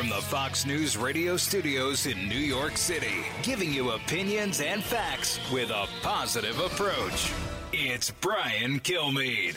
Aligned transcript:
From 0.00 0.08
the 0.08 0.14
Fox 0.14 0.64
News 0.64 0.96
radio 0.96 1.36
studios 1.36 2.06
in 2.06 2.26
New 2.26 2.38
York 2.38 2.78
City, 2.78 3.22
giving 3.42 3.70
you 3.70 3.90
opinions 3.90 4.62
and 4.62 4.82
facts 4.82 5.38
with 5.52 5.68
a 5.68 5.86
positive 6.00 6.58
approach. 6.58 7.30
It's 7.74 8.10
Brian 8.10 8.80
Kilmeade. 8.80 9.56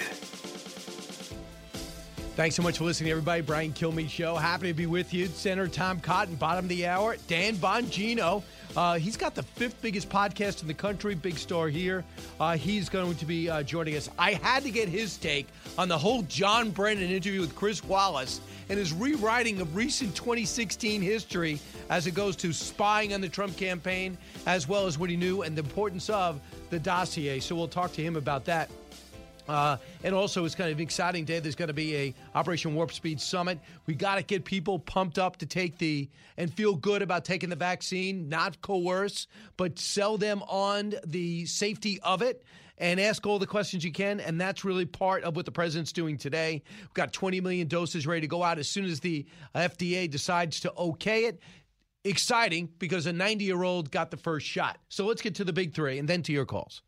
Thanks 2.36 2.58
so 2.58 2.62
much 2.62 2.80
for 2.80 2.84
listening, 2.84 3.12
everybody. 3.12 3.42
Brian 3.42 3.72
Kilmeade 3.72 4.10
Show. 4.10 4.36
Happy 4.36 4.68
to 4.68 4.74
be 4.74 4.86
with 4.86 5.14
you. 5.14 5.28
Senator 5.28 5.70
Tom 5.70 6.02
Cotton, 6.02 6.36
bottom 6.36 6.66
of 6.66 6.70
the 6.70 6.88
hour. 6.88 7.16
Dan 7.30 7.56
Bongino. 7.56 8.44
Uh, 8.76 8.98
he's 8.98 9.18
got 9.18 9.36
the 9.36 9.44
fifth 9.44 9.82
biggest 9.82 10.10
podcast 10.10 10.62
in 10.62 10.68
the 10.68 10.74
country, 10.74 11.14
big 11.14 11.38
star 11.38 11.68
here. 11.68 12.04
Uh, 12.40 12.58
he's 12.58 12.90
going 12.90 13.16
to 13.16 13.26
be 13.26 13.50
uh, 13.50 13.62
joining 13.64 13.96
us. 13.96 14.10
I 14.18 14.34
had 14.34 14.64
to 14.64 14.72
get 14.72 14.90
his 14.90 15.18
take 15.18 15.48
on 15.78 15.88
the 15.88 15.98
whole 15.98 16.24
John 16.24 16.72
Brennan 16.72 17.10
interview 17.10 17.42
with 17.42 17.56
Chris 17.56 17.84
Wallace 17.84 18.42
and 18.70 18.80
his 18.80 18.92
rewriting 18.92 19.62
of 19.62 19.76
recent 19.76 20.16
2016 20.16 21.02
history 21.02 21.60
as 21.90 22.08
it 22.08 22.16
goes 22.16 22.36
to 22.38 22.52
spying 22.52 23.14
on 23.14 23.22
the 23.22 23.30
Trump 23.30 23.56
campaign, 23.58 24.18
as 24.48 24.68
well 24.68 24.88
as 24.88 24.98
what 24.98 25.10
he 25.10 25.18
knew 25.18 25.44
and 25.44 25.56
the 25.56 25.62
importance 25.62 26.10
of 26.10 26.42
the 26.70 26.80
dossier. 26.80 27.40
So 27.40 27.56
we'll 27.56 27.68
talk 27.68 27.94
to 27.94 28.02
him 28.02 28.16
about 28.16 28.46
that. 28.46 28.72
Uh, 29.48 29.78
and 30.04 30.16
also, 30.16 30.46
it's 30.46 30.56
kind 30.56 30.72
of 30.72 30.78
an 30.78 30.84
exciting 30.84 31.26
day. 31.26 31.40
There's 31.40 31.56
going 31.56 31.68
to 31.68 31.74
be 31.74 31.96
a 31.96 32.14
Operation 32.36 32.76
Warp 32.76 32.92
Speed 32.92 33.20
summit. 33.20 33.60
We 33.86 33.96
got 33.96 34.16
to 34.16 34.24
get 34.24 34.46
people 34.46 34.80
pumped 34.80 35.20
up 35.20 35.38
to 35.38 35.46
take 35.46 35.78
the 35.78 36.10
and 36.38 36.54
feel 36.54 36.76
good 36.76 37.02
about 37.02 37.26
taking 37.26 37.50
the 37.50 37.56
vaccine, 37.56 38.30
not 38.30 38.62
coerce, 38.62 39.28
but 39.58 39.78
sell 39.80 40.18
them 40.18 40.42
on 40.44 40.96
the 41.06 41.46
safety 41.46 42.00
of 42.02 42.22
it 42.22 42.44
and 42.78 43.00
ask 43.00 43.26
all 43.26 43.40
the 43.40 43.48
questions 43.48 43.84
you 43.84 43.92
can. 43.92 44.20
And 44.20 44.40
that's 44.40 44.66
really 44.66 44.86
part 44.86 45.24
of 45.24 45.36
what 45.36 45.46
the 45.46 45.52
president's 45.52 45.92
doing 45.92 46.18
today. 46.18 46.64
We've 46.82 46.94
got 46.94 47.14
20 47.14 47.42
million 47.42 47.68
doses 47.68 48.08
ready 48.08 48.22
to 48.22 48.28
go 48.28 48.44
out 48.44 48.60
as 48.60 48.68
soon 48.68 48.86
as 48.86 49.00
the 49.00 49.26
FDA 49.54 50.10
decides 50.10 50.62
to 50.62 50.74
okay 50.78 51.26
it. 51.26 51.40
Exciting 52.06 52.70
because 52.80 53.06
a 53.06 53.14
90 53.14 53.46
year 53.46 53.64
old 53.64 53.90
got 53.92 54.12
the 54.12 54.18
first 54.18 54.46
shot. 54.46 54.78
So 54.90 55.06
let's 55.06 55.22
get 55.22 55.36
to 55.36 55.46
the 55.46 55.54
big 55.54 55.74
three 55.74 56.00
and 56.00 56.08
then 56.08 56.22
to 56.24 56.34
your 56.34 56.46
calls. 56.46 56.82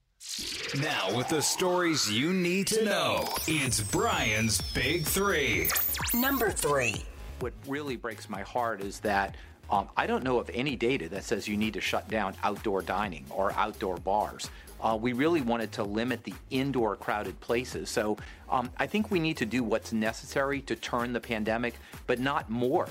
Now, 0.81 1.15
with 1.15 1.29
the 1.29 1.41
stories 1.41 2.11
you 2.11 2.33
need 2.33 2.67
to 2.67 2.83
know, 2.83 3.29
it's 3.47 3.79
Brian's 3.79 4.59
Big 4.73 5.05
Three. 5.05 5.69
Number 6.13 6.51
three. 6.51 7.03
What 7.39 7.53
really 7.67 7.95
breaks 7.95 8.27
my 8.27 8.41
heart 8.41 8.81
is 8.81 8.99
that 9.01 9.35
um, 9.69 9.87
I 9.95 10.07
don't 10.07 10.23
know 10.23 10.39
of 10.39 10.49
any 10.53 10.75
data 10.75 11.07
that 11.09 11.23
says 11.23 11.47
you 11.47 11.55
need 11.55 11.73
to 11.75 11.81
shut 11.81 12.09
down 12.09 12.35
outdoor 12.43 12.81
dining 12.81 13.25
or 13.29 13.53
outdoor 13.53 13.97
bars. 13.97 14.49
Uh, 14.81 14.97
we 14.99 15.13
really 15.13 15.41
wanted 15.41 15.71
to 15.73 15.83
limit 15.83 16.23
the 16.23 16.33
indoor 16.49 16.97
crowded 16.97 17.39
places. 17.39 17.89
So 17.89 18.17
um, 18.49 18.69
I 18.77 18.87
think 18.87 19.11
we 19.11 19.19
need 19.19 19.37
to 19.37 19.45
do 19.45 19.63
what's 19.63 19.93
necessary 19.93 20.61
to 20.61 20.75
turn 20.75 21.13
the 21.13 21.21
pandemic, 21.21 21.75
but 22.07 22.19
not 22.19 22.49
more. 22.49 22.89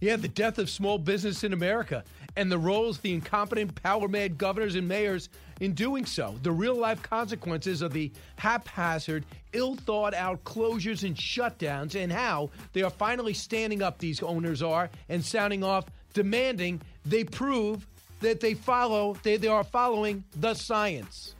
Yeah, 0.00 0.16
the 0.16 0.28
death 0.28 0.58
of 0.58 0.70
small 0.70 0.98
business 0.98 1.44
in 1.44 1.52
America 1.52 2.04
and 2.36 2.52
the 2.52 2.58
roles 2.58 2.96
of 2.96 3.02
the 3.02 3.14
incompetent, 3.14 3.74
power 3.82 4.08
mad 4.08 4.38
governors 4.38 4.74
and 4.74 4.86
mayors 4.86 5.28
in 5.60 5.72
doing 5.72 6.04
so. 6.04 6.36
The 6.42 6.52
real 6.52 6.76
life 6.76 7.02
consequences 7.02 7.82
of 7.82 7.92
the 7.92 8.12
haphazard, 8.36 9.24
ill 9.52 9.74
thought 9.74 10.14
out 10.14 10.44
closures 10.44 11.02
and 11.02 11.16
shutdowns, 11.16 11.94
and 11.94 12.12
how 12.12 12.50
they 12.72 12.82
are 12.82 12.90
finally 12.90 13.34
standing 13.34 13.82
up, 13.82 13.98
these 13.98 14.22
owners 14.22 14.62
are, 14.62 14.90
and 15.08 15.24
sounding 15.24 15.64
off, 15.64 15.86
demanding 16.12 16.80
they 17.04 17.24
prove 17.24 17.86
that 18.20 18.40
they 18.40 18.54
follow, 18.54 19.16
they, 19.22 19.36
they 19.36 19.48
are 19.48 19.64
following 19.64 20.24
the 20.36 20.54
science. 20.54 21.34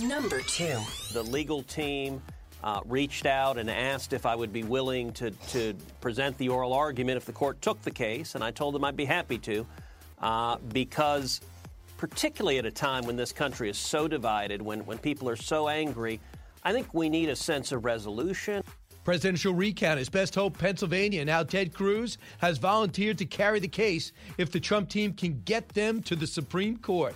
Number 0.00 0.40
two. 0.40 0.78
The 1.12 1.22
legal 1.22 1.62
team 1.62 2.20
uh, 2.64 2.80
reached 2.86 3.26
out 3.26 3.58
and 3.58 3.70
asked 3.70 4.12
if 4.12 4.26
I 4.26 4.34
would 4.34 4.52
be 4.52 4.62
willing 4.62 5.12
to, 5.14 5.30
to 5.30 5.74
present 6.00 6.38
the 6.38 6.48
oral 6.48 6.72
argument 6.72 7.16
if 7.16 7.26
the 7.26 7.32
court 7.32 7.60
took 7.62 7.82
the 7.82 7.90
case, 7.90 8.34
and 8.34 8.42
I 8.42 8.50
told 8.50 8.74
them 8.74 8.84
I'd 8.84 8.96
be 8.96 9.04
happy 9.04 9.38
to 9.38 9.66
uh, 10.24 10.56
because, 10.72 11.42
particularly 11.98 12.58
at 12.58 12.64
a 12.64 12.70
time 12.70 13.04
when 13.04 13.14
this 13.14 13.30
country 13.30 13.68
is 13.68 13.76
so 13.76 14.08
divided, 14.08 14.60
when, 14.60 14.80
when 14.86 14.98
people 14.98 15.28
are 15.28 15.36
so 15.36 15.68
angry, 15.68 16.18
I 16.64 16.72
think 16.72 16.92
we 16.94 17.10
need 17.10 17.28
a 17.28 17.36
sense 17.36 17.70
of 17.72 17.84
resolution. 17.84 18.64
Presidential 19.04 19.52
recount 19.52 20.00
is 20.00 20.08
best 20.08 20.34
hope 20.34 20.56
Pennsylvania. 20.56 21.22
Now 21.26 21.42
Ted 21.42 21.74
Cruz 21.74 22.16
has 22.38 22.56
volunteered 22.56 23.18
to 23.18 23.26
carry 23.26 23.60
the 23.60 23.68
case 23.68 24.12
if 24.38 24.50
the 24.50 24.58
Trump 24.58 24.88
team 24.88 25.12
can 25.12 25.42
get 25.44 25.68
them 25.68 26.02
to 26.04 26.16
the 26.16 26.26
Supreme 26.26 26.78
Court. 26.78 27.14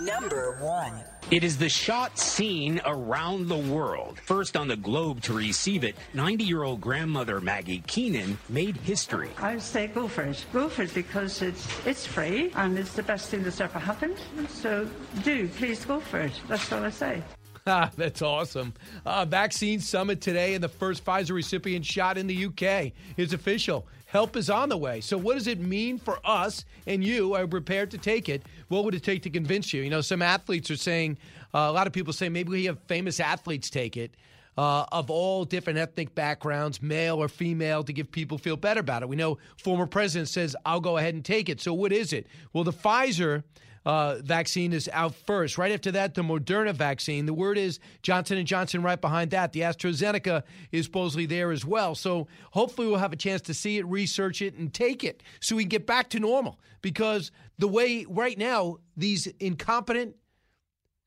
Number 0.00 0.56
one. 0.60 0.92
It 1.30 1.44
is 1.44 1.58
the 1.58 1.68
shot 1.68 2.18
seen 2.18 2.80
around 2.86 3.48
the 3.48 3.56
world. 3.56 4.18
First 4.20 4.56
on 4.56 4.68
the 4.68 4.76
globe 4.76 5.20
to 5.22 5.34
receive 5.34 5.84
it, 5.84 5.94
90 6.14 6.44
year 6.44 6.62
old 6.62 6.80
grandmother 6.80 7.40
Maggie 7.40 7.82
Keenan 7.86 8.38
made 8.48 8.76
history. 8.78 9.30
I 9.38 9.54
would 9.54 9.62
say 9.62 9.88
go 9.88 10.08
for 10.08 10.22
it. 10.22 10.44
Go 10.52 10.68
for 10.68 10.82
it 10.82 10.94
because 10.94 11.42
it's 11.42 11.66
it's 11.86 12.06
free 12.06 12.50
and 12.54 12.78
it's 12.78 12.94
the 12.94 13.02
best 13.02 13.28
thing 13.28 13.42
that's 13.42 13.60
ever 13.60 13.78
happened. 13.78 14.16
So 14.48 14.88
do 15.22 15.48
please 15.48 15.84
go 15.84 16.00
for 16.00 16.20
it. 16.20 16.32
That's 16.48 16.72
all 16.72 16.84
I 16.84 16.90
say. 16.90 17.22
That's 17.96 18.22
awesome. 18.22 18.72
Uh, 19.04 19.26
vaccine 19.26 19.80
summit 19.80 20.22
today, 20.22 20.54
and 20.54 20.64
the 20.64 20.70
first 20.70 21.04
Pfizer 21.04 21.32
recipient 21.32 21.84
shot 21.84 22.16
in 22.16 22.26
the 22.26 22.46
UK 22.46 22.92
is 23.18 23.34
official. 23.34 23.86
Help 24.08 24.38
is 24.38 24.48
on 24.48 24.70
the 24.70 24.76
way. 24.76 25.02
So, 25.02 25.18
what 25.18 25.34
does 25.34 25.46
it 25.46 25.60
mean 25.60 25.98
for 25.98 26.18
us 26.24 26.64
and 26.86 27.04
you 27.04 27.34
are 27.34 27.46
prepared 27.46 27.90
to 27.90 27.98
take 27.98 28.30
it? 28.30 28.42
What 28.68 28.84
would 28.84 28.94
it 28.94 29.02
take 29.02 29.22
to 29.24 29.30
convince 29.30 29.74
you? 29.74 29.82
You 29.82 29.90
know, 29.90 30.00
some 30.00 30.22
athletes 30.22 30.70
are 30.70 30.78
saying, 30.78 31.18
uh, 31.54 31.58
a 31.58 31.72
lot 31.72 31.86
of 31.86 31.92
people 31.92 32.14
say 32.14 32.30
maybe 32.30 32.48
we 32.48 32.64
have 32.64 32.78
famous 32.88 33.20
athletes 33.20 33.68
take 33.68 33.98
it. 33.98 34.14
Uh, 34.56 34.86
of 34.92 35.10
all 35.10 35.44
different 35.44 35.78
ethnic 35.78 36.14
backgrounds, 36.14 36.82
male 36.82 37.18
or 37.18 37.28
female, 37.28 37.84
to 37.84 37.92
give 37.92 38.10
people 38.10 38.38
feel 38.38 38.56
better 38.56 38.80
about 38.80 39.02
it. 39.02 39.08
We 39.08 39.14
know 39.14 39.38
former 39.62 39.86
president 39.86 40.28
says, 40.28 40.56
"I'll 40.64 40.80
go 40.80 40.96
ahead 40.96 41.14
and 41.14 41.24
take 41.24 41.50
it." 41.50 41.60
So 41.60 41.74
what 41.74 41.92
is 41.92 42.14
it? 42.14 42.26
Well, 42.54 42.64
the 42.64 42.72
Pfizer 42.72 43.44
uh, 43.84 44.16
vaccine 44.22 44.72
is 44.72 44.88
out 44.92 45.14
first. 45.14 45.58
Right 45.58 45.72
after 45.72 45.90
that, 45.92 46.14
the 46.14 46.22
Moderna 46.22 46.74
vaccine. 46.74 47.26
The 47.26 47.34
word 47.34 47.58
is 47.58 47.78
Johnson 48.02 48.38
and 48.38 48.46
Johnson 48.46 48.82
right 48.82 49.00
behind 49.00 49.30
that. 49.30 49.52
The 49.52 49.60
AstraZeneca 49.60 50.42
is 50.72 50.86
supposedly 50.86 51.26
there 51.26 51.50
as 51.50 51.64
well. 51.64 51.94
So 51.94 52.28
hopefully 52.50 52.88
we'll 52.88 52.98
have 52.98 53.12
a 53.12 53.16
chance 53.16 53.42
to 53.42 53.54
see 53.54 53.78
it, 53.78 53.86
research 53.86 54.42
it, 54.42 54.54
and 54.54 54.72
take 54.72 55.04
it 55.04 55.22
so 55.40 55.56
we 55.56 55.64
can 55.64 55.68
get 55.68 55.86
back 55.86 56.10
to 56.10 56.20
normal. 56.20 56.58
Because 56.82 57.30
the 57.58 57.68
way 57.68 58.04
right 58.08 58.38
now 58.38 58.78
these 58.96 59.26
incompetent 59.40 60.14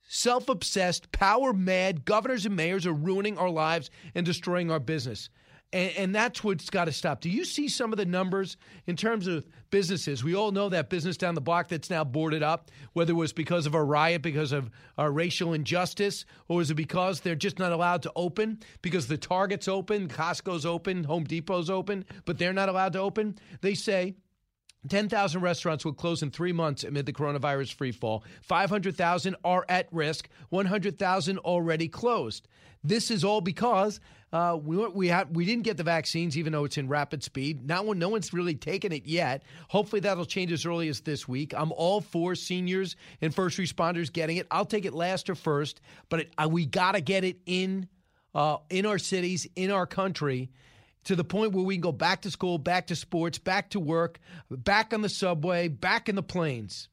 self 0.07 0.49
obsessed, 0.49 1.11
power 1.11 1.53
mad 1.53 2.03
governors 2.03 2.45
and 2.45 2.55
mayors 2.55 2.85
are 2.85 2.93
ruining 2.93 3.37
our 3.37 3.49
lives 3.49 3.89
and 4.13 4.25
destroying 4.25 4.69
our 4.69 4.79
business. 4.79 5.29
And, 5.73 5.91
and 5.97 6.15
that's 6.15 6.43
what's 6.43 6.69
got 6.69 6.85
to 6.85 6.91
stop. 6.91 7.21
Do 7.21 7.29
you 7.29 7.45
see 7.45 7.67
some 7.67 7.93
of 7.93 7.97
the 7.97 8.05
numbers 8.05 8.57
in 8.87 8.95
terms 8.95 9.27
of 9.27 9.45
businesses? 9.69 10.23
We 10.23 10.35
all 10.35 10.51
know 10.51 10.69
that 10.69 10.89
business 10.89 11.17
down 11.17 11.35
the 11.35 11.41
block 11.41 11.69
that's 11.69 11.89
now 11.89 12.03
boarded 12.03 12.43
up, 12.43 12.71
whether 12.93 13.11
it 13.11 13.15
was 13.15 13.33
because 13.33 13.65
of 13.65 13.73
a 13.73 13.83
riot, 13.83 14.21
because 14.21 14.51
of 14.51 14.69
a 14.97 15.09
racial 15.09 15.53
injustice, 15.53 16.25
or 16.47 16.61
is 16.61 16.71
it 16.71 16.75
because 16.75 17.21
they're 17.21 17.35
just 17.35 17.59
not 17.59 17.71
allowed 17.71 18.03
to 18.03 18.11
open? 18.15 18.59
Because 18.81 19.07
the 19.07 19.17
Target's 19.17 19.67
open, 19.67 20.07
Costco's 20.07 20.65
open, 20.65 21.03
Home 21.05 21.23
Depot's 21.23 21.69
open, 21.69 22.05
but 22.25 22.37
they're 22.37 22.53
not 22.53 22.69
allowed 22.69 22.93
to 22.93 22.99
open? 22.99 23.37
They 23.61 23.73
say 23.73 24.15
10,000 24.89 25.41
restaurants 25.41 25.85
will 25.85 25.93
close 25.93 26.23
in 26.23 26.31
three 26.31 26.51
months 26.51 26.83
amid 26.83 27.05
the 27.05 27.13
coronavirus 27.13 27.73
free 27.73 27.91
fall. 27.91 28.23
500,000 28.41 29.35
are 29.43 29.65
at 29.69 29.87
risk, 29.91 30.27
100,000 30.49 31.37
already 31.39 31.87
closed. 31.87 32.47
This 32.83 33.11
is 33.11 33.23
all 33.23 33.41
because 33.41 33.99
uh, 34.33 34.57
we 34.61 34.77
we 34.77 35.07
have 35.09 35.29
we 35.31 35.45
didn't 35.45 35.63
get 35.63 35.77
the 35.77 35.83
vaccines, 35.83 36.37
even 36.37 36.53
though 36.53 36.63
it's 36.63 36.77
in 36.77 36.87
rapid 36.87 37.23
speed. 37.23 37.67
Now, 37.67 37.83
no 37.83 38.09
one's 38.09 38.33
really 38.33 38.55
taken 38.55 38.91
it 38.91 39.05
yet. 39.05 39.43
Hopefully, 39.67 39.99
that'll 39.99 40.25
change 40.25 40.51
as 40.51 40.65
early 40.65 40.87
as 40.87 41.01
this 41.01 41.27
week. 41.27 41.53
I'm 41.55 41.71
all 41.73 42.01
for 42.01 42.35
seniors 42.35 42.95
and 43.21 43.35
first 43.35 43.57
responders 43.57 44.11
getting 44.11 44.37
it. 44.37 44.47
I'll 44.49 44.65
take 44.65 44.85
it 44.85 44.93
last 44.93 45.29
or 45.29 45.35
first, 45.35 45.81
but 46.09 46.21
it, 46.21 46.33
uh, 46.37 46.47
we 46.49 46.65
got 46.65 46.93
to 46.93 47.01
get 47.01 47.23
it 47.23 47.39
in 47.45 47.89
uh, 48.33 48.57
in 48.69 48.85
our 48.85 48.97
cities, 48.97 49.47
in 49.55 49.69
our 49.71 49.85
country 49.85 50.49
to 51.03 51.15
the 51.15 51.23
point 51.23 51.53
where 51.53 51.65
we 51.65 51.75
can 51.75 51.81
go 51.81 51.91
back 51.91 52.21
to 52.21 52.31
school, 52.31 52.57
back 52.57 52.87
to 52.87 52.95
sports, 52.95 53.37
back 53.37 53.71
to 53.71 53.79
work, 53.79 54.19
back 54.49 54.93
on 54.93 55.01
the 55.01 55.09
subway, 55.09 55.67
back 55.67 56.07
in 56.07 56.15
the 56.15 56.23
planes. 56.23 56.87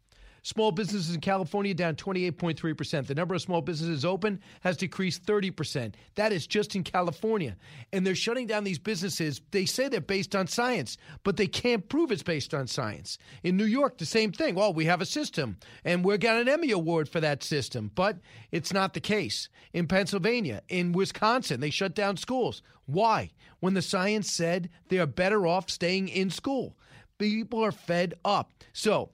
Small 0.49 0.73
businesses 0.73 1.15
in 1.15 1.21
California 1.21 1.75
down 1.75 1.95
28.3%. 1.95 3.07
The 3.07 3.15
number 3.15 3.35
of 3.35 3.43
small 3.43 3.61
businesses 3.61 4.03
open 4.03 4.41
has 4.63 4.79
decreased 4.79 5.27
30%. 5.27 5.93
That 6.15 6.33
is 6.33 6.47
just 6.47 6.75
in 6.75 6.85
California. 6.85 7.55
And 7.93 8.07
they're 8.07 8.15
shutting 8.15 8.47
down 8.47 8.65
these 8.65 8.79
businesses. 8.79 9.43
They 9.51 9.67
say 9.67 9.89
they're 9.89 10.01
based 10.01 10.35
on 10.35 10.47
science, 10.47 10.97
but 11.23 11.37
they 11.37 11.49
can't 11.49 11.87
prove 11.91 12.11
it's 12.11 12.23
based 12.23 12.55
on 12.55 12.67
science. 12.67 13.19
In 13.43 13.59
New 13.59 13.67
York, 13.67 13.99
the 13.99 14.07
same 14.07 14.33
thing. 14.33 14.55
Well, 14.55 14.73
we 14.73 14.87
have 14.87 15.03
a 15.03 15.07
system, 15.07 15.59
and 15.85 16.03
we're 16.03 16.17
got 16.17 16.41
an 16.41 16.49
Emmy 16.49 16.71
Award 16.71 17.11
for 17.11 17.21
that 17.21 17.43
system, 17.43 17.91
but 17.95 18.17
it's 18.51 18.73
not 18.73 18.95
the 18.95 19.01
case. 19.01 19.51
In 19.75 19.87
Pennsylvania, 19.87 20.63
in 20.71 20.93
Wisconsin, 20.93 21.61
they 21.61 21.69
shut 21.69 21.95
down 21.95 22.17
schools. 22.17 22.63
Why? 22.87 23.33
When 23.61 23.75
the 23.75 23.83
science 23.83 24.33
said 24.33 24.71
they 24.89 24.99
are 24.99 25.05
better 25.05 25.47
off 25.47 25.69
staying 25.69 26.09
in 26.09 26.31
school. 26.31 26.75
People 27.19 27.63
are 27.63 27.71
fed 27.71 28.15
up. 28.25 28.51
So, 28.73 29.11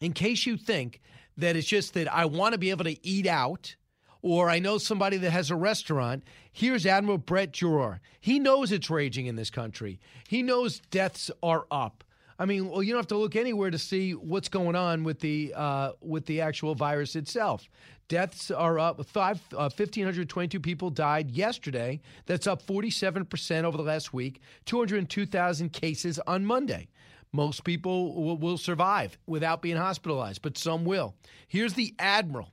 in 0.00 0.12
case 0.12 0.46
you 0.46 0.56
think 0.56 1.00
that 1.36 1.56
it's 1.56 1.66
just 1.66 1.94
that 1.94 2.12
I 2.12 2.24
want 2.24 2.52
to 2.52 2.58
be 2.58 2.70
able 2.70 2.84
to 2.84 3.06
eat 3.06 3.26
out 3.26 3.76
or 4.20 4.50
I 4.50 4.58
know 4.58 4.78
somebody 4.78 5.16
that 5.18 5.30
has 5.30 5.50
a 5.50 5.56
restaurant, 5.56 6.24
here's 6.52 6.86
Admiral 6.86 7.18
Brett 7.18 7.52
Giroir. 7.52 8.00
He 8.20 8.38
knows 8.38 8.72
it's 8.72 8.90
raging 8.90 9.26
in 9.26 9.36
this 9.36 9.50
country. 9.50 10.00
He 10.28 10.42
knows 10.42 10.80
deaths 10.90 11.30
are 11.42 11.66
up. 11.70 12.04
I 12.40 12.44
mean, 12.44 12.68
well, 12.68 12.82
you 12.82 12.92
don't 12.92 13.00
have 13.00 13.08
to 13.08 13.16
look 13.16 13.34
anywhere 13.34 13.70
to 13.70 13.78
see 13.78 14.12
what's 14.12 14.48
going 14.48 14.76
on 14.76 15.02
with 15.02 15.18
the 15.20 15.52
uh, 15.56 15.92
with 16.00 16.26
the 16.26 16.40
actual 16.40 16.76
virus 16.76 17.16
itself. 17.16 17.68
Deaths 18.06 18.50
are 18.50 18.78
up. 18.78 19.04
Five, 19.06 19.40
uh, 19.52 19.68
1,522 19.68 20.60
people 20.60 20.88
died 20.88 21.30
yesterday. 21.30 22.00
That's 22.26 22.46
up 22.46 22.64
47% 22.64 23.64
over 23.64 23.76
the 23.76 23.82
last 23.82 24.14
week. 24.14 24.40
202,000 24.64 25.72
cases 25.72 26.18
on 26.26 26.46
Monday. 26.46 26.88
Most 27.32 27.64
people 27.64 28.22
will, 28.22 28.36
will 28.36 28.58
survive 28.58 29.18
without 29.26 29.62
being 29.62 29.76
hospitalized, 29.76 30.42
but 30.42 30.56
some 30.56 30.84
will. 30.84 31.14
Here's 31.46 31.74
the 31.74 31.94
Admiral 31.98 32.52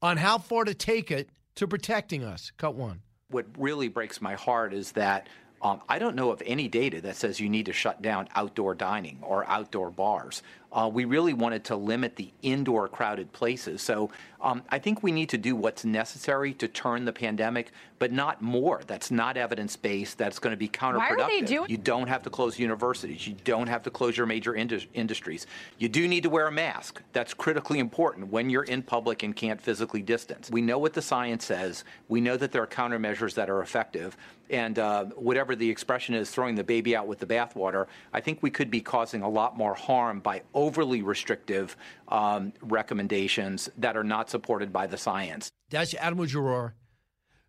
on 0.00 0.16
how 0.16 0.38
far 0.38 0.64
to 0.64 0.74
take 0.74 1.10
it 1.10 1.30
to 1.56 1.66
protecting 1.66 2.24
us. 2.24 2.52
Cut 2.56 2.74
one. 2.74 3.02
What 3.28 3.46
really 3.56 3.88
breaks 3.88 4.20
my 4.20 4.34
heart 4.34 4.74
is 4.74 4.92
that 4.92 5.28
um, 5.62 5.80
I 5.88 5.98
don't 6.00 6.16
know 6.16 6.32
of 6.32 6.42
any 6.44 6.66
data 6.66 7.00
that 7.02 7.16
says 7.16 7.38
you 7.38 7.48
need 7.48 7.66
to 7.66 7.72
shut 7.72 8.02
down 8.02 8.28
outdoor 8.34 8.74
dining 8.74 9.18
or 9.22 9.48
outdoor 9.48 9.90
bars. 9.90 10.42
Uh, 10.72 10.90
we 10.92 11.04
really 11.04 11.34
wanted 11.34 11.62
to 11.64 11.76
limit 11.76 12.16
the 12.16 12.30
indoor 12.40 12.88
crowded 12.88 13.30
places. 13.32 13.82
So 13.82 14.10
um, 14.40 14.62
I 14.70 14.78
think 14.78 15.02
we 15.02 15.12
need 15.12 15.28
to 15.28 15.38
do 15.38 15.54
what's 15.54 15.84
necessary 15.84 16.54
to 16.54 16.66
turn 16.66 17.04
the 17.04 17.12
pandemic, 17.12 17.72
but 17.98 18.10
not 18.10 18.40
more. 18.40 18.80
That's 18.86 19.10
not 19.10 19.36
evidence 19.36 19.76
based. 19.76 20.16
That's 20.16 20.38
going 20.38 20.52
to 20.52 20.56
be 20.56 20.68
counterproductive. 20.68 21.18
Why 21.18 21.24
are 21.24 21.28
they 21.28 21.42
doing? 21.42 21.70
You 21.70 21.76
don't 21.76 22.08
have 22.08 22.22
to 22.22 22.30
close 22.30 22.58
universities. 22.58 23.26
You 23.26 23.36
don't 23.44 23.66
have 23.66 23.82
to 23.82 23.90
close 23.90 24.16
your 24.16 24.26
major 24.26 24.54
indus- 24.54 24.86
industries. 24.94 25.46
You 25.78 25.90
do 25.90 26.08
need 26.08 26.22
to 26.22 26.30
wear 26.30 26.46
a 26.46 26.52
mask. 26.52 27.02
That's 27.12 27.34
critically 27.34 27.78
important 27.78 28.28
when 28.28 28.48
you're 28.48 28.64
in 28.64 28.82
public 28.82 29.22
and 29.22 29.36
can't 29.36 29.60
physically 29.60 30.00
distance. 30.00 30.50
We 30.50 30.62
know 30.62 30.78
what 30.78 30.94
the 30.94 31.02
science 31.02 31.44
says. 31.44 31.84
We 32.08 32.22
know 32.22 32.38
that 32.38 32.50
there 32.50 32.62
are 32.62 32.66
countermeasures 32.66 33.34
that 33.34 33.50
are 33.50 33.60
effective. 33.60 34.16
And 34.52 34.78
uh, 34.78 35.06
whatever 35.16 35.56
the 35.56 35.68
expression 35.68 36.14
is, 36.14 36.30
throwing 36.30 36.54
the 36.54 36.62
baby 36.62 36.94
out 36.94 37.06
with 37.06 37.18
the 37.18 37.26
bathwater, 37.26 37.86
I 38.12 38.20
think 38.20 38.42
we 38.42 38.50
could 38.50 38.70
be 38.70 38.82
causing 38.82 39.22
a 39.22 39.28
lot 39.28 39.56
more 39.56 39.74
harm 39.74 40.20
by 40.20 40.42
overly 40.52 41.00
restrictive 41.00 41.74
um, 42.08 42.52
recommendations 42.60 43.70
that 43.78 43.96
are 43.96 44.04
not 44.04 44.28
supported 44.28 44.70
by 44.70 44.86
the 44.86 44.98
science. 44.98 45.50
That's 45.70 45.94
Admiral 45.94 46.28
Giroir, 46.28 46.72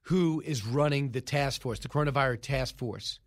who 0.03 0.41
is 0.45 0.65
running 0.65 1.11
the 1.11 1.19
task 1.19 1.61
force, 1.61 1.79
the 1.79 1.89
coronavirus 1.89 2.41
task 2.41 2.77
force. 2.77 3.19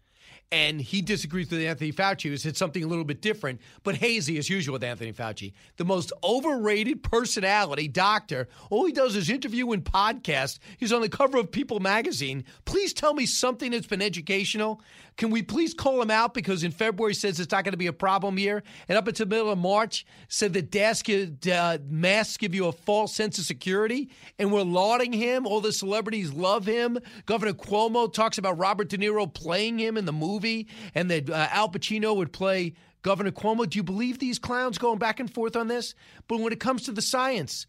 And 0.52 0.80
he 0.80 1.02
disagrees 1.02 1.50
with 1.50 1.60
Anthony 1.60 1.92
Fauci, 1.92 2.28
who 2.28 2.36
said 2.36 2.56
something 2.56 2.84
a 2.84 2.86
little 2.86 3.04
bit 3.04 3.20
different, 3.20 3.60
but 3.82 3.96
hazy 3.96 4.38
as 4.38 4.48
usual 4.48 4.74
with 4.74 4.84
Anthony 4.84 5.12
Fauci. 5.12 5.52
The 5.76 5.84
most 5.84 6.12
overrated 6.22 7.02
personality, 7.02 7.88
doctor. 7.88 8.46
All 8.70 8.86
he 8.86 8.92
does 8.92 9.16
is 9.16 9.28
interview 9.28 9.72
and 9.72 9.84
podcast. 9.84 10.60
He's 10.78 10.92
on 10.92 11.00
the 11.00 11.08
cover 11.08 11.38
of 11.38 11.50
People 11.50 11.80
magazine. 11.80 12.44
Please 12.64 12.92
tell 12.92 13.12
me 13.12 13.26
something 13.26 13.72
that's 13.72 13.88
been 13.88 14.00
educational. 14.02 14.80
Can 15.16 15.30
we 15.30 15.42
please 15.42 15.72
call 15.72 16.02
him 16.02 16.10
out 16.10 16.34
because 16.34 16.62
in 16.62 16.70
February 16.70 17.14
says 17.14 17.40
it's 17.40 17.50
not 17.50 17.64
going 17.64 17.72
to 17.72 17.78
be 17.78 17.86
a 17.86 17.92
problem 17.92 18.36
here, 18.36 18.62
and 18.88 18.98
up 18.98 19.08
until 19.08 19.24
the 19.24 19.34
middle 19.34 19.50
of 19.50 19.58
March 19.58 20.04
said 20.28 20.52
that 20.52 21.46
uh, 21.46 21.78
masks 21.88 22.36
give 22.36 22.54
you 22.54 22.66
a 22.66 22.72
false 22.72 23.14
sense 23.14 23.38
of 23.38 23.44
security, 23.44 24.10
and 24.38 24.52
we're 24.52 24.62
lauding 24.62 25.14
him. 25.14 25.46
All 25.46 25.62
the 25.62 25.72
celebrities 25.72 26.32
love 26.32 26.66
him. 26.66 26.98
Governor 27.24 27.54
Cuomo 27.54 28.12
talks 28.12 28.36
about 28.36 28.58
Robert 28.58 28.90
De 28.90 28.98
Niro 28.98 29.32
playing 29.32 29.78
him 29.78 29.96
in 29.96 30.04
the 30.04 30.12
movie, 30.12 30.68
and 30.94 31.10
that 31.10 31.30
uh, 31.30 31.48
Al 31.50 31.70
Pacino 31.70 32.14
would 32.14 32.32
play 32.32 32.74
Governor 33.00 33.30
Cuomo. 33.30 33.68
Do 33.68 33.78
you 33.78 33.82
believe 33.82 34.18
these 34.18 34.38
clowns 34.38 34.76
going 34.76 34.98
back 34.98 35.18
and 35.18 35.32
forth 35.32 35.56
on 35.56 35.68
this? 35.68 35.94
But 36.28 36.40
when 36.40 36.52
it 36.52 36.60
comes 36.60 36.82
to 36.82 36.92
the 36.92 37.00
science, 37.00 37.66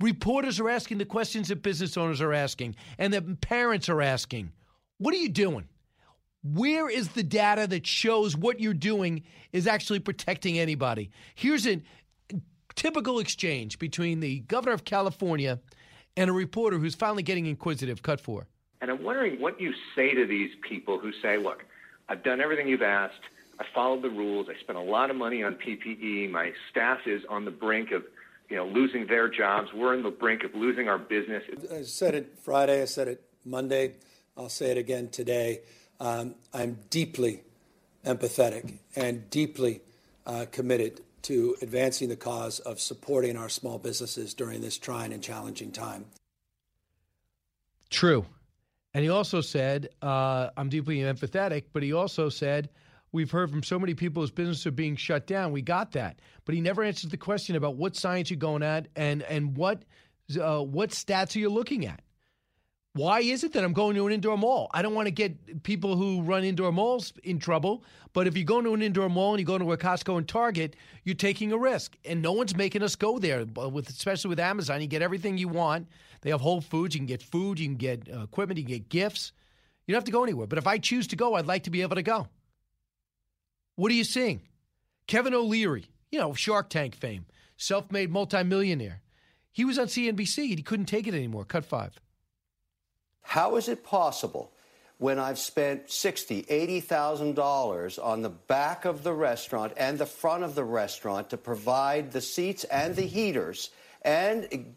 reporters 0.00 0.58
are 0.58 0.68
asking 0.68 0.98
the 0.98 1.04
questions 1.04 1.46
that 1.48 1.62
business 1.62 1.96
owners 1.96 2.20
are 2.20 2.32
asking, 2.32 2.74
and 2.98 3.12
that 3.12 3.40
parents 3.40 3.88
are 3.88 4.02
asking. 4.02 4.50
What 4.98 5.14
are 5.14 5.18
you 5.18 5.28
doing? 5.28 5.68
Where 6.54 6.88
is 6.88 7.08
the 7.08 7.22
data 7.22 7.66
that 7.66 7.86
shows 7.86 8.36
what 8.36 8.60
you're 8.60 8.74
doing 8.74 9.22
is 9.52 9.66
actually 9.66 10.00
protecting 10.00 10.58
anybody? 10.58 11.10
Here's 11.34 11.66
a 11.66 11.82
typical 12.74 13.18
exchange 13.18 13.78
between 13.78 14.20
the 14.20 14.40
governor 14.40 14.72
of 14.72 14.84
California 14.84 15.58
and 16.16 16.30
a 16.30 16.32
reporter 16.32 16.78
who's 16.78 16.94
finally 16.94 17.22
getting 17.22 17.46
inquisitive. 17.46 18.02
Cut 18.02 18.20
four. 18.20 18.46
And 18.80 18.90
I'm 18.90 19.02
wondering 19.02 19.40
what 19.40 19.60
you 19.60 19.72
say 19.96 20.14
to 20.14 20.26
these 20.26 20.50
people 20.68 20.98
who 20.98 21.12
say, 21.20 21.36
look, 21.36 21.64
I've 22.08 22.22
done 22.22 22.40
everything 22.40 22.68
you've 22.68 22.82
asked. 22.82 23.20
I 23.58 23.64
followed 23.74 24.02
the 24.02 24.10
rules. 24.10 24.46
I 24.48 24.58
spent 24.60 24.78
a 24.78 24.82
lot 24.82 25.10
of 25.10 25.16
money 25.16 25.42
on 25.42 25.56
PPE. 25.56 26.30
My 26.30 26.52
staff 26.70 27.00
is 27.06 27.22
on 27.28 27.44
the 27.44 27.50
brink 27.50 27.90
of 27.90 28.04
you 28.48 28.56
know, 28.56 28.66
losing 28.66 29.06
their 29.06 29.28
jobs. 29.28 29.68
We're 29.74 29.94
on 29.94 30.02
the 30.02 30.10
brink 30.10 30.44
of 30.44 30.54
losing 30.54 30.88
our 30.88 30.98
business. 30.98 31.42
I 31.72 31.82
said 31.82 32.14
it 32.14 32.38
Friday. 32.42 32.80
I 32.80 32.86
said 32.86 33.08
it 33.08 33.22
Monday. 33.44 33.96
I'll 34.36 34.48
say 34.48 34.70
it 34.70 34.78
again 34.78 35.08
today. 35.08 35.60
Um, 36.00 36.34
I'm 36.52 36.78
deeply 36.90 37.42
empathetic 38.04 38.78
and 38.94 39.28
deeply 39.30 39.80
uh, 40.26 40.46
committed 40.50 41.00
to 41.22 41.56
advancing 41.60 42.08
the 42.08 42.16
cause 42.16 42.60
of 42.60 42.80
supporting 42.80 43.36
our 43.36 43.48
small 43.48 43.78
businesses 43.78 44.34
during 44.34 44.60
this 44.60 44.78
trying 44.78 45.12
and 45.12 45.22
challenging 45.22 45.72
time. 45.72 46.06
True. 47.90 48.24
And 48.94 49.04
he 49.04 49.10
also 49.10 49.40
said, 49.40 49.88
uh, 50.00 50.50
I'm 50.56 50.68
deeply 50.68 50.98
empathetic, 50.98 51.64
but 51.72 51.82
he 51.82 51.92
also 51.92 52.28
said, 52.28 52.70
We've 53.10 53.30
heard 53.30 53.50
from 53.50 53.62
so 53.62 53.78
many 53.78 53.94
people 53.94 54.22
whose 54.22 54.30
businesses 54.30 54.66
are 54.66 54.70
being 54.70 54.96
shut 54.96 55.26
down. 55.26 55.52
We 55.52 55.62
got 55.62 55.92
that. 55.92 56.20
But 56.44 56.54
he 56.54 56.60
never 56.60 56.82
answers 56.82 57.10
the 57.10 57.16
question 57.16 57.56
about 57.56 57.76
what 57.76 57.96
science 57.96 58.30
you're 58.30 58.38
going 58.38 58.62
at 58.62 58.88
and, 58.96 59.22
and 59.22 59.56
what, 59.56 59.82
uh, 60.38 60.60
what 60.60 60.90
stats 60.90 61.34
are 61.34 61.38
you 61.38 61.48
looking 61.48 61.86
at. 61.86 62.02
Why 62.94 63.20
is 63.20 63.44
it 63.44 63.52
that 63.52 63.62
I'm 63.62 63.74
going 63.74 63.94
to 63.94 64.06
an 64.06 64.12
indoor 64.12 64.36
mall? 64.36 64.70
I 64.72 64.82
don't 64.82 64.94
want 64.94 65.06
to 65.06 65.12
get 65.12 65.62
people 65.62 65.96
who 65.96 66.22
run 66.22 66.42
indoor 66.42 66.72
malls 66.72 67.12
in 67.22 67.38
trouble, 67.38 67.84
but 68.12 68.26
if 68.26 68.36
you 68.36 68.44
go 68.44 68.60
to 68.60 68.74
an 68.74 68.82
indoor 68.82 69.08
mall 69.08 69.34
and 69.34 69.40
you 69.40 69.46
go 69.46 69.58
to 69.58 69.72
a 69.72 69.76
Costco 69.76 70.18
and 70.18 70.26
Target, 70.26 70.74
you're 71.04 71.14
taking 71.14 71.52
a 71.52 71.58
risk, 71.58 71.96
and 72.04 72.22
no 72.22 72.32
one's 72.32 72.56
making 72.56 72.82
us 72.82 72.96
go 72.96 73.18
there. 73.18 73.44
With 73.44 73.88
especially 73.88 74.30
with 74.30 74.40
Amazon, 74.40 74.80
you 74.80 74.86
get 74.86 75.02
everything 75.02 75.38
you 75.38 75.48
want. 75.48 75.86
They 76.22 76.30
have 76.30 76.40
Whole 76.40 76.60
Foods. 76.60 76.94
You 76.94 77.00
can 77.00 77.06
get 77.06 77.22
food. 77.22 77.60
You 77.60 77.66
can 77.66 77.76
get 77.76 78.08
uh, 78.12 78.22
equipment. 78.22 78.58
You 78.58 78.64
can 78.64 78.74
get 78.74 78.88
gifts. 78.88 79.32
You 79.86 79.92
don't 79.92 79.98
have 79.98 80.04
to 80.04 80.12
go 80.12 80.24
anywhere. 80.24 80.46
But 80.46 80.58
if 80.58 80.66
I 80.66 80.78
choose 80.78 81.06
to 81.08 81.16
go, 81.16 81.34
I'd 81.34 81.46
like 81.46 81.64
to 81.64 81.70
be 81.70 81.82
able 81.82 81.96
to 81.96 82.02
go. 82.02 82.26
What 83.76 83.92
are 83.92 83.94
you 83.94 84.04
seeing? 84.04 84.42
Kevin 85.06 85.34
O'Leary, 85.34 85.86
you 86.10 86.18
know, 86.18 86.34
Shark 86.34 86.68
Tank 86.68 86.96
fame, 86.96 87.26
self-made 87.56 88.10
multimillionaire. 88.10 89.02
He 89.52 89.64
was 89.64 89.78
on 89.78 89.86
CNBC 89.86 90.50
and 90.50 90.58
he 90.58 90.62
couldn't 90.62 90.86
take 90.86 91.06
it 91.06 91.14
anymore. 91.14 91.44
Cut 91.44 91.64
five. 91.64 91.98
How 93.22 93.56
is 93.56 93.68
it 93.68 93.84
possible 93.84 94.52
when 94.98 95.18
I've 95.18 95.38
spent 95.38 95.90
sixty, 95.90 96.44
eighty 96.48 96.80
thousand 96.80 97.34
dollars 97.34 97.98
on 97.98 98.22
the 98.22 98.30
back 98.30 98.84
of 98.84 99.04
the 99.04 99.12
restaurant 99.12 99.72
and 99.76 99.98
the 99.98 100.06
front 100.06 100.44
of 100.44 100.54
the 100.54 100.64
restaurant 100.64 101.30
to 101.30 101.36
provide 101.36 102.12
the 102.12 102.20
seats 102.20 102.64
and 102.64 102.96
the 102.96 103.02
heaters 103.02 103.70
and 104.02 104.74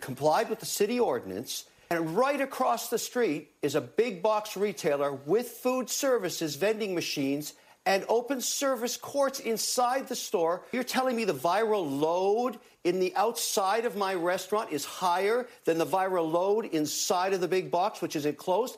complied 0.00 0.48
with 0.48 0.60
the 0.60 0.66
city 0.66 0.98
ordinance? 0.98 1.64
And 1.90 2.16
right 2.16 2.40
across 2.40 2.90
the 2.90 2.98
street 2.98 3.50
is 3.62 3.74
a 3.74 3.80
big 3.80 4.22
box 4.22 4.56
retailer 4.56 5.12
with 5.12 5.48
food 5.48 5.88
services 5.88 6.56
vending 6.56 6.94
machines 6.94 7.54
and 7.88 8.04
open 8.10 8.38
service 8.38 8.98
courts 8.98 9.40
inside 9.40 10.08
the 10.08 10.14
store. 10.14 10.62
You're 10.72 10.84
telling 10.84 11.16
me 11.16 11.24
the 11.24 11.32
viral 11.32 12.00
load 12.00 12.58
in 12.84 13.00
the 13.00 13.16
outside 13.16 13.86
of 13.86 13.96
my 13.96 14.14
restaurant 14.14 14.70
is 14.70 14.84
higher 14.84 15.48
than 15.64 15.78
the 15.78 15.86
viral 15.86 16.30
load 16.30 16.66
inside 16.66 17.32
of 17.32 17.40
the 17.40 17.48
big 17.48 17.70
box, 17.70 18.02
which 18.02 18.14
is 18.14 18.26
enclosed? 18.26 18.76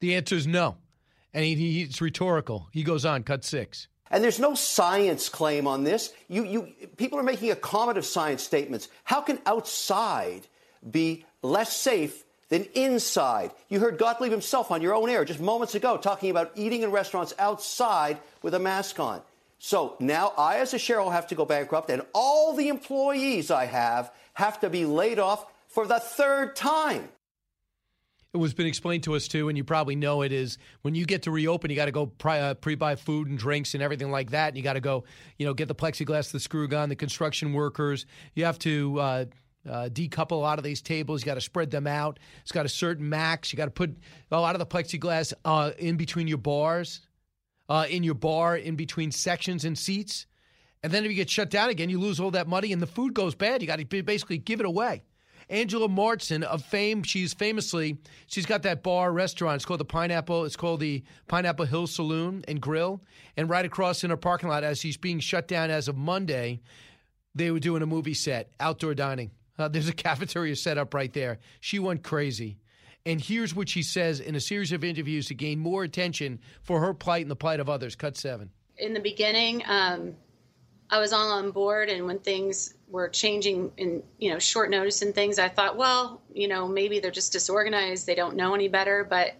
The 0.00 0.14
answer 0.14 0.36
is 0.36 0.46
no. 0.46 0.76
And 1.34 1.44
he, 1.44 1.56
he, 1.56 1.82
it's 1.82 2.00
rhetorical. 2.00 2.68
He 2.72 2.84
goes 2.84 3.04
on, 3.04 3.24
cut 3.24 3.44
six. 3.44 3.88
And 4.12 4.22
there's 4.22 4.38
no 4.38 4.54
science 4.54 5.28
claim 5.28 5.66
on 5.66 5.82
this. 5.82 6.12
You, 6.28 6.44
you, 6.44 6.68
people 6.96 7.18
are 7.18 7.24
making 7.24 7.50
a 7.50 7.56
comment 7.56 7.98
of 7.98 8.06
science 8.06 8.44
statements. 8.44 8.88
How 9.02 9.22
can 9.22 9.40
outside 9.44 10.46
be 10.88 11.24
less 11.42 11.76
safe 11.76 12.24
than 12.50 12.66
inside. 12.74 13.52
You 13.68 13.80
heard 13.80 13.96
Gottlieb 13.96 14.30
himself 14.30 14.70
on 14.70 14.82
your 14.82 14.94
own 14.94 15.08
air 15.08 15.24
just 15.24 15.40
moments 15.40 15.74
ago 15.74 15.96
talking 15.96 16.30
about 16.30 16.52
eating 16.54 16.82
in 16.82 16.90
restaurants 16.90 17.32
outside 17.38 18.18
with 18.42 18.54
a 18.54 18.58
mask 18.58 19.00
on. 19.00 19.22
So 19.58 19.96
now 20.00 20.32
I, 20.36 20.58
as 20.58 20.74
a 20.74 20.78
shareholder, 20.78 21.14
have 21.14 21.28
to 21.28 21.34
go 21.34 21.44
bankrupt, 21.44 21.90
and 21.90 22.02
all 22.14 22.54
the 22.54 22.68
employees 22.68 23.50
I 23.50 23.66
have 23.66 24.12
have 24.34 24.60
to 24.60 24.70
be 24.70 24.84
laid 24.84 25.18
off 25.18 25.46
for 25.68 25.86
the 25.86 26.00
third 26.00 26.56
time. 26.56 27.08
It 28.32 28.36
was 28.36 28.54
been 28.54 28.66
explained 28.66 29.02
to 29.04 29.16
us 29.16 29.26
too, 29.26 29.48
and 29.48 29.58
you 29.58 29.64
probably 29.64 29.96
know 29.96 30.22
it 30.22 30.32
is 30.32 30.56
when 30.82 30.94
you 30.94 31.04
get 31.04 31.22
to 31.22 31.32
reopen, 31.32 31.68
you 31.68 31.76
got 31.76 31.86
to 31.86 31.92
go 31.92 32.06
pre, 32.06 32.38
uh, 32.38 32.54
pre-buy 32.54 32.94
food 32.94 33.26
and 33.26 33.36
drinks 33.36 33.74
and 33.74 33.82
everything 33.82 34.12
like 34.12 34.30
that. 34.30 34.48
And 34.48 34.56
you 34.56 34.62
got 34.62 34.74
to 34.74 34.80
go, 34.80 35.02
you 35.36 35.46
know, 35.46 35.52
get 35.52 35.66
the 35.66 35.74
plexiglass, 35.74 36.30
the 36.30 36.38
screw 36.38 36.68
gun, 36.68 36.88
the 36.88 36.96
construction 36.96 37.52
workers. 37.52 38.06
You 38.34 38.44
have 38.44 38.58
to 38.60 39.00
uh, 39.00 39.24
uh, 39.68 39.88
decouple 39.92 40.32
a 40.32 40.34
lot 40.36 40.58
of 40.58 40.64
these 40.64 40.80
tables. 40.80 41.22
You 41.22 41.26
got 41.26 41.34
to 41.34 41.40
spread 41.40 41.70
them 41.70 41.86
out. 41.86 42.18
It's 42.42 42.52
got 42.52 42.66
a 42.66 42.68
certain 42.68 43.08
max. 43.08 43.52
You 43.52 43.56
got 43.56 43.66
to 43.66 43.70
put 43.70 43.96
a 44.30 44.40
lot 44.40 44.54
of 44.54 44.58
the 44.58 44.66
plexiglass 44.66 45.32
uh, 45.44 45.72
in 45.78 45.96
between 45.96 46.26
your 46.28 46.38
bars, 46.38 47.00
uh, 47.68 47.86
in 47.88 48.02
your 48.02 48.14
bar, 48.14 48.56
in 48.56 48.76
between 48.76 49.10
sections 49.10 49.64
and 49.64 49.76
seats. 49.76 50.26
And 50.82 50.92
then 50.92 51.04
if 51.04 51.10
you 51.10 51.16
get 51.16 51.28
shut 51.28 51.50
down 51.50 51.68
again, 51.68 51.90
you 51.90 52.00
lose 52.00 52.20
all 52.20 52.30
that 52.30 52.48
money, 52.48 52.72
and 52.72 52.80
the 52.80 52.86
food 52.86 53.12
goes 53.12 53.34
bad. 53.34 53.60
You 53.60 53.68
got 53.68 53.78
to 53.78 54.02
basically 54.02 54.38
give 54.38 54.60
it 54.60 54.66
away. 54.66 55.02
Angela 55.50 55.88
Marsden 55.88 56.44
of 56.44 56.64
fame. 56.64 57.02
She's 57.02 57.34
famously 57.34 57.98
she's 58.28 58.46
got 58.46 58.62
that 58.62 58.82
bar 58.82 59.12
restaurant. 59.12 59.56
It's 59.56 59.64
called 59.64 59.80
the 59.80 59.84
Pineapple. 59.84 60.44
It's 60.44 60.56
called 60.56 60.80
the 60.80 61.02
Pineapple 61.26 61.66
Hill 61.66 61.88
Saloon 61.88 62.44
and 62.46 62.60
Grill. 62.60 63.02
And 63.36 63.50
right 63.50 63.64
across 63.64 64.04
in 64.04 64.10
her 64.10 64.16
parking 64.16 64.48
lot, 64.48 64.62
as 64.62 64.78
she's 64.78 64.96
being 64.96 65.18
shut 65.18 65.48
down 65.48 65.70
as 65.70 65.88
of 65.88 65.96
Monday, 65.96 66.60
they 67.34 67.50
were 67.50 67.58
doing 67.58 67.82
a 67.82 67.86
movie 67.86 68.14
set, 68.14 68.52
outdoor 68.60 68.94
dining. 68.94 69.32
Uh, 69.60 69.68
there's 69.68 69.88
a 69.88 69.92
cafeteria 70.08 70.56
set 70.56 70.78
up 70.78 70.94
right 70.94 71.12
there. 71.12 71.38
She 71.60 71.78
went 71.78 72.02
crazy. 72.02 72.58
And 73.06 73.20
here's 73.20 73.54
what 73.54 73.68
she 73.68 73.82
says 73.82 74.20
in 74.20 74.34
a 74.34 74.40
series 74.40 74.72
of 74.72 74.84
interviews 74.84 75.26
to 75.28 75.34
gain 75.34 75.58
more 75.58 75.84
attention 75.84 76.38
for 76.62 76.80
her 76.80 76.92
plight 76.92 77.22
and 77.22 77.30
the 77.30 77.36
plight 77.36 77.60
of 77.60 77.68
others. 77.68 77.96
Cut 77.96 78.16
seven. 78.16 78.50
In 78.76 78.92
the 78.92 79.00
beginning, 79.00 79.62
um, 79.66 80.14
I 80.90 80.98
was 80.98 81.12
all 81.12 81.30
on 81.30 81.50
board, 81.50 81.88
and 81.88 82.06
when 82.06 82.18
things 82.18 82.74
were 82.88 83.08
changing 83.08 83.70
in 83.76 84.02
you 84.18 84.32
know 84.32 84.38
short 84.38 84.70
notice 84.70 85.02
and 85.02 85.14
things, 85.14 85.38
I 85.38 85.48
thought, 85.48 85.76
well, 85.76 86.20
you 86.32 86.48
know, 86.48 86.66
maybe 86.66 86.98
they're 86.98 87.10
just 87.10 87.32
disorganized. 87.32 88.06
They 88.06 88.14
don't 88.14 88.36
know 88.36 88.54
any 88.54 88.68
better, 88.68 89.06
but 89.08 89.34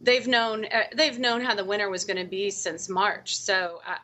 they've 0.00 0.26
known 0.26 0.64
uh, 0.66 0.84
they've 0.94 1.18
known 1.18 1.40
how 1.40 1.54
the 1.54 1.64
winter 1.64 1.88
was 1.88 2.04
going 2.04 2.16
to 2.16 2.28
be 2.28 2.50
since 2.50 2.88
March. 2.88 3.36
So, 3.36 3.80
I, 3.86 3.98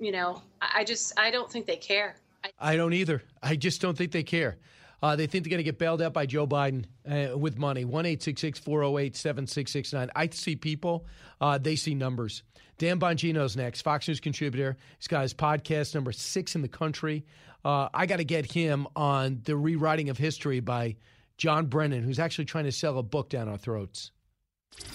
you 0.00 0.12
know, 0.12 0.42
I 0.60 0.84
just 0.84 1.18
I 1.18 1.30
don't 1.30 1.50
think 1.50 1.66
they 1.66 1.76
care. 1.76 2.16
I, 2.58 2.72
I 2.72 2.76
don't 2.76 2.92
either. 2.92 3.22
I 3.42 3.56
just 3.56 3.80
don't 3.80 3.96
think 3.96 4.12
they 4.12 4.22
care. 4.22 4.58
Uh, 5.02 5.14
they 5.14 5.26
think 5.26 5.44
they're 5.44 5.50
going 5.50 5.58
to 5.58 5.64
get 5.64 5.78
bailed 5.78 6.00
out 6.00 6.12
by 6.12 6.26
Joe 6.26 6.46
Biden 6.46 6.86
uh, 7.08 7.36
with 7.36 7.58
money. 7.58 7.84
1 7.84 8.04
408 8.04 9.16
7669. 9.16 10.10
I 10.16 10.28
see 10.28 10.56
people, 10.56 11.06
uh, 11.40 11.58
they 11.58 11.76
see 11.76 11.94
numbers. 11.94 12.42
Dan 12.78 13.00
Bongino's 13.00 13.56
next, 13.56 13.82
Fox 13.82 14.08
News 14.08 14.20
contributor. 14.20 14.76
He's 14.98 15.08
got 15.08 15.22
his 15.22 15.34
podcast 15.34 15.94
number 15.94 16.12
six 16.12 16.54
in 16.54 16.62
the 16.62 16.68
country. 16.68 17.24
Uh, 17.64 17.88
I 17.92 18.06
got 18.06 18.16
to 18.16 18.24
get 18.24 18.50
him 18.50 18.86
on 18.94 19.40
the 19.44 19.56
rewriting 19.56 20.08
of 20.08 20.18
history 20.18 20.60
by 20.60 20.96
John 21.38 21.66
Brennan, 21.66 22.02
who's 22.02 22.18
actually 22.18 22.44
trying 22.44 22.64
to 22.64 22.72
sell 22.72 22.98
a 22.98 23.02
book 23.02 23.28
down 23.28 23.48
our 23.48 23.58
throats. 23.58 24.10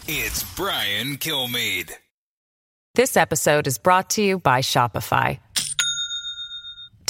It's 0.08 0.43
Brian 0.55 1.17
Kilmeade. 1.17 1.91
This 2.93 3.15
episode 3.17 3.67
is 3.67 3.77
brought 3.77 4.12
to 4.12 4.22
you 4.22 4.39
by 4.39 4.62
Shopify. 4.62 5.39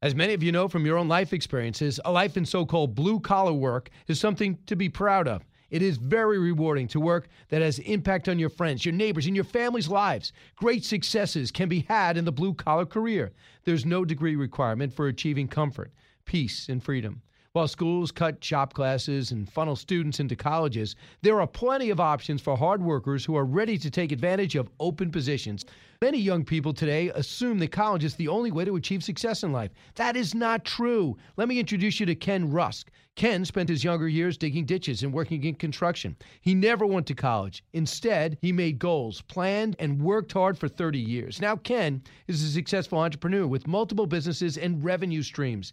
As 0.00 0.14
many 0.14 0.32
of 0.32 0.44
you 0.44 0.52
know 0.52 0.68
from 0.68 0.86
your 0.86 0.96
own 0.96 1.08
life 1.08 1.32
experiences, 1.32 1.98
a 2.04 2.12
life 2.12 2.36
in 2.36 2.46
so-called 2.46 2.94
blue-collar 2.94 3.52
work 3.52 3.90
is 4.06 4.20
something 4.20 4.56
to 4.66 4.76
be 4.76 4.88
proud 4.88 5.26
of. 5.26 5.44
It 5.70 5.82
is 5.82 5.96
very 5.96 6.38
rewarding 6.38 6.86
to 6.88 7.00
work 7.00 7.26
that 7.48 7.62
has 7.62 7.80
impact 7.80 8.28
on 8.28 8.38
your 8.38 8.48
friends, 8.48 8.84
your 8.84 8.94
neighbors, 8.94 9.26
and 9.26 9.34
your 9.34 9.44
family's 9.44 9.88
lives. 9.88 10.32
Great 10.54 10.84
successes 10.84 11.50
can 11.50 11.68
be 11.68 11.80
had 11.88 12.16
in 12.16 12.24
the 12.24 12.30
blue 12.30 12.54
collar 12.54 12.86
career. 12.86 13.32
There's 13.64 13.84
no 13.84 14.04
degree 14.04 14.36
requirement 14.36 14.94
for 14.94 15.08
achieving 15.08 15.48
comfort, 15.48 15.92
peace, 16.24 16.68
and 16.68 16.80
freedom. 16.80 17.20
While 17.52 17.66
schools 17.66 18.12
cut 18.12 18.44
shop 18.44 18.74
classes 18.74 19.32
and 19.32 19.50
funnel 19.50 19.74
students 19.74 20.20
into 20.20 20.36
colleges, 20.36 20.94
there 21.22 21.40
are 21.40 21.46
plenty 21.46 21.90
of 21.90 21.98
options 21.98 22.40
for 22.40 22.56
hard 22.56 22.80
workers 22.80 23.24
who 23.24 23.34
are 23.34 23.44
ready 23.44 23.76
to 23.78 23.90
take 23.90 24.12
advantage 24.12 24.54
of 24.54 24.70
open 24.78 25.10
positions. 25.10 25.64
Many 26.00 26.18
young 26.18 26.44
people 26.44 26.72
today 26.72 27.08
assume 27.08 27.58
that 27.58 27.72
college 27.72 28.04
is 28.04 28.14
the 28.14 28.28
only 28.28 28.52
way 28.52 28.64
to 28.64 28.76
achieve 28.76 29.02
success 29.02 29.42
in 29.42 29.50
life. 29.50 29.72
That 29.96 30.14
is 30.14 30.32
not 30.32 30.64
true. 30.64 31.16
Let 31.36 31.48
me 31.48 31.58
introduce 31.58 31.98
you 31.98 32.06
to 32.06 32.14
Ken 32.14 32.52
Rusk. 32.52 32.92
Ken 33.16 33.44
spent 33.44 33.68
his 33.68 33.82
younger 33.82 34.06
years 34.06 34.38
digging 34.38 34.64
ditches 34.64 35.02
and 35.02 35.12
working 35.12 35.42
in 35.42 35.56
construction. 35.56 36.14
He 36.40 36.54
never 36.54 36.86
went 36.86 37.08
to 37.08 37.16
college. 37.16 37.64
Instead, 37.72 38.38
he 38.40 38.52
made 38.52 38.78
goals, 38.78 39.22
planned, 39.22 39.74
and 39.80 40.00
worked 40.00 40.30
hard 40.30 40.56
for 40.56 40.68
30 40.68 41.00
years. 41.00 41.40
Now, 41.40 41.56
Ken 41.56 42.00
is 42.28 42.44
a 42.44 42.48
successful 42.48 43.00
entrepreneur 43.00 43.48
with 43.48 43.66
multiple 43.66 44.06
businesses 44.06 44.56
and 44.56 44.84
revenue 44.84 45.22
streams. 45.24 45.72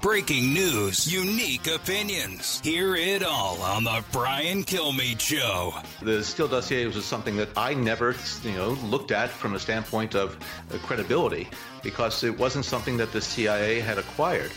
Breaking 0.00 0.54
news, 0.54 1.12
unique 1.12 1.66
opinions. 1.66 2.60
Hear 2.60 2.94
it 2.94 3.24
all 3.24 3.60
on 3.60 3.82
the 3.82 4.04
Brian 4.12 4.62
Kilmeade 4.62 5.18
Show. 5.18 5.74
The 6.02 6.22
Steele 6.22 6.46
dossier 6.46 6.86
was 6.86 7.04
something 7.04 7.36
that 7.36 7.48
I 7.56 7.74
never, 7.74 8.14
you 8.44 8.52
know, 8.52 8.70
looked 8.84 9.10
at 9.10 9.28
from 9.28 9.54
a 9.54 9.58
standpoint 9.58 10.14
of 10.14 10.36
uh, 10.72 10.78
credibility 10.78 11.48
because 11.82 12.22
it 12.22 12.38
wasn't 12.38 12.64
something 12.64 12.96
that 12.98 13.10
the 13.10 13.20
CIA 13.20 13.80
had 13.80 13.98
acquired. 13.98 14.52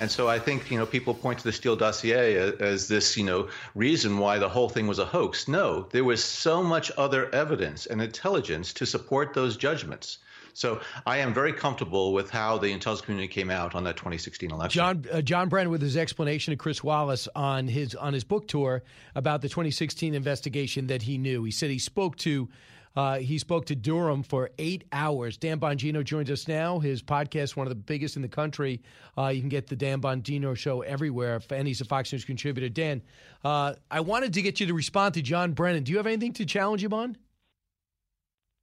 And 0.00 0.10
so 0.10 0.28
I 0.28 0.38
think, 0.38 0.70
you 0.70 0.78
know, 0.78 0.86
people 0.86 1.12
point 1.12 1.38
to 1.40 1.44
the 1.44 1.52
Steele 1.52 1.76
dossier 1.76 2.36
as 2.60 2.88
this, 2.88 3.18
you 3.18 3.24
know, 3.24 3.48
reason 3.74 4.16
why 4.16 4.38
the 4.38 4.48
whole 4.48 4.70
thing 4.70 4.86
was 4.86 4.98
a 4.98 5.04
hoax. 5.04 5.46
No, 5.46 5.88
there 5.90 6.04
was 6.04 6.24
so 6.24 6.62
much 6.62 6.90
other 6.96 7.34
evidence 7.34 7.84
and 7.84 8.00
intelligence 8.00 8.72
to 8.74 8.86
support 8.86 9.34
those 9.34 9.58
judgments. 9.58 10.18
So 10.56 10.80
I 11.04 11.18
am 11.18 11.34
very 11.34 11.52
comfortable 11.52 12.14
with 12.14 12.30
how 12.30 12.56
the 12.56 12.72
intelligence 12.72 13.04
community 13.04 13.28
came 13.28 13.50
out 13.50 13.74
on 13.74 13.84
that 13.84 13.96
2016 13.96 14.50
election. 14.50 14.78
John 14.78 15.04
uh, 15.12 15.20
John 15.20 15.50
Brennan 15.50 15.70
with 15.70 15.82
his 15.82 15.98
explanation 15.98 16.52
to 16.52 16.56
Chris 16.56 16.82
Wallace 16.82 17.28
on 17.36 17.68
his 17.68 17.94
on 17.94 18.14
his 18.14 18.24
book 18.24 18.48
tour 18.48 18.82
about 19.14 19.42
the 19.42 19.50
2016 19.50 20.14
investigation 20.14 20.86
that 20.86 21.02
he 21.02 21.18
knew. 21.18 21.44
He 21.44 21.50
said 21.50 21.68
he 21.68 21.78
spoke 21.78 22.16
to. 22.18 22.48
Uh, 22.96 23.18
he 23.18 23.36
spoke 23.36 23.66
to 23.66 23.76
Durham 23.76 24.22
for 24.22 24.48
eight 24.56 24.84
hours. 24.90 25.36
Dan 25.36 25.60
Bongino 25.60 26.02
joins 26.02 26.30
us 26.30 26.48
now. 26.48 26.78
His 26.78 27.02
podcast, 27.02 27.54
one 27.54 27.66
of 27.66 27.68
the 27.68 27.74
biggest 27.74 28.16
in 28.16 28.22
the 28.22 28.28
country. 28.28 28.80
Uh, 29.18 29.26
you 29.26 29.40
can 29.40 29.50
get 29.50 29.66
the 29.66 29.76
Dan 29.76 30.00
Bongino 30.00 30.56
show 30.56 30.80
everywhere, 30.80 31.42
and 31.50 31.68
he's 31.68 31.82
a 31.82 31.84
Fox 31.84 32.10
News 32.10 32.24
contributor. 32.24 32.70
Dan, 32.70 33.02
uh, 33.44 33.74
I 33.90 34.00
wanted 34.00 34.32
to 34.32 34.40
get 34.40 34.60
you 34.60 34.68
to 34.68 34.72
respond 34.72 35.12
to 35.12 35.20
John 35.20 35.52
Brennan. 35.52 35.82
Do 35.82 35.92
you 35.92 35.98
have 35.98 36.06
anything 36.06 36.32
to 36.32 36.46
challenge 36.46 36.82
him 36.82 36.94
on? 36.94 37.18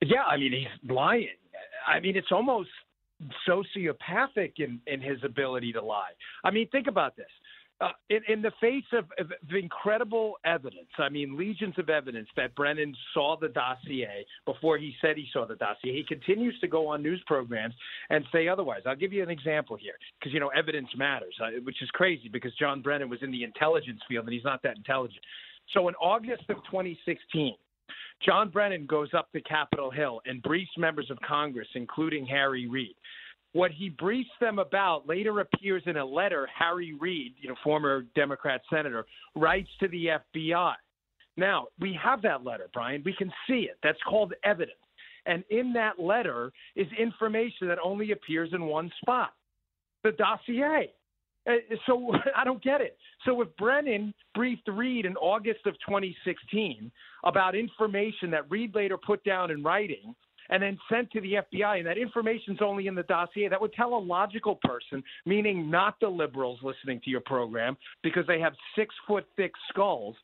Yeah, 0.04 0.24
I 0.24 0.38
mean, 0.38 0.52
he's 0.52 0.92
lying. 0.92 1.28
I 1.88 2.00
mean, 2.00 2.16
it's 2.16 2.32
almost 2.32 2.70
sociopathic 3.48 4.54
in, 4.58 4.80
in 4.88 5.02
his 5.02 5.18
ability 5.24 5.74
to 5.74 5.82
lie. 5.82 6.12
I 6.44 6.52
mean, 6.52 6.68
think 6.70 6.88
about 6.88 7.16
this. 7.16 7.28
Uh, 7.82 7.90
in, 8.10 8.20
in, 8.30 8.42
the 8.42 8.52
face 8.62 8.86
of, 8.94 9.06
of, 9.20 9.32
incredible 9.54 10.36
evidence, 10.46 10.88
I 11.00 11.10
mean, 11.10 11.38
legions 11.38 11.74
of 11.78 11.90
evidence 11.90 12.30
that 12.38 12.56
Brennan 12.56 12.96
saw 13.14 13.36
the 13.36 13.50
dossier 13.50 14.26
before 14.46 14.78
he 14.78 14.94
said 15.02 15.18
he 15.18 15.28
saw 15.34 15.46
the 15.46 15.56
dossier, 15.56 15.92
he 15.92 16.06
continues 16.08 16.58
to 16.60 16.68
go 16.68 16.88
on 16.88 17.02
news 17.02 17.22
programs 17.26 17.74
and 18.10 18.24
say 18.32 18.48
otherwise. 18.48 18.82
I'll 18.86 18.96
give 18.96 19.12
you 19.12 19.24
an 19.24 19.30
example 19.30 19.76
here 19.76 19.96
because, 20.20 20.32
you 20.34 20.40
know, 20.40 20.50
evidence 20.50 20.90
matters, 20.96 21.36
uh, 21.44 21.50
which 21.64 21.82
is 21.82 21.90
crazy 21.90 22.30
because 22.30 22.54
John 22.56 22.82
Brennan 22.82 23.10
was 23.10 23.20
in 23.22 23.32
the 23.32 23.44
intelligence 23.44 24.02
field 24.08 24.26
and 24.26 24.34
he's 24.34 24.46
not 24.46 24.62
that 24.64 24.78
intelligent. 24.78 25.24
So 25.74 25.88
in 25.88 25.96
August 25.96 26.44
of 26.50 26.58
2016, 26.70 27.56
John 28.26 28.50
Brennan 28.50 28.86
goes 28.86 29.10
up 29.18 29.32
to 29.34 29.42
Capitol 29.42 29.92
Hill 29.92 30.22
and 30.26 30.42
briefs 30.42 30.72
members 30.78 31.10
of 31.10 31.18
Congress, 31.22 31.68
including 31.76 32.26
Harry 32.26 32.68
Reid. 32.68 32.96
What 33.54 33.72
he 33.72 33.90
briefs 33.90 34.32
them 34.40 34.60
about 34.60 35.08
later 35.08 35.40
appears 35.40 35.84
in 35.86 35.98
a 35.98 36.06
letter 36.06 36.48
Harry 36.58 36.94
Reid, 36.94 37.34
you 37.40 37.50
know, 37.50 37.56
former 37.64 38.04
Democrat 38.16 38.62
senator, 38.72 39.06
writes 39.36 39.70
to 39.80 39.88
the 39.90 40.08
FBI. 40.36 40.74
Now, 41.38 41.68
we 41.80 41.98
have 42.02 42.22
that 42.24 42.44
letter, 42.44 42.68
Brian. 42.74 43.04
We 43.06 43.14
can 43.14 43.32
see 43.48 43.68
it. 43.70 43.78
That's 43.84 44.00
called 44.08 44.34
evidence. 44.44 44.78
And 45.26 45.44
in 45.50 45.72
that 45.74 46.00
letter 46.00 46.52
is 46.76 46.88
information 47.00 47.68
that 47.68 47.78
only 47.84 48.12
appears 48.12 48.50
in 48.54 48.66
one 48.66 48.92
spot 49.02 49.34
the 50.04 50.12
dossier. 50.12 50.92
Uh, 51.48 51.54
So 51.86 52.12
I 52.36 52.44
don't 52.44 52.64
get 52.64 52.82
it. 52.82 52.98
So 53.26 53.42
if 53.42 53.50
Brennan 53.58 54.14
briefed 54.34 54.68
Reid 54.68 55.06
in 55.06 55.16
August 55.18 55.66
of 55.66 55.74
2016 55.88 56.92
about 57.24 57.56
information 57.56 58.32
that 58.32 58.50
Reid 58.50 58.76
later 58.76 58.98
put 58.98 59.24
down 59.24 59.52
in 59.52 59.64
writing 59.64 60.16
and 60.50 60.62
then 60.62 60.78
sent 60.92 61.10
to 61.12 61.22
the 61.22 61.36
FBI, 61.36 61.78
and 61.78 61.88
that 61.88 61.98
information's 61.98 62.60
only 62.62 62.88
in 62.88 62.96
the 62.96 63.04
dossier, 63.04 63.48
that 63.48 63.60
would 63.60 63.74
tell 63.74 63.96
a 63.96 63.98
logical 63.98 64.60
person, 64.62 65.02
meaning 65.26 65.72
not 65.72 65.96
the 66.02 66.08
liberals 66.08 66.60
listening 66.62 67.00
to 67.06 67.10
your 67.10 67.22
program, 67.22 67.78
because 68.04 68.28
they 68.28 68.42
have 68.42 68.54
six 68.76 68.94
foot 69.08 69.26
thick 69.38 69.54
skulls, 69.70 70.16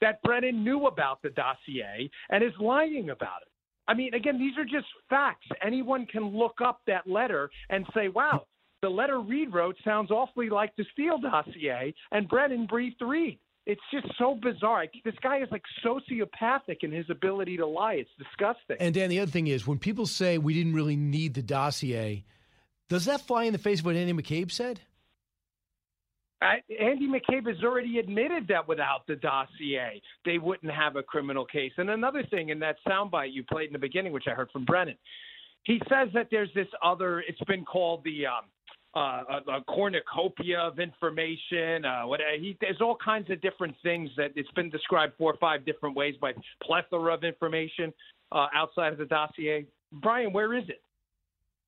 that 0.00 0.20
Brennan 0.22 0.64
knew 0.64 0.86
about 0.86 1.22
the 1.22 1.30
dossier 1.30 2.10
and 2.30 2.42
is 2.42 2.52
lying 2.58 3.10
about 3.10 3.42
it. 3.42 3.48
I 3.86 3.94
mean, 3.94 4.14
again, 4.14 4.38
these 4.38 4.56
are 4.56 4.64
just 4.64 4.86
facts. 5.08 5.46
Anyone 5.64 6.06
can 6.06 6.36
look 6.36 6.58
up 6.64 6.80
that 6.86 7.06
letter 7.06 7.50
and 7.70 7.86
say, 7.94 8.08
wow, 8.08 8.46
the 8.82 8.88
letter 8.88 9.20
Reid 9.20 9.52
wrote 9.52 9.76
sounds 9.84 10.10
awfully 10.10 10.48
like 10.48 10.74
the 10.76 10.84
Steele 10.92 11.18
dossier, 11.18 11.94
and 12.12 12.28
Brennan 12.28 12.66
briefed 12.66 13.00
Reid. 13.02 13.38
It's 13.66 13.80
just 13.92 14.06
so 14.18 14.38
bizarre. 14.40 14.86
This 15.04 15.14
guy 15.22 15.42
is 15.42 15.48
like 15.50 15.62
sociopathic 15.84 16.78
in 16.82 16.90
his 16.90 17.08
ability 17.10 17.58
to 17.58 17.66
lie. 17.66 17.94
It's 17.94 18.10
disgusting. 18.18 18.76
And 18.80 18.94
Dan, 18.94 19.10
the 19.10 19.20
other 19.20 19.30
thing 19.30 19.46
is 19.48 19.66
when 19.66 19.78
people 19.78 20.06
say 20.06 20.38
we 20.38 20.54
didn't 20.54 20.72
really 20.72 20.96
need 20.96 21.34
the 21.34 21.42
dossier, 21.42 22.24
does 22.88 23.04
that 23.04 23.20
fly 23.20 23.44
in 23.44 23.52
the 23.52 23.58
face 23.58 23.80
of 23.80 23.86
what 23.86 23.96
Andy 23.96 24.12
McCabe 24.12 24.50
said? 24.50 24.80
I, 26.42 26.62
Andy 26.80 27.06
McCabe 27.06 27.46
has 27.48 27.62
already 27.62 27.98
admitted 27.98 28.48
that 28.48 28.66
without 28.66 29.06
the 29.06 29.16
dossier, 29.16 30.00
they 30.24 30.38
wouldn't 30.38 30.72
have 30.72 30.96
a 30.96 31.02
criminal 31.02 31.44
case. 31.44 31.72
And 31.76 31.90
another 31.90 32.24
thing 32.30 32.48
in 32.48 32.58
that 32.60 32.76
soundbite 32.88 33.32
you 33.32 33.44
played 33.44 33.66
in 33.66 33.74
the 33.74 33.78
beginning, 33.78 34.12
which 34.12 34.24
I 34.26 34.30
heard 34.30 34.50
from 34.50 34.64
Brennan, 34.64 34.96
he 35.64 35.80
says 35.90 36.08
that 36.14 36.28
there's 36.30 36.48
this 36.54 36.66
other. 36.82 37.20
It's 37.20 37.40
been 37.46 37.64
called 37.64 38.02
the 38.04 38.26
um, 38.26 38.44
uh, 38.94 39.22
a, 39.46 39.50
a 39.52 39.64
cornucopia 39.68 40.58
of 40.58 40.78
information. 40.78 41.84
Uh, 41.84 42.02
what 42.06 42.20
he, 42.38 42.56
there's 42.60 42.80
all 42.80 42.96
kinds 43.02 43.30
of 43.30 43.40
different 43.40 43.74
things 43.82 44.10
that 44.16 44.30
it's 44.34 44.50
been 44.52 44.70
described 44.70 45.12
four 45.16 45.32
or 45.32 45.36
five 45.38 45.64
different 45.64 45.96
ways 45.96 46.14
by 46.20 46.32
plethora 46.62 47.14
of 47.14 47.24
information 47.24 47.92
uh, 48.32 48.46
outside 48.54 48.92
of 48.92 48.98
the 48.98 49.04
dossier. 49.04 49.66
Brian, 49.92 50.32
where 50.32 50.56
is 50.56 50.64
it? 50.68 50.82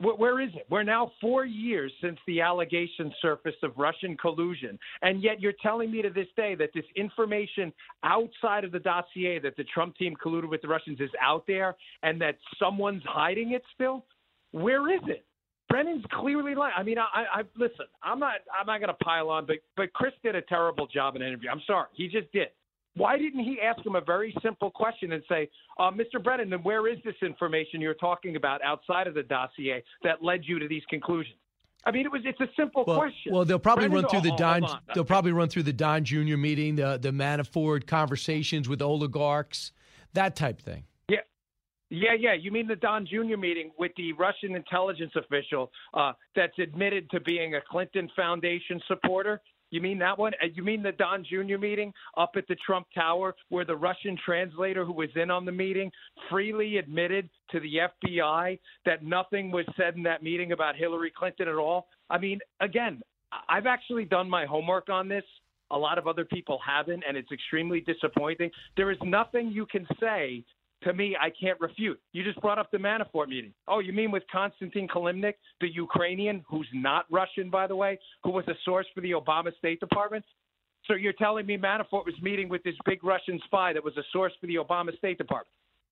Where 0.00 0.41
is 0.41 0.50
it? 0.57 0.67
We're 0.69 0.83
now 0.83 1.12
four 1.21 1.45
years 1.45 1.93
since 2.02 2.19
the 2.26 2.41
allegation 2.41 3.12
surfaced 3.23 3.62
of 3.62 3.71
Russian 3.76 4.17
collusion, 4.17 4.76
and 5.02 5.23
yet 5.23 5.41
you're 5.41 5.52
telling 5.62 5.93
me 5.93 6.02
to 6.02 6.11
this 6.11 6.26
day 6.35 6.57
that 6.57 6.71
this 6.75 6.85
information 6.97 7.73
outside 8.02 8.64
of 8.64 8.73
the 8.73 8.81
dossier 8.81 9.38
that 9.38 9.57
the 9.57 9.62
Trump 9.62 9.97
team 9.97 10.17
colluded 10.25 10.49
with 10.49 10.61
the 10.61 10.67
Russians 10.67 10.99
is 10.99 11.11
out 11.21 11.45
there, 11.47 11.76
and 12.02 12.21
that 12.21 12.37
someone's 12.59 13.05
hiding 13.07 13.52
it 13.52 13.62
still. 13.76 14.05
Where 14.50 14.93
is 14.93 15.02
it? 15.07 15.25
Brennan's 15.73 16.05
clearly 16.12 16.55
lying. 16.55 16.75
I 16.76 16.83
mean, 16.83 16.99
I, 16.99 17.25
I 17.41 17.43
listen. 17.57 17.87
I'm 18.02 18.19
not. 18.19 18.35
I'm 18.59 18.67
not 18.67 18.79
going 18.81 18.88
to 18.88 19.05
pile 19.05 19.31
on, 19.31 19.47
but 19.47 19.57
but 19.75 19.91
Chris 19.95 20.12
did 20.23 20.37
a 20.37 20.43
terrible 20.43 20.87
job 20.87 21.17
in 21.17 21.23
an 21.23 21.29
interview. 21.29 21.49
I'm 21.49 21.62
sorry, 21.67 21.87
he 21.95 22.09
just 22.09 22.31
did. 22.33 22.49
Why 22.95 23.17
didn't 23.17 23.43
he 23.43 23.59
ask 23.59 23.85
him 23.85 23.95
a 23.95 24.02
very 24.02 24.35
simple 24.43 24.71
question 24.71 25.12
and 25.12 25.23
say, 25.26 25.49
uh, 25.79 25.91
Mr. 25.91 26.23
Brennan, 26.23 26.50
then 26.50 26.62
where 26.62 26.87
is 26.88 26.99
this 27.07 27.14
information 27.23 27.81
you're 27.81 27.95
talking 27.95 28.37
about 28.37 28.62
outside 28.62 29.07
of 29.07 29.14
the 29.14 29.23
dossier 29.23 29.83
that 30.05 30.23
led 30.23 30.43
you 30.45 30.59
to 30.59 30.69
these 30.69 30.83
conclusions? 30.91 31.37
I 31.87 31.91
mean, 31.91 32.05
it 32.05 32.12
was 32.12 32.21
it's 32.26 32.41
a 32.41 32.49
simple 32.55 32.85
well, 32.87 32.99
question. 32.99 33.33
Well, 33.33 33.47
they'll 33.47 33.59
probably 33.59 33.88
Brennan, 33.88 34.05
run 34.05 34.11
through 34.11 34.29
the 34.29 34.35
oh, 34.35 34.37
Don. 34.37 34.81
They'll 34.95 35.05
probably 35.05 35.33
run 35.33 35.49
through 35.49 35.62
the 35.62 35.73
Don 35.73 36.05
Jr. 36.05 36.37
meeting, 36.37 36.76
the 36.76 36.99
the 37.00 37.12
Manafort 37.12 37.87
conversations 37.87 38.69
with 38.69 38.83
oligarchs, 38.83 39.73
that 40.12 40.37
type 40.37 40.61
thing. 40.61 40.85
Yeah, 41.94 42.14
yeah. 42.18 42.32
You 42.32 42.50
mean 42.50 42.66
the 42.66 42.76
Don 42.76 43.04
Jr. 43.04 43.37
meeting 43.37 43.70
with 43.78 43.92
the 43.99 44.14
Russian 44.14 44.56
intelligence 44.56 45.12
official 45.14 45.70
uh, 45.92 46.12
that's 46.34 46.58
admitted 46.58 47.11
to 47.11 47.20
being 47.20 47.56
a 47.56 47.61
Clinton 47.70 48.08
Foundation 48.16 48.80
supporter? 48.88 49.42
You 49.69 49.82
mean 49.82 49.99
that 49.99 50.19
one? 50.19 50.32
Uh, 50.43 50.47
You 50.54 50.62
mean 50.62 50.82
the 50.82 50.93
Don 50.93 51.23
Jr. 51.23 51.58
meeting 51.58 51.93
up 52.17 52.30
at 52.36 52.49
the 52.49 52.56
Trump 52.64 52.86
Tower 52.95 53.34
where 53.50 53.67
the 53.67 53.76
Russian 53.76 54.17
translator 54.25 54.86
who 54.86 54.95
was 54.95 55.10
in 55.17 55.30
on 55.30 55.45
the 55.45 55.52
meeting 55.52 55.93
freely 56.30 56.78
admitted 56.78 57.28
to 57.50 57.60
the 57.60 57.80
FBI 58.06 58.58
that 58.86 59.04
nothing 59.04 59.50
was 59.50 59.67
said 59.76 59.95
in 59.95 60.02
that 60.04 60.23
meeting 60.23 60.52
about 60.52 60.76
Hillary 60.76 61.12
Clinton 61.14 61.47
at 61.47 61.56
all? 61.56 61.88
I 62.08 62.17
mean, 62.17 62.38
again, 62.60 63.02
I've 63.50 63.67
actually 63.67 64.06
done 64.06 64.30
my 64.30 64.47
homework 64.47 64.88
on 64.88 65.08
this. 65.08 65.25
A 65.71 65.78
lot 65.78 65.99
of 65.99 66.06
other 66.06 66.25
people 66.25 66.58
haven't, 66.67 67.04
and 67.06 67.19
it's 67.19 67.32
extremely 67.32 67.80
disappointing. 67.80 68.50
There 68.78 68.90
is 68.90 68.99
nothing 69.02 69.50
you 69.50 69.67
can 69.67 69.86
say 70.00 70.43
to 70.84 70.92
me 70.92 71.16
I 71.21 71.30
can't 71.30 71.60
refute. 71.60 72.00
You 72.12 72.25
just 72.25 72.40
brought 72.40 72.58
up 72.58 72.71
the 72.71 72.78
Manafort 72.78 73.28
meeting. 73.28 73.52
Oh, 73.68 73.78
you 73.80 73.92
mean 73.92 74.10
with 74.10 74.23
Konstantin 74.30 74.88
Kilimnik, 74.88 75.34
the 75.60 75.68
Ukrainian, 75.73 76.45
who's 76.49 76.68
not 76.73 77.06
Russian, 77.10 77.50
by 77.50 77.66
the 77.66 77.76
way, 77.76 77.99
who 78.25 78.30
was 78.30 78.47
a 78.49 78.54
source 78.64 78.86
for 78.95 79.00
the 79.00 79.12
Obama 79.12 79.56
State 79.58 79.80
Department? 79.80 80.25
So 80.86 80.95
you're 80.95 81.12
telling 81.12 81.47
me 81.47 81.56
Manafort 81.56 82.04
was 82.06 82.14
meeting 82.21 82.49
with 82.49 82.62
this 82.64 82.75
big 82.84 83.04
Russian 83.04 83.40
spy 83.45 83.73
that 83.73 83.84
was 83.84 83.97
a 83.97 84.02
source 84.12 84.32
for 84.40 84.47
the 84.47 84.56
Obama 84.56 84.97
State 84.97 85.18
Department? 85.18 85.49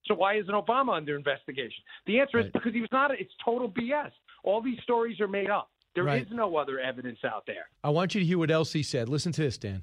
So 0.07 0.15
why 0.15 0.37
isn't 0.39 0.53
Obama 0.53 0.97
under 0.97 1.15
investigation? 1.17 1.83
The 2.07 2.19
answer 2.21 2.41
is 2.41 2.47
because 2.53 2.73
he 2.73 2.81
was 2.81 2.91
not. 2.91 3.11
It's 3.13 3.31
total 3.45 3.69
BS. 3.71 4.11
All 4.43 4.61
these 4.63 4.79
stories 4.83 5.21
are 5.21 5.29
made 5.29 5.51
up. 5.51 5.71
There 5.95 6.05
is 6.09 6.25
Right. 6.25 6.31
no 6.33 6.57
other 6.57 6.79
evidence 6.81 7.19
out 7.25 7.45
there. 7.47 7.69
I 7.85 7.91
want 7.91 8.15
you 8.15 8.21
to 8.21 8.27
hear 8.27 8.39
what 8.39 8.51
Elsie 8.51 8.83
said. 8.83 9.09
Listen 9.09 9.31
to 9.33 9.43
this, 9.43 9.59
Dan. 9.59 9.83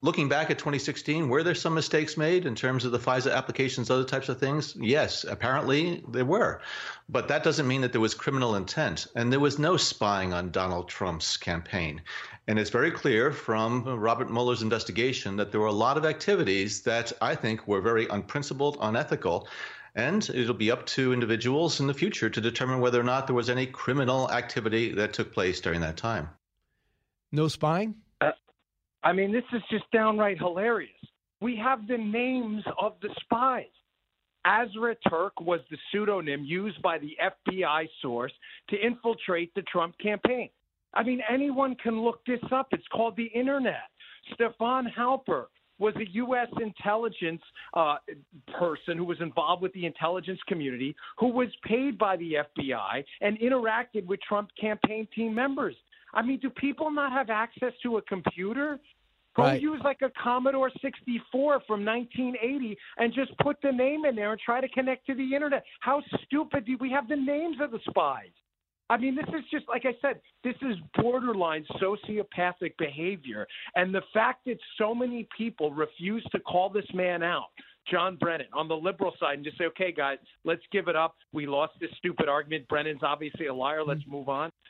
Looking 0.00 0.28
back 0.28 0.50
at 0.50 0.58
2016, 0.58 1.28
were 1.28 1.42
there 1.42 1.56
some 1.56 1.74
mistakes 1.74 2.16
made 2.16 2.46
in 2.46 2.54
terms 2.54 2.84
of 2.84 2.92
the 2.92 2.98
FISA 2.98 3.34
applications, 3.34 3.90
other 3.90 4.04
types 4.04 4.28
of 4.28 4.38
things? 4.38 4.76
Yes, 4.76 5.24
apparently 5.24 6.04
there 6.08 6.24
were. 6.24 6.60
But 7.08 7.26
that 7.28 7.42
doesn't 7.42 7.66
mean 7.66 7.80
that 7.80 7.90
there 7.90 8.00
was 8.00 8.14
criminal 8.14 8.54
intent. 8.54 9.08
And 9.16 9.32
there 9.32 9.40
was 9.40 9.58
no 9.58 9.76
spying 9.76 10.32
on 10.32 10.50
Donald 10.52 10.88
Trump's 10.88 11.36
campaign. 11.36 12.00
And 12.46 12.58
it's 12.58 12.70
very 12.70 12.92
clear 12.92 13.32
from 13.32 13.84
Robert 13.84 14.30
Mueller's 14.30 14.62
investigation 14.62 15.36
that 15.36 15.50
there 15.50 15.60
were 15.60 15.66
a 15.66 15.72
lot 15.72 15.96
of 15.96 16.04
activities 16.04 16.82
that 16.82 17.12
I 17.20 17.34
think 17.34 17.66
were 17.66 17.80
very 17.80 18.06
unprincipled, 18.06 18.78
unethical. 18.80 19.48
And 19.96 20.28
it'll 20.30 20.54
be 20.54 20.70
up 20.70 20.86
to 20.86 21.12
individuals 21.12 21.80
in 21.80 21.88
the 21.88 21.94
future 21.94 22.30
to 22.30 22.40
determine 22.40 22.80
whether 22.80 23.00
or 23.00 23.04
not 23.04 23.26
there 23.26 23.36
was 23.36 23.50
any 23.50 23.66
criminal 23.66 24.30
activity 24.30 24.92
that 24.92 25.12
took 25.12 25.32
place 25.32 25.60
during 25.60 25.80
that 25.80 25.96
time. 25.96 26.28
No 27.32 27.48
spying? 27.48 27.96
I 29.04 29.12
mean, 29.12 29.32
this 29.32 29.44
is 29.52 29.62
just 29.70 29.90
downright 29.92 30.38
hilarious. 30.38 30.90
We 31.40 31.56
have 31.56 31.86
the 31.88 31.98
names 31.98 32.62
of 32.80 32.94
the 33.02 33.08
spies. 33.22 33.66
Azra 34.44 34.96
Turk 35.08 35.40
was 35.40 35.60
the 35.70 35.76
pseudonym 35.90 36.44
used 36.44 36.80
by 36.82 36.98
the 36.98 37.16
FBI 37.50 37.88
source 38.00 38.32
to 38.70 38.76
infiltrate 38.76 39.54
the 39.54 39.62
Trump 39.62 39.96
campaign. 39.98 40.50
I 40.94 41.02
mean, 41.02 41.20
anyone 41.28 41.76
can 41.76 42.02
look 42.02 42.24
this 42.26 42.40
up. 42.52 42.68
It's 42.72 42.86
called 42.88 43.16
the 43.16 43.26
internet. 43.26 43.88
Stefan 44.34 44.86
Halper 44.96 45.46
was 45.78 45.94
a 45.96 46.08
U.S. 46.12 46.48
intelligence 46.60 47.42
uh, 47.74 47.96
person 48.58 48.96
who 48.96 49.04
was 49.04 49.20
involved 49.20 49.62
with 49.62 49.72
the 49.72 49.86
intelligence 49.86 50.38
community, 50.46 50.94
who 51.18 51.28
was 51.28 51.48
paid 51.66 51.98
by 51.98 52.16
the 52.16 52.34
FBI 52.58 53.04
and 53.20 53.38
interacted 53.40 54.06
with 54.06 54.20
Trump 54.22 54.50
campaign 54.60 55.08
team 55.14 55.34
members. 55.34 55.74
I 56.14 56.22
mean, 56.22 56.38
do 56.40 56.50
people 56.50 56.90
not 56.90 57.12
have 57.12 57.30
access 57.30 57.72
to 57.82 57.96
a 57.96 58.02
computer? 58.02 58.78
Go 59.34 59.44
Right. 59.44 59.62
use 59.62 59.80
like 59.82 60.02
a 60.02 60.10
Commodore 60.10 60.70
64 60.82 61.60
from 61.60 61.84
1980 61.84 62.76
and 62.98 63.14
just 63.14 63.36
put 63.38 63.56
the 63.62 63.72
name 63.72 64.04
in 64.04 64.14
there 64.14 64.32
and 64.32 64.40
try 64.40 64.60
to 64.60 64.68
connect 64.68 65.06
to 65.06 65.14
the 65.14 65.34
internet. 65.34 65.64
How 65.80 66.02
stupid 66.24 66.66
do 66.66 66.76
we 66.78 66.90
have 66.90 67.08
the 67.08 67.16
names 67.16 67.56
of 67.60 67.70
the 67.70 67.80
spies? 67.88 68.32
I 68.90 68.98
mean, 68.98 69.14
this 69.14 69.28
is 69.28 69.42
just 69.50 69.66
like 69.68 69.86
I 69.86 69.96
said, 70.02 70.20
this 70.44 70.56
is 70.60 70.76
borderline 71.00 71.64
sociopathic 71.80 72.76
behavior. 72.78 73.46
And 73.74 73.94
the 73.94 74.02
fact 74.12 74.44
that 74.44 74.58
so 74.76 74.94
many 74.94 75.26
people 75.36 75.72
refuse 75.72 76.22
to 76.32 76.38
call 76.40 76.68
this 76.68 76.84
man 76.92 77.22
out, 77.22 77.48
John 77.90 78.16
Brennan, 78.16 78.48
on 78.52 78.68
the 78.68 78.76
liberal 78.76 79.14
side, 79.18 79.36
and 79.36 79.44
just 79.44 79.56
say, 79.56 79.64
okay, 79.64 79.92
guys, 79.92 80.18
let's 80.44 80.62
give 80.72 80.88
it 80.88 80.96
up. 80.96 81.16
We 81.32 81.46
lost 81.46 81.72
this 81.80 81.90
stupid 81.96 82.28
argument. 82.28 82.68
Brennan's 82.68 83.02
obviously 83.02 83.46
a 83.46 83.54
liar. 83.54 83.82
Let's 83.82 84.00
mm-hmm. 84.02 84.12
move 84.12 84.28
on. 84.28 84.50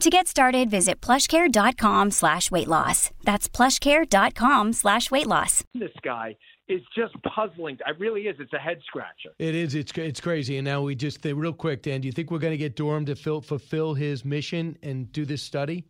To 0.00 0.10
get 0.10 0.26
started, 0.26 0.68
visit 0.68 1.00
plushcare.com 1.00 2.10
slash 2.10 2.50
weight 2.50 2.68
loss. 2.68 3.10
That's 3.24 3.48
plushcare.com 3.48 4.74
slash 4.74 5.10
weight 5.10 5.26
loss. 5.26 5.64
This 5.74 5.90
guy 6.04 6.36
is 6.68 6.82
just 6.94 7.14
puzzling. 7.22 7.78
It 7.86 7.98
really 7.98 8.22
is. 8.22 8.36
It's 8.38 8.52
a 8.52 8.58
head 8.58 8.78
scratcher. 8.86 9.30
It 9.38 9.54
is. 9.54 9.74
It's 9.74 9.92
it's 9.96 10.20
crazy. 10.20 10.58
And 10.58 10.66
now 10.66 10.82
we 10.82 10.94
just 10.94 11.24
real 11.24 11.54
quick, 11.54 11.82
Dan. 11.82 12.02
Do 12.02 12.08
you 12.08 12.12
think 12.12 12.30
we're 12.30 12.38
going 12.38 12.52
to 12.52 12.58
get 12.58 12.76
Durham 12.76 13.06
to 13.06 13.16
fill, 13.16 13.40
fulfill 13.40 13.94
his 13.94 14.22
mission 14.22 14.76
and 14.82 15.10
do 15.12 15.24
this 15.24 15.42
study? 15.42 15.84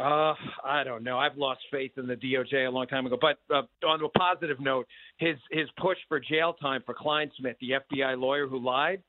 Uh, 0.00 0.34
I 0.64 0.82
don't 0.82 1.04
know. 1.04 1.18
I've 1.18 1.36
lost 1.36 1.60
faith 1.70 1.92
in 1.96 2.06
the 2.06 2.16
DOJ 2.16 2.66
a 2.66 2.70
long 2.70 2.86
time 2.86 3.06
ago. 3.06 3.18
But 3.20 3.36
uh, 3.54 3.62
on 3.86 4.02
a 4.02 4.08
positive 4.18 4.58
note, 4.58 4.88
his 5.18 5.36
his 5.52 5.68
push 5.78 5.98
for 6.08 6.18
jail 6.18 6.54
time 6.54 6.82
for 6.84 6.94
Clinesmith, 6.94 7.54
the 7.60 7.72
FBI 7.92 8.18
lawyer 8.18 8.48
who 8.48 8.58
lied, 8.58 9.02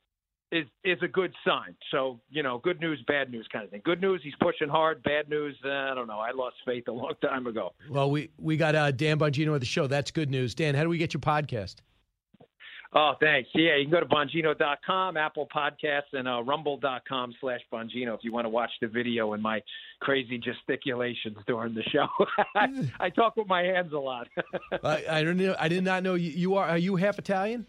is 0.52 0.66
is 0.84 0.98
a 1.02 1.08
good 1.08 1.32
sign. 1.44 1.74
So 1.90 2.20
you 2.30 2.42
know, 2.42 2.58
good 2.58 2.78
news, 2.80 3.02
bad 3.08 3.30
news 3.30 3.48
kind 3.52 3.64
of 3.64 3.70
thing. 3.70 3.80
Good 3.84 4.00
news, 4.00 4.20
he's 4.22 4.34
pushing 4.40 4.68
hard. 4.68 5.02
Bad 5.02 5.28
news, 5.28 5.56
uh, 5.64 5.70
I 5.70 5.94
don't 5.94 6.06
know. 6.06 6.18
I 6.18 6.30
lost 6.30 6.56
faith 6.64 6.84
a 6.88 6.92
long 6.92 7.14
time 7.22 7.46
ago. 7.46 7.72
Well, 7.90 8.10
we 8.10 8.30
we 8.38 8.56
got 8.56 8.74
uh, 8.74 8.90
Dan 8.92 9.18
Bongino 9.18 9.54
at 9.54 9.60
the 9.60 9.66
show. 9.66 9.86
That's 9.86 10.10
good 10.10 10.30
news. 10.30 10.54
Dan, 10.54 10.74
how 10.74 10.82
do 10.82 10.88
we 10.88 10.98
get 10.98 11.14
your 11.14 11.22
podcast? 11.22 11.76
Oh, 12.94 13.14
thanks. 13.20 13.48
Yeah, 13.54 13.76
you 13.76 13.84
can 13.84 13.90
go 13.90 14.00
to 14.00 14.06
Bongino.com, 14.06 15.16
Apple 15.16 15.48
Podcasts, 15.54 16.12
and 16.12 16.28
uh, 16.28 16.42
Rumble.com 16.42 17.34
slash 17.40 17.60
Bongino 17.72 18.14
if 18.14 18.20
you 18.22 18.32
want 18.34 18.44
to 18.44 18.50
watch 18.50 18.70
the 18.82 18.86
video 18.86 19.32
and 19.32 19.42
my 19.42 19.62
crazy 20.00 20.38
gesticulations 20.38 21.38
during 21.46 21.72
the 21.74 21.82
show. 21.84 22.06
I, 22.54 22.90
I 23.00 23.08
talk 23.08 23.36
with 23.36 23.48
my 23.48 23.62
hands 23.62 23.94
a 23.94 23.98
lot. 23.98 24.28
I, 24.84 25.04
I 25.08 25.24
don't 25.24 25.38
know. 25.38 25.56
I 25.58 25.68
did 25.68 25.84
not 25.84 26.02
know 26.02 26.16
you, 26.16 26.32
you 26.32 26.54
are. 26.56 26.68
Are 26.68 26.76
you 26.76 26.96
half 26.96 27.18
Italian? 27.18 27.66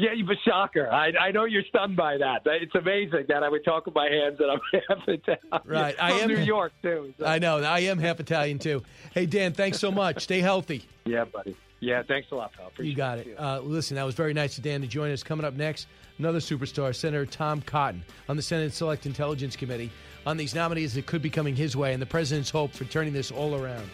Yeah, 0.00 0.12
you've 0.12 0.28
a 0.30 0.36
shocker. 0.46 0.88
I, 0.88 1.10
I 1.20 1.30
know 1.32 1.44
you're 1.44 1.64
stunned 1.68 1.96
by 1.96 2.18
that. 2.18 2.42
It's 2.46 2.72
amazing 2.76 3.24
that 3.30 3.42
I 3.42 3.48
would 3.48 3.64
talk 3.64 3.84
with 3.84 3.96
my 3.96 4.08
hands 4.08 4.38
and 4.38 4.48
I'm 4.48 4.60
half 4.88 5.08
Italian. 5.08 5.40
Right. 5.64 5.96
From 5.96 6.06
I 6.06 6.10
am 6.12 6.28
New 6.28 6.36
York 6.38 6.72
too. 6.82 7.12
so- 7.18 7.26
I 7.26 7.40
know. 7.40 7.58
I 7.64 7.80
am 7.80 7.98
half 7.98 8.20
Italian 8.20 8.60
too. 8.60 8.84
Hey, 9.12 9.26
Dan, 9.26 9.54
thanks 9.54 9.80
so 9.80 9.90
much. 9.90 10.22
Stay 10.22 10.38
healthy. 10.38 10.84
Yeah, 11.04 11.24
buddy. 11.24 11.56
Yeah, 11.80 12.04
thanks 12.06 12.28
a 12.30 12.36
lot, 12.36 12.52
pal. 12.52 12.68
Appreciate 12.68 12.90
You 12.92 12.96
got 12.96 13.18
it. 13.18 13.34
Uh, 13.36 13.58
listen, 13.60 13.96
that 13.96 14.04
was 14.04 14.14
very 14.14 14.32
nice 14.34 14.56
of 14.56 14.62
Dan 14.62 14.80
to 14.82 14.86
join 14.86 15.10
us. 15.10 15.24
Coming 15.24 15.44
up 15.44 15.54
next, 15.54 15.88
another 16.18 16.38
superstar, 16.38 16.94
Senator 16.94 17.26
Tom 17.26 17.60
Cotton, 17.62 18.04
on 18.28 18.36
the 18.36 18.42
Senate 18.42 18.72
Select 18.72 19.04
Intelligence 19.04 19.56
Committee, 19.56 19.90
on 20.26 20.36
these 20.36 20.54
nominees 20.54 20.94
that 20.94 21.06
could 21.06 21.22
be 21.22 21.30
coming 21.30 21.56
his 21.56 21.76
way 21.76 21.92
and 21.92 22.00
the 22.00 22.06
president's 22.06 22.50
hope 22.50 22.72
for 22.72 22.84
turning 22.84 23.12
this 23.12 23.32
all 23.32 23.56
around. 23.56 23.88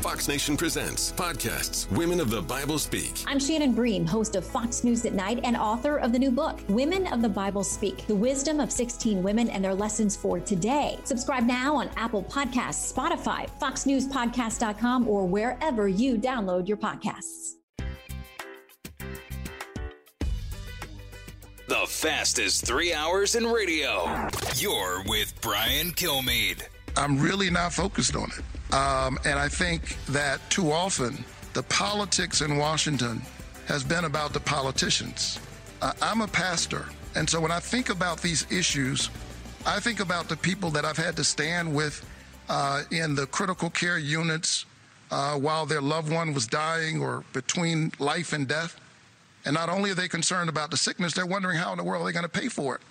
Fox 0.00 0.28
Nation 0.28 0.56
presents 0.56 1.12
podcasts 1.12 1.90
Women 1.94 2.20
of 2.20 2.30
the 2.30 2.40
Bible 2.40 2.78
Speak. 2.78 3.22
I'm 3.26 3.38
Shannon 3.38 3.74
Bream, 3.74 4.06
host 4.06 4.34
of 4.34 4.46
Fox 4.46 4.82
News 4.82 5.04
at 5.04 5.12
Night 5.12 5.40
and 5.44 5.58
author 5.58 5.98
of 5.98 6.10
the 6.12 6.18
new 6.18 6.30
book, 6.30 6.58
Women 6.70 7.06
of 7.08 7.20
the 7.20 7.28
Bible 7.28 7.62
Speak 7.62 8.06
The 8.06 8.14
Wisdom 8.14 8.60
of 8.60 8.72
16 8.72 9.22
Women 9.22 9.50
and 9.50 9.62
Their 9.62 9.74
Lessons 9.74 10.16
for 10.16 10.40
Today. 10.40 10.98
Subscribe 11.04 11.44
now 11.44 11.76
on 11.76 11.90
Apple 11.98 12.22
Podcasts, 12.22 12.90
Spotify, 12.90 13.46
FoxNewsPodcast.com, 13.60 15.06
or 15.06 15.26
wherever 15.26 15.86
you 15.86 16.16
download 16.16 16.66
your 16.66 16.78
podcasts. 16.78 17.56
The 21.68 21.86
fastest 21.86 22.64
three 22.64 22.94
hours 22.94 23.34
in 23.34 23.46
radio. 23.46 24.28
You're 24.56 25.02
with 25.04 25.38
Brian 25.42 25.90
Kilmeade. 25.90 26.62
I'm 26.96 27.20
really 27.20 27.50
not 27.50 27.74
focused 27.74 28.16
on 28.16 28.30
it. 28.30 28.49
Um, 28.72 29.18
and 29.24 29.38
I 29.38 29.48
think 29.48 29.96
that 30.06 30.40
too 30.48 30.70
often 30.70 31.24
the 31.54 31.62
politics 31.64 32.40
in 32.40 32.56
Washington 32.56 33.20
has 33.66 33.82
been 33.82 34.04
about 34.04 34.32
the 34.32 34.40
politicians. 34.40 35.40
Uh, 35.82 35.92
I'm 36.00 36.20
a 36.20 36.28
pastor. 36.28 36.86
And 37.16 37.28
so 37.28 37.40
when 37.40 37.50
I 37.50 37.58
think 37.58 37.90
about 37.90 38.22
these 38.22 38.46
issues, 38.50 39.10
I 39.66 39.80
think 39.80 40.00
about 40.00 40.28
the 40.28 40.36
people 40.36 40.70
that 40.70 40.84
I've 40.84 40.96
had 40.96 41.16
to 41.16 41.24
stand 41.24 41.74
with 41.74 42.04
uh, 42.48 42.82
in 42.90 43.14
the 43.14 43.26
critical 43.26 43.70
care 43.70 43.98
units 43.98 44.66
uh, 45.10 45.34
while 45.34 45.66
their 45.66 45.80
loved 45.80 46.12
one 46.12 46.32
was 46.32 46.46
dying 46.46 47.00
or 47.00 47.24
between 47.32 47.92
life 47.98 48.32
and 48.32 48.46
death. 48.46 48.76
And 49.44 49.54
not 49.54 49.68
only 49.68 49.90
are 49.90 49.94
they 49.94 50.08
concerned 50.08 50.48
about 50.48 50.70
the 50.70 50.76
sickness, 50.76 51.14
they're 51.14 51.26
wondering 51.26 51.56
how 51.56 51.72
in 51.72 51.78
the 51.78 51.84
world 51.84 52.02
are 52.02 52.04
they're 52.04 52.12
going 52.12 52.22
to 52.22 52.28
pay 52.28 52.48
for 52.48 52.76
it. 52.76 52.82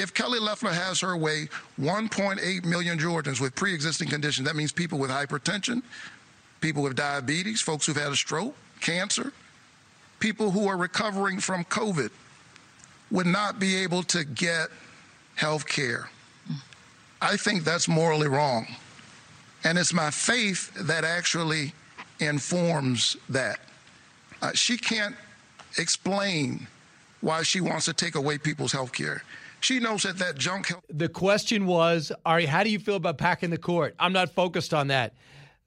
If 0.00 0.14
Kelly 0.14 0.38
Loeffler 0.38 0.72
has 0.72 0.98
her 1.00 1.14
way, 1.14 1.50
1.8 1.78 2.64
million 2.64 2.98
Georgians 2.98 3.38
with 3.38 3.54
pre 3.54 3.74
existing 3.74 4.08
conditions, 4.08 4.48
that 4.48 4.56
means 4.56 4.72
people 4.72 4.98
with 4.98 5.10
hypertension, 5.10 5.82
people 6.62 6.82
with 6.82 6.96
diabetes, 6.96 7.60
folks 7.60 7.84
who've 7.84 7.94
had 7.94 8.10
a 8.10 8.16
stroke, 8.16 8.56
cancer, 8.80 9.30
people 10.18 10.52
who 10.52 10.66
are 10.66 10.78
recovering 10.78 11.38
from 11.38 11.64
COVID 11.64 12.10
would 13.10 13.26
not 13.26 13.60
be 13.60 13.76
able 13.76 14.02
to 14.04 14.24
get 14.24 14.68
health 15.34 15.68
care. 15.68 16.08
I 17.20 17.36
think 17.36 17.64
that's 17.64 17.86
morally 17.86 18.28
wrong. 18.28 18.68
And 19.64 19.76
it's 19.76 19.92
my 19.92 20.10
faith 20.10 20.72
that 20.86 21.04
actually 21.04 21.74
informs 22.20 23.18
that. 23.28 23.60
Uh, 24.40 24.52
she 24.54 24.78
can't 24.78 25.14
explain 25.76 26.66
why 27.20 27.42
she 27.42 27.60
wants 27.60 27.84
to 27.84 27.92
take 27.92 28.14
away 28.14 28.38
people's 28.38 28.72
health 28.72 28.92
care. 28.92 29.22
She 29.60 29.78
knows 29.78 30.02
that 30.02 30.18
that 30.18 30.38
junk 30.38 30.68
health. 30.68 30.84
The 30.88 31.08
question 31.08 31.66
was, 31.66 32.12
Ari, 32.24 32.46
how 32.46 32.62
do 32.62 32.70
you 32.70 32.78
feel 32.78 32.96
about 32.96 33.18
packing 33.18 33.50
the 33.50 33.58
court? 33.58 33.94
I'm 33.98 34.12
not 34.12 34.30
focused 34.30 34.74
on 34.74 34.88
that. 34.88 35.14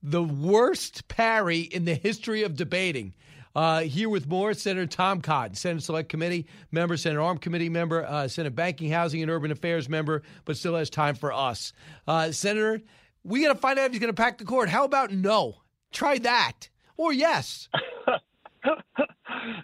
The 0.02 0.24
worst 0.24 1.08
parry 1.08 1.62
in 1.62 1.86
the 1.86 1.94
history 1.96 2.44
of 2.44 2.56
debating. 2.56 3.14
Uh, 3.56 3.82
here 3.82 4.10
with 4.10 4.28
more, 4.28 4.54
Senator 4.56 4.88
Tom 4.88 5.22
Cotton, 5.22 5.56
Senate 5.56 5.84
Select 5.84 6.10
Committee 6.10 6.48
member, 6.72 6.98
Senate 6.98 7.20
Arm 7.20 7.38
Committee 7.38 7.70
member, 7.70 8.04
uh, 8.04 8.28
Senate 8.28 8.56
Banking, 8.56 8.90
Housing, 8.90 9.22
and 9.22 9.30
Urban 9.30 9.52
Affairs 9.52 9.88
member, 9.88 10.24
but 10.44 10.58
still 10.58 10.76
has 10.76 10.90
time 10.90 11.14
for 11.14 11.32
us. 11.32 11.72
Uh, 12.08 12.32
Senator, 12.32 12.82
we 13.24 13.44
got 13.44 13.54
to 13.54 13.60
find 13.60 13.78
out 13.78 13.86
if 13.86 13.92
he's 13.92 14.02
going 14.02 14.14
to 14.14 14.20
pack 14.20 14.40
the 14.40 14.44
court. 14.46 14.70
How 14.70 14.86
about 14.86 15.12
no? 15.12 15.62
Try 15.92 16.18
that. 16.20 16.70
Or 16.98 17.14
yes. 17.14 17.70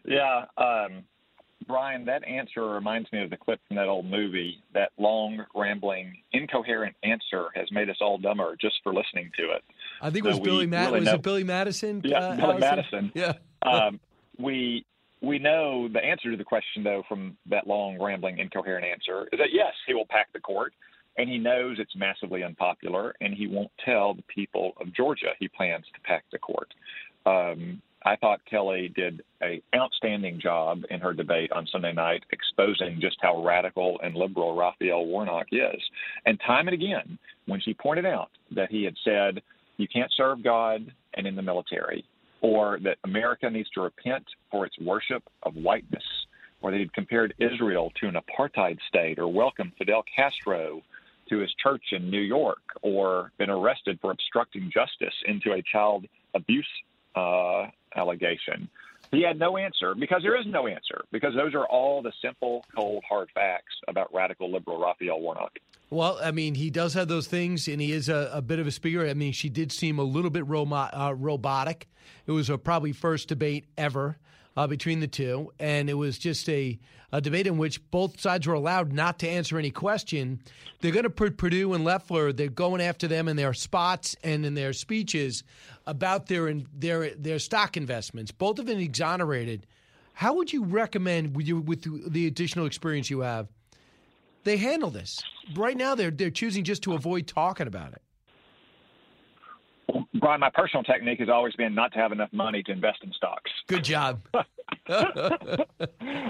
Yeah, 0.05 0.45
um, 0.57 1.03
Brian, 1.69 2.03
that 2.05 2.27
answer 2.27 2.65
reminds 2.67 3.09
me 3.13 3.21
of 3.23 3.29
the 3.29 3.37
clip 3.37 3.61
from 3.67 3.77
that 3.77 3.87
old 3.87 4.05
movie. 4.07 4.57
That 4.73 4.89
long, 4.97 5.45
rambling, 5.55 6.17
incoherent 6.33 6.95
answer 7.03 7.45
has 7.55 7.71
made 7.71 7.91
us 7.91 7.97
all 8.01 8.17
dumber 8.17 8.57
just 8.59 8.77
for 8.83 8.91
listening 8.91 9.29
to 9.37 9.51
it. 9.51 9.63
I 10.01 10.09
think 10.09 10.25
So 10.25 10.31
it 10.31 10.33
was 10.33 10.39
Billy 10.39 10.65
Mad- 10.65 10.87
really 10.87 11.01
was 11.01 11.09
know- 11.09 11.13
it 11.15 11.21
Billy 11.21 11.43
Madison? 11.43 12.01
Yeah, 12.03 12.17
uh, 12.19 12.35
Billy 12.35 12.57
Madison. 12.57 13.11
Yeah. 13.15 13.33
um, 13.61 13.99
we 14.39 14.83
we 15.21 15.37
know 15.37 15.87
the 15.89 16.03
answer 16.03 16.31
to 16.31 16.37
the 16.37 16.43
question 16.43 16.83
though 16.83 17.03
from 17.07 17.37
that 17.45 17.67
long, 17.67 18.01
rambling, 18.01 18.39
incoherent 18.39 18.83
answer 18.85 19.27
is 19.31 19.37
that 19.37 19.49
yes, 19.53 19.73
he 19.85 19.93
will 19.93 20.07
pack 20.09 20.33
the 20.33 20.39
court, 20.39 20.73
and 21.17 21.29
he 21.29 21.37
knows 21.37 21.77
it's 21.77 21.95
massively 21.95 22.43
unpopular, 22.43 23.13
and 23.21 23.33
he 23.35 23.45
won't 23.45 23.71
tell 23.85 24.15
the 24.15 24.23
people 24.23 24.73
of 24.81 24.91
Georgia 24.91 25.33
he 25.39 25.47
plans 25.47 25.85
to 25.93 26.01
pack 26.01 26.23
the 26.31 26.39
court. 26.39 26.73
Um, 27.27 27.81
I 28.03 28.15
thought 28.15 28.39
Kelly 28.45 28.91
did 28.95 29.21
an 29.41 29.61
outstanding 29.75 30.39
job 30.39 30.83
in 30.89 31.01
her 31.01 31.13
debate 31.13 31.51
on 31.51 31.67
Sunday 31.67 31.91
night, 31.91 32.23
exposing 32.31 32.99
just 33.01 33.17
how 33.21 33.43
radical 33.43 33.99
and 34.01 34.15
liberal 34.15 34.55
Raphael 34.55 35.05
Warnock 35.05 35.47
is. 35.51 35.81
And 36.25 36.39
time 36.39 36.67
and 36.67 36.73
again, 36.73 37.17
when 37.45 37.59
she 37.59 37.73
pointed 37.73 38.05
out 38.05 38.31
that 38.51 38.71
he 38.71 38.83
had 38.83 38.95
said, 39.03 39.41
"You 39.77 39.87
can't 39.87 40.11
serve 40.13 40.43
God 40.43 40.93
and 41.15 41.27
in 41.27 41.35
the 41.35 41.41
military," 41.41 42.05
or 42.41 42.79
that 42.83 42.99
America 43.03 43.49
needs 43.49 43.69
to 43.71 43.81
repent 43.81 44.25
for 44.49 44.65
its 44.65 44.79
worship 44.79 45.23
of 45.43 45.55
whiteness, 45.55 46.25
or 46.61 46.71
that 46.71 46.77
he'd 46.77 46.93
compared 46.93 47.33
Israel 47.37 47.91
to 47.95 48.07
an 48.07 48.15
apartheid 48.15 48.79
state, 48.87 49.19
or 49.19 49.27
welcomed 49.27 49.73
Fidel 49.77 50.03
Castro 50.03 50.81
to 51.27 51.37
his 51.39 51.53
church 51.55 51.91
in 51.91 52.09
New 52.09 52.21
York, 52.21 52.61
or 52.81 53.33
been 53.37 53.49
arrested 53.49 53.99
for 53.99 54.11
obstructing 54.11 54.71
justice 54.71 55.13
into 55.25 55.51
a 55.51 55.61
child 55.61 56.05
abuse 56.33 56.67
uh, 57.19 57.69
allegation. 57.95 58.69
He 59.11 59.23
had 59.23 59.39
no 59.39 59.57
answer 59.57 59.95
because 59.95 60.21
there 60.21 60.39
is 60.39 60.45
no 60.47 60.67
answer 60.67 61.01
because 61.11 61.33
those 61.35 61.55
are 61.55 61.65
all 61.65 62.01
the 62.01 62.11
simple, 62.21 62.63
cold, 62.75 63.03
hard 63.09 63.29
facts 63.33 63.73
about 63.87 64.13
radical 64.13 64.51
liberal 64.51 64.79
Raphael 64.79 65.19
Warnock. 65.19 65.57
Well, 65.89 66.19
I 66.23 66.29
mean, 66.29 66.53
he 66.53 66.69
does 66.69 66.93
have 66.93 67.07
those 67.07 67.25
things, 67.25 67.67
and 67.67 67.81
he 67.81 67.91
is 67.91 68.09
a, 68.09 68.29
a 68.31 68.43
bit 68.43 68.59
of 68.59 68.67
a 68.67 68.71
speaker. 68.71 69.07
I 69.07 69.15
mean, 69.15 69.33
she 69.33 69.49
did 69.49 69.71
seem 69.71 69.97
a 69.97 70.03
little 70.03 70.29
bit 70.29 70.45
ro- 70.45 70.71
uh, 70.71 71.15
robotic. 71.17 71.87
It 72.27 72.31
was 72.31 72.51
a 72.51 72.59
probably 72.59 72.91
first 72.91 73.27
debate 73.27 73.65
ever 73.75 74.19
uh, 74.59 74.67
between 74.67 74.99
the 74.99 75.07
two, 75.07 75.53
and 75.57 75.89
it 75.89 75.93
was 75.93 76.17
just 76.17 76.49
a, 76.49 76.77
a 77.13 77.21
debate 77.21 77.47
in 77.47 77.57
which 77.57 77.79
both 77.91 78.19
sides 78.19 78.45
were 78.45 78.53
allowed 78.53 78.91
not 78.91 79.17
to 79.17 79.29
answer 79.29 79.57
any 79.57 79.71
question. 79.71 80.41
They're 80.81 80.91
going 80.91 81.03
to 81.03 81.09
put 81.09 81.37
Perdue 81.37 81.73
and 81.73 81.85
Loeffler. 81.85 82.33
They're 82.33 82.49
going 82.49 82.81
after 82.81 83.07
them 83.07 83.29
in 83.29 83.37
their 83.37 83.53
spots 83.53 84.17
and 84.21 84.45
in 84.45 84.55
their 84.55 84.73
speeches 84.73 85.45
about 85.87 86.25
their 86.25 86.53
their 86.77 87.11
their 87.11 87.39
stock 87.39 87.77
investments. 87.77 88.33
Both 88.33 88.59
of 88.59 88.65
them 88.65 88.79
exonerated. 88.79 89.65
How 90.11 90.33
would 90.33 90.51
you 90.51 90.65
recommend, 90.65 91.37
with, 91.37 91.47
you, 91.47 91.61
with 91.61 92.11
the 92.11 92.27
additional 92.27 92.65
experience 92.65 93.09
you 93.09 93.21
have, 93.21 93.47
they 94.43 94.57
handle 94.57 94.89
this? 94.89 95.23
Right 95.55 95.77
now, 95.77 95.95
they're 95.95 96.11
they're 96.11 96.31
choosing 96.31 96.65
just 96.65 96.83
to 96.83 96.95
avoid 96.95 97.27
talking 97.27 97.67
about 97.67 97.93
it. 97.93 98.01
Brian, 100.15 100.39
my 100.39 100.49
personal 100.49 100.83
technique 100.83 101.19
has 101.19 101.29
always 101.29 101.53
been 101.55 101.75
not 101.75 101.93
to 101.93 101.99
have 101.99 102.11
enough 102.11 102.33
money 102.33 102.63
to 102.63 102.71
invest 102.71 102.99
in 103.03 103.13
stocks. 103.13 103.51
Good 103.67 103.83
job. 103.83 104.21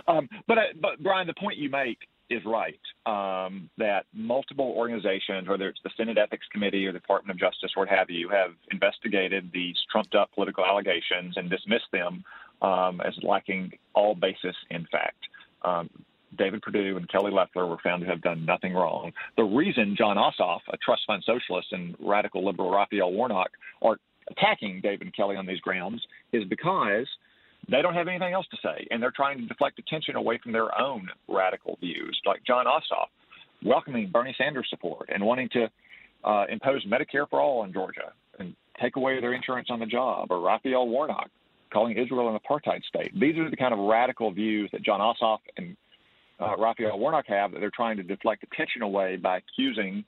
um, 0.08 0.28
but 0.48 0.58
uh, 0.58 0.62
but 0.82 1.02
Brian, 1.02 1.28
the 1.28 1.34
point 1.34 1.58
you 1.58 1.70
make 1.70 2.00
is 2.30 2.42
right 2.46 2.80
um, 3.06 3.70
that 3.78 4.06
multiple 4.14 4.74
organizations, 4.78 5.48
whether 5.48 5.68
it's 5.68 5.80
the 5.84 5.90
Senate 5.98 6.18
Ethics 6.18 6.46
Committee 6.52 6.86
or 6.86 6.92
the 6.92 7.00
Department 7.00 7.32
of 7.32 7.40
Justice 7.40 7.72
or 7.76 7.84
what 7.84 7.90
have 7.90 8.10
you, 8.10 8.30
have 8.30 8.52
investigated 8.72 9.50
these 9.54 9.76
trumped 9.92 10.14
up 10.14 10.30
political 10.34 10.66
allegations 10.66 11.38
and 11.38 11.50
dismissed 11.50 11.92
them 11.92 12.24
um, 12.62 13.02
as 13.02 13.14
lacking 13.24 13.72
all 13.94 14.14
basis 14.14 14.56
in 14.70 14.86
fact. 14.92 15.24
Um, 15.64 15.90
David 16.38 16.62
Perdue 16.62 16.98
and 16.98 17.10
Kelly 17.10 17.32
Loeffler 17.32 17.66
were 17.66 17.78
found 17.84 18.02
to 18.02 18.08
have 18.08 18.22
done 18.22 18.46
nothing 18.46 18.74
wrong. 18.74 19.12
The 19.38 19.44
reason 19.44 19.96
Jon 19.98 20.18
Ossoff, 20.18 20.60
a 20.72 20.78
trust 20.78 21.02
fund 21.08 21.24
socialist, 21.26 21.72
and 21.72 21.96
radical 22.00 22.46
liberal 22.46 22.72
Raphael 22.72 23.12
Warnock 23.12 23.50
are 23.82 23.98
attacking 24.30 24.82
David 24.82 25.08
and 25.08 25.16
Kelly 25.16 25.36
on 25.36 25.46
these 25.46 25.60
grounds 25.60 26.02
is 26.32 26.44
because 26.46 27.08
they 27.70 27.82
don't 27.82 27.94
have 27.94 28.08
anything 28.08 28.34
else 28.34 28.48
to 28.52 28.58
say, 28.64 28.88
and 28.92 29.02
they're 29.02 29.12
trying 29.16 29.40
to 29.40 29.46
deflect 29.46 29.80
attention 29.80 30.16
away 30.16 30.40
from 30.42 30.52
their 30.52 30.80
own 30.80 31.10
radical 31.28 31.78
views, 31.80 32.20
like 32.26 32.44
Jon 32.46 32.66
Ossoff 32.66 33.08
welcoming 33.64 34.10
Bernie 34.10 34.36
Sanders 34.38 34.68
support 34.70 35.10
and 35.14 35.24
wanting 35.24 35.50
to 35.50 35.70
uh, 36.24 36.46
impose 36.50 36.86
Medicare 36.86 37.30
for 37.30 37.42
all 37.42 37.64
in 37.64 37.74
Georgia 37.74 38.14
and 38.40 38.56
take 38.82 38.96
away 38.96 39.20
their 39.20 39.34
insurance 39.34 39.68
on 39.70 39.80
the 39.80 39.86
job, 39.86 40.32
or 40.32 40.40
Raphael 40.40 40.88
Warnock 40.88 41.30
calling 41.72 41.98
Israel 41.98 42.30
an 42.30 42.40
apartheid 42.40 42.84
state. 42.86 43.12
These 43.20 43.38
are 43.38 43.50
the 43.50 43.58
kind 43.58 43.74
of 43.74 43.80
radical 43.80 44.32
views 44.32 44.70
that 44.72 44.82
John 44.82 45.00
Ossoff 45.00 45.40
and 45.58 45.76
uh, 46.42 46.56
Raphael 46.58 47.00
Warnock 47.00 47.26
have 47.28 47.52
that 47.52 47.60
they're 47.60 47.72
trying 47.76 47.98
to 47.98 48.04
deflect 48.04 48.44
attention 48.44 48.82
away 48.82 49.18
by 49.18 49.38
accusing 49.40 50.04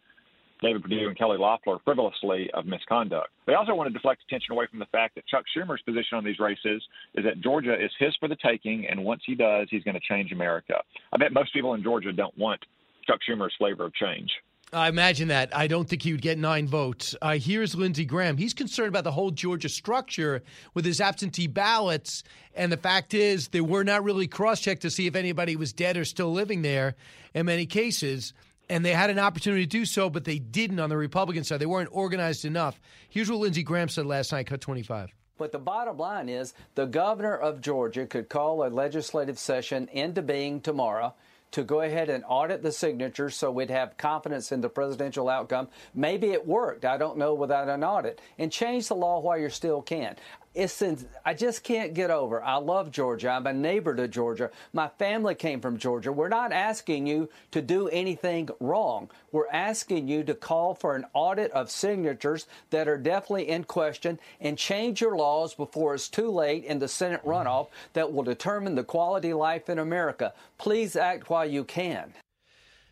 David 0.62 0.84
Perdue 0.84 1.08
and 1.08 1.18
Kelly 1.18 1.38
Loeffler 1.40 1.78
frivolously 1.84 2.50
of 2.54 2.66
misconduct. 2.66 3.30
They 3.48 3.56
also 3.56 3.74
want 3.74 3.90
to 3.90 3.94
deflect 3.94 4.22
attention 4.28 4.52
away 4.54 4.68
from 4.70 4.80
the 4.80 4.86
fact 4.86 5.16
that 5.16 5.26
Chuck 5.28 5.44
Schumer's 5.56 5.82
position 5.82 6.18
on 6.18 6.24
these 6.24 6.40
races 6.40 6.84
is 7.16 7.26
that 7.26 7.42
Georgia 7.42 7.74
is 7.74 7.92
his 8.00 8.16
for 8.20 8.28
the 8.28 8.38
taking, 8.46 8.86
and 8.88 9.04
once 9.04 9.22
he 9.26 9.34
does, 9.34 9.68
he's 9.72 9.84
going 9.84 9.96
to 9.96 10.02
change 10.08 10.32
America. 10.32 10.76
I 11.12 11.18
bet 11.18 11.34
most 11.34 11.52
people 11.52 11.74
in 11.74 11.82
Georgia 11.82 12.14
don't 12.14 12.38
want 12.38 12.60
Chuck 13.08 13.20
Schumer's 13.28 13.54
flavor 13.58 13.86
of 13.86 13.94
change. 13.96 14.30
I 14.74 14.88
imagine 14.88 15.28
that. 15.28 15.56
I 15.56 15.68
don't 15.68 15.90
think 15.90 16.02
he 16.02 16.14
would 16.14 16.22
get 16.22 16.38
nine 16.38 16.66
votes. 16.66 17.14
Uh, 17.22 17.38
here's 17.38 17.76
Lindsey 17.76 18.06
Graham. 18.06 18.38
He's 18.38 18.54
concerned 18.54 18.88
about 18.88 19.04
the 19.04 19.12
whole 19.12 19.30
Georgia 19.30 19.68
structure 19.68 20.44
with 20.74 20.86
his 20.86 21.02
absentee 21.02 21.48
ballots. 21.48 22.24
And 22.56 22.72
the 22.72 22.78
fact 22.78 23.14
is, 23.14 23.50
they 23.50 23.60
were 23.60 23.84
not 23.84 24.06
really 24.06 24.28
cross 24.28 24.62
checked 24.62 24.84
to 24.84 24.90
see 24.90 25.08
if 25.08 25.16
anybody 25.16 25.58
was 25.58 25.74
dead 25.74 25.98
or 25.98 26.06
still 26.06 26.32
living 26.32 26.62
there 26.62 26.96
in 27.34 27.48
many 27.48 27.66
cases. 27.66 28.34
And 28.70 28.86
they 28.86 28.94
had 28.94 29.10
an 29.10 29.20
opportunity 29.20 29.64
to 29.64 29.70
do 29.70 29.84
so, 29.84 30.10
but 30.10 30.24
they 30.24 30.40
didn't 30.40 30.80
on 30.80 30.90
the 30.90 30.96
Republican 30.96 31.44
side. 31.44 31.60
They 31.60 31.66
weren't 31.66 31.90
organized 31.92 32.46
enough. 32.46 32.80
Here's 33.10 33.30
what 33.30 33.40
Lindsey 33.42 33.64
Graham 33.64 33.90
said 33.90 34.06
last 34.06 34.32
night, 34.32 34.48
cut 34.48 34.62
25. 34.62 35.14
But 35.38 35.52
the 35.52 35.60
bottom 35.60 35.98
line 35.98 36.30
is 36.30 36.54
the 36.76 36.86
governor 36.86 37.36
of 37.36 37.60
Georgia 37.60 38.06
could 38.06 38.30
call 38.30 38.66
a 38.66 38.70
legislative 38.70 39.38
session 39.38 39.90
into 39.92 40.22
being 40.22 40.62
tomorrow 40.62 41.14
to 41.52 41.64
go 41.64 41.82
ahead 41.82 42.10
and 42.10 42.24
audit 42.28 42.64
the 42.64 42.72
signatures 42.72 43.36
so 43.36 43.52
we'd 43.52 43.70
have 43.70 43.98
confidence 43.98 44.52
in 44.52 44.62
the 44.62 44.70
presidential 44.70 45.30
outcome. 45.30 45.68
Maybe 45.94 46.32
it 46.32 46.48
worked. 46.48 46.86
I 46.86 46.98
don't 46.98 47.18
know 47.18 47.34
without 47.34 47.70
an 47.70 47.84
audit. 47.84 48.22
And 48.38 48.52
change 48.52 48.88
the 48.88 48.96
law 48.96 49.20
while 49.20 49.38
you 49.38 49.50
still 49.50 49.82
can 49.82 50.16
it's 50.54 50.84
I 51.26 51.34
just 51.34 51.64
can't 51.64 51.94
get 51.94 52.12
over. 52.12 52.44
I 52.44 52.58
love 52.58 52.92
Georgia. 52.92 53.30
I'm 53.30 53.48
a 53.48 53.54
neighbor 53.54 53.96
to 53.96 54.08
Georgia. 54.08 54.52
My 54.74 54.90
family 54.90 55.34
came 55.34 55.62
from 55.62 55.78
Georgia. 55.78 56.12
We're 56.12 56.28
not 56.28 56.52
asking 56.52 57.08
you 57.08 57.30
to 57.52 57.62
do 57.62 57.88
anything 57.88 58.50
wrong. 58.60 59.10
We're 59.32 59.50
asking 59.50 60.10
you 60.10 60.24
to 60.26 60.34
call 60.34 60.76
for 60.76 60.96
an 60.96 61.06
audit 61.14 61.52
of 61.52 61.72
signatures 61.72 62.48
that 62.70 62.90
are 62.90 62.98
definitely 62.98 63.48
in 63.48 63.64
question 63.64 64.20
and 64.42 64.58
change 64.58 65.00
your 65.00 65.16
laws 65.16 65.54
before 65.54 65.96
it's 65.96 66.10
too 66.10 66.30
late 66.30 66.66
in 66.66 66.80
the 66.80 66.88
Senate 66.88 67.24
runoff 67.24 67.68
that 67.94 68.12
will 68.12 68.24
determine 68.24 68.76
the 68.76 68.84
quality 68.84 69.30
of 69.30 69.38
life 69.38 69.70
in 69.70 69.80
America. 69.80 70.34
Please 70.58 70.98
act 70.98 71.30
while 71.30 71.46
you 71.46 71.64
can 71.64 72.14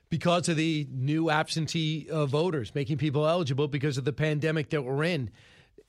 because 0.10 0.50
of 0.50 0.56
the 0.56 0.88
new 0.92 1.30
absentee 1.30 2.08
uh, 2.10 2.26
voters, 2.26 2.74
making 2.74 2.98
people 2.98 3.28
eligible 3.28 3.68
because 3.68 3.98
of 3.98 4.06
the 4.06 4.14
pandemic 4.14 4.70
that 4.72 4.82
we're 4.82 5.04
in 5.04 5.30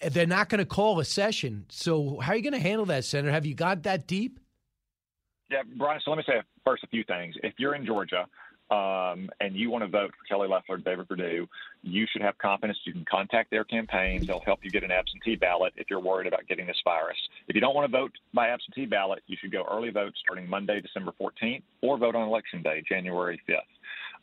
they're 0.01 0.27
not 0.27 0.49
going 0.49 0.61
to 0.61 0.67
call 0.67 0.99
a 1.01 1.05
session. 1.05 1.67
So 1.69 2.19
how 2.21 2.33
are 2.33 2.37
you 2.37 2.43
going 2.43 2.55
to 2.55 2.59
handle 2.59 2.87
that, 2.87 3.05
Senator? 3.05 3.33
Have 3.33 3.47
you 3.47 3.55
got 3.55 3.83
that 3.85 4.07
deep? 4.07 4.41
Yeah, 5.51 5.63
Brian. 5.77 6.01
So 6.05 6.11
let 6.11 6.19
me 6.19 6.25
say 6.27 6.43
first 6.65 6.85
a 6.85 6.87
few 6.87 7.05
things. 7.05 7.35
If 7.43 7.55
you're 7.59 7.75
in 7.75 7.85
Georgia 7.85 8.27
um, 8.71 9.29
and 9.41 9.57
you 9.57 9.69
want 9.69 9.83
to 9.83 9.89
vote 9.89 10.13
for 10.13 10.25
Kelly 10.29 10.47
Loeffler, 10.49 10.79
David 10.79 11.09
Perdue, 11.09 11.49
you 11.83 12.07
should 12.11 12.23
have 12.23 12.39
confidence. 12.39 12.79
You 12.85 12.93
can 12.93 13.05
contact 13.11 13.51
their 13.51 13.65
campaigns. 13.65 14.27
They'll 14.27 14.41
help 14.41 14.61
you 14.63 14.71
get 14.71 14.85
an 14.85 14.93
absentee 14.93 15.35
ballot 15.35 15.73
if 15.77 15.91
you're 15.91 16.01
worried 16.01 16.29
about 16.29 16.47
getting 16.47 16.67
this 16.67 16.81
virus. 16.85 17.17
If 17.49 17.57
you 17.57 17.61
don't 17.61 17.75
want 17.75 17.91
to 17.91 17.99
vote 17.99 18.13
by 18.33 18.49
absentee 18.49 18.87
ballot, 18.87 19.23
you 19.27 19.37
should 19.41 19.51
go 19.51 19.65
early 19.71 19.91
vote 19.91 20.13
starting 20.23 20.49
Monday, 20.49 20.81
December 20.81 21.13
14th, 21.21 21.63
or 21.83 21.99
vote 21.99 22.15
on 22.15 22.29
Election 22.29 22.63
Day, 22.63 22.83
January 22.89 23.41
5th. 23.49 23.57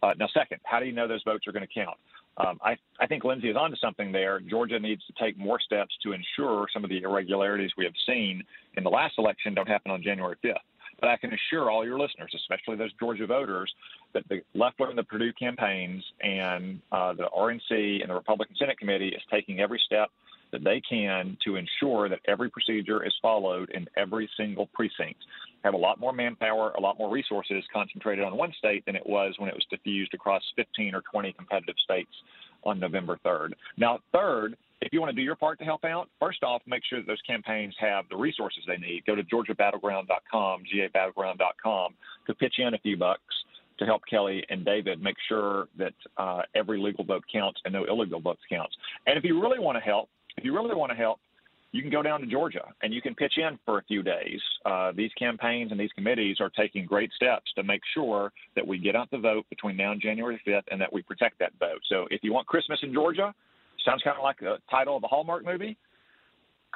Uh, 0.02 0.14
now, 0.18 0.28
second, 0.34 0.60
how 0.64 0.80
do 0.80 0.86
you 0.86 0.94
know 0.94 1.08
those 1.08 1.24
votes 1.24 1.46
are 1.48 1.52
going 1.52 1.68
to 1.68 1.74
count? 1.74 1.98
Um, 2.38 2.60
I, 2.62 2.78
I 3.00 3.08
think 3.08 3.24
Lindsey 3.24 3.50
is 3.50 3.56
onto 3.56 3.78
something 3.78 4.12
there. 4.12 4.40
Georgia 4.40 4.80
needs 4.80 5.02
to 5.08 5.14
take 5.20 5.38
more 5.38 5.60
steps 5.60 5.96
to 6.04 6.14
ensure 6.14 6.68
some 6.72 6.84
of 6.84 6.90
the 6.90 7.02
irregularities 7.02 7.72
we 7.78 7.84
have 7.84 7.96
seen 8.06 8.44
in 8.76 8.84
the 8.84 8.90
last 8.90 9.16
election 9.18 9.54
don't 9.54 9.68
happen 9.68 9.92
on 9.92 10.04
January 10.04 10.36
5th. 10.44 10.56
But 11.00 11.10
I 11.10 11.18
can 11.18 11.32
assure 11.32 11.70
all 11.70 11.86
your 11.86 12.00
listeners, 12.00 12.32
especially 12.36 12.76
those 12.76 12.92
Georgia 13.00 13.28
voters, 13.28 13.72
that 14.14 14.28
the 14.30 14.42
Loeffler 14.56 14.90
and 14.90 14.98
the 14.98 15.04
Perdue 15.04 15.34
campaigns 15.34 16.04
and 16.22 16.80
uh, 16.92 17.14
the 17.14 17.30
RNC 17.38 18.02
and 18.02 18.10
the 18.10 18.16
Republican 18.16 18.56
Senate 18.58 18.80
Committee 18.80 19.10
is 19.10 19.22
taking 19.32 19.60
every 19.60 19.82
step 19.86 20.10
that 20.52 20.64
they 20.64 20.82
can 20.88 21.38
to 21.46 21.56
ensure 21.56 22.10
that 22.10 22.20
every 22.28 22.50
procedure 22.50 23.06
is 23.06 23.14
followed 23.22 23.70
in 23.72 23.88
every 23.98 24.30
single 24.38 24.68
precinct. 24.74 25.20
Have 25.64 25.74
a 25.74 25.78
lot 25.78 26.00
more 26.00 26.14
manpower, 26.14 26.72
a 26.72 26.82
lot 26.82 26.98
more 26.98 27.10
resources 27.10 27.64
concentrated 27.74 28.24
on 28.24 28.38
one 28.38 28.54
state 28.58 28.86
than 28.86 28.96
it 28.96 29.06
was 29.06 29.34
when 29.38 29.50
it 29.50 29.56
was 29.56 29.66
diffused 29.70 30.14
across 30.14 30.42
15 30.56 30.96
or 30.96 31.02
20 31.12 31.34
competitive 31.34 31.76
states 31.84 32.12
on 32.64 32.80
November 32.80 33.20
3rd. 33.26 33.52
Now, 33.78 34.00
third, 34.14 34.56
if 34.82 34.94
you 34.94 35.00
want 35.00 35.10
to 35.10 35.16
do 35.16 35.24
your 35.24 35.36
part 35.36 35.58
to 35.60 35.66
help 35.66 35.84
out, 35.84 36.10
first 36.20 36.44
off, 36.44 36.62
make 36.68 36.84
sure 36.88 37.00
that 37.00 37.08
those 37.08 37.22
campaigns 37.26 37.74
have 37.80 38.06
the 38.10 38.16
resources 38.16 38.64
they 38.68 38.78
need. 38.78 39.06
Go 39.06 39.16
to 39.16 39.24
georgiabattleground.com, 39.24 40.64
gabattleground.com, 40.74 41.94
to 42.28 42.36
pitch 42.36 42.56
in 42.60 42.74
a 42.74 42.80
few 42.80 42.98
bucks 42.98 43.22
to 43.80 43.86
help 43.86 44.02
Kelly 44.10 44.44
and 44.50 44.66
David 44.66 45.02
make 45.02 45.16
sure 45.28 45.68
that 45.78 45.94
uh, 46.18 46.42
every 46.56 46.80
legal 46.80 47.04
vote 47.04 47.24
counts 47.32 47.60
and 47.66 47.74
no 47.74 47.86
illegal 47.86 48.20
votes 48.20 48.42
counts. 48.50 48.76
And 49.06 49.18
if 49.18 49.24
you 49.24 49.42
really 49.42 49.60
want 49.60 49.78
to 49.78 49.82
help, 49.82 50.10
if 50.38 50.44
you 50.44 50.54
really 50.54 50.76
want 50.76 50.92
to 50.92 50.98
help, 50.98 51.20
you 51.72 51.82
can 51.82 51.92
go 51.92 52.02
down 52.02 52.22
to 52.22 52.28
Georgia 52.28 52.66
and 52.82 52.94
you 52.94 53.02
can 53.02 53.14
pitch 53.14 53.34
in 53.38 53.60
for 53.66 53.80
a 53.80 53.84
few 53.84 54.02
days. 54.02 54.40
Uh, 54.66 54.92
these 54.96 55.12
campaigns 55.20 55.72
and 55.72 55.80
these 55.80 55.92
committees 55.94 56.38
are 56.40 56.50
taking 56.50 56.86
great 56.86 57.12
steps 57.14 57.52
to 57.56 57.64
make 57.64 57.82
sure 57.94 58.32
that 58.56 58.66
we 58.66 58.78
get 58.78 58.96
out 58.96 59.12
the 59.12 59.18
vote 59.18 59.46
between 59.50 59.76
now 59.76 59.92
and 59.92 60.02
January 60.02 60.42
5th 60.48 60.64
and 60.72 60.80
that 60.80 60.92
we 60.92 61.02
protect 61.02 61.38
that 61.40 61.52
vote. 61.60 61.82
So 61.90 62.08
if 62.10 62.24
you 62.24 62.34
want 62.34 62.48
Christmas 62.48 62.80
in 62.84 62.94
Georgia, 62.94 63.34
sounds 63.84 64.02
kind 64.04 64.18
of 64.18 64.24
like 64.24 64.40
the 64.40 64.58
title 64.72 64.96
of 64.96 65.04
a 65.04 65.08
Hallmark 65.08 65.46
movie. 65.46 65.78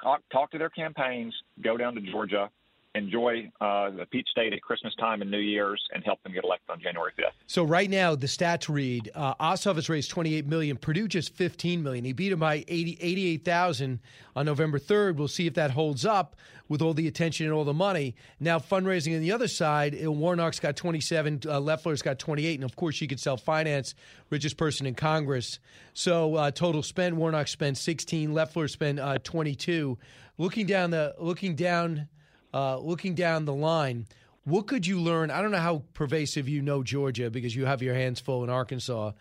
Talk, 0.02 0.22
talk 0.32 0.52
to 0.52 0.58
their 0.58 0.70
campaigns, 0.70 1.34
go 1.64 1.78
down 1.78 1.96
to 1.96 2.02
Georgia, 2.02 2.50
enjoy 2.96 3.52
uh, 3.62 3.90
the 3.92 4.06
Peach 4.06 4.28
State 4.30 4.54
at 4.54 4.62
Christmas 4.62 4.94
time 4.96 5.22
and 5.22 5.32
New 5.32 5.40
Year's 5.40 5.82
and 5.94 6.04
help 6.04 6.22
them 6.24 6.34
get 6.34 6.44
elected 6.44 6.70
on 6.70 6.82
January 6.82 7.12
5th. 7.18 7.32
So 7.48 7.64
right 7.64 7.90
now, 7.90 8.16
the 8.16 8.28
stats 8.28 8.68
read 8.68 9.12
uh, 9.16 9.36
Ossoff 9.36 9.76
has 9.76 9.90
raised 9.90 10.10
28 10.10 10.46
million, 10.46 10.78
Perdue 10.78 11.08
just 11.08 11.34
15 11.36 11.82
million. 11.82 12.04
He 12.04 12.14
beat 12.14 12.32
him 12.32 12.40
by 12.40 12.66
80, 12.68 12.98
88,000 13.00 14.00
on 14.36 14.46
November 14.46 14.80
3rd. 14.80 15.16
We'll 15.16 15.28
see 15.28 15.48
if 15.48 15.54
that 15.54 15.72
holds 15.72 16.06
up 16.06 16.36
with 16.68 16.82
all 16.82 16.94
the 16.94 17.08
attention 17.08 17.46
and 17.46 17.54
all 17.54 17.66
the 17.66 17.74
money. 17.74 18.16
Now, 18.40 18.58
fundraising 18.58 19.14
on 19.16 19.22
the 19.22 19.32
other 19.32 19.48
side, 19.48 19.98
uh, 20.04 20.12
Warnock's 20.12 20.60
got 20.60 20.76
27, 20.76 21.42
uh, 21.46 21.60
Loeffler's 21.60 22.02
got 22.02 22.18
28, 22.20 22.56
and 22.56 22.64
of 22.64 22.76
course, 22.76 22.96
she 22.96 23.08
could 23.08 23.20
self 23.20 23.42
finance, 23.42 23.94
richest 24.30 24.58
person 24.58 24.86
in 24.86 24.96
Congress. 24.96 25.60
So 25.94 26.36
uh, 26.36 26.52
total 26.52 26.84
spend, 26.84 27.18
Warnock 27.18 27.48
spent 27.48 27.78
16, 27.78 28.34
Loeffler 28.34 28.68
spent 28.68 29.00
uh, 29.00 29.18
22. 29.20 29.98
Looking 30.38 30.66
down 30.66 30.92
the 30.92 31.14
looking 31.20 31.56
down 31.56 32.08
uh, 32.54 32.78
looking 32.78 33.16
down 33.16 33.46
the 33.46 33.54
line, 33.54 34.08
what 34.44 34.68
could 34.68 34.88
you 34.88 35.00
learn? 35.00 35.32
I 35.32 35.42
don't 35.42 35.52
know 35.52 35.58
how 35.58 35.84
pervasive 35.94 36.50
you 36.50 36.62
know 36.62 36.84
Georgia 36.84 37.30
because 37.30 37.56
you 37.56 37.66
have 37.66 37.82
your 37.82 37.94
hands 37.94 38.20
full 38.20 38.44
in 38.44 38.50
Arkansas, 38.50 39.12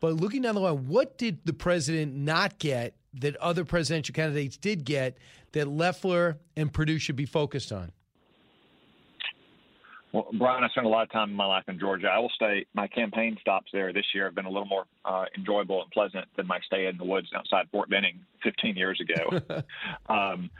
but 0.00 0.14
looking 0.14 0.42
down 0.42 0.54
the 0.54 0.60
line, 0.60 0.86
what 0.86 1.18
did 1.18 1.40
the 1.44 1.52
president 1.52 2.14
not 2.14 2.58
get 2.58 2.94
that 3.14 3.36
other 3.36 3.64
presidential 3.64 4.12
candidates 4.12 4.56
did 4.56 4.84
get 4.84 5.18
that 5.52 5.68
Loeffler 5.68 6.38
and 6.56 6.72
Perdue 6.72 6.98
should 6.98 7.16
be 7.16 7.26
focused 7.26 7.72
on? 7.72 7.92
Well, 10.12 10.26
Brian, 10.32 10.64
I 10.64 10.68
spent 10.70 10.86
a 10.86 10.90
lot 10.90 11.02
of 11.04 11.12
time 11.12 11.30
in 11.30 11.36
my 11.36 11.46
life 11.46 11.64
in 11.68 11.78
Georgia. 11.78 12.08
I 12.08 12.18
will 12.18 12.32
say 12.40 12.66
my 12.74 12.88
campaign 12.88 13.36
stops 13.40 13.70
there 13.72 13.92
this 13.92 14.06
year 14.12 14.24
have 14.24 14.34
been 14.34 14.44
a 14.44 14.50
little 14.50 14.66
more 14.66 14.84
uh, 15.04 15.26
enjoyable 15.36 15.82
and 15.82 15.90
pleasant 15.92 16.26
than 16.36 16.48
my 16.48 16.58
stay 16.66 16.86
in 16.86 16.96
the 16.96 17.04
woods 17.04 17.28
outside 17.34 17.66
Fort 17.70 17.88
Benning 17.88 18.18
15 18.42 18.76
years 18.76 19.00
ago. 19.00 19.62
um, 20.08 20.50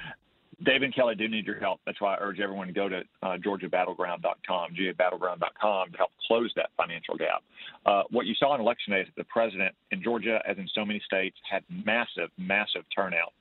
David 0.64 0.82
and 0.82 0.94
Kelly 0.94 1.14
do 1.14 1.28
need 1.28 1.46
your 1.46 1.58
help. 1.58 1.80
That's 1.86 2.00
why 2.00 2.14
I 2.14 2.18
urge 2.20 2.38
everyone 2.40 2.66
to 2.66 2.72
go 2.72 2.88
to 2.88 3.02
uh, 3.22 3.36
georgiabattleground.com, 3.38 4.74
gabattleground.com 4.74 5.92
to 5.92 5.96
help 5.98 6.10
close 6.26 6.52
that 6.56 6.70
financial 6.76 7.16
gap. 7.16 7.42
Uh, 7.86 8.02
what 8.10 8.26
you 8.26 8.34
saw 8.34 8.50
on 8.50 8.60
election 8.60 8.92
day 8.92 9.00
is 9.00 9.06
that 9.06 9.16
the 9.16 9.24
president 9.24 9.74
in 9.90 10.02
Georgia, 10.02 10.40
as 10.46 10.58
in 10.58 10.68
so 10.74 10.84
many 10.84 11.00
states, 11.04 11.36
had 11.50 11.62
massive, 11.68 12.30
massive 12.36 12.82
turnout. 12.94 13.32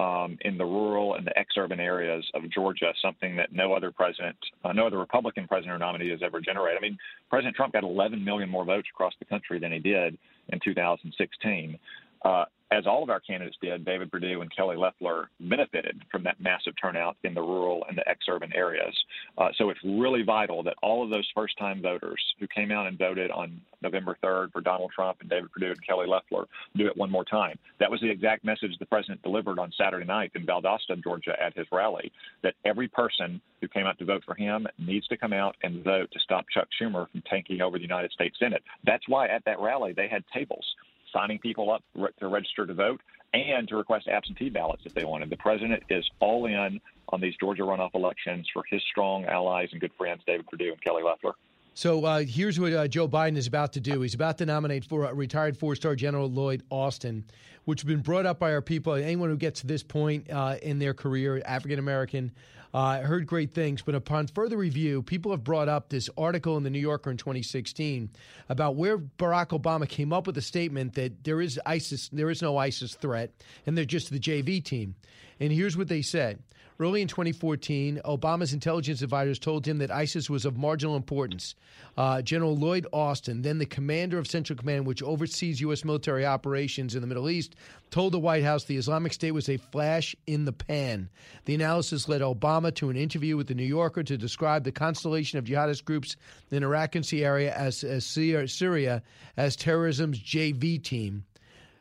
um, 0.00 0.38
in 0.42 0.56
the 0.56 0.64
rural 0.64 1.14
and 1.14 1.26
the 1.26 1.32
exurban 1.36 1.78
areas 1.78 2.24
of 2.34 2.48
Georgia, 2.50 2.92
something 3.02 3.36
that 3.36 3.52
no 3.52 3.74
other 3.74 3.90
president, 3.90 4.36
uh, 4.64 4.72
no 4.72 4.86
other 4.86 4.98
Republican 4.98 5.46
president 5.46 5.74
or 5.74 5.78
nominee 5.78 6.10
has 6.10 6.20
ever 6.22 6.40
generated. 6.40 6.78
I 6.78 6.80
mean, 6.80 6.98
President 7.28 7.54
Trump 7.54 7.74
got 7.74 7.84
11 7.84 8.24
million 8.24 8.48
more 8.48 8.64
votes 8.64 8.88
across 8.90 9.12
the 9.18 9.26
country 9.26 9.58
than 9.58 9.72
he 9.72 9.78
did 9.78 10.16
in 10.48 10.60
2016. 10.64 11.78
Uh, 12.24 12.44
as 12.72 12.86
all 12.86 13.02
of 13.02 13.10
our 13.10 13.20
candidates 13.20 13.56
did, 13.60 13.84
David 13.84 14.12
Perdue 14.12 14.42
and 14.42 14.54
Kelly 14.54 14.76
Loeffler 14.76 15.28
benefited 15.40 16.02
from 16.10 16.22
that 16.24 16.40
massive 16.40 16.74
turnout 16.80 17.16
in 17.24 17.34
the 17.34 17.40
rural 17.40 17.84
and 17.88 17.98
the 17.98 18.04
exurban 18.08 18.54
areas. 18.54 18.96
Uh, 19.36 19.48
so 19.58 19.70
it's 19.70 19.80
really 19.84 20.22
vital 20.22 20.62
that 20.62 20.76
all 20.82 21.02
of 21.02 21.10
those 21.10 21.28
first 21.34 21.58
time 21.58 21.82
voters 21.82 22.20
who 22.38 22.46
came 22.46 22.70
out 22.70 22.86
and 22.86 22.96
voted 22.96 23.30
on 23.32 23.60
November 23.82 24.16
3rd 24.22 24.52
for 24.52 24.60
Donald 24.60 24.92
Trump 24.94 25.18
and 25.20 25.28
David 25.28 25.50
Perdue 25.52 25.72
and 25.72 25.86
Kelly 25.86 26.06
Loeffler 26.06 26.46
do 26.76 26.86
it 26.86 26.96
one 26.96 27.10
more 27.10 27.24
time. 27.24 27.58
That 27.80 27.90
was 27.90 28.00
the 28.00 28.10
exact 28.10 28.44
message 28.44 28.72
the 28.78 28.86
president 28.86 29.22
delivered 29.22 29.58
on 29.58 29.72
Saturday 29.76 30.06
night 30.06 30.30
in 30.34 30.46
Valdosta, 30.46 31.02
Georgia, 31.02 31.34
at 31.42 31.56
his 31.56 31.66
rally 31.72 32.12
that 32.42 32.54
every 32.64 32.88
person 32.88 33.40
who 33.60 33.68
came 33.68 33.86
out 33.86 33.98
to 33.98 34.04
vote 34.04 34.22
for 34.24 34.34
him 34.34 34.66
needs 34.78 35.06
to 35.08 35.16
come 35.16 35.32
out 35.32 35.56
and 35.62 35.82
vote 35.82 36.10
to 36.12 36.20
stop 36.20 36.46
Chuck 36.54 36.68
Schumer 36.80 37.10
from 37.10 37.22
taking 37.30 37.60
over 37.60 37.78
the 37.78 37.82
United 37.82 38.12
States 38.12 38.36
Senate. 38.38 38.62
That's 38.84 39.08
why 39.08 39.26
at 39.26 39.44
that 39.44 39.60
rally 39.60 39.92
they 39.92 40.08
had 40.08 40.24
tables 40.32 40.64
signing 41.12 41.38
people 41.38 41.70
up 41.70 41.82
to 42.18 42.28
register 42.28 42.66
to 42.66 42.74
vote 42.74 43.00
and 43.32 43.68
to 43.68 43.76
request 43.76 44.08
absentee 44.08 44.48
ballots 44.48 44.82
if 44.84 44.94
they 44.94 45.04
wanted. 45.04 45.30
The 45.30 45.36
president 45.36 45.82
is 45.88 46.08
all 46.20 46.46
in 46.46 46.80
on 47.10 47.20
these 47.20 47.34
Georgia 47.38 47.62
runoff 47.62 47.94
elections 47.94 48.48
for 48.52 48.62
his 48.68 48.82
strong 48.90 49.24
allies 49.24 49.68
and 49.72 49.80
good 49.80 49.92
friends, 49.96 50.22
David 50.26 50.46
Perdue 50.48 50.72
and 50.72 50.82
Kelly 50.82 51.02
Loeffler. 51.02 51.32
So 51.74 52.04
uh, 52.04 52.24
here's 52.26 52.58
what 52.58 52.72
uh, 52.72 52.88
Joe 52.88 53.08
Biden 53.08 53.36
is 53.36 53.46
about 53.46 53.72
to 53.74 53.80
do. 53.80 54.00
He's 54.00 54.14
about 54.14 54.38
to 54.38 54.46
nominate 54.46 54.84
for 54.84 55.06
uh, 55.06 55.12
retired 55.12 55.56
four-star 55.56 55.94
General 55.94 56.28
Lloyd 56.28 56.62
Austin, 56.68 57.24
which 57.64 57.82
has 57.82 57.86
been 57.86 58.00
brought 58.00 58.26
up 58.26 58.38
by 58.38 58.52
our 58.52 58.60
people. 58.60 58.94
Anyone 58.94 59.30
who 59.30 59.36
gets 59.36 59.60
to 59.60 59.66
this 59.66 59.82
point 59.82 60.28
uh, 60.30 60.56
in 60.62 60.78
their 60.78 60.94
career, 60.94 61.40
African 61.44 61.78
American, 61.78 62.32
uh, 62.72 63.00
heard 63.00 63.26
great 63.26 63.52
things, 63.52 63.82
but 63.82 63.94
upon 63.94 64.28
further 64.28 64.56
review, 64.56 65.02
people 65.02 65.32
have 65.32 65.42
brought 65.42 65.68
up 65.68 65.88
this 65.88 66.08
article 66.16 66.56
in 66.56 66.62
the 66.62 66.70
New 66.70 66.78
Yorker 66.78 67.10
in 67.10 67.16
2016 67.16 68.10
about 68.48 68.76
where 68.76 68.98
Barack 68.98 69.48
Obama 69.48 69.88
came 69.88 70.12
up 70.12 70.26
with 70.26 70.38
a 70.38 70.42
statement 70.42 70.94
that 70.94 71.24
there 71.24 71.40
is 71.40 71.58
ISIS, 71.66 72.08
there 72.12 72.30
is 72.30 72.42
no 72.42 72.56
ISIS 72.56 72.94
threat, 72.94 73.32
and 73.66 73.76
they're 73.76 73.84
just 73.84 74.10
the 74.10 74.20
JV 74.20 74.62
team. 74.62 74.94
And 75.40 75.52
here's 75.52 75.76
what 75.76 75.88
they 75.88 76.02
said. 76.02 76.42
Early 76.80 77.02
in 77.02 77.08
2014, 77.08 78.00
Obama's 78.06 78.54
intelligence 78.54 79.02
advisors 79.02 79.38
told 79.38 79.66
him 79.66 79.76
that 79.78 79.90
ISIS 79.90 80.30
was 80.30 80.46
of 80.46 80.56
marginal 80.56 80.96
importance. 80.96 81.54
Uh, 81.94 82.22
General 82.22 82.56
Lloyd 82.56 82.86
Austin, 82.90 83.42
then 83.42 83.58
the 83.58 83.66
commander 83.66 84.16
of 84.16 84.26
Central 84.26 84.58
Command, 84.58 84.86
which 84.86 85.02
oversees 85.02 85.60
U.S. 85.60 85.84
military 85.84 86.24
operations 86.24 86.94
in 86.94 87.02
the 87.02 87.06
Middle 87.06 87.28
East, 87.28 87.54
told 87.90 88.14
the 88.14 88.18
White 88.18 88.44
House 88.44 88.64
the 88.64 88.78
Islamic 88.78 89.12
State 89.12 89.32
was 89.32 89.50
a 89.50 89.58
flash 89.58 90.16
in 90.26 90.46
the 90.46 90.54
pan. 90.54 91.10
The 91.44 91.54
analysis 91.54 92.08
led 92.08 92.22
Obama 92.22 92.74
to 92.76 92.88
an 92.88 92.96
interview 92.96 93.36
with 93.36 93.48
the 93.48 93.54
New 93.54 93.62
Yorker 93.62 94.02
to 94.02 94.16
describe 94.16 94.64
the 94.64 94.72
constellation 94.72 95.38
of 95.38 95.44
jihadist 95.44 95.84
groups 95.84 96.16
in 96.50 96.62
Iraq 96.62 96.94
and 96.94 97.04
Syria 97.04 97.52
as, 97.54 97.84
as 97.84 98.06
Syria 98.06 99.02
as 99.36 99.54
terrorism's 99.54 100.18
JV 100.18 100.82
team. 100.82 101.26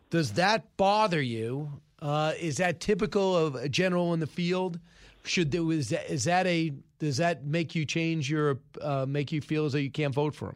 Does 0.09 0.33
that 0.33 0.75
bother 0.75 1.21
you? 1.21 1.79
Uh, 2.01 2.33
is 2.39 2.57
that 2.57 2.79
typical 2.79 3.35
of 3.35 3.55
a 3.55 3.69
general 3.69 4.13
in 4.13 4.19
the 4.19 4.27
field? 4.27 4.79
Should 5.25 5.51
there, 5.51 5.69
is 5.71 5.89
that, 5.89 6.09
is 6.09 6.23
that 6.25 6.47
a 6.47 6.73
does 6.99 7.17
that 7.17 7.45
make 7.45 7.75
you 7.75 7.85
change 7.85 8.29
your 8.29 8.59
uh, 8.81 9.05
make 9.07 9.31
you 9.31 9.41
feel 9.41 9.65
as 9.65 9.73
though 9.73 9.79
you 9.79 9.91
can't 9.91 10.13
vote 10.13 10.33
for 10.33 10.49
him? 10.49 10.55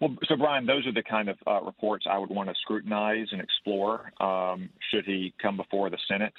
Well, 0.00 0.16
so 0.26 0.36
Brian, 0.36 0.64
those 0.64 0.86
are 0.86 0.92
the 0.92 1.02
kind 1.02 1.28
of 1.28 1.36
uh, 1.46 1.60
reports 1.62 2.06
I 2.08 2.18
would 2.18 2.30
want 2.30 2.48
to 2.48 2.54
scrutinize 2.62 3.26
and 3.32 3.40
explore. 3.40 4.12
Um, 4.20 4.68
should 4.90 5.04
he 5.04 5.34
come 5.42 5.56
before 5.56 5.90
the 5.90 5.98
Senate? 6.06 6.32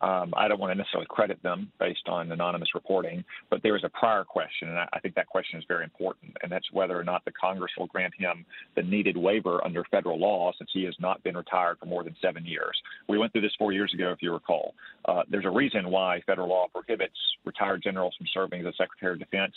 Um, 0.00 0.32
I 0.36 0.48
don't 0.48 0.58
want 0.58 0.70
to 0.72 0.74
necessarily 0.76 1.06
credit 1.08 1.42
them 1.42 1.70
based 1.78 2.08
on 2.08 2.32
anonymous 2.32 2.74
reporting, 2.74 3.24
but 3.50 3.62
there 3.62 3.76
is 3.76 3.84
a 3.84 3.88
prior 3.90 4.24
question, 4.24 4.68
and 4.68 4.78
I, 4.78 4.88
I 4.94 5.00
think 5.00 5.14
that 5.14 5.26
question 5.26 5.58
is 5.58 5.64
very 5.68 5.84
important, 5.84 6.36
and 6.42 6.50
that's 6.50 6.66
whether 6.72 6.98
or 6.98 7.04
not 7.04 7.24
the 7.24 7.32
Congress 7.32 7.72
will 7.78 7.86
grant 7.86 8.14
him 8.16 8.44
the 8.76 8.82
needed 8.82 9.16
waiver 9.16 9.62
under 9.64 9.84
federal 9.90 10.18
law 10.18 10.52
since 10.56 10.70
he 10.72 10.84
has 10.84 10.94
not 11.00 11.22
been 11.22 11.36
retired 11.36 11.78
for 11.78 11.86
more 11.86 12.02
than 12.02 12.16
seven 12.22 12.46
years. 12.46 12.76
We 13.08 13.18
went 13.18 13.32
through 13.32 13.42
this 13.42 13.54
four 13.58 13.72
years 13.72 13.92
ago, 13.92 14.10
if 14.10 14.22
you 14.22 14.32
recall. 14.32 14.74
Uh, 15.04 15.22
there's 15.30 15.44
a 15.44 15.50
reason 15.50 15.90
why 15.90 16.22
federal 16.26 16.48
law 16.48 16.66
prohibits 16.72 17.16
retired 17.44 17.82
generals 17.82 18.14
from 18.16 18.26
serving 18.32 18.60
as 18.60 18.66
a 18.66 18.76
Secretary 18.76 19.12
of 19.12 19.18
Defense 19.18 19.54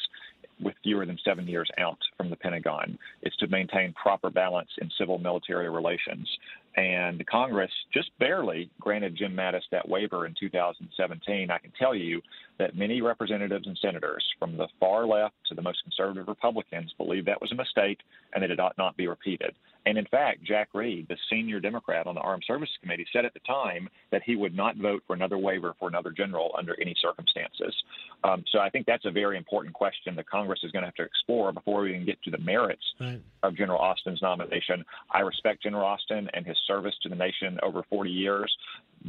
with 0.62 0.75
fewer 0.84 1.06
than 1.06 1.17
seven 1.25 1.47
years 1.47 1.69
out 1.77 1.97
from 2.17 2.29
the 2.29 2.36
Pentagon. 2.36 2.97
It's 3.21 3.36
to 3.38 3.47
maintain 3.47 3.93
proper 3.93 4.29
balance 4.29 4.69
in 4.82 4.89
civil 4.97 5.17
military 5.17 5.69
relations. 5.69 6.27
And 6.75 7.25
Congress 7.27 7.71
just 7.93 8.09
barely 8.19 8.69
granted 8.79 9.15
Jim 9.15 9.36
Mattis 9.36 9.62
that 9.71 9.88
waiver 9.88 10.25
in 10.25 10.33
2017. 10.39 11.51
I 11.51 11.57
can 11.59 11.71
tell 11.77 11.93
you 11.93 12.21
that 12.59 12.75
many 12.75 13.01
representatives 13.01 13.67
and 13.67 13.77
senators 13.81 14.23
from 14.39 14.57
the 14.57 14.67
far 14.79 15.05
left 15.05 15.35
to 15.47 15.55
the 15.55 15.61
most 15.61 15.81
conservative 15.83 16.27
Republicans 16.27 16.93
believe 16.97 17.25
that 17.25 17.41
was 17.41 17.51
a 17.51 17.55
mistake 17.55 17.99
and 18.33 18.43
that 18.43 18.51
it 18.51 18.59
ought 18.59 18.77
not 18.77 18.95
be 18.97 19.07
repeated. 19.07 19.55
And 19.85 19.97
in 19.97 20.05
fact, 20.05 20.43
Jack 20.43 20.69
Reed, 20.73 21.07
the 21.09 21.17
senior 21.29 21.59
Democrat 21.59 22.07
on 22.07 22.15
the 22.15 22.21
Armed 22.21 22.43
Services 22.47 22.75
Committee, 22.81 23.05
said 23.11 23.25
at 23.25 23.33
the 23.33 23.41
time 23.41 23.89
that 24.11 24.21
he 24.25 24.35
would 24.35 24.55
not 24.55 24.77
vote 24.77 25.03
for 25.05 25.13
another 25.13 25.37
waiver 25.37 25.75
for 25.79 25.89
another 25.89 26.11
general 26.11 26.55
under 26.57 26.79
any 26.79 26.95
circumstances. 27.01 27.75
Um, 28.23 28.45
so 28.51 28.59
I 28.59 28.69
think 28.69 28.85
that's 28.85 29.05
a 29.05 29.11
very 29.11 29.37
important 29.37 29.73
question 29.73 30.15
that 30.15 30.29
Congress 30.29 30.61
is 30.63 30.71
going 30.71 30.83
to 30.83 30.87
have 30.87 30.95
to 30.95 31.03
explore 31.03 31.51
before 31.51 31.81
we 31.81 31.91
can 31.91 32.05
get 32.05 32.21
to 32.23 32.31
the 32.31 32.37
merits 32.37 32.83
right. 32.99 33.21
of 33.43 33.57
General 33.57 33.79
Austin's 33.79 34.21
nomination. 34.21 34.85
I 35.11 35.19
respect 35.19 35.63
General 35.63 35.85
Austin 35.85 36.29
and 36.33 36.45
his 36.45 36.57
service 36.65 36.95
to 37.03 37.09
the 37.09 37.15
nation 37.15 37.59
over 37.61 37.83
40 37.89 38.09
years. 38.09 38.55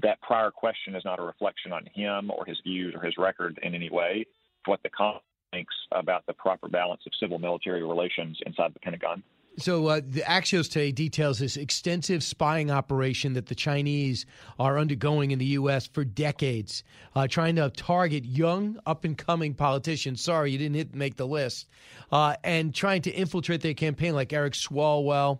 That 0.03 0.21
prior 0.23 0.51
question 0.51 0.95
is 0.95 1.05
not 1.05 1.19
a 1.19 1.23
reflection 1.23 1.73
on 1.73 1.87
him 1.95 2.31
or 2.31 2.45
his 2.45 2.59
views 2.65 2.95
or 2.95 3.03
his 3.03 3.17
record 3.17 3.59
in 3.63 3.75
any 3.75 3.91
way. 3.91 4.27
What 4.67 4.83
the 4.83 4.91
Congress 4.91 5.23
thinks 5.53 5.75
about 5.93 6.27
the 6.27 6.33
proper 6.33 6.69
balance 6.69 7.03
of 7.07 7.13
civil 7.21 7.39
military 7.39 7.83
relations 7.83 8.39
inside 8.45 8.75
the 8.75 8.81
Pentagon. 8.81 9.23
So 9.57 9.87
uh, 9.87 10.01
the 10.05 10.23
Axios 10.23 10.69
today 10.69 10.91
details 10.91 11.39
this 11.39 11.57
extensive 11.57 12.25
spying 12.25 12.73
operation 12.73 13.35
that 13.35 13.47
the 13.47 13.55
Chinese 13.55 14.27
are 14.59 14.79
undergoing 14.79 15.31
in 15.31 15.39
the 15.39 15.45
U.S. 15.47 15.87
for 15.87 16.05
decades, 16.05 16.83
uh, 17.15 17.29
trying 17.29 17.55
to 17.57 17.71
target 17.71 18.25
young, 18.25 18.81
up-and-coming 18.85 19.55
politicians. 19.55 20.21
Sorry, 20.21 20.51
you 20.51 20.59
didn't 20.59 20.75
hit, 20.75 20.95
make 20.97 21.15
the 21.15 21.27
list, 21.27 21.69
uh, 22.11 22.35
and 22.43 22.75
trying 22.75 23.03
to 23.03 23.13
infiltrate 23.13 23.61
their 23.61 23.75
campaign, 23.75 24.15
like 24.15 24.33
Eric 24.33 24.55
Swalwell 24.55 25.39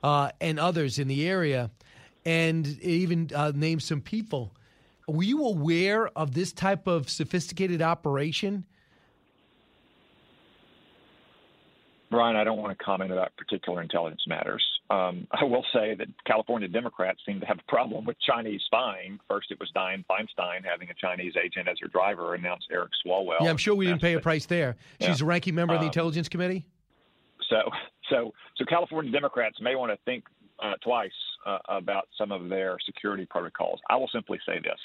uh, 0.00 0.30
and 0.40 0.60
others 0.60 1.00
in 1.00 1.08
the 1.08 1.28
area, 1.28 1.68
and 2.26 2.66
even 2.82 3.30
uh, 3.34 3.52
name 3.54 3.80
some 3.80 4.00
people. 4.02 4.52
Were 5.06 5.22
you 5.22 5.44
aware 5.46 6.08
of 6.18 6.34
this 6.34 6.52
type 6.52 6.88
of 6.88 7.08
sophisticated 7.08 7.80
operation? 7.80 8.64
Brian, 12.10 12.36
I 12.36 12.44
don't 12.44 12.58
want 12.58 12.76
to 12.76 12.84
comment 12.84 13.12
about 13.12 13.36
particular 13.36 13.80
intelligence 13.80 14.22
matters. 14.26 14.64
Um, 14.90 15.26
I 15.32 15.44
will 15.44 15.64
say 15.72 15.94
that 15.94 16.06
California 16.24 16.68
Democrats 16.68 17.20
seem 17.26 17.40
to 17.40 17.46
have 17.46 17.58
a 17.58 17.70
problem 17.70 18.04
with 18.04 18.16
Chinese 18.20 18.60
spying. 18.66 19.18
First, 19.28 19.50
it 19.50 19.58
was 19.58 19.70
Dianne 19.74 20.04
Feinstein 20.06 20.64
having 20.64 20.88
a 20.90 20.94
Chinese 20.94 21.34
agent 21.42 21.68
as 21.68 21.76
her 21.80 21.88
driver, 21.88 22.34
and 22.34 22.42
now 22.42 22.56
Eric 22.70 22.90
Swalwell. 23.04 23.40
Yeah, 23.40 23.50
I'm 23.50 23.56
sure 23.56 23.74
we 23.74 23.86
didn't 23.86 24.00
pay 24.00 24.14
a 24.14 24.20
price 24.20 24.46
there. 24.46 24.76
She's 25.00 25.20
yeah. 25.20 25.24
a 25.24 25.28
ranking 25.28 25.54
member 25.54 25.74
of 25.74 25.80
the 25.80 25.86
um, 25.86 25.90
Intelligence 25.90 26.28
Committee. 26.28 26.64
So, 27.48 27.70
so, 28.10 28.32
so 28.56 28.64
California 28.64 29.10
Democrats 29.10 29.58
may 29.60 29.74
want 29.74 29.92
to 29.92 29.98
think 30.04 30.24
uh, 30.62 30.74
twice 30.82 31.10
uh, 31.46 31.58
about 31.68 32.08
some 32.16 32.32
of 32.32 32.48
their 32.48 32.76
security 32.84 33.26
protocols. 33.26 33.80
I 33.90 33.96
will 33.96 34.08
simply 34.12 34.38
say 34.46 34.58
this: 34.58 34.80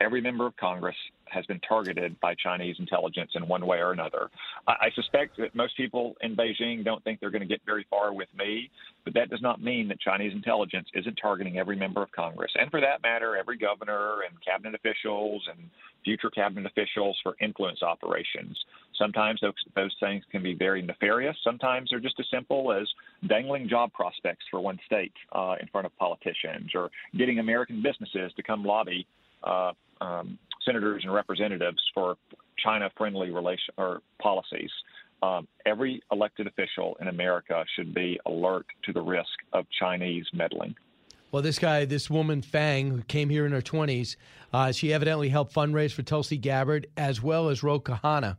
every 0.00 0.20
member 0.20 0.46
of 0.46 0.56
Congress 0.56 0.96
has 1.26 1.44
been 1.46 1.60
targeted 1.60 2.18
by 2.20 2.34
Chinese 2.34 2.76
intelligence 2.78 3.32
in 3.34 3.48
one 3.48 3.66
way 3.66 3.78
or 3.78 3.92
another. 3.92 4.30
I, 4.68 4.72
I 4.72 4.90
suspect 4.94 5.36
that 5.38 5.54
most 5.54 5.76
people 5.76 6.14
in 6.20 6.36
Beijing 6.36 6.84
don't 6.84 7.02
think 7.02 7.20
they're 7.20 7.30
going 7.30 7.42
to 7.42 7.48
get 7.48 7.60
very 7.66 7.86
far 7.90 8.12
with 8.12 8.28
me, 8.36 8.70
but 9.04 9.14
that 9.14 9.30
does 9.30 9.42
not 9.42 9.62
mean 9.62 9.88
that 9.88 10.00
Chinese 10.00 10.32
intelligence 10.32 10.88
isn't 10.94 11.16
targeting 11.20 11.58
every 11.58 11.76
member 11.76 12.02
of 12.02 12.12
Congress, 12.12 12.52
and 12.54 12.70
for 12.70 12.80
that 12.80 13.02
matter, 13.02 13.36
every 13.36 13.56
governor 13.56 14.22
and 14.28 14.36
cabinet 14.44 14.74
officials 14.74 15.42
and 15.50 15.58
future 16.04 16.30
cabinet 16.30 16.66
officials 16.66 17.18
for 17.22 17.34
influence 17.40 17.82
operations. 17.82 18.56
Sometimes 18.98 19.40
those, 19.40 19.54
those 19.74 19.94
things 20.00 20.22
can 20.30 20.42
be 20.42 20.54
very 20.54 20.82
nefarious. 20.82 21.36
Sometimes 21.42 21.88
they're 21.90 21.98
just 21.98 22.20
as 22.20 22.26
simple 22.30 22.72
as 22.72 22.86
dangling 23.26 23.68
job 23.68 23.92
prospects 23.92 24.44
for 24.50 24.60
one 24.60 24.78
state 24.86 25.12
uh, 25.32 25.54
in 25.60 25.66
front 25.68 25.86
of 25.86 25.96
politicians 25.96 26.70
or 26.74 26.90
getting 27.16 27.38
American 27.38 27.82
businesses 27.82 28.32
to 28.36 28.42
come 28.42 28.64
lobby 28.64 29.06
uh, 29.44 29.72
um, 30.00 30.38
senators 30.64 31.02
and 31.04 31.12
representatives 31.12 31.80
for 31.94 32.16
China-friendly 32.58 33.30
relation 33.30 33.74
or 33.76 34.00
policies. 34.20 34.70
Um, 35.22 35.48
every 35.64 36.02
elected 36.12 36.46
official 36.46 36.96
in 37.00 37.08
America 37.08 37.64
should 37.76 37.94
be 37.94 38.18
alert 38.26 38.66
to 38.84 38.92
the 38.92 39.00
risk 39.00 39.30
of 39.52 39.66
Chinese 39.78 40.26
meddling. 40.32 40.74
Well, 41.32 41.42
this 41.42 41.58
guy, 41.58 41.84
this 41.84 42.08
woman 42.08 42.42
Fang, 42.42 42.90
who 42.90 43.02
came 43.02 43.28
here 43.28 43.44
in 43.44 43.52
her 43.52 43.62
20s, 43.62 44.16
uh, 44.52 44.70
she 44.70 44.92
evidently 44.92 45.28
helped 45.28 45.52
fundraise 45.52 45.92
for 45.92 46.02
Tulsi 46.02 46.36
Gabbard 46.36 46.86
as 46.96 47.22
well 47.22 47.48
as 47.48 47.62
Ro 47.62 47.80
Khanna. 47.80 48.36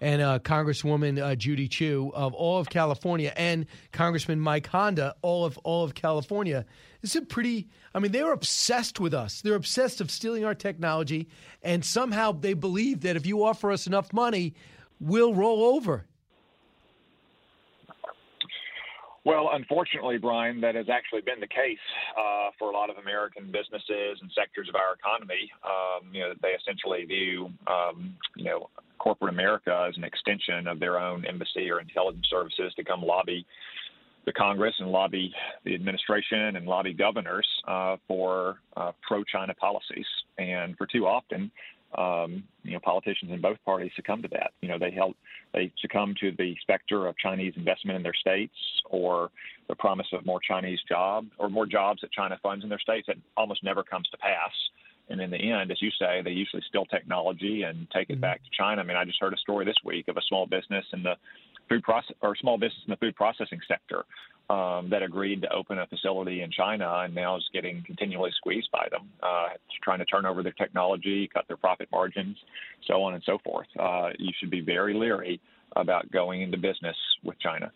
And 0.00 0.22
uh, 0.22 0.38
Congresswoman 0.40 1.22
uh, 1.22 1.34
Judy 1.34 1.68
Chu 1.68 2.10
of 2.14 2.34
all 2.34 2.58
of 2.58 2.68
California, 2.68 3.32
and 3.36 3.66
Congressman 3.92 4.40
Mike 4.40 4.66
Honda, 4.66 5.14
all 5.22 5.44
of 5.44 5.58
all 5.58 5.84
of 5.84 5.94
California. 5.94 6.64
It's 7.02 7.16
a 7.16 7.22
pretty. 7.22 7.68
I 7.94 8.00
mean, 8.00 8.12
they're 8.12 8.32
obsessed 8.32 9.00
with 9.00 9.14
us. 9.14 9.40
They're 9.40 9.54
obsessed 9.54 10.00
of 10.00 10.10
stealing 10.10 10.44
our 10.44 10.54
technology, 10.54 11.28
and 11.62 11.84
somehow 11.84 12.32
they 12.32 12.54
believe 12.54 13.00
that 13.02 13.16
if 13.16 13.26
you 13.26 13.44
offer 13.44 13.70
us 13.70 13.86
enough 13.86 14.12
money, 14.12 14.54
we'll 15.00 15.34
roll 15.34 15.64
over. 15.64 16.06
Well, 19.24 19.50
unfortunately, 19.52 20.16
Brian, 20.18 20.60
that 20.60 20.74
has 20.74 20.86
actually 20.88 21.22
been 21.22 21.40
the 21.40 21.48
case 21.48 21.78
uh, 22.16 22.50
for 22.58 22.70
a 22.70 22.72
lot 22.72 22.88
of 22.88 22.96
American 22.98 23.46
businesses 23.46 24.18
and 24.20 24.30
sectors 24.34 24.68
of 24.68 24.74
our 24.74 24.94
economy. 24.94 25.50
Um, 25.64 26.14
you 26.14 26.20
know, 26.20 26.32
they 26.40 26.50
essentially 26.50 27.04
view, 27.04 27.50
um, 27.66 28.14
you 28.36 28.44
know, 28.44 28.70
corporate 28.98 29.32
America 29.32 29.86
as 29.88 29.96
an 29.96 30.04
extension 30.04 30.66
of 30.66 30.80
their 30.80 30.98
own 30.98 31.24
embassy 31.26 31.70
or 31.70 31.80
intelligence 31.80 32.26
services 32.30 32.72
to 32.76 32.84
come 32.84 33.02
lobby 33.02 33.46
the 34.26 34.32
Congress 34.32 34.74
and 34.78 34.90
lobby 34.90 35.32
the 35.64 35.74
administration 35.74 36.56
and 36.56 36.66
lobby 36.66 36.92
governors 36.92 37.46
uh, 37.66 37.96
for 38.06 38.58
uh, 38.76 38.92
pro-China 39.06 39.54
policies. 39.54 40.04
And 40.36 40.76
for 40.76 40.86
too 40.86 41.06
often, 41.06 41.50
um, 41.96 42.44
you 42.64 42.72
know, 42.72 42.80
politicians 42.80 43.32
in 43.32 43.40
both 43.40 43.56
parties 43.64 43.90
succumb 43.96 44.20
to 44.22 44.28
that. 44.28 44.50
You 44.60 44.68
know, 44.68 44.78
they 44.78 44.90
help, 44.90 45.16
they 45.54 45.72
succumb 45.80 46.14
to 46.20 46.32
the 46.36 46.54
specter 46.60 47.06
of 47.06 47.16
Chinese 47.16 47.54
investment 47.56 47.96
in 47.96 48.02
their 48.02 48.14
states 48.14 48.54
or 48.90 49.30
the 49.68 49.74
promise 49.74 50.06
of 50.12 50.26
more 50.26 50.40
Chinese 50.46 50.80
jobs 50.88 51.28
or 51.38 51.48
more 51.48 51.66
jobs 51.66 52.02
that 52.02 52.12
China 52.12 52.38
funds 52.42 52.62
in 52.64 52.68
their 52.68 52.78
states 52.78 53.06
that 53.06 53.16
almost 53.36 53.64
never 53.64 53.82
comes 53.82 54.08
to 54.10 54.18
pass. 54.18 54.52
And 55.08 55.20
in 55.20 55.30
the 55.30 55.38
end, 55.38 55.70
as 55.70 55.80
you 55.80 55.90
say, 55.98 56.20
they 56.22 56.32
usually 56.32 56.62
steal 56.68 56.84
technology 56.84 57.62
and 57.62 57.88
take 57.90 58.10
it 58.10 58.14
mm-hmm. 58.14 58.20
back 58.20 58.42
to 58.44 58.50
China. 58.56 58.82
I 58.82 58.84
mean, 58.84 58.96
I 58.96 59.04
just 59.04 59.20
heard 59.20 59.32
a 59.32 59.38
story 59.38 59.64
this 59.64 59.78
week 59.84 60.08
of 60.08 60.18
a 60.18 60.22
small 60.28 60.46
business 60.46 60.84
in 60.92 61.02
the 61.02 61.14
food 61.70 61.82
process 61.82 62.16
or 62.20 62.36
small 62.36 62.58
business 62.58 62.80
in 62.86 62.90
the 62.90 62.96
food 62.96 63.16
processing 63.16 63.60
sector 63.66 64.04
um, 64.50 64.88
that 64.90 65.02
agreed 65.02 65.42
to 65.42 65.52
open 65.52 65.78
a 65.78 65.86
facility 65.86 66.42
in 66.42 66.50
China 66.50 67.00
and 67.04 67.14
now 67.14 67.36
is 67.36 67.44
getting 67.52 67.82
continually 67.84 68.30
squeezed 68.36 68.70
by 68.72 68.88
them, 68.90 69.08
uh, 69.22 69.48
trying 69.82 69.98
to 69.98 70.04
turn 70.06 70.24
over 70.24 70.42
their 70.42 70.52
technology, 70.52 71.28
cut 71.32 71.46
their 71.48 71.56
profit 71.56 71.88
margins, 71.92 72.36
so 72.86 73.02
on 73.02 73.14
and 73.14 73.22
so 73.24 73.38
forth. 73.44 73.66
Uh, 73.78 74.10
you 74.18 74.32
should 74.38 74.50
be 74.50 74.60
very 74.60 74.94
leery 74.94 75.40
about 75.76 76.10
going 76.10 76.42
into 76.42 76.56
business 76.56 76.96
with 77.22 77.38
China. 77.40 77.70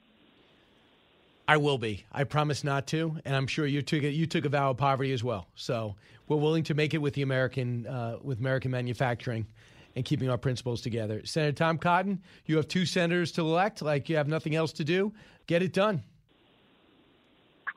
I 1.47 1.57
will 1.59 1.77
be. 1.77 2.07
I 2.11 2.25
promise 2.25 2.65
not 2.65 2.87
to, 2.89 3.19
and 3.25 3.37
I'm 3.37 3.47
sure 3.47 3.67
you 3.67 3.83
took 3.83 4.03
a, 4.05 4.11
you 4.11 4.27
took 4.27 4.45
a 4.45 4.49
vow 4.49 4.71
of 4.71 4.79
poverty 4.79 5.13
as 5.13 5.23
well. 5.23 5.49
So 5.55 5.97
we're 6.29 6.37
willing 6.37 6.63
to 6.65 6.75
make 6.75 6.95
it 6.95 6.99
with 6.99 7.15
the 7.15 7.23
American 7.23 7.87
uh, 7.87 8.19
with 8.23 8.39
American 8.39 8.71
manufacturing 8.71 9.47
and 9.95 10.05
keeping 10.05 10.31
our 10.31 10.39
principles 10.39 10.81
together. 10.81 11.21
Senator 11.27 11.53
Tom 11.53 11.77
Cotton, 11.77 12.23
you 12.47 12.57
have 12.57 12.69
two 12.69 12.87
senators 12.87 13.33
to 13.33 13.43
elect. 13.43 13.83
Like 13.83 14.09
you 14.09 14.17
have 14.17 14.29
nothing 14.29 14.55
else 14.55 14.73
to 14.75 14.85
do. 14.85 15.13
Get 15.47 15.63
it 15.63 15.75
done. 15.75 16.03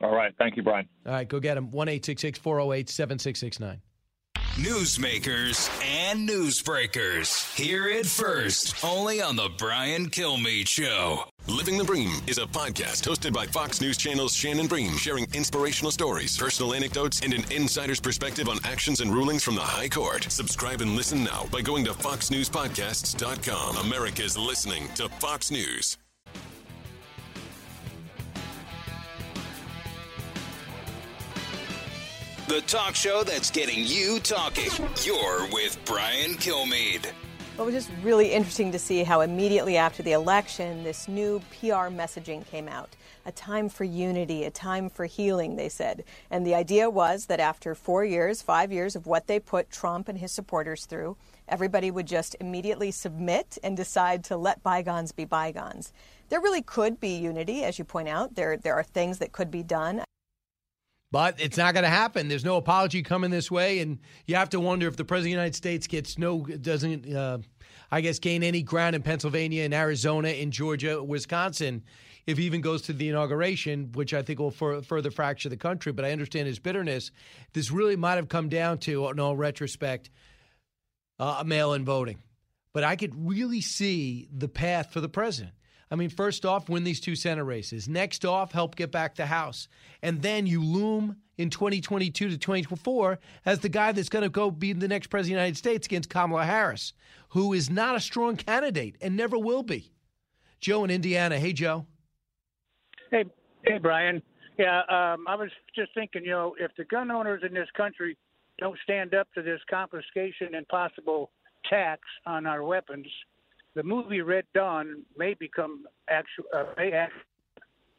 All 0.00 0.14
right. 0.14 0.32
Thank 0.38 0.56
you, 0.56 0.62
Brian. 0.62 0.88
All 1.06 1.12
right. 1.12 1.28
Go 1.28 1.40
get 1.40 1.56
him. 1.56 1.70
1 1.70 1.86
408 1.86 2.88
7669. 2.88 3.80
Newsmakers 4.56 5.68
and 5.84 6.26
newsbreakers. 6.26 7.54
Hear 7.54 7.88
it 7.88 8.06
first, 8.06 8.82
only 8.82 9.20
on 9.20 9.36
The 9.36 9.50
Brian 9.58 10.08
Kilmeade 10.08 10.66
Show. 10.66 11.24
Living 11.46 11.76
the 11.76 11.84
Bream 11.84 12.10
is 12.26 12.38
a 12.38 12.46
podcast 12.46 13.06
hosted 13.06 13.34
by 13.34 13.44
Fox 13.44 13.82
News 13.82 13.98
Channel's 13.98 14.34
Shannon 14.34 14.66
Bream, 14.66 14.96
sharing 14.96 15.26
inspirational 15.34 15.90
stories, 15.90 16.38
personal 16.38 16.72
anecdotes, 16.72 17.20
and 17.20 17.34
an 17.34 17.44
insider's 17.52 18.00
perspective 18.00 18.48
on 18.48 18.56
actions 18.64 19.02
and 19.02 19.12
rulings 19.12 19.44
from 19.44 19.56
the 19.56 19.60
High 19.60 19.90
Court. 19.90 20.24
Subscribe 20.24 20.80
and 20.80 20.96
listen 20.96 21.22
now 21.22 21.44
by 21.52 21.60
going 21.60 21.84
to 21.84 21.92
foxnewspodcasts.com. 21.92 23.76
America's 23.76 24.38
listening 24.38 24.88
to 24.94 25.10
Fox 25.10 25.50
News. 25.50 25.98
The 32.48 32.60
talk 32.60 32.94
show 32.94 33.24
that's 33.24 33.50
getting 33.50 33.84
you 33.84 34.20
talking. 34.20 34.70
You're 35.02 35.48
with 35.50 35.80
Brian 35.84 36.34
Kilmeade. 36.34 37.10
Well, 37.56 37.66
it 37.66 37.72
was 37.72 37.86
just 37.86 37.90
really 38.04 38.30
interesting 38.30 38.70
to 38.70 38.78
see 38.78 39.02
how 39.02 39.22
immediately 39.22 39.76
after 39.76 40.04
the 40.04 40.12
election, 40.12 40.84
this 40.84 41.08
new 41.08 41.40
PR 41.50 41.90
messaging 41.90 42.46
came 42.46 42.68
out. 42.68 42.94
A 43.24 43.32
time 43.32 43.68
for 43.68 43.82
unity, 43.82 44.44
a 44.44 44.50
time 44.52 44.88
for 44.88 45.06
healing, 45.06 45.56
they 45.56 45.68
said. 45.68 46.04
And 46.30 46.46
the 46.46 46.54
idea 46.54 46.88
was 46.88 47.26
that 47.26 47.40
after 47.40 47.74
four 47.74 48.04
years, 48.04 48.42
five 48.42 48.70
years 48.70 48.94
of 48.94 49.08
what 49.08 49.26
they 49.26 49.40
put 49.40 49.68
Trump 49.68 50.08
and 50.08 50.16
his 50.16 50.30
supporters 50.30 50.86
through, 50.86 51.16
everybody 51.48 51.90
would 51.90 52.06
just 52.06 52.36
immediately 52.38 52.92
submit 52.92 53.58
and 53.64 53.76
decide 53.76 54.22
to 54.22 54.36
let 54.36 54.62
bygones 54.62 55.10
be 55.10 55.24
bygones. 55.24 55.92
There 56.28 56.40
really 56.40 56.62
could 56.62 57.00
be 57.00 57.16
unity, 57.16 57.64
as 57.64 57.76
you 57.76 57.84
point 57.84 58.08
out. 58.08 58.36
There, 58.36 58.56
there 58.56 58.74
are 58.74 58.84
things 58.84 59.18
that 59.18 59.32
could 59.32 59.50
be 59.50 59.64
done. 59.64 60.04
But 61.12 61.40
it's 61.40 61.56
not 61.56 61.72
going 61.72 61.84
to 61.84 61.90
happen. 61.90 62.28
There's 62.28 62.44
no 62.44 62.56
apology 62.56 63.02
coming 63.02 63.30
this 63.30 63.50
way, 63.50 63.78
and 63.78 64.00
you 64.26 64.34
have 64.34 64.50
to 64.50 64.60
wonder 64.60 64.88
if 64.88 64.96
the 64.96 65.04
president 65.04 65.28
of 65.28 65.36
the 65.36 65.40
United 65.42 65.54
States 65.54 65.86
gets 65.86 66.18
no 66.18 66.40
doesn't, 66.40 67.14
uh, 67.14 67.38
I 67.92 68.00
guess, 68.00 68.18
gain 68.18 68.42
any 68.42 68.62
ground 68.62 68.96
in 68.96 69.02
Pennsylvania, 69.02 69.62
in 69.62 69.72
Arizona, 69.72 70.28
in 70.28 70.50
Georgia, 70.50 71.02
Wisconsin, 71.02 71.84
if 72.26 72.38
he 72.38 72.44
even 72.44 72.60
goes 72.60 72.82
to 72.82 72.92
the 72.92 73.08
inauguration, 73.08 73.92
which 73.92 74.12
I 74.12 74.22
think 74.22 74.40
will 74.40 74.50
for, 74.50 74.82
further 74.82 75.12
fracture 75.12 75.48
the 75.48 75.56
country. 75.56 75.92
But 75.92 76.04
I 76.04 76.10
understand 76.10 76.48
his 76.48 76.58
bitterness. 76.58 77.12
This 77.52 77.70
really 77.70 77.94
might 77.94 78.16
have 78.16 78.28
come 78.28 78.48
down 78.48 78.78
to, 78.78 79.08
in 79.08 79.20
all 79.20 79.36
retrospect, 79.36 80.10
uh, 81.20 81.44
mail-in 81.46 81.84
voting. 81.84 82.18
But 82.72 82.82
I 82.82 82.96
could 82.96 83.14
really 83.16 83.60
see 83.60 84.28
the 84.36 84.48
path 84.48 84.92
for 84.92 85.00
the 85.00 85.08
president. 85.08 85.54
I 85.90 85.94
mean, 85.94 86.10
first 86.10 86.44
off, 86.44 86.68
win 86.68 86.84
these 86.84 87.00
two 87.00 87.14
Senate 87.14 87.44
races. 87.44 87.88
Next 87.88 88.24
off, 88.24 88.52
help 88.52 88.74
get 88.74 88.90
back 88.90 89.14
the 89.14 89.26
House. 89.26 89.68
And 90.02 90.20
then 90.20 90.46
you 90.46 90.62
loom 90.62 91.16
in 91.38 91.48
2022 91.48 92.28
to 92.28 92.36
2024 92.36 93.18
as 93.44 93.60
the 93.60 93.68
guy 93.68 93.92
that's 93.92 94.08
going 94.08 94.24
to 94.24 94.28
go 94.28 94.50
be 94.50 94.72
the 94.72 94.88
next 94.88 95.08
president 95.08 95.36
of 95.36 95.42
the 95.42 95.42
United 95.42 95.56
States 95.56 95.86
against 95.86 96.10
Kamala 96.10 96.44
Harris, 96.44 96.92
who 97.30 97.52
is 97.52 97.70
not 97.70 97.94
a 97.94 98.00
strong 98.00 98.36
candidate 98.36 98.96
and 99.00 99.16
never 99.16 99.38
will 99.38 99.62
be. 99.62 99.92
Joe 100.60 100.82
in 100.82 100.90
Indiana. 100.90 101.38
Hey, 101.38 101.52
Joe. 101.52 101.86
Hey, 103.10 103.24
hey, 103.64 103.78
Brian. 103.78 104.22
Yeah, 104.58 104.80
um, 104.88 105.26
I 105.28 105.36
was 105.36 105.50
just 105.74 105.94
thinking, 105.94 106.24
you 106.24 106.30
know, 106.30 106.56
if 106.58 106.72
the 106.76 106.84
gun 106.84 107.10
owners 107.10 107.42
in 107.46 107.54
this 107.54 107.68
country 107.76 108.16
don't 108.58 108.78
stand 108.82 109.14
up 109.14 109.28
to 109.34 109.42
this 109.42 109.60
confiscation 109.70 110.54
and 110.54 110.66
possible 110.66 111.30
tax 111.70 112.00
on 112.26 112.44
our 112.44 112.64
weapons– 112.64 113.06
the 113.76 113.82
movie 113.82 114.22
Red 114.22 114.46
Dawn 114.54 115.02
may 115.16 115.34
become 115.34 115.84
actual. 116.08 116.44
Uh, 116.52 116.64
may 116.76 116.90
act- 116.90 117.12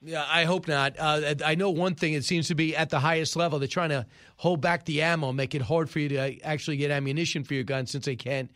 yeah, 0.01 0.25
I 0.28 0.43
hope 0.43 0.67
not. 0.67 0.95
Uh, 0.99 1.36
I 1.45 1.55
know 1.55 1.69
one 1.69 1.95
thing; 1.95 2.13
it 2.13 2.25
seems 2.25 2.47
to 2.49 2.55
be 2.55 2.75
at 2.75 2.89
the 2.89 2.99
highest 2.99 3.36
level. 3.36 3.57
They're 3.57 3.67
trying 3.67 3.89
to 3.89 4.05
hold 4.36 4.59
back 4.59 4.86
the 4.86 5.01
ammo, 5.01 5.32
make 5.32 5.55
it 5.55 5.61
hard 5.61 5.89
for 5.89 5.99
you 5.99 6.09
to 6.09 6.39
actually 6.41 6.78
get 6.78 6.91
ammunition 6.91 7.43
for 7.43 7.53
your 7.53 7.63
guns, 7.63 7.91
since 7.91 8.05
they 8.05 8.15
can't 8.15 8.51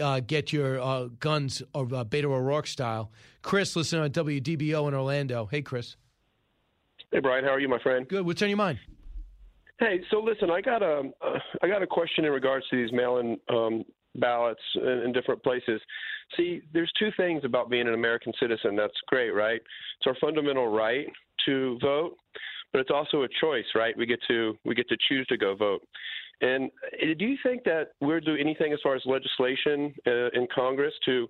uh, 0.00 0.20
get 0.20 0.52
your 0.52 0.80
uh, 0.80 1.08
guns 1.18 1.62
or 1.74 1.82
uh, 1.84 2.04
Beto 2.04 2.26
O'Rourke 2.26 2.66
style. 2.66 3.10
Chris, 3.42 3.74
listen 3.74 4.00
on 4.00 4.10
WDBO 4.10 4.86
in 4.88 4.94
Orlando. 4.94 5.46
Hey, 5.46 5.62
Chris. 5.62 5.96
Hey, 7.12 7.20
Brian. 7.20 7.44
How 7.44 7.50
are 7.50 7.60
you, 7.60 7.68
my 7.68 7.80
friend? 7.80 8.06
Good. 8.06 8.26
What's 8.26 8.42
on 8.42 8.48
your 8.48 8.58
mind? 8.58 8.78
Hey, 9.78 10.00
so 10.10 10.20
listen, 10.20 10.50
I 10.50 10.60
got 10.60 10.82
a, 10.82 11.10
uh, 11.20 11.38
I 11.62 11.68
got 11.68 11.82
a 11.82 11.86
question 11.86 12.24
in 12.24 12.32
regards 12.32 12.64
to 12.68 12.76
these 12.76 12.92
mail-in 12.92 13.38
um, 13.48 13.84
ballots 14.14 14.62
in, 14.76 15.02
in 15.06 15.12
different 15.12 15.42
places. 15.42 15.80
See, 16.36 16.62
there's 16.72 16.90
two 16.98 17.10
things 17.16 17.42
about 17.44 17.70
being 17.70 17.86
an 17.86 17.94
American 17.94 18.32
citizen 18.40 18.76
that's 18.76 18.94
great, 19.06 19.30
right? 19.30 19.60
It's 19.60 20.06
our 20.06 20.16
fundamental 20.20 20.68
right 20.68 21.06
to 21.46 21.78
vote, 21.80 22.16
but 22.72 22.80
it's 22.80 22.90
also 22.90 23.22
a 23.22 23.28
choice, 23.40 23.64
right? 23.74 23.96
We 23.96 24.06
get 24.06 24.20
to 24.28 24.56
we 24.64 24.74
get 24.74 24.88
to 24.88 24.96
choose 25.08 25.26
to 25.28 25.36
go 25.36 25.54
vote. 25.54 25.82
And 26.40 26.70
uh, 27.02 27.14
do 27.18 27.24
you 27.24 27.36
think 27.42 27.64
that 27.64 27.92
we're 28.00 28.20
doing 28.20 28.40
anything 28.40 28.72
as 28.72 28.78
far 28.82 28.94
as 28.96 29.02
legislation 29.06 29.94
uh, 30.06 30.28
in 30.34 30.46
Congress 30.54 30.92
to 31.06 31.28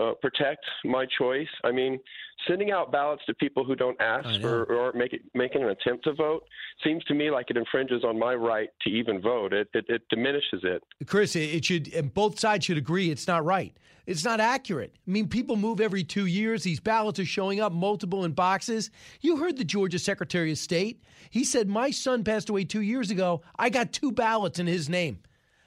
uh, 0.00 0.12
protect 0.20 0.64
my 0.84 1.06
choice? 1.18 1.48
I 1.64 1.72
mean, 1.72 1.98
sending 2.46 2.70
out 2.70 2.92
ballots 2.92 3.22
to 3.26 3.34
people 3.34 3.64
who 3.64 3.74
don't 3.74 4.00
ask 4.00 4.42
or, 4.44 4.64
or 4.64 4.92
make 4.92 5.14
it, 5.14 5.22
making 5.34 5.62
an 5.62 5.70
attempt 5.70 6.04
to 6.04 6.12
vote 6.12 6.44
seems 6.84 7.02
to 7.04 7.14
me 7.14 7.30
like 7.30 7.46
it 7.50 7.56
infringes 7.56 8.04
on 8.04 8.18
my 8.18 8.34
right 8.34 8.68
to 8.82 8.90
even 8.90 9.20
vote. 9.20 9.52
It, 9.52 9.68
it, 9.74 9.86
it 9.88 10.02
diminishes 10.10 10.60
it. 10.62 10.82
Chris, 11.06 11.34
it 11.34 11.64
should, 11.64 11.92
and 11.94 12.12
both 12.12 12.38
sides 12.38 12.66
should 12.66 12.78
agree 12.78 13.10
it's 13.10 13.26
not 13.26 13.44
right. 13.44 13.74
It's 14.06 14.24
not 14.24 14.40
accurate. 14.40 14.92
I 15.06 15.10
mean, 15.10 15.28
people 15.28 15.56
move 15.56 15.80
every 15.80 16.02
two 16.02 16.26
years. 16.26 16.64
These 16.64 16.80
ballots 16.80 17.20
are 17.20 17.24
showing 17.24 17.60
up 17.60 17.72
multiple 17.72 18.24
in 18.24 18.32
boxes. 18.32 18.90
You 19.20 19.36
heard 19.36 19.56
the 19.56 19.64
Georgia 19.64 19.98
Secretary 19.98 20.50
of 20.50 20.58
State. 20.58 21.02
He 21.30 21.44
said, 21.44 21.68
My 21.68 21.90
son 21.90 22.24
passed 22.24 22.48
away 22.48 22.64
two 22.64 22.80
years 22.80 23.10
ago. 23.10 23.42
I 23.56 23.70
got 23.70 23.92
two 23.92 24.10
ballots 24.10 24.58
in 24.58 24.66
his 24.66 24.88
name. 24.88 25.20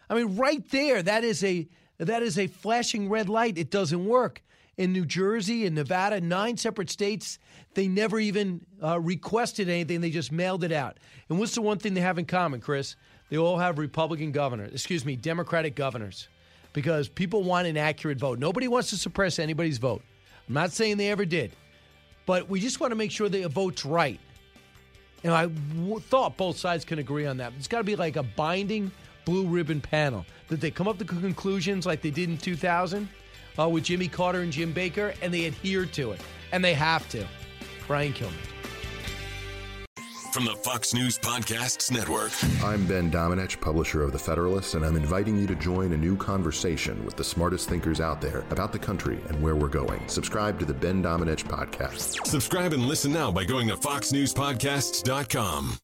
I 0.10 0.16
mean, 0.16 0.36
right 0.36 0.68
there, 0.70 1.02
that 1.02 1.24
is 1.24 1.44
a 1.44 1.68
that 1.98 2.24
is 2.24 2.38
a 2.38 2.48
flashing 2.48 3.10
red 3.10 3.30
light. 3.30 3.58
It 3.58 3.72
doesn't 3.72 4.06
work. 4.06 4.42
In 4.78 4.92
New 4.92 5.06
Jersey 5.06 5.66
and 5.66 5.74
Nevada, 5.74 6.20
nine 6.20 6.58
separate 6.58 6.90
states, 6.90 7.40
they 7.76 7.88
never 7.88 8.20
even 8.20 8.66
uh, 8.84 9.00
requested 9.00 9.70
anything. 9.70 10.02
They 10.02 10.10
just 10.10 10.34
mailed 10.34 10.66
it 10.66 10.74
out. 10.74 10.98
And 11.30 11.40
what's 11.40 11.56
the 11.56 11.62
one 11.62 11.78
thing 11.78 11.94
they 11.94 12.02
have 12.02 12.18
in 12.18 12.26
common, 12.26 12.60
Chris? 12.60 12.98
They 13.30 13.38
all 13.38 13.58
have 13.58 13.78
Republican 13.80 14.34
governors, 14.34 14.74
excuse 14.74 15.06
me, 15.06 15.16
Democratic 15.16 15.76
governors. 15.76 16.28
Because 16.76 17.08
people 17.08 17.42
want 17.42 17.68
an 17.68 17.78
accurate 17.78 18.20
vote. 18.20 18.38
Nobody 18.38 18.68
wants 18.68 18.90
to 18.90 18.98
suppress 18.98 19.40
anybody's 19.40 19.78
vote. 19.78 20.04
I'm 20.48 20.54
not 20.54 20.74
saying 20.74 20.98
they 20.98 21.10
ever 21.10 21.26
did, 21.26 21.54
but 22.28 22.50
we 22.50 22.60
just 22.60 22.82
want 22.82 22.92
to 22.92 22.96
make 22.96 23.12
sure 23.12 23.28
a 23.34 23.48
vote's 23.48 23.86
right. 23.86 24.20
And 25.24 25.34
I 25.34 25.48
w- 25.48 26.00
thought 26.00 26.38
both 26.38 26.58
sides 26.58 26.84
can 26.86 27.00
agree 27.00 27.26
on 27.26 27.38
that. 27.38 27.54
It's 27.58 27.70
got 27.70 27.80
to 27.80 27.84
be 27.86 27.96
like 27.96 28.18
a 28.18 28.24
binding 28.24 28.92
blue 29.24 29.48
ribbon 29.48 29.80
panel 29.80 30.26
that 30.50 30.60
they 30.62 30.70
come 30.70 30.88
up 30.88 31.00
to 31.00 31.06
conclusions 31.06 31.86
like 31.86 32.02
they 32.02 32.12
did 32.12 32.30
in 32.30 32.38
2000 32.38 33.08
uh, 33.58 33.70
with 33.70 33.86
Jimmy 33.86 34.10
Carter 34.10 34.42
and 34.42 34.52
Jim 34.52 34.74
Baker, 34.74 35.14
and 35.22 35.34
they 35.34 35.46
adhere 35.46 35.86
to 35.86 36.12
it, 36.12 36.22
and 36.52 36.64
they 36.64 36.74
have 36.74 37.08
to. 37.10 37.26
Brian 37.88 38.14
Kilmeade. 38.14 38.55
From 40.36 40.44
the 40.44 40.54
Fox 40.54 40.94
News 40.94 41.18
Podcasts 41.18 41.90
Network. 41.90 42.34
I'm 42.62 42.86
Ben 42.86 43.10
Domenech, 43.10 43.62
publisher 43.62 44.04
of 44.04 44.12
The 44.12 44.20
Federalist, 44.20 44.76
and 44.76 44.84
I'm 44.84 44.98
inviting 44.98 45.38
you 45.38 45.48
to 45.48 45.56
join 45.56 45.94
a 45.94 45.98
new 45.98 46.18
conversation 46.18 47.06
with 47.06 47.16
the 47.16 47.24
smartest 47.24 47.70
thinkers 47.70 48.02
out 48.02 48.20
there 48.20 48.44
about 48.50 48.74
the 48.74 48.80
country 48.80 49.18
and 49.30 49.42
where 49.42 49.56
we're 49.56 49.70
going. 49.70 50.06
Subscribe 50.10 50.60
to 50.60 50.66
the 50.66 50.74
Ben 50.74 51.02
Domenech 51.02 51.46
Podcast. 51.46 52.28
Subscribe 52.28 52.74
and 52.74 52.86
listen 52.86 53.14
now 53.14 53.32
by 53.32 53.46
going 53.46 53.70
to 53.70 53.78
foxnewspodcasts.com. 53.78 55.78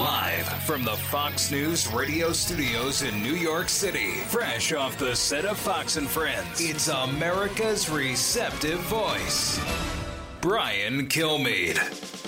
Live 0.00 0.48
from 0.64 0.82
the 0.82 0.96
Fox 0.96 1.52
News 1.52 1.86
radio 1.92 2.32
studios 2.32 3.02
in 3.02 3.22
New 3.22 3.36
York 3.36 3.68
City, 3.68 4.14
fresh 4.26 4.72
off 4.72 4.98
the 4.98 5.14
set 5.14 5.44
of 5.44 5.56
Fox 5.56 5.96
and 5.96 6.08
Friends, 6.08 6.60
it's 6.60 6.88
America's 6.88 7.88
receptive 7.88 8.80
voice, 8.80 9.60
Brian 10.40 11.06
Kilmeade. 11.06 12.18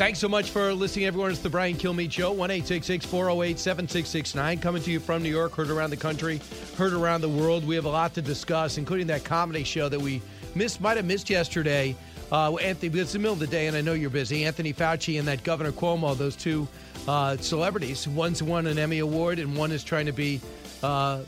Thanks 0.00 0.18
so 0.18 0.30
much 0.30 0.48
for 0.48 0.72
listening, 0.72 1.04
everyone. 1.04 1.30
It's 1.30 1.40
the 1.40 1.50
Brian 1.50 1.76
Kilmeade 1.76 2.10
Show, 2.10 2.32
1 2.32 2.48
408 2.48 3.58
7669. 3.58 4.58
Coming 4.58 4.82
to 4.82 4.90
you 4.90 4.98
from 4.98 5.22
New 5.22 5.28
York, 5.28 5.52
heard 5.52 5.68
around 5.68 5.90
the 5.90 5.98
country, 5.98 6.40
heard 6.78 6.94
around 6.94 7.20
the 7.20 7.28
world. 7.28 7.66
We 7.66 7.74
have 7.74 7.84
a 7.84 7.90
lot 7.90 8.14
to 8.14 8.22
discuss, 8.22 8.78
including 8.78 9.08
that 9.08 9.24
comedy 9.24 9.62
show 9.62 9.90
that 9.90 10.00
we 10.00 10.22
missed, 10.54 10.80
might 10.80 10.96
have 10.96 11.04
missed 11.04 11.28
yesterday. 11.28 11.94
Uh, 12.32 12.56
Anthony, 12.56 12.98
it's 12.98 13.12
the 13.12 13.18
middle 13.18 13.34
of 13.34 13.40
the 13.40 13.46
day, 13.46 13.66
and 13.66 13.76
I 13.76 13.82
know 13.82 13.92
you're 13.92 14.08
busy. 14.08 14.46
Anthony 14.46 14.72
Fauci 14.72 15.18
and 15.18 15.28
that 15.28 15.44
Governor 15.44 15.70
Cuomo, 15.70 16.16
those 16.16 16.34
two 16.34 16.66
uh, 17.06 17.36
celebrities. 17.36 18.08
One's 18.08 18.42
won 18.42 18.68
an 18.68 18.78
Emmy 18.78 19.00
Award, 19.00 19.38
and 19.38 19.54
one 19.54 19.70
is 19.70 19.84
trying 19.84 20.06
to 20.06 20.12
be 20.12 20.40
uh, 20.82 21.20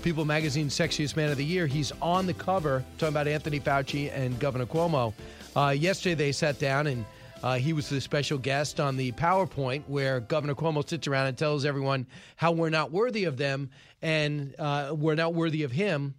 People 0.00 0.24
Magazine 0.24 0.68
Sexiest 0.68 1.14
Man 1.14 1.30
of 1.30 1.36
the 1.36 1.44
Year. 1.44 1.66
He's 1.66 1.92
on 2.00 2.24
the 2.24 2.32
cover, 2.32 2.84
talking 2.96 3.12
about 3.12 3.28
Anthony 3.28 3.60
Fauci 3.60 4.10
and 4.16 4.40
Governor 4.40 4.64
Cuomo. 4.64 5.12
Uh, 5.54 5.74
yesterday, 5.76 6.14
they 6.14 6.32
sat 6.32 6.58
down 6.58 6.86
and 6.86 7.04
uh, 7.44 7.56
he 7.56 7.74
was 7.74 7.90
the 7.90 8.00
special 8.00 8.38
guest 8.38 8.80
on 8.80 8.96
the 8.96 9.12
PowerPoint 9.12 9.82
where 9.86 10.18
Governor 10.18 10.54
Cuomo 10.54 10.88
sits 10.88 11.06
around 11.06 11.26
and 11.26 11.36
tells 11.36 11.66
everyone 11.66 12.06
how 12.36 12.52
we're 12.52 12.70
not 12.70 12.90
worthy 12.90 13.24
of 13.24 13.36
them 13.36 13.68
and 14.00 14.54
uh, 14.58 14.94
we're 14.96 15.14
not 15.14 15.34
worthy 15.34 15.62
of 15.62 15.70
him. 15.70 16.14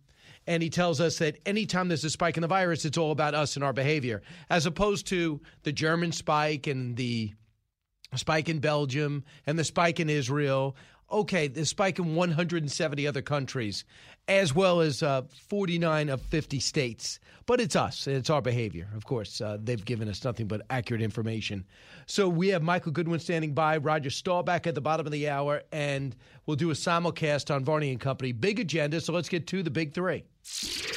And 0.45 0.61
he 0.61 0.69
tells 0.69 1.01
us 1.01 1.17
that 1.17 1.39
anytime 1.43 1.87
there's 1.87 2.03
a 2.03 2.11
spike 2.11 2.37
in 2.37 2.41
the 2.41 2.47
virus, 2.47 2.85
it's 2.85 2.99
all 2.99 3.09
about 3.09 3.33
us 3.33 3.55
and 3.55 3.65
our 3.65 3.73
behavior, 3.73 4.21
as 4.51 4.67
opposed 4.67 5.07
to 5.07 5.41
the 5.63 5.71
German 5.71 6.11
spike 6.11 6.67
and 6.67 6.95
the 6.95 7.33
spike 8.13 8.47
in 8.47 8.59
Belgium 8.59 9.23
and 9.47 9.57
the 9.57 9.63
spike 9.63 9.99
in 9.99 10.11
Israel. 10.11 10.75
Okay, 11.11 11.47
the 11.47 11.65
spike 11.65 11.97
in 11.97 12.13
170 12.13 13.07
other 13.07 13.23
countries, 13.23 13.83
as 14.27 14.53
well 14.53 14.79
as 14.79 15.01
uh, 15.01 15.23
49 15.49 16.09
of 16.09 16.21
50 16.21 16.59
states. 16.59 17.19
But 17.47 17.61
it's 17.61 17.75
us, 17.75 18.07
it's 18.07 18.31
our 18.31 18.41
behavior. 18.41 18.87
Of 18.95 19.05
course, 19.05 19.39
uh, 19.39 19.57
they've 19.63 19.83
given 19.83 20.09
us 20.09 20.23
nothing 20.23 20.47
but 20.47 20.63
accurate 20.71 21.03
information. 21.03 21.63
So 22.07 22.27
we 22.27 22.47
have 22.47 22.63
Michael 22.63 22.91
Goodwin 22.91 23.19
standing 23.19 23.53
by, 23.53 23.77
Roger 23.77 24.09
Staubach 24.09 24.65
at 24.65 24.73
the 24.73 24.81
bottom 24.81 25.05
of 25.05 25.11
the 25.11 25.29
hour, 25.29 25.61
and 25.71 26.15
we'll 26.47 26.55
do 26.55 26.71
a 26.71 26.73
simulcast 26.73 27.53
on 27.53 27.63
Varney 27.63 27.91
and 27.91 27.99
Company. 27.99 28.31
Big 28.31 28.59
agenda, 28.59 28.99
so 28.99 29.13
let's 29.13 29.29
get 29.29 29.45
to 29.47 29.61
the 29.61 29.69
big 29.69 29.93
three. 29.93 30.23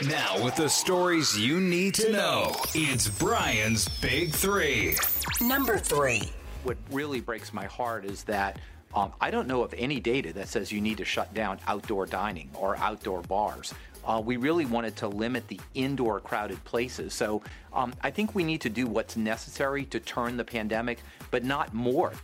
Now, 0.09 0.43
with 0.43 0.57
the 0.57 0.69
stories 0.69 1.39
you 1.39 1.61
need 1.61 1.95
to 1.95 2.13
know, 2.13 2.57
it's 2.75 3.09
Brian's 3.09 3.87
Big 4.01 4.31
Three. 4.31 4.97
Number 5.43 5.77
three. 5.77 6.31
What 6.63 6.79
really 6.91 7.21
breaks 7.21 7.53
my 7.53 7.67
heart 7.67 8.05
is 8.07 8.25
that 8.25 8.59
um, 8.95 9.13
I 9.21 9.31
don't 9.31 9.49
know 9.49 9.63
of 9.63 9.75
any 9.77 10.01
data 10.01 10.33
that 10.33 10.49
says 10.49 10.73
you 10.73 10.81
need 10.81 10.97
to 10.99 11.05
shut 11.05 11.35
down 11.35 11.61
outdoor 11.67 12.07
dining 12.07 12.51
or 12.55 12.77
outdoor 12.77 13.21
bars. 13.23 13.75
Uh, 14.09 14.21
we 14.25 14.39
really 14.39 14.65
wanted 14.65 14.97
to 14.97 15.07
limit 15.07 15.47
the 15.49 15.61
indoor 15.75 16.19
crowded 16.19 16.63
places. 16.65 17.13
So 17.13 17.43
um, 17.75 17.93
I 18.01 18.11
think 18.11 18.35
we 18.35 18.43
need 18.43 18.63
to 18.63 18.71
do 18.71 18.87
what's 18.87 19.17
necessary 19.17 19.85
to 19.87 20.01
turn 20.01 20.39
the 20.39 20.45
pandemic, 20.45 21.01
but 21.31 21.45
not 21.45 21.75
more. 21.75 22.15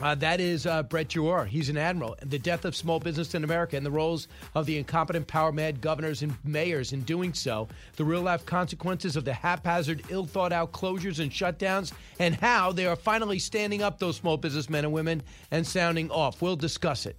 Uh, 0.00 0.12
that 0.16 0.40
is 0.40 0.66
uh, 0.66 0.82
Brett 0.82 1.08
Giroir. 1.08 1.46
He's 1.46 1.68
an 1.68 1.76
admiral. 1.76 2.16
The 2.20 2.38
death 2.38 2.64
of 2.64 2.74
small 2.74 2.98
business 2.98 3.36
in 3.36 3.44
America 3.44 3.76
and 3.76 3.86
the 3.86 3.92
roles 3.92 4.26
of 4.56 4.66
the 4.66 4.76
incompetent, 4.76 5.28
power 5.28 5.52
mad 5.52 5.80
governors 5.80 6.22
and 6.22 6.34
mayors 6.42 6.92
in 6.92 7.02
doing 7.02 7.32
so, 7.32 7.68
the 7.94 8.04
real 8.04 8.22
life 8.22 8.44
consequences 8.44 9.14
of 9.14 9.24
the 9.24 9.32
haphazard, 9.32 10.02
ill 10.08 10.24
thought 10.24 10.52
out 10.52 10.72
closures 10.72 11.20
and 11.20 11.30
shutdowns, 11.30 11.92
and 12.18 12.34
how 12.34 12.72
they 12.72 12.86
are 12.86 12.96
finally 12.96 13.38
standing 13.38 13.82
up, 13.82 14.00
those 14.00 14.16
small 14.16 14.36
businessmen 14.36 14.84
and 14.84 14.92
women, 14.92 15.22
and 15.52 15.64
sounding 15.64 16.10
off. 16.10 16.42
We'll 16.42 16.56
discuss 16.56 17.06
it. 17.06 17.16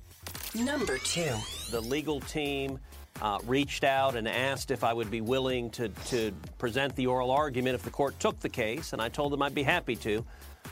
Number 0.53 0.97
two. 0.97 1.33
The 1.71 1.79
legal 1.79 2.19
team 2.19 2.79
uh, 3.21 3.39
reached 3.45 3.83
out 3.83 4.15
and 4.15 4.27
asked 4.27 4.71
if 4.71 4.83
I 4.83 4.93
would 4.93 5.09
be 5.09 5.21
willing 5.21 5.69
to, 5.71 5.89
to 5.89 6.31
present 6.57 6.95
the 6.95 7.07
oral 7.07 7.31
argument 7.31 7.75
if 7.75 7.83
the 7.83 7.89
court 7.89 8.19
took 8.19 8.39
the 8.39 8.49
case, 8.49 8.93
and 8.93 9.01
I 9.01 9.09
told 9.09 9.31
them 9.31 9.41
I'd 9.41 9.55
be 9.55 9.63
happy 9.63 9.95
to 9.97 10.25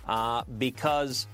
uh, 0.07 0.43
because 0.57 1.27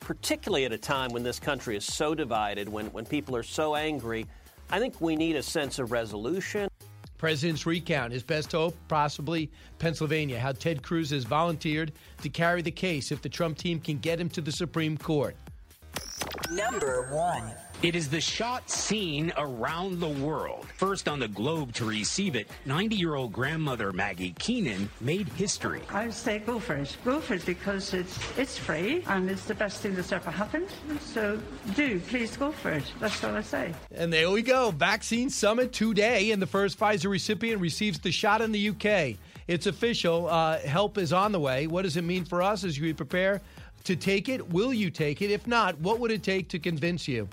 particularly 0.00 0.64
at 0.64 0.72
a 0.72 0.78
time 0.78 1.10
when 1.10 1.22
this 1.22 1.38
country 1.38 1.76
is 1.76 1.84
so 1.84 2.14
divided, 2.14 2.68
when, 2.68 2.86
when 2.86 3.04
people 3.06 3.34
are 3.36 3.42
so 3.42 3.74
angry, 3.74 4.26
I 4.70 4.78
think 4.78 5.00
we 5.00 5.16
need 5.16 5.36
a 5.36 5.42
sense 5.42 5.78
of 5.78 5.92
resolution. 5.92 6.68
President's 7.16 7.64
recount, 7.64 8.12
his 8.12 8.22
best 8.22 8.52
hope, 8.52 8.76
possibly 8.88 9.50
Pennsylvania. 9.78 10.38
How 10.38 10.52
Ted 10.52 10.82
Cruz 10.82 11.10
has 11.10 11.24
volunteered 11.24 11.92
to 12.22 12.28
carry 12.28 12.60
the 12.60 12.70
case 12.70 13.12
if 13.12 13.22
the 13.22 13.28
Trump 13.28 13.56
team 13.56 13.80
can 13.80 13.98
get 13.98 14.20
him 14.20 14.28
to 14.30 14.40
the 14.40 14.52
Supreme 14.52 14.98
Court. 14.98 15.36
Number 16.50 17.08
one. 17.14 17.54
It 17.84 17.94
is 17.94 18.08
the 18.08 18.18
shot 18.18 18.70
seen 18.70 19.30
around 19.36 20.00
the 20.00 20.08
world. 20.08 20.66
First 20.78 21.06
on 21.06 21.18
the 21.18 21.28
globe 21.28 21.74
to 21.74 21.84
receive 21.84 22.34
it, 22.34 22.48
90 22.64 22.96
year 22.96 23.14
old 23.14 23.30
grandmother 23.30 23.92
Maggie 23.92 24.34
Keenan 24.38 24.88
made 25.02 25.28
history. 25.28 25.82
I 25.90 26.06
would 26.06 26.14
say 26.14 26.38
go 26.38 26.58
for 26.58 26.76
it. 26.76 26.96
Go 27.04 27.20
for 27.20 27.34
it 27.34 27.44
because 27.44 27.92
it's 27.92 28.18
it's 28.38 28.56
free 28.56 29.04
and 29.06 29.28
it's 29.28 29.44
the 29.44 29.54
best 29.54 29.82
thing 29.82 29.94
that's 29.94 30.12
ever 30.12 30.30
happened. 30.30 30.68
So 30.98 31.38
do 31.74 32.00
please 32.00 32.38
go 32.38 32.52
for 32.52 32.70
it. 32.70 32.84
That's 33.00 33.22
all 33.22 33.34
I 33.34 33.42
say. 33.42 33.74
And 33.94 34.10
there 34.10 34.30
we 34.30 34.40
go. 34.40 34.70
Vaccine 34.70 35.28
summit 35.28 35.74
today, 35.74 36.30
and 36.30 36.40
the 36.40 36.46
first 36.46 36.80
Pfizer 36.80 37.10
recipient 37.10 37.60
receives 37.60 37.98
the 37.98 38.12
shot 38.12 38.40
in 38.40 38.50
the 38.50 38.70
UK. 38.70 39.18
It's 39.46 39.66
official. 39.66 40.26
Uh, 40.30 40.58
help 40.60 40.96
is 40.96 41.12
on 41.12 41.32
the 41.32 41.40
way. 41.40 41.66
What 41.66 41.82
does 41.82 41.98
it 41.98 42.04
mean 42.04 42.24
for 42.24 42.40
us 42.40 42.64
as 42.64 42.80
we 42.80 42.94
prepare 42.94 43.42
to 43.84 43.94
take 43.94 44.30
it? 44.30 44.48
Will 44.54 44.72
you 44.72 44.88
take 44.88 45.20
it? 45.20 45.30
If 45.30 45.46
not, 45.46 45.78
what 45.80 46.00
would 46.00 46.10
it 46.10 46.22
take 46.22 46.48
to 46.48 46.58
convince 46.58 47.06
you? 47.06 47.28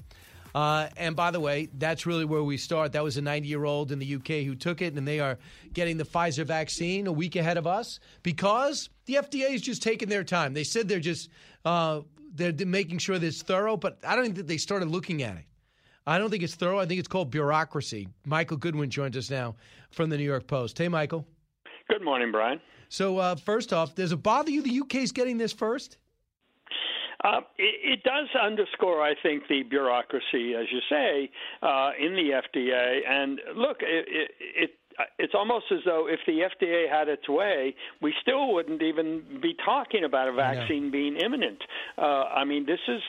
Uh, 0.53 0.87
and 0.97 1.15
by 1.15 1.31
the 1.31 1.39
way, 1.39 1.69
that's 1.77 2.05
really 2.05 2.25
where 2.25 2.43
we 2.43 2.57
start. 2.57 2.91
That 2.91 3.03
was 3.03 3.17
a 3.17 3.21
90 3.21 3.47
year 3.47 3.65
old 3.65 3.91
in 3.91 3.99
the 3.99 4.15
UK 4.15 4.45
who 4.45 4.55
took 4.55 4.81
it, 4.81 4.93
and 4.95 5.07
they 5.07 5.19
are 5.19 5.37
getting 5.73 5.97
the 5.97 6.03
Pfizer 6.03 6.45
vaccine 6.45 7.07
a 7.07 7.11
week 7.11 7.35
ahead 7.35 7.57
of 7.57 7.67
us 7.67 7.99
because 8.23 8.89
the 9.05 9.15
FDA 9.15 9.53
is 9.53 9.61
just 9.61 9.81
taking 9.81 10.09
their 10.09 10.23
time. 10.23 10.53
They 10.53 10.63
said 10.63 10.87
they're 10.87 10.99
just 10.99 11.29
uh, 11.65 12.01
they're 12.33 12.53
making 12.65 12.97
sure 12.99 13.19
that 13.19 13.25
it's 13.25 13.41
thorough, 13.41 13.77
but 13.77 13.97
I 14.05 14.15
don't 14.15 14.23
think 14.23 14.37
that 14.37 14.47
they 14.47 14.57
started 14.57 14.89
looking 14.89 15.23
at 15.23 15.37
it. 15.37 15.45
I 16.07 16.17
don't 16.17 16.29
think 16.29 16.43
it's 16.43 16.55
thorough. 16.55 16.79
I 16.79 16.85
think 16.85 16.99
it's 16.99 17.07
called 17.07 17.29
bureaucracy. 17.29 18.07
Michael 18.25 18.57
Goodwin 18.57 18.89
joins 18.89 19.15
us 19.15 19.29
now 19.29 19.55
from 19.91 20.09
the 20.09 20.17
New 20.17 20.23
York 20.23 20.47
Post. 20.47 20.77
Hey, 20.77 20.87
Michael. 20.87 21.27
Good 21.89 22.01
morning, 22.01 22.31
Brian. 22.31 22.59
So, 22.89 23.19
uh, 23.19 23.35
first 23.35 23.71
off, 23.71 23.95
does 23.95 24.11
it 24.11 24.17
bother 24.17 24.49
you 24.49 24.61
the 24.61 24.79
UK 24.79 24.95
is 24.95 25.11
getting 25.11 25.37
this 25.37 25.53
first? 25.53 25.97
Uh, 27.23 27.41
it, 27.57 27.99
it, 27.99 28.03
does 28.03 28.27
underscore, 28.41 29.01
I 29.01 29.13
think, 29.21 29.43
the 29.47 29.63
bureaucracy, 29.63 30.55
as 30.55 30.65
you 30.71 30.79
say, 30.89 31.29
uh, 31.61 31.91
in 31.99 32.13
the 32.13 32.41
FDA. 32.41 32.99
And 33.07 33.39
look, 33.55 33.77
it, 33.81 34.05
it, 34.09 34.31
it 34.39 34.71
it's 35.19 35.33
almost 35.35 35.65
as 35.71 35.79
though 35.85 36.07
if 36.07 36.19
the 36.25 36.41
FDA 36.41 36.89
had 36.89 37.07
its 37.07 37.27
way, 37.29 37.75
we 38.01 38.13
still 38.21 38.53
wouldn't 38.53 38.81
even 38.81 39.39
be 39.41 39.55
talking 39.63 40.03
about 40.03 40.27
a 40.27 40.33
vaccine 40.33 40.91
being 40.91 41.17
imminent. 41.17 41.61
Uh, 41.97 42.23
I 42.23 42.45
mean, 42.45 42.65
this 42.65 42.79
is 42.87 43.01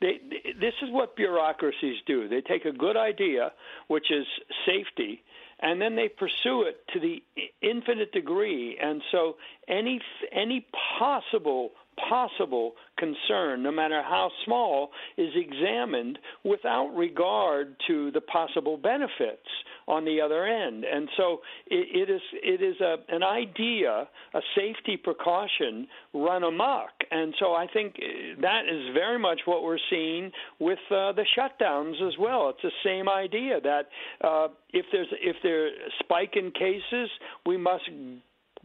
they, 0.00 0.20
this 0.60 0.74
is 0.82 0.90
what 0.90 1.16
bureaucracies 1.16 1.96
do. 2.06 2.28
They 2.28 2.40
take 2.40 2.64
a 2.64 2.72
good 2.72 2.96
idea, 2.96 3.52
which 3.88 4.10
is 4.10 4.26
safety, 4.66 5.22
and 5.60 5.80
then 5.80 5.96
they 5.96 6.08
pursue 6.08 6.62
it 6.62 6.80
to 6.92 7.00
the 7.00 7.22
infinite 7.60 8.12
degree. 8.12 8.78
And 8.82 9.02
so, 9.12 9.36
any 9.68 10.00
any 10.32 10.66
possible 10.98 11.70
possible 12.08 12.72
concern, 12.98 13.62
no 13.62 13.70
matter 13.70 14.02
how 14.02 14.30
small, 14.44 14.90
is 15.16 15.30
examined 15.34 16.18
without 16.44 16.88
regard 16.94 17.76
to 17.86 18.10
the 18.12 18.20
possible 18.20 18.76
benefits 18.76 19.48
on 19.88 20.04
the 20.04 20.20
other 20.20 20.46
end. 20.46 20.84
And 20.84 21.08
so 21.16 21.40
it, 21.66 22.08
it 22.08 22.12
is 22.12 22.20
it 22.32 22.62
is 22.62 22.80
a 22.80 22.96
an 23.08 23.22
idea, 23.22 24.08
a 24.34 24.40
safety 24.56 24.96
precaution 24.96 25.86
run 26.14 26.44
amok. 26.44 26.90
And 27.10 27.34
so 27.38 27.54
I 27.54 27.66
think 27.72 27.96
that 28.40 28.62
is 28.70 28.94
very 28.94 29.18
much 29.18 29.40
what 29.44 29.62
we're 29.62 29.78
seeing 29.90 30.30
with 30.58 30.78
uh, 30.90 31.12
the 31.12 31.24
shutdowns 31.36 32.00
as 32.06 32.14
well. 32.18 32.50
It's 32.50 32.62
the 32.62 32.70
same 32.84 33.08
idea 33.08 33.60
that 33.60 33.88
uh, 34.22 34.48
if 34.72 34.86
there's 34.92 35.08
if 35.20 35.36
there's 35.42 35.72
spike 36.00 36.34
in 36.36 36.50
cases, 36.52 37.10
we 37.46 37.56
must 37.56 37.84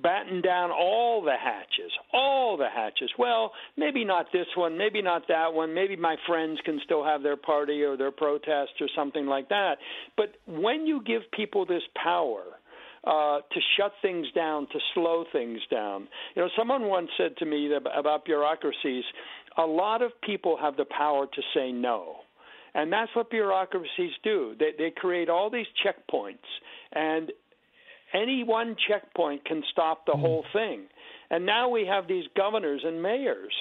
batten 0.01 0.41
down 0.41 0.71
all 0.71 1.21
the 1.23 1.35
hatches, 1.35 1.91
all 2.13 2.57
the 2.57 2.69
hatches. 2.73 3.09
Well, 3.17 3.51
maybe 3.75 4.05
not 4.05 4.27
this 4.31 4.47
one, 4.55 4.77
maybe 4.77 5.01
not 5.01 5.23
that 5.27 5.53
one, 5.53 5.73
maybe 5.73 5.95
my 5.95 6.15
friends 6.27 6.59
can 6.63 6.79
still 6.83 7.03
have 7.03 7.23
their 7.23 7.37
party 7.37 7.81
or 7.83 7.97
their 7.97 8.11
protest 8.11 8.71
or 8.79 8.87
something 8.95 9.25
like 9.25 9.49
that. 9.49 9.77
But 10.15 10.35
when 10.47 10.85
you 10.85 11.01
give 11.05 11.21
people 11.31 11.65
this 11.65 11.83
power, 12.01 12.43
uh, 13.03 13.39
to 13.39 13.59
shut 13.77 13.93
things 14.01 14.27
down, 14.35 14.67
to 14.67 14.79
slow 14.93 15.23
things 15.31 15.61
down. 15.71 16.09
You 16.35 16.41
know, 16.41 16.49
someone 16.57 16.87
once 16.87 17.09
said 17.17 17.37
to 17.37 17.45
me 17.45 17.71
about 17.73 18.25
bureaucracies, 18.25 19.05
a 19.57 19.65
lot 19.65 20.01
of 20.01 20.11
people 20.21 20.57
have 20.59 20.75
the 20.75 20.85
power 20.85 21.25
to 21.25 21.41
say 21.53 21.71
no. 21.71 22.17
And 22.73 22.91
that's 22.91 23.09
what 23.15 23.29
bureaucracies 23.29 24.11
do. 24.23 24.55
They, 24.59 24.71
they 24.77 24.91
create 24.91 25.29
all 25.29 25.49
these 25.49 25.67
checkpoints, 25.85 26.37
and 26.91 27.31
any 28.13 28.43
one 28.43 28.75
checkpoint 28.87 29.45
can 29.45 29.63
stop 29.71 30.05
the 30.05 30.13
mm 30.13 30.19
whole 30.19 30.45
thing. 30.53 30.83
And 31.29 31.45
now 31.45 31.69
we 31.69 31.85
have 31.85 32.07
these 32.07 32.25
governors 32.35 32.81
and 32.85 33.01
mayors 33.01 33.53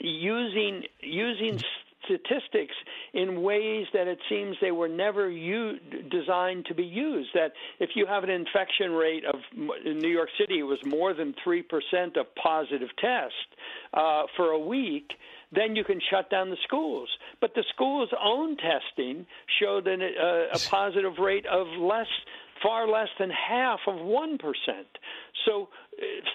using 0.00 0.84
using 1.00 1.60
statistics 2.04 2.74
in 3.12 3.42
ways 3.42 3.86
that 3.92 4.06
it 4.06 4.18
seems 4.28 4.56
they 4.60 4.70
were 4.70 4.88
never 4.88 5.28
u- 5.28 5.78
designed 6.10 6.64
to 6.66 6.74
be 6.74 6.84
used. 6.84 7.30
That 7.34 7.52
if 7.80 7.90
you 7.94 8.06
have 8.06 8.24
an 8.24 8.30
infection 8.30 8.92
rate 8.92 9.24
of 9.24 9.36
in 9.84 9.98
New 9.98 10.08
York 10.08 10.30
City, 10.38 10.60
it 10.60 10.62
was 10.62 10.78
more 10.86 11.14
than 11.14 11.34
three 11.44 11.62
percent 11.62 12.16
of 12.16 12.26
positive 12.34 12.88
tests 12.98 13.36
uh, 13.92 14.22
for 14.36 14.50
a 14.50 14.58
week 14.58 15.12
then 15.52 15.76
you 15.76 15.84
can 15.84 16.00
shut 16.10 16.28
down 16.28 16.50
the 16.50 16.56
schools. 16.64 17.08
But 17.40 17.54
the 17.54 17.64
school's 17.72 18.10
own 18.22 18.56
testing 18.56 19.26
showed 19.60 19.86
an, 19.86 20.02
uh, 20.02 20.46
a 20.52 20.58
positive 20.68 21.18
rate 21.18 21.46
of 21.46 21.68
less 21.78 22.08
far 22.62 22.88
less 22.88 23.08
than 23.18 23.30
half 23.30 23.80
of 23.86 23.94
1%. 23.94 24.38
So 25.44 25.68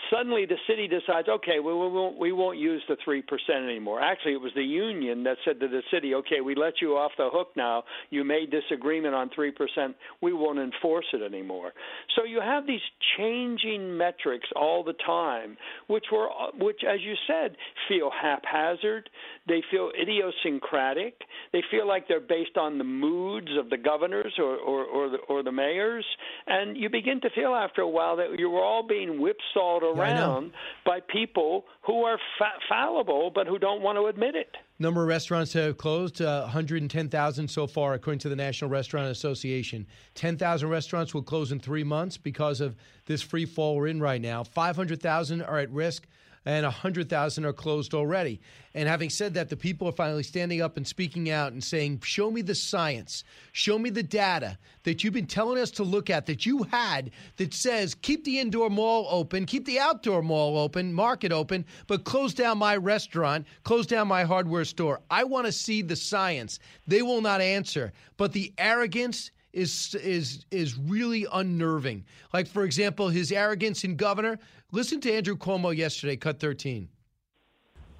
suddenly 0.09 0.45
the 0.45 0.57
city 0.67 0.87
decides, 0.87 1.27
okay, 1.27 1.59
we, 1.59 1.73
we 1.73 1.87
won't 1.87 2.17
we 2.17 2.31
won't 2.31 2.57
use 2.57 2.81
the 2.89 2.97
three 3.03 3.21
percent 3.21 3.63
anymore. 3.63 4.01
Actually, 4.01 4.33
it 4.33 4.41
was 4.41 4.51
the 4.55 4.63
union 4.63 5.23
that 5.23 5.37
said 5.45 5.59
to 5.59 5.67
the 5.67 5.81
city, 5.91 6.15
okay, 6.15 6.41
we 6.41 6.55
let 6.55 6.81
you 6.81 6.97
off 6.97 7.11
the 7.17 7.29
hook 7.31 7.49
now. 7.55 7.83
You 8.09 8.23
made 8.23 8.51
this 8.51 8.63
agreement 8.73 9.13
on 9.13 9.29
three 9.35 9.51
percent. 9.51 9.95
We 10.21 10.33
won't 10.33 10.59
enforce 10.59 11.05
it 11.13 11.21
anymore. 11.21 11.73
So 12.15 12.23
you 12.23 12.41
have 12.41 12.65
these 12.65 12.81
changing 13.17 13.97
metrics 13.97 14.47
all 14.55 14.83
the 14.83 14.95
time, 15.05 15.57
which 15.87 16.05
were 16.11 16.27
which, 16.59 16.81
as 16.87 16.99
you 17.01 17.13
said, 17.27 17.55
feel 17.87 18.09
haphazard. 18.09 19.09
They 19.47 19.61
feel 19.69 19.91
idiosyncratic. 19.99 21.15
They 21.53 21.61
feel 21.69 21.87
like 21.87 22.07
they're 22.07 22.19
based 22.19 22.57
on 22.57 22.77
the 22.77 22.83
moods 22.83 23.49
of 23.59 23.69
the 23.69 23.77
governors 23.77 24.33
or 24.39 24.55
or 24.55 24.85
or 24.85 25.09
the, 25.09 25.17
or 25.29 25.43
the 25.43 25.51
mayors, 25.51 26.05
and 26.47 26.75
you 26.75 26.89
begin 26.89 27.21
to 27.21 27.29
feel 27.35 27.53
after 27.53 27.81
a 27.81 27.89
while 27.89 28.15
that 28.17 28.39
you 28.39 28.49
were 28.49 28.63
all 28.63 28.85
being 28.87 29.21
whipped 29.21 29.43
sawed 29.53 29.83
around 29.83 30.45
yeah, 30.45 30.51
by 30.85 30.99
people 30.99 31.65
who 31.85 32.03
are 32.03 32.17
fa- 32.37 32.59
fallible 32.69 33.31
but 33.33 33.47
who 33.47 33.59
don't 33.59 33.81
want 33.81 33.97
to 33.97 34.05
admit 34.05 34.35
it. 34.35 34.55
Number 34.79 35.01
of 35.01 35.07
restaurants 35.07 35.53
have 35.53 35.77
closed, 35.77 36.21
uh, 36.21 36.41
110,000 36.41 37.47
so 37.47 37.67
far, 37.67 37.93
according 37.93 38.19
to 38.19 38.29
the 38.29 38.35
National 38.35 38.69
Restaurant 38.69 39.07
Association. 39.09 39.85
10,000 40.15 40.69
restaurants 40.69 41.13
will 41.13 41.21
close 41.21 41.51
in 41.51 41.59
three 41.59 41.83
months 41.83 42.17
because 42.17 42.61
of 42.61 42.75
this 43.05 43.21
free 43.21 43.45
fall 43.45 43.75
we're 43.75 43.87
in 43.87 43.99
right 43.99 44.21
now. 44.21 44.43
500,000 44.43 45.41
are 45.43 45.59
at 45.59 45.69
risk 45.71 46.07
and 46.45 46.63
100,000 46.65 47.45
are 47.45 47.53
closed 47.53 47.93
already. 47.93 48.41
And 48.73 48.87
having 48.87 49.09
said 49.09 49.35
that, 49.35 49.49
the 49.49 49.57
people 49.57 49.87
are 49.87 49.93
finally 49.93 50.23
standing 50.23 50.61
up 50.61 50.77
and 50.77 50.87
speaking 50.87 51.29
out 51.29 51.51
and 51.51 51.63
saying, 51.63 52.01
Show 52.03 52.31
me 52.31 52.41
the 52.41 52.55
science, 52.55 53.23
show 53.51 53.77
me 53.77 53.89
the 53.89 54.01
data 54.03 54.57
that 54.83 55.03
you've 55.03 55.13
been 55.13 55.27
telling 55.27 55.61
us 55.61 55.71
to 55.71 55.83
look 55.83 56.09
at, 56.09 56.25
that 56.25 56.45
you 56.45 56.63
had, 56.63 57.11
that 57.37 57.53
says 57.53 57.93
keep 57.93 58.23
the 58.23 58.39
indoor 58.39 58.69
mall 58.69 59.07
open, 59.09 59.45
keep 59.45 59.65
the 59.65 59.79
outdoor 59.79 60.23
mall 60.23 60.57
open, 60.57 60.93
market 60.93 61.31
open, 61.31 61.65
but 61.87 62.05
close 62.05 62.33
down 62.33 62.57
my 62.57 62.75
restaurant, 62.75 63.45
close 63.63 63.85
down 63.85 64.07
my 64.07 64.23
hardware 64.23 64.65
store. 64.65 65.01
I 65.09 65.25
want 65.25 65.45
to 65.45 65.51
see 65.51 65.81
the 65.81 65.95
science. 65.95 66.59
They 66.87 67.01
will 67.01 67.21
not 67.21 67.41
answer. 67.41 67.91
But 68.17 68.31
the 68.31 68.53
arrogance, 68.57 69.31
is 69.53 69.95
is 69.95 70.45
is 70.51 70.77
really 70.77 71.27
unnerving. 71.31 72.05
Like 72.33 72.47
for 72.47 72.63
example, 72.63 73.09
his 73.09 73.31
arrogance 73.31 73.83
in 73.83 73.95
governor. 73.95 74.39
Listen 74.71 75.01
to 75.01 75.11
Andrew 75.11 75.35
Cuomo 75.35 75.75
yesterday, 75.75 76.15
cut 76.15 76.39
13. 76.39 76.87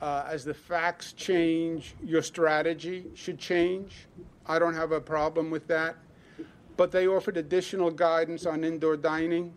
Uh, 0.02 0.26
as 0.28 0.46
the 0.46 0.54
facts 0.54 1.14
change, 1.14 1.94
your 2.04 2.22
strategy 2.22 3.06
should 3.14 3.38
change. 3.38 4.08
I 4.48 4.58
don't 4.58 4.74
have 4.74 4.94
a 4.94 5.02
problem 5.02 5.52
with 5.52 5.68
that. 5.68 5.98
But 6.78 6.92
they 6.92 7.08
offered 7.08 7.38
additional 7.38 7.92
guidance 7.92 8.46
on 8.46 8.64
indoor 8.64 8.98
dining. 8.98 9.54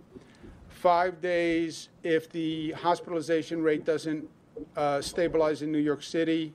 Five 0.68 1.20
days 1.22 1.88
if 2.02 2.28
the 2.30 2.72
hospitalization 2.72 3.62
rate 3.62 3.84
doesn't 3.86 4.28
uh, 4.76 5.00
stabilize 5.00 5.62
in 5.62 5.72
New 5.72 5.78
York 5.78 6.02
City, 6.02 6.52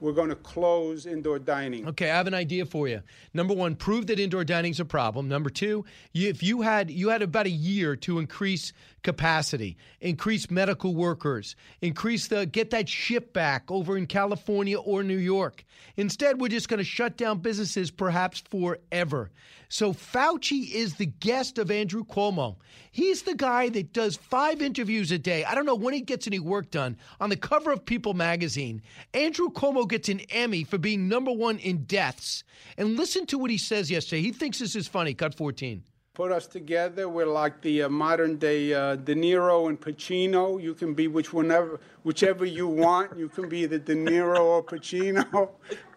we're 0.00 0.12
going 0.12 0.28
to 0.28 0.36
close 0.36 1.06
indoor 1.06 1.38
dining. 1.38 1.88
Okay, 1.88 2.10
I 2.10 2.16
have 2.16 2.26
an 2.26 2.34
idea 2.34 2.66
for 2.66 2.88
you. 2.88 3.02
Number 3.34 3.54
one, 3.54 3.74
prove 3.74 4.06
that 4.08 4.20
indoor 4.20 4.44
dining 4.44 4.70
is 4.70 4.80
a 4.80 4.84
problem. 4.84 5.28
Number 5.28 5.50
two, 5.50 5.84
if 6.14 6.42
you 6.42 6.62
had 6.62 6.90
you 6.90 7.08
had 7.08 7.22
about 7.22 7.46
a 7.46 7.50
year 7.50 7.96
to 7.96 8.18
increase 8.18 8.72
capacity, 9.02 9.76
increase 10.00 10.50
medical 10.50 10.94
workers, 10.94 11.56
increase 11.80 12.28
the 12.28 12.46
get 12.46 12.70
that 12.70 12.88
ship 12.88 13.32
back 13.32 13.70
over 13.70 13.96
in 13.96 14.06
California 14.06 14.78
or 14.78 15.02
New 15.02 15.18
York. 15.18 15.64
Instead, 15.96 16.40
we're 16.40 16.48
just 16.48 16.68
going 16.68 16.78
to 16.78 16.84
shut 16.84 17.16
down 17.16 17.38
businesses 17.38 17.90
perhaps 17.90 18.40
forever. 18.40 19.30
So 19.70 19.92
Fauci 19.92 20.72
is 20.72 20.94
the 20.94 21.06
guest 21.06 21.58
of 21.58 21.70
Andrew 21.70 22.04
Cuomo. 22.04 22.56
He's 22.90 23.22
the 23.22 23.34
guy 23.34 23.68
that 23.70 23.92
does 23.92 24.16
five 24.16 24.62
interviews 24.62 25.12
a 25.12 25.18
day. 25.18 25.44
I 25.44 25.54
don't 25.54 25.66
know 25.66 25.74
when 25.74 25.94
he 25.94 26.00
gets 26.00 26.26
any 26.26 26.38
work 26.38 26.70
done. 26.70 26.96
On 27.20 27.28
the 27.28 27.36
cover 27.36 27.70
of 27.70 27.84
People 27.84 28.14
magazine, 28.14 28.82
Andrew 29.12 29.50
Cuomo 29.50 29.86
gets 29.88 30.08
an 30.08 30.20
Emmy 30.30 30.64
for 30.64 30.78
being 30.78 31.08
number 31.08 31.32
one 31.32 31.58
in 31.58 31.84
deaths. 31.84 32.44
And 32.76 32.96
listen 32.96 33.26
to 33.26 33.38
what 33.38 33.50
he 33.50 33.58
says 33.58 33.90
yesterday. 33.90 34.22
He 34.22 34.32
thinks 34.32 34.58
this 34.58 34.76
is 34.76 34.86
funny. 34.86 35.14
Cut 35.14 35.34
14 35.34 35.82
put 36.18 36.32
us 36.32 36.48
together. 36.48 37.08
We're 37.08 37.26
like 37.26 37.60
the 37.60 37.84
uh, 37.84 37.88
modern 37.88 38.38
day 38.38 38.74
uh, 38.74 38.96
De 38.96 39.14
Niro 39.14 39.68
and 39.68 39.80
Pacino. 39.80 40.60
You 40.60 40.74
can 40.74 40.92
be 40.92 41.06
which 41.06 41.32
whenever, 41.32 41.78
whichever 42.02 42.44
you 42.44 42.66
want. 42.66 43.16
You 43.16 43.28
can 43.28 43.48
be 43.48 43.66
the 43.66 43.78
De 43.78 43.94
Niro 43.94 44.40
or 44.40 44.64
Pacino. 44.64 45.50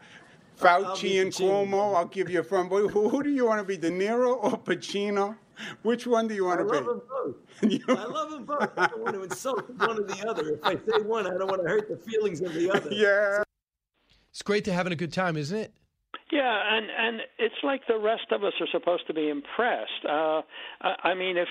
Fauci 0.60 1.24
and 1.24 1.32
Cuomo. 1.32 1.96
I'll 1.96 2.06
give 2.06 2.30
you 2.30 2.42
a 2.42 2.44
friend. 2.44 2.70
Who, 2.70 2.88
who, 2.88 3.24
do 3.24 3.32
you 3.32 3.48
want 3.48 3.62
to 3.62 3.66
be, 3.66 3.78
De 3.78 3.90
Niro 3.90 4.38
or 4.44 4.60
Pacino? 4.60 5.36
Which 5.82 6.06
one 6.06 6.28
do 6.28 6.36
you 6.36 6.46
want 6.46 6.60
I 6.60 6.64
to 6.66 7.02
be? 7.64 7.82
I 7.90 7.94
love 7.94 7.96
them 7.96 7.96
both. 7.96 8.00
I 8.00 8.06
love 8.06 8.30
them 8.30 8.46
both. 8.46 8.72
I 8.78 8.88
don't 8.88 9.02
want 9.02 9.16
to 9.16 9.24
insult 9.24 9.70
one 9.72 9.98
or 9.98 10.04
the 10.04 10.30
other. 10.30 10.50
If 10.50 10.64
I 10.64 10.76
say 10.76 11.02
one, 11.04 11.26
I 11.26 11.32
don't 11.32 11.48
want 11.48 11.64
to 11.64 11.68
hurt 11.68 11.90
the 11.90 11.98
feelings 11.98 12.42
of 12.42 12.54
the 12.54 12.70
other. 12.70 12.90
Yeah. 12.92 13.42
It's 14.32 14.42
great 14.42 14.66
to 14.66 14.74
having 14.74 14.94
a 14.94 14.96
good 14.96 15.14
time, 15.14 15.38
isn't 15.38 15.58
it? 15.58 15.74
Yeah, 16.32 16.76
and 16.76 16.88
and 16.90 17.22
it's 17.38 17.56
like 17.64 17.82
the 17.88 18.00
rest 18.00 18.32
of 18.32 18.44
us 18.44 18.54
are 18.62 18.68
supposed 18.72 19.06
to 19.08 19.14
be 19.14 19.30
impressed. 19.30 20.06
Uh, 20.08 20.42
I, 20.82 20.96
I 21.10 21.14
mean, 21.14 21.38
if 21.38 21.50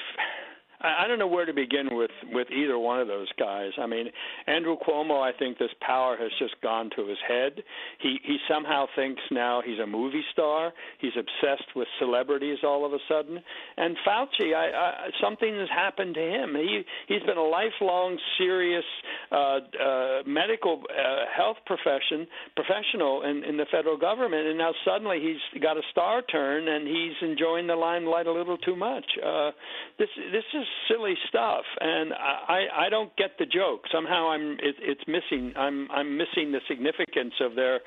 I 0.82 1.06
don't 1.06 1.18
know 1.18 1.26
where 1.26 1.44
to 1.44 1.52
begin 1.52 1.88
with 1.92 2.10
with 2.32 2.48
either 2.50 2.78
one 2.78 3.00
of 3.00 3.06
those 3.06 3.28
guys. 3.38 3.70
I 3.78 3.86
mean, 3.86 4.06
Andrew 4.46 4.76
Cuomo, 4.76 5.20
I 5.20 5.36
think 5.36 5.58
this 5.58 5.70
power 5.82 6.16
has 6.16 6.30
just 6.38 6.54
gone 6.62 6.88
to 6.96 7.06
his 7.06 7.18
head. 7.26 7.62
He 8.00 8.18
he 8.22 8.38
somehow 8.48 8.86
thinks 8.96 9.20
now 9.30 9.60
he's 9.64 9.78
a 9.78 9.86
movie 9.86 10.24
star. 10.32 10.72
He's 10.98 11.12
obsessed 11.18 11.76
with 11.76 11.86
celebrities 11.98 12.58
all 12.64 12.86
of 12.86 12.94
a 12.94 12.98
sudden. 13.08 13.40
And 13.76 13.96
Fauci, 14.06 14.54
I, 14.54 14.70
I 14.70 15.10
something 15.20 15.54
has 15.54 15.68
happened 15.68 16.14
to 16.14 16.20
him. 16.22 16.54
He 16.54 16.82
he's 17.08 17.22
been 17.22 17.36
a 17.36 17.42
lifelong 17.42 18.18
serious 18.38 18.84
uh, 19.30 19.36
uh, 19.36 20.22
medical 20.26 20.82
uh, 20.88 21.24
health 21.36 21.58
profession 21.66 22.26
professional 22.56 23.22
in 23.24 23.44
in 23.44 23.58
the 23.58 23.66
federal 23.70 23.98
government, 23.98 24.46
and 24.46 24.56
now 24.56 24.72
suddenly 24.86 25.20
he's 25.20 25.62
got 25.62 25.76
a 25.76 25.82
star 25.90 26.22
turn 26.22 26.68
and 26.68 26.88
he's 26.88 27.16
enjoying 27.20 27.66
the 27.66 27.76
limelight 27.76 28.26
a 28.26 28.32
little 28.32 28.56
too 28.56 28.76
much. 28.76 29.04
Uh, 29.22 29.50
this 29.98 30.08
this 30.32 30.44
is 30.54 30.66
silly 30.88 31.14
stuff, 31.28 31.64
and 31.80 32.12
I 32.12 32.86
I 32.86 32.88
don't 32.88 33.14
get 33.16 33.32
the 33.38 33.46
joke. 33.46 33.82
Somehow 33.92 34.30
I'm 34.30 34.52
it, 34.52 34.76
it's 34.80 35.02
missing. 35.06 35.52
I'm 35.56 35.90
I'm 35.90 36.16
missing 36.16 36.52
the 36.52 36.60
significance 36.68 37.34
of 37.40 37.54
their 37.54 37.80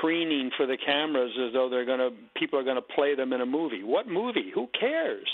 preening 0.00 0.50
for 0.56 0.66
the 0.66 0.76
cameras 0.76 1.32
as 1.46 1.52
though 1.52 1.68
they're 1.68 1.86
gonna 1.86 2.10
people 2.36 2.58
are 2.58 2.64
gonna 2.64 2.80
play 2.82 3.14
them 3.14 3.32
in 3.32 3.40
a 3.40 3.46
movie. 3.46 3.82
What 3.82 4.08
movie? 4.08 4.50
Who 4.54 4.68
cares? 4.78 5.28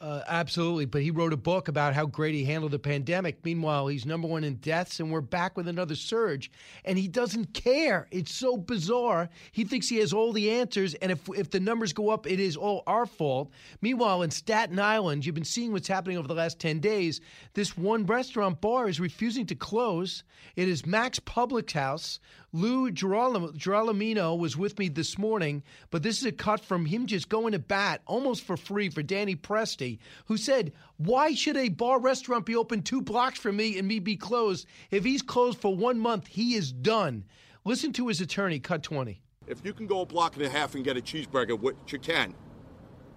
Uh, 0.00 0.22
absolutely, 0.28 0.84
but 0.84 1.00
he 1.00 1.10
wrote 1.10 1.32
a 1.32 1.36
book 1.36 1.68
about 1.68 1.94
how 1.94 2.04
great 2.04 2.34
he 2.34 2.44
handled 2.44 2.72
the 2.72 2.78
pandemic. 2.78 3.42
Meanwhile, 3.42 3.86
he's 3.86 4.04
number 4.04 4.28
one 4.28 4.44
in 4.44 4.56
deaths, 4.56 5.00
and 5.00 5.10
we're 5.10 5.22
back 5.22 5.56
with 5.56 5.66
another 5.66 5.94
surge, 5.94 6.50
and 6.84 6.98
he 6.98 7.08
doesn't 7.08 7.54
care. 7.54 8.06
It's 8.10 8.34
so 8.34 8.56
bizarre. 8.58 9.30
He 9.52 9.64
thinks 9.64 9.88
he 9.88 9.98
has 9.98 10.12
all 10.12 10.32
the 10.32 10.50
answers, 10.50 10.94
and 10.94 11.10
if 11.10 11.26
if 11.30 11.48
the 11.48 11.60
numbers 11.60 11.94
go 11.94 12.10
up, 12.10 12.26
it 12.26 12.38
is 12.38 12.56
all 12.56 12.82
our 12.86 13.06
fault. 13.06 13.50
Meanwhile, 13.80 14.22
in 14.22 14.30
Staten 14.30 14.78
Island, 14.78 15.24
you've 15.24 15.34
been 15.34 15.44
seeing 15.44 15.72
what's 15.72 15.88
happening 15.88 16.18
over 16.18 16.28
the 16.28 16.34
last 16.34 16.58
ten 16.58 16.80
days. 16.80 17.20
This 17.54 17.78
one 17.78 18.04
restaurant 18.04 18.60
bar 18.60 18.88
is 18.88 19.00
refusing 19.00 19.46
to 19.46 19.54
close. 19.54 20.24
It 20.56 20.68
is 20.68 20.84
Mac's 20.84 21.20
Public 21.20 21.70
House. 21.70 22.18
Lou 22.54 22.88
Girolamo, 22.92 23.50
Girolamo 23.50 24.38
was 24.38 24.56
with 24.56 24.78
me 24.78 24.88
this 24.88 25.18
morning, 25.18 25.64
but 25.90 26.04
this 26.04 26.18
is 26.18 26.24
a 26.24 26.30
cut 26.30 26.60
from 26.60 26.86
him 26.86 27.04
just 27.04 27.28
going 27.28 27.50
to 27.50 27.58
bat 27.58 28.00
almost 28.06 28.44
for 28.44 28.56
free 28.56 28.88
for 28.88 29.02
Danny 29.02 29.34
Presti, 29.34 29.98
who 30.26 30.36
said, 30.36 30.72
Why 30.96 31.34
should 31.34 31.56
a 31.56 31.68
bar 31.68 31.98
restaurant 31.98 32.46
be 32.46 32.54
open 32.54 32.82
two 32.82 33.02
blocks 33.02 33.40
from 33.40 33.56
me 33.56 33.76
and 33.76 33.88
me 33.88 33.98
be 33.98 34.16
closed? 34.16 34.68
If 34.92 35.02
he's 35.02 35.20
closed 35.20 35.58
for 35.58 35.74
one 35.74 35.98
month, 35.98 36.28
he 36.28 36.54
is 36.54 36.70
done. 36.72 37.24
Listen 37.64 37.92
to 37.94 38.06
his 38.06 38.20
attorney, 38.20 38.60
cut 38.60 38.84
20. 38.84 39.20
If 39.48 39.64
you 39.64 39.72
can 39.72 39.88
go 39.88 40.02
a 40.02 40.06
block 40.06 40.36
and 40.36 40.44
a 40.44 40.48
half 40.48 40.76
and 40.76 40.84
get 40.84 40.96
a 40.96 41.00
cheeseburger, 41.00 41.58
which 41.58 41.76
you 41.88 41.98
can, 41.98 42.36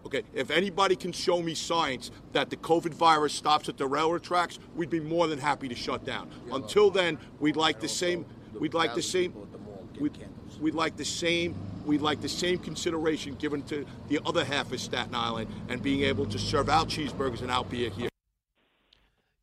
Okay, 0.08 0.24
if 0.34 0.52
anybody 0.52 0.96
can 0.96 1.12
show 1.12 1.42
me 1.42 1.54
science 1.54 2.12
that 2.32 2.50
the 2.50 2.56
COVID 2.56 2.94
virus 2.94 3.34
stops 3.34 3.68
at 3.68 3.76
the 3.76 3.86
railroad 3.86 4.24
tracks, 4.24 4.58
we'd 4.74 4.90
be 4.90 5.02
more 5.02 5.28
than 5.28 5.38
happy 5.38 5.68
to 5.68 5.76
shut 5.76 6.06
down. 6.06 6.30
Until 6.50 6.90
then, 6.90 7.18
we'd 7.42 7.58
like 7.58 7.82
the 7.82 7.90
same. 7.90 8.26
We'd 8.60 8.74
like 8.74 8.96
the 8.96 9.02
same. 9.02 9.34
We'd, 10.00 10.18
we'd 10.60 10.74
like 10.74 10.98
the 10.98 11.06
same. 11.06 11.56
We'd 11.86 12.02
like 12.02 12.22
the 12.22 12.30
same 12.30 12.58
consideration 12.60 13.36
given 13.36 13.62
to 13.64 13.86
the 14.10 14.20
other 14.26 14.44
half 14.44 14.72
of 14.72 14.82
Staten 14.82 15.16
Island 15.16 15.50
and 15.70 15.82
being 15.82 16.04
able 16.04 16.26
to 16.28 16.38
serve 16.38 16.70
out 16.70 16.90
cheeseburgers 16.90 17.42
and 17.42 17.50
out 17.50 17.70
beer 17.70 17.90
here. 17.90 18.10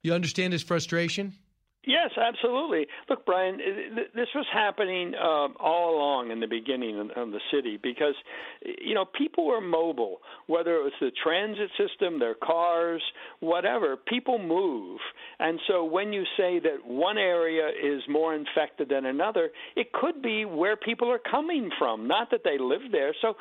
You 0.02 0.12
understand 0.12 0.52
his 0.52 0.62
frustration? 0.62 1.34
Yes, 1.86 2.10
absolutely. 2.16 2.86
Look, 3.10 3.26
Brian, 3.26 3.58
this 4.14 4.28
was 4.34 4.46
happening 4.52 5.12
uh, 5.14 5.48
all 5.60 5.96
along 5.96 6.30
in 6.30 6.40
the 6.40 6.46
beginning 6.46 6.98
of, 6.98 7.10
of 7.10 7.30
the 7.30 7.40
city 7.52 7.78
because, 7.82 8.14
you 8.82 8.94
know, 8.94 9.04
people 9.04 9.46
were 9.46 9.60
mobile, 9.60 10.18
whether 10.46 10.76
it 10.76 10.82
was 10.82 10.92
the 11.00 11.10
transit 11.22 11.70
system, 11.76 12.18
their 12.18 12.34
cars, 12.34 13.02
whatever. 13.40 13.96
People 13.96 14.38
move, 14.38 14.98
and 15.38 15.60
so 15.68 15.84
when 15.84 16.12
you 16.12 16.24
say 16.36 16.58
that 16.60 16.86
one 16.86 17.18
area 17.18 17.68
is 17.68 18.02
more 18.08 18.34
infected 18.34 18.88
than 18.88 19.04
another, 19.04 19.50
it 19.76 19.92
could 19.92 20.22
be 20.22 20.44
where 20.44 20.76
people 20.76 21.10
are 21.10 21.20
coming 21.30 21.70
from, 21.78 22.08
not 22.08 22.30
that 22.30 22.40
they 22.44 22.56
live 22.58 22.92
there. 22.92 23.14
So 23.20 23.34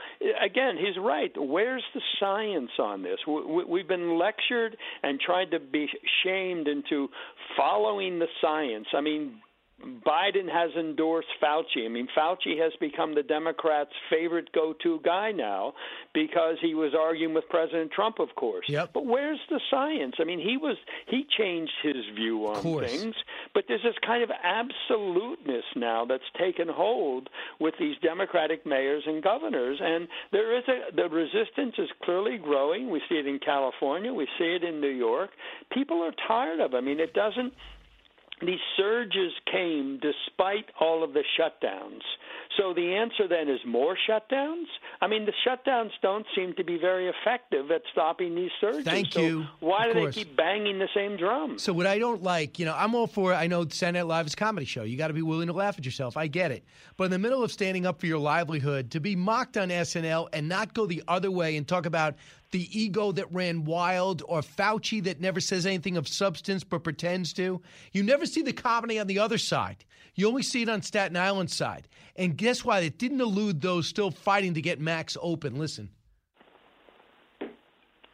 again, 0.43 0.75
he's 0.77 0.97
right. 1.01 1.31
Where's 1.37 1.83
the 1.93 2.01
science 2.19 2.71
on 2.79 3.03
this? 3.03 3.19
We've 3.27 3.87
been 3.87 4.17
lectured 4.19 4.75
and 5.01 5.19
tried 5.19 5.51
to 5.51 5.59
be 5.59 5.87
shamed 6.23 6.67
into 6.67 7.07
following 7.55 8.19
the 8.19 8.27
science. 8.41 8.87
I 8.93 9.01
mean, 9.01 9.39
Biden 9.83 10.49
has 10.49 10.71
endorsed 10.79 11.27
Fauci. 11.41 11.85
I 11.85 11.89
mean, 11.89 12.07
Fauci 12.15 12.57
has 12.59 12.71
become 12.79 13.15
the 13.15 13.23
Democrats' 13.23 13.91
favorite 14.09 14.49
go-to 14.53 14.99
guy 15.03 15.31
now 15.31 15.73
because 16.13 16.57
he 16.61 16.73
was 16.73 16.93
arguing 16.97 17.33
with 17.33 17.43
President 17.49 17.91
Trump, 17.91 18.19
of 18.19 18.29
course. 18.35 18.65
Yep. 18.69 18.91
But 18.93 19.05
where's 19.05 19.39
the 19.49 19.59
science? 19.69 20.15
I 20.19 20.23
mean, 20.23 20.39
he 20.39 20.57
was 20.57 20.77
he 21.07 21.25
changed 21.37 21.73
his 21.81 22.05
view 22.15 22.47
on 22.47 22.61
things, 22.61 23.15
but 23.53 23.65
there's 23.67 23.83
this 23.83 23.95
kind 24.05 24.23
of 24.23 24.29
absoluteness 24.43 25.65
now 25.75 26.05
that's 26.05 26.23
taken 26.39 26.67
hold 26.69 27.29
with 27.59 27.73
these 27.79 27.95
Democratic 28.01 28.65
mayors 28.65 29.03
and 29.05 29.21
governors, 29.21 29.79
and 29.81 30.07
there 30.31 30.57
is 30.57 30.63
a 30.67 30.95
the 30.95 31.09
resistance 31.09 31.75
is 31.77 31.89
clearly 32.03 32.37
growing. 32.37 32.89
We 32.89 33.01
see 33.09 33.15
it 33.15 33.27
in 33.27 33.39
California, 33.39 34.13
we 34.13 34.27
see 34.37 34.55
it 34.55 34.63
in 34.63 34.79
New 34.79 34.87
York. 34.87 35.31
People 35.71 36.01
are 36.03 36.13
tired 36.27 36.61
of. 36.61 36.73
It. 36.73 36.77
I 36.77 36.81
mean, 36.81 36.99
it 36.99 37.13
doesn't 37.13 37.53
these 38.47 38.59
surges 38.77 39.31
came 39.51 39.99
despite 40.01 40.65
all 40.79 41.03
of 41.03 41.13
the 41.13 41.23
shutdowns. 41.39 42.01
So 42.57 42.73
the 42.73 42.95
answer 42.95 43.27
then 43.27 43.49
is 43.49 43.59
more 43.65 43.97
shutdowns? 44.07 44.65
I 45.01 45.07
mean, 45.07 45.25
the 45.25 45.33
shutdowns 45.45 45.89
don't 46.01 46.25
seem 46.35 46.53
to 46.55 46.63
be 46.63 46.77
very 46.77 47.09
effective 47.09 47.71
at 47.71 47.81
stopping 47.91 48.35
these 48.35 48.51
surges. 48.61 48.85
Thank 48.85 49.11
so 49.13 49.21
you. 49.21 49.45
Why 49.59 49.87
Of 49.87 49.93
do 49.93 49.99
course. 50.01 50.15
they 50.15 50.23
keep 50.23 50.37
banging 50.37 50.77
the 50.77 50.87
same 50.93 51.17
drum? 51.17 51.57
So 51.57 51.73
what 51.73 51.87
I 51.87 51.97
don't 51.97 52.21
like, 52.21 52.59
you 52.59 52.65
know, 52.65 52.75
I'm 52.77 52.93
all 52.93 53.07
for. 53.07 53.33
I 53.33 53.47
know 53.47 53.67
Saturday 53.67 53.99
Night 53.99 54.07
Live 54.07 54.27
is 54.27 54.33
a 54.33 54.37
comedy 54.37 54.65
show. 54.65 54.83
You 54.83 54.97
got 54.97 55.07
to 55.07 55.13
be 55.13 55.21
willing 55.23 55.47
to 55.47 55.53
laugh 55.53 55.77
at 55.77 55.85
yourself. 55.85 56.15
I 56.15 56.27
get 56.27 56.51
it. 56.51 56.63
But 56.95 57.05
in 57.05 57.11
the 57.11 57.19
middle 57.19 57.43
of 57.43 57.51
standing 57.51 57.85
up 57.85 57.99
for 57.99 58.05
your 58.05 58.19
livelihood, 58.19 58.91
to 58.91 58.99
be 58.99 59.15
mocked 59.15 59.57
on 59.57 59.69
SNL 59.69 60.27
and 60.31 60.47
not 60.47 60.73
go 60.73 60.85
the 60.85 61.03
other 61.07 61.31
way 61.31 61.57
and 61.57 61.67
talk 61.67 61.85
about 61.87 62.15
the 62.53 62.79
ego 62.79 63.11
that 63.11 63.33
ran 63.33 63.65
wild 63.65 64.23
or 64.27 64.41
Fauci 64.41 65.03
that 65.03 65.19
never 65.19 65.41
says 65.41 65.65
anything 65.65 65.97
of 65.97 66.07
substance 66.07 66.63
but 66.63 66.83
pretends 66.83 67.33
to, 67.33 67.61
you 67.91 68.03
never 68.03 68.25
see 68.25 68.43
the 68.43 68.53
comedy 68.53 68.99
on 68.99 69.07
the 69.07 69.19
other 69.19 69.39
side. 69.39 69.83
You 70.15 70.27
only 70.27 70.43
see 70.43 70.61
it 70.61 70.69
on 70.69 70.83
Staten 70.83 71.17
Island 71.17 71.49
side. 71.49 71.87
And 72.15 72.37
guess 72.37 72.63
what? 72.63 72.83
It 72.83 72.99
didn't 72.99 73.19
elude 73.19 73.59
those 73.59 73.87
still 73.87 74.11
fighting 74.11 74.53
to 74.53 74.61
get 74.61 74.79
Mac's 74.79 75.17
open. 75.19 75.55
Listen. 75.55 75.89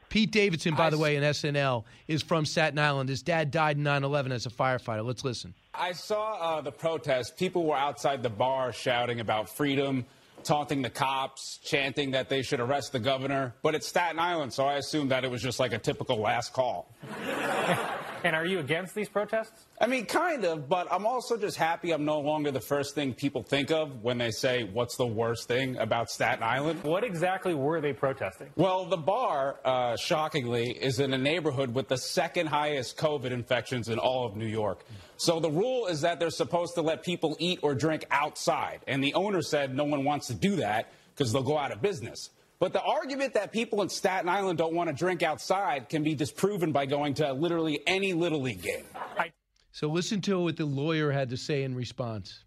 Pete 0.07 0.31
Davidson, 0.31 0.73
by 0.73 0.89
the 0.89 0.97
way, 0.97 1.17
in 1.17 1.23
SNL, 1.23 1.83
is 2.07 2.23
from 2.23 2.45
Staten 2.45 2.79
Island. 2.79 3.09
His 3.09 3.21
dad 3.21 3.51
died 3.51 3.77
in 3.77 3.83
9 3.83 4.03
11 4.03 4.31
as 4.31 4.45
a 4.45 4.49
firefighter. 4.49 5.05
Let's 5.05 5.23
listen. 5.23 5.53
I 5.73 5.91
saw 5.91 6.37
uh, 6.39 6.61
the 6.61 6.71
protest. 6.71 7.37
People 7.37 7.65
were 7.65 7.75
outside 7.75 8.23
the 8.23 8.29
bar 8.29 8.71
shouting 8.71 9.19
about 9.19 9.49
freedom, 9.49 10.05
taunting 10.43 10.81
the 10.81 10.89
cops, 10.89 11.59
chanting 11.63 12.11
that 12.11 12.29
they 12.29 12.41
should 12.41 12.59
arrest 12.59 12.91
the 12.91 12.99
governor. 12.99 13.53
But 13.61 13.75
it's 13.75 13.87
Staten 13.87 14.19
Island, 14.19 14.53
so 14.53 14.65
I 14.65 14.75
assumed 14.75 15.11
that 15.11 15.23
it 15.23 15.31
was 15.31 15.41
just 15.41 15.59
like 15.59 15.73
a 15.73 15.79
typical 15.79 16.17
last 16.17 16.53
call. 16.53 16.93
And 18.23 18.35
are 18.35 18.45
you 18.45 18.59
against 18.59 18.95
these 18.95 19.07
protests? 19.07 19.65
I 19.79 19.87
mean, 19.87 20.05
kind 20.05 20.43
of, 20.43 20.67
but 20.67 20.91
I'm 20.91 21.05
also 21.05 21.37
just 21.37 21.55
happy 21.55 21.91
I'm 21.91 22.03
no 22.03 22.19
longer 22.19 22.51
the 22.51 22.59
first 22.59 22.93
thing 22.93 23.13
people 23.13 23.43
think 23.43 23.71
of 23.71 24.03
when 24.03 24.17
they 24.17 24.31
say, 24.31 24.63
What's 24.63 24.97
the 24.97 25.07
worst 25.07 25.47
thing 25.47 25.77
about 25.77 26.09
Staten 26.09 26.43
Island? 26.43 26.83
What 26.83 27.03
exactly 27.03 27.53
were 27.53 27.79
they 27.79 27.93
protesting? 27.93 28.49
Well, 28.55 28.85
the 28.85 28.97
bar, 28.97 29.59
uh, 29.63 29.95
shockingly, 29.95 30.69
is 30.69 30.99
in 30.99 31.13
a 31.13 31.17
neighborhood 31.17 31.73
with 31.73 31.87
the 31.87 31.97
second 31.97 32.47
highest 32.47 32.97
COVID 32.97 33.31
infections 33.31 33.87
in 33.87 33.99
all 33.99 34.25
of 34.25 34.35
New 34.35 34.47
York. 34.47 34.83
So 35.19 35.41
the 35.41 35.51
rule 35.51 35.87
is 35.87 35.99
that 36.01 36.17
they're 36.17 36.29
supposed 36.29 36.75
to 36.75 36.81
let 36.81 37.03
people 37.03 37.35
eat 37.39 37.59
or 37.61 37.75
drink 37.75 38.05
outside. 38.09 38.79
And 38.87 39.03
the 39.03 39.15
owner 39.15 39.41
said 39.41 39.75
no 39.75 39.83
one 39.83 40.05
wants 40.05 40.27
to 40.27 40.33
do 40.33 40.55
that 40.55 40.93
because 41.13 41.33
they'll 41.33 41.43
go 41.43 41.57
out 41.57 41.73
of 41.73 41.81
business. 41.81 42.29
But 42.57 42.71
the 42.71 42.81
argument 42.81 43.33
that 43.33 43.51
people 43.51 43.81
in 43.81 43.89
Staten 43.89 44.29
Island 44.29 44.57
don't 44.57 44.73
want 44.73 44.89
to 44.89 44.95
drink 44.95 45.21
outside 45.21 45.89
can 45.89 46.03
be 46.03 46.15
disproven 46.15 46.71
by 46.71 46.85
going 46.85 47.15
to 47.15 47.33
literally 47.33 47.81
any 47.85 48.13
Little 48.13 48.39
League 48.39 48.61
game. 48.61 48.85
So 49.73 49.89
listen 49.89 50.21
to 50.21 50.39
what 50.39 50.55
the 50.55 50.63
lawyer 50.63 51.11
had 51.11 51.29
to 51.31 51.37
say 51.37 51.63
in 51.63 51.75
response. 51.75 52.45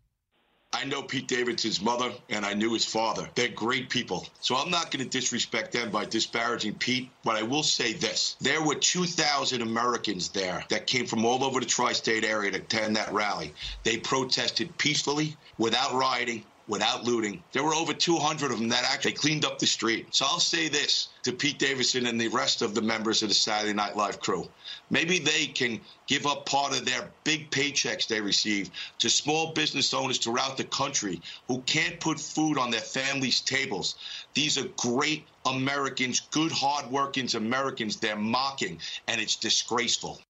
I 0.74 0.84
know 0.84 1.02
Pete 1.02 1.28
Davidson's 1.28 1.80
mother 1.80 2.12
and 2.30 2.44
I 2.44 2.54
knew 2.54 2.72
his 2.72 2.84
father. 2.84 3.28
They're 3.34 3.48
great 3.48 3.90
people. 3.90 4.26
So 4.40 4.56
I'm 4.56 4.70
not 4.70 4.90
going 4.90 5.04
to 5.04 5.10
disrespect 5.10 5.72
them 5.72 5.90
by 5.90 6.06
disparaging 6.06 6.74
Pete, 6.74 7.10
but 7.24 7.36
I 7.36 7.42
will 7.42 7.62
say 7.62 7.92
this. 7.92 8.36
There 8.40 8.62
were 8.62 8.74
2,000 8.74 9.60
Americans 9.60 10.30
there 10.30 10.64
that 10.70 10.86
came 10.86 11.06
from 11.06 11.24
all 11.24 11.44
over 11.44 11.60
the 11.60 11.66
tri 11.66 11.92
state 11.92 12.24
area 12.24 12.50
to 12.52 12.58
attend 12.58 12.96
that 12.96 13.12
rally. 13.12 13.54
They 13.84 13.98
protested 13.98 14.76
peacefully, 14.78 15.36
without 15.58 15.92
rioting, 15.94 16.44
without 16.72 17.04
looting. 17.04 17.44
There 17.52 17.62
were 17.62 17.74
over 17.74 17.92
200 17.92 18.50
of 18.50 18.58
them 18.58 18.70
that 18.70 18.90
actually 18.90 19.12
cleaned 19.12 19.44
up 19.44 19.58
the 19.58 19.66
street. 19.66 20.06
So 20.10 20.24
I'll 20.24 20.40
say 20.40 20.70
this 20.70 21.08
to 21.22 21.30
Pete 21.30 21.58
Davidson 21.58 22.06
and 22.06 22.18
the 22.18 22.28
rest 22.28 22.62
of 22.62 22.74
the 22.74 22.80
members 22.80 23.22
of 23.22 23.28
the 23.28 23.34
Saturday 23.34 23.74
Night 23.74 23.94
Live 23.94 24.20
crew. 24.20 24.48
Maybe 24.88 25.18
they 25.18 25.48
can 25.48 25.82
give 26.06 26.26
up 26.26 26.46
part 26.46 26.72
of 26.72 26.86
their 26.86 27.10
big 27.24 27.50
paychecks 27.50 28.06
they 28.06 28.22
receive 28.22 28.70
to 29.00 29.10
small 29.10 29.52
business 29.52 29.92
owners 29.92 30.16
throughout 30.16 30.56
the 30.56 30.64
country 30.64 31.20
who 31.46 31.60
can't 31.66 32.00
put 32.00 32.18
food 32.18 32.56
on 32.56 32.70
their 32.70 32.80
families' 32.80 33.42
tables. 33.42 33.96
These 34.32 34.56
are 34.56 34.66
great 34.78 35.26
Americans, 35.44 36.20
good, 36.30 36.52
hard-working 36.52 37.28
Americans 37.36 37.96
they're 37.96 38.16
mocking, 38.16 38.78
and 39.08 39.20
it's 39.20 39.36
disgraceful. 39.36 40.22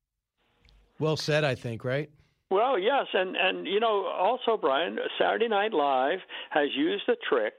Well 0.98 1.16
said, 1.16 1.44
I 1.44 1.54
think, 1.54 1.84
right? 1.84 2.10
Well, 2.52 2.78
yes, 2.78 3.06
and 3.14 3.34
and 3.34 3.66
you 3.66 3.80
know 3.80 4.04
also, 4.04 4.58
Brian, 4.60 4.98
Saturday 5.18 5.48
Night 5.48 5.72
Live 5.72 6.18
has 6.50 6.68
used 6.76 7.08
a 7.08 7.16
trick. 7.28 7.54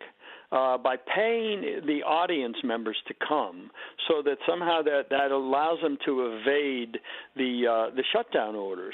Uh, 0.52 0.78
by 0.78 0.96
paying 1.16 1.82
the 1.88 2.04
audience 2.04 2.58
members 2.64 2.96
to 3.08 3.16
come, 3.28 3.72
so 4.08 4.22
that 4.22 4.38
somehow 4.48 4.84
that 4.84 5.06
that 5.10 5.32
allows 5.32 5.80
them 5.82 5.98
to 6.06 6.28
evade 6.28 7.00
the 7.36 7.66
uh, 7.68 7.96
the 7.96 8.04
shutdown 8.14 8.56
orders. 8.56 8.94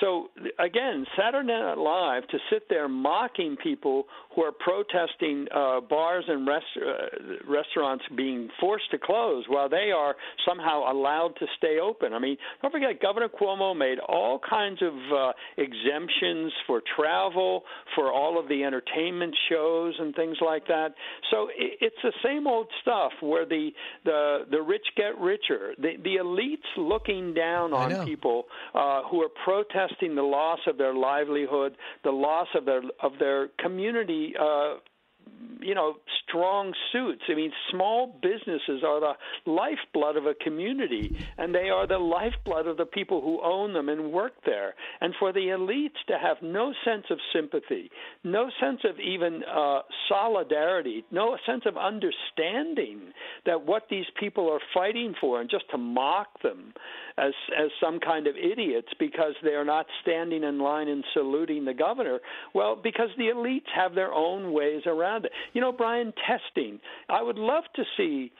So 0.00 0.28
again, 0.58 1.06
Saturday 1.16 1.48
Night 1.48 1.78
Live 1.78 2.26
to 2.28 2.38
sit 2.50 2.64
there 2.68 2.88
mocking 2.88 3.56
people 3.62 4.04
who 4.34 4.42
are 4.42 4.52
protesting 4.52 5.46
uh, 5.54 5.80
bars 5.80 6.24
and 6.26 6.46
rest, 6.46 6.64
uh, 6.76 7.50
restaurants 7.50 8.04
being 8.16 8.48
forced 8.60 8.90
to 8.90 8.98
close 8.98 9.44
while 9.48 9.68
they 9.68 9.92
are 9.96 10.16
somehow 10.46 10.90
allowed 10.90 11.34
to 11.38 11.46
stay 11.56 11.78
open. 11.80 12.12
I 12.12 12.18
mean, 12.18 12.36
don't 12.60 12.72
forget, 12.72 13.00
Governor 13.00 13.28
Cuomo 13.28 13.76
made 13.76 13.98
all 14.00 14.40
kinds 14.40 14.82
of 14.82 14.92
uh, 14.92 15.32
exemptions 15.56 16.52
for 16.66 16.82
travel, 16.96 17.62
for 17.94 18.12
all 18.12 18.38
of 18.38 18.48
the 18.48 18.64
entertainment 18.64 19.34
shows 19.48 19.94
and 19.98 20.14
things 20.14 20.36
like 20.44 20.66
that. 20.66 20.94
So 21.30 21.48
it, 21.56 21.78
it's 21.80 21.96
the 22.02 22.12
same 22.24 22.46
old 22.46 22.66
stuff 22.82 23.12
where 23.20 23.46
the 23.46 23.70
the 24.04 24.46
the 24.50 24.60
rich 24.60 24.86
get 24.96 25.18
richer. 25.20 25.74
The 25.78 25.92
the 26.02 26.16
elites 26.16 26.68
looking 26.76 27.34
down 27.34 27.72
on 27.72 28.06
people 28.06 28.44
uh, 28.74 29.02
who 29.04 29.22
are 29.22 29.28
protesting 29.44 29.83
the 30.14 30.22
loss 30.22 30.60
of 30.66 30.78
their 30.78 30.94
livelihood, 30.94 31.76
the 32.02 32.10
loss 32.10 32.48
of 32.54 32.64
their 32.64 32.82
of 33.02 33.12
their 33.18 33.48
community. 33.58 34.34
Uh, 34.38 34.74
you 35.60 35.74
know 35.74 35.94
strong 36.34 36.72
suits. 36.92 37.22
I 37.28 37.34
mean, 37.34 37.52
small 37.70 38.18
businesses 38.22 38.82
are 38.84 39.00
the 39.00 39.50
lifeblood 39.50 40.16
of 40.16 40.26
a 40.26 40.34
community, 40.34 41.16
and 41.38 41.54
they 41.54 41.70
are 41.70 41.86
the 41.86 41.98
lifeblood 41.98 42.66
of 42.66 42.76
the 42.76 42.86
people 42.86 43.20
who 43.20 43.40
own 43.42 43.72
them 43.72 43.88
and 43.88 44.12
work 44.12 44.32
there. 44.44 44.74
And 45.00 45.14
for 45.18 45.32
the 45.32 45.40
elites 45.40 46.00
to 46.08 46.18
have 46.18 46.38
no 46.42 46.72
sense 46.84 47.04
of 47.10 47.18
sympathy, 47.32 47.90
no 48.24 48.50
sense 48.60 48.80
of 48.84 48.98
even 48.98 49.42
uh, 49.44 49.80
solidarity, 50.08 51.04
no 51.10 51.36
sense 51.46 51.62
of 51.66 51.76
understanding 51.76 53.12
that 53.46 53.64
what 53.64 53.84
these 53.90 54.06
people 54.18 54.50
are 54.50 54.60
fighting 54.72 55.14
for, 55.20 55.40
and 55.40 55.50
just 55.50 55.64
to 55.70 55.78
mock 55.78 56.42
them 56.42 56.72
as 57.16 57.32
as 57.56 57.70
some 57.80 58.00
kind 58.00 58.26
of 58.26 58.34
idiots 58.36 58.88
because 58.98 59.34
they 59.42 59.50
are 59.50 59.64
not 59.64 59.86
standing 60.02 60.42
in 60.42 60.58
line 60.58 60.88
and 60.88 61.04
saluting 61.14 61.64
the 61.64 61.74
governor. 61.74 62.18
Well, 62.54 62.76
because 62.76 63.08
the 63.16 63.24
elites 63.24 63.70
have 63.74 63.94
their 63.94 64.12
own 64.12 64.52
ways 64.52 64.82
around 64.86 65.26
it. 65.26 65.32
You 65.52 65.60
know, 65.60 65.72
Brian, 65.72 66.12
testing. 66.26 66.80
I 67.08 67.22
would 67.22 67.38
love 67.38 67.64
to 67.76 67.82
see 67.96 68.32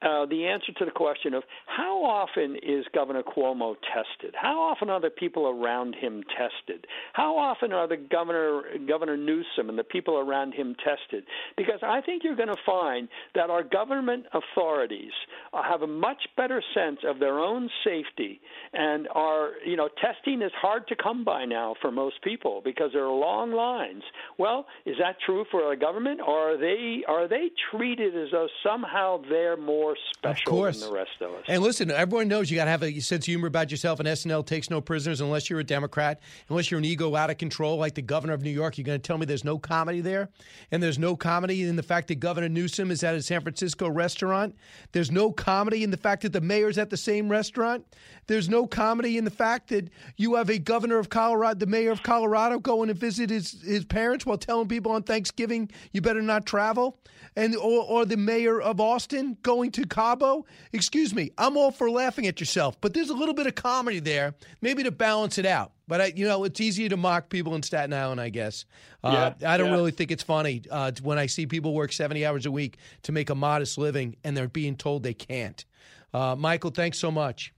uh, 0.00 0.26
the 0.26 0.46
answer 0.46 0.72
to 0.78 0.84
the 0.84 0.90
question 0.90 1.34
of 1.34 1.42
how 1.66 2.04
often 2.04 2.56
is 2.56 2.84
Governor 2.94 3.22
Cuomo 3.22 3.74
tested? 3.82 4.34
How 4.40 4.60
often 4.60 4.90
are 4.90 5.00
the 5.00 5.10
people 5.10 5.46
around 5.48 5.94
him 5.94 6.22
tested? 6.36 6.86
How 7.14 7.36
often 7.36 7.72
are 7.72 7.88
the 7.88 7.96
governor, 7.96 8.62
Governor 8.86 9.16
Newsom, 9.16 9.68
and 9.68 9.78
the 9.78 9.84
people 9.84 10.18
around 10.18 10.54
him 10.54 10.76
tested? 10.76 11.24
Because 11.56 11.80
I 11.82 12.00
think 12.00 12.22
you're 12.22 12.36
going 12.36 12.48
to 12.48 12.56
find 12.64 13.08
that 13.34 13.50
our 13.50 13.64
government 13.64 14.26
authorities 14.32 15.12
have 15.52 15.82
a 15.82 15.86
much 15.86 16.22
better 16.36 16.62
sense 16.74 17.00
of 17.04 17.18
their 17.18 17.40
own 17.40 17.68
safety, 17.84 18.40
and 18.72 19.08
are 19.14 19.50
you 19.66 19.76
know 19.76 19.88
testing 20.00 20.42
is 20.42 20.52
hard 20.60 20.86
to 20.88 20.96
come 20.96 21.24
by 21.24 21.44
now 21.44 21.74
for 21.80 21.90
most 21.90 22.22
people 22.22 22.62
because 22.64 22.90
there 22.92 23.04
are 23.04 23.12
long 23.12 23.52
lines. 23.52 24.02
Well, 24.38 24.66
is 24.86 24.96
that 25.00 25.16
true 25.24 25.44
for 25.50 25.64
our 25.64 25.76
government, 25.76 26.20
or 26.20 26.54
are 26.54 26.56
they 26.56 27.02
are 27.08 27.26
they 27.26 27.50
treated 27.72 28.16
as 28.16 28.28
though 28.30 28.48
somehow 28.62 29.22
they're 29.28 29.56
more 29.56 29.87
special 30.16 30.52
of 30.52 30.58
course. 30.58 30.80
than 30.80 30.90
the 30.90 30.94
rest 30.94 31.10
of 31.20 31.32
us. 31.32 31.44
And 31.48 31.62
listen, 31.62 31.90
everyone 31.90 32.28
knows 32.28 32.50
you 32.50 32.56
got 32.56 32.64
to 32.64 32.70
have 32.70 32.82
a 32.82 33.00
sense 33.00 33.24
of 33.24 33.26
humor 33.26 33.48
about 33.48 33.70
yourself, 33.70 34.00
and 34.00 34.08
SNL 34.08 34.46
takes 34.46 34.70
no 34.70 34.80
prisoners 34.80 35.20
unless 35.20 35.48
you're 35.48 35.60
a 35.60 35.64
Democrat, 35.64 36.20
unless 36.48 36.70
you're 36.70 36.78
an 36.78 36.84
ego 36.84 37.14
out 37.14 37.30
of 37.30 37.38
control 37.38 37.76
like 37.78 37.94
the 37.94 38.02
governor 38.02 38.32
of 38.32 38.42
New 38.42 38.50
York. 38.50 38.78
You're 38.78 38.84
going 38.84 39.00
to 39.00 39.06
tell 39.06 39.18
me 39.18 39.26
there's 39.26 39.44
no 39.44 39.58
comedy 39.58 40.00
there? 40.00 40.28
And 40.70 40.82
there's 40.82 40.98
no 40.98 41.16
comedy 41.16 41.62
in 41.62 41.76
the 41.76 41.82
fact 41.82 42.08
that 42.08 42.16
Governor 42.16 42.48
Newsom 42.48 42.90
is 42.90 43.02
at 43.04 43.14
a 43.14 43.22
San 43.22 43.40
Francisco 43.40 43.88
restaurant? 43.88 44.54
There's 44.92 45.10
no 45.10 45.32
comedy 45.32 45.82
in 45.84 45.90
the 45.90 45.96
fact 45.96 46.22
that 46.22 46.32
the 46.32 46.40
mayor's 46.40 46.78
at 46.78 46.90
the 46.90 46.96
same 46.96 47.28
restaurant? 47.28 47.84
There's 48.26 48.48
no 48.48 48.66
comedy 48.66 49.16
in 49.16 49.24
the 49.24 49.30
fact 49.30 49.68
that 49.68 49.88
you 50.16 50.34
have 50.34 50.50
a 50.50 50.58
governor 50.58 50.98
of 50.98 51.08
Colorado, 51.08 51.58
the 51.58 51.66
mayor 51.66 51.90
of 51.90 52.02
Colorado, 52.02 52.58
going 52.58 52.88
to 52.88 52.94
visit 52.94 53.30
his, 53.30 53.62
his 53.62 53.84
parents 53.84 54.26
while 54.26 54.38
telling 54.38 54.68
people 54.68 54.92
on 54.92 55.02
Thanksgiving 55.02 55.70
you 55.92 56.00
better 56.00 56.22
not 56.22 56.46
travel? 56.46 56.98
And 57.36 57.56
or, 57.56 57.84
or 57.84 58.04
the 58.04 58.16
mayor 58.16 58.60
of 58.60 58.80
Austin 58.80 59.36
going 59.42 59.70
to 59.72 59.77
Cabo? 59.86 60.46
Excuse 60.72 61.14
me, 61.14 61.30
I'm 61.38 61.56
all 61.56 61.70
for 61.70 61.90
laughing 61.90 62.26
at 62.26 62.40
yourself, 62.40 62.80
but 62.80 62.94
there's 62.94 63.10
a 63.10 63.14
little 63.14 63.34
bit 63.34 63.46
of 63.46 63.54
comedy 63.54 64.00
there, 64.00 64.34
maybe 64.60 64.82
to 64.84 64.90
balance 64.90 65.38
it 65.38 65.46
out. 65.46 65.72
But 65.86 66.00
I, 66.00 66.06
you 66.14 66.26
know, 66.26 66.44
it's 66.44 66.60
easier 66.60 66.88
to 66.90 66.96
mock 66.96 67.30
people 67.30 67.54
in 67.54 67.62
Staten 67.62 67.92
Island, 67.92 68.20
I 68.20 68.28
guess. 68.28 68.64
Uh, 69.02 69.32
Yeah, 69.40 69.52
I 69.52 69.56
don't 69.56 69.68
yeah. 69.68 69.74
really 69.74 69.90
think 69.90 70.10
it's 70.10 70.22
funny 70.22 70.62
uh, 70.70 70.92
when 71.02 71.18
I 71.18 71.26
see 71.26 71.46
people 71.46 71.72
work 71.74 71.92
70 71.92 72.26
hours 72.26 72.44
a 72.46 72.50
week 72.50 72.76
to 73.04 73.12
make 73.12 73.30
a 73.30 73.34
modest 73.34 73.78
living, 73.78 74.16
and 74.24 74.36
they're 74.36 74.48
being 74.48 74.76
told 74.76 75.02
they 75.02 75.14
can't. 75.14 75.64
Uh, 76.12 76.36
Michael, 76.36 76.70
thanks 76.70 76.98
so 76.98 77.10
much. 77.10 77.52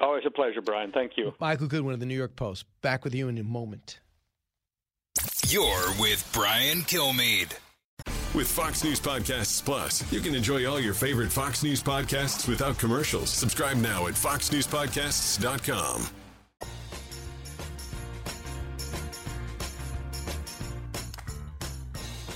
Always 0.00 0.24
a 0.26 0.30
pleasure, 0.30 0.62
Brian. 0.62 0.92
Thank 0.92 1.16
you. 1.16 1.34
Michael 1.40 1.66
Goodwin 1.68 1.94
of 1.94 2.00
the 2.00 2.06
New 2.06 2.16
York 2.16 2.34
Post. 2.36 2.64
Back 2.80 3.04
with 3.04 3.14
you 3.14 3.28
in 3.28 3.36
a 3.38 3.42
moment. 3.44 4.00
You're 5.48 5.90
with 5.98 6.28
Brian 6.32 6.78
Kilmeade. 6.82 7.52
With 8.32 8.46
Fox 8.46 8.84
News 8.84 9.00
Podcasts 9.00 9.64
Plus, 9.64 10.10
you 10.12 10.20
can 10.20 10.36
enjoy 10.36 10.64
all 10.64 10.78
your 10.78 10.94
favorite 10.94 11.32
Fox 11.32 11.64
News 11.64 11.82
podcasts 11.82 12.48
without 12.48 12.78
commercials. 12.78 13.28
Subscribe 13.28 13.76
now 13.76 14.06
at 14.06 14.14
foxnewspodcasts.com. 14.14 16.06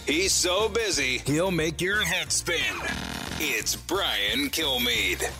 He's 0.04 0.32
so 0.32 0.68
busy, 0.68 1.18
he'll 1.18 1.52
make 1.52 1.80
your 1.80 2.04
head 2.04 2.32
spin. 2.32 2.58
It's 3.38 3.76
Brian 3.76 4.50
Kilmeade. 4.50 5.30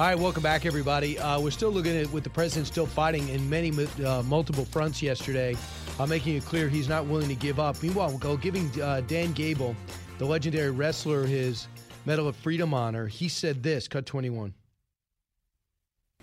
All 0.00 0.06
right, 0.06 0.18
welcome 0.18 0.42
back, 0.42 0.64
everybody. 0.64 1.18
Uh, 1.18 1.38
we're 1.38 1.50
still 1.50 1.68
looking 1.68 1.94
at 1.94 2.10
with 2.10 2.24
the 2.24 2.30
president 2.30 2.66
still 2.66 2.86
fighting 2.86 3.28
in 3.28 3.50
many 3.50 3.70
uh, 4.02 4.22
multiple 4.22 4.64
fronts 4.64 5.02
yesterday, 5.02 5.54
uh, 5.98 6.06
making 6.06 6.36
it 6.36 6.44
clear 6.46 6.70
he's 6.70 6.88
not 6.88 7.04
willing 7.04 7.28
to 7.28 7.34
give 7.34 7.60
up. 7.60 7.82
Meanwhile, 7.82 8.08
we'll 8.08 8.16
go 8.16 8.34
giving 8.38 8.70
uh, 8.80 9.02
Dan 9.06 9.32
Gable, 9.32 9.76
the 10.16 10.24
legendary 10.24 10.70
wrestler, 10.70 11.26
his 11.26 11.68
Medal 12.06 12.28
of 12.28 12.36
Freedom 12.36 12.72
honor. 12.72 13.08
He 13.08 13.28
said 13.28 13.62
this, 13.62 13.88
cut 13.88 14.06
21. 14.06 14.54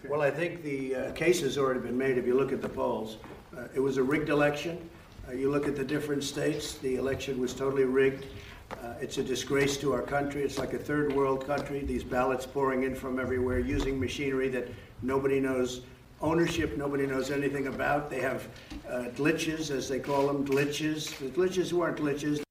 Well, 0.09 0.23
I 0.23 0.31
think 0.31 0.63
the 0.63 0.95
uh, 0.95 1.11
case 1.11 1.41
has 1.41 1.59
already 1.59 1.81
been 1.81 1.99
made 1.99 2.17
if 2.17 2.25
you 2.25 2.33
look 2.33 2.51
at 2.51 2.63
the 2.63 2.69
polls. 2.69 3.17
Uh, 3.55 3.65
it 3.75 3.79
was 3.79 3.97
a 3.97 4.03
rigged 4.03 4.29
election. 4.29 4.89
You 5.31 5.51
look 5.51 5.67
at 5.67 5.75
the 5.75 5.85
different 5.85 6.23
states, 6.23 6.79
the 6.79 6.95
election 6.95 7.39
was 7.39 7.53
totally 7.53 7.83
rigged. 7.83 8.25
Uh, 8.71 8.93
it's 8.99 9.17
a 9.17 9.23
disgrace 9.23 9.77
to 9.77 9.93
our 9.93 10.01
country. 10.01 10.43
It's 10.43 10.57
like 10.57 10.73
a 10.73 10.77
third 10.77 11.13
world 11.13 11.45
country. 11.45 11.79
These 11.85 12.03
ballots 12.03 12.45
pouring 12.45 12.83
in 12.83 12.95
from 12.95 13.19
everywhere 13.19 13.59
using 13.59 13.99
machinery 13.99 14.49
that 14.49 14.67
nobody 15.01 15.39
knows 15.39 15.81
ownership, 16.21 16.77
nobody 16.77 17.05
knows 17.05 17.31
anything 17.31 17.67
about. 17.67 18.09
They 18.09 18.19
have 18.21 18.47
uh, 18.89 19.05
glitches, 19.15 19.71
as 19.71 19.87
they 19.87 19.99
call 19.99 20.27
them, 20.27 20.45
glitches. 20.45 21.17
The 21.17 21.29
glitches 21.29 21.71
weren't 21.71 21.97
glitches. 21.97 22.41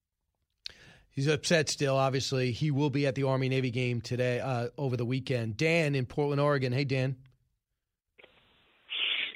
He's 1.10 1.28
upset 1.28 1.68
still, 1.68 1.96
obviously. 1.96 2.52
He 2.52 2.70
will 2.70 2.90
be 2.90 3.06
at 3.06 3.14
the 3.14 3.24
Army 3.24 3.48
Navy 3.48 3.70
game 3.70 4.00
today, 4.00 4.40
uh, 4.40 4.68
over 4.76 4.96
the 4.96 5.04
weekend. 5.04 5.56
Dan 5.56 5.94
in 5.94 6.06
Portland, 6.06 6.40
Oregon. 6.40 6.72
Hey, 6.72 6.84
Dan. 6.84 7.16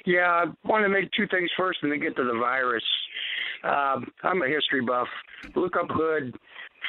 Yeah, 0.05 0.27
I 0.27 0.45
want 0.67 0.83
to 0.83 0.89
make 0.89 1.11
two 1.11 1.27
things 1.27 1.49
first 1.57 1.79
and 1.83 1.91
then 1.91 1.99
get 1.99 2.15
to 2.15 2.23
the 2.23 2.39
virus. 2.39 2.83
Um, 3.63 4.11
I'm 4.23 4.41
a 4.41 4.47
history 4.47 4.81
buff. 4.81 5.07
Look 5.55 5.75
up 5.75 5.87
Hood 5.89 6.35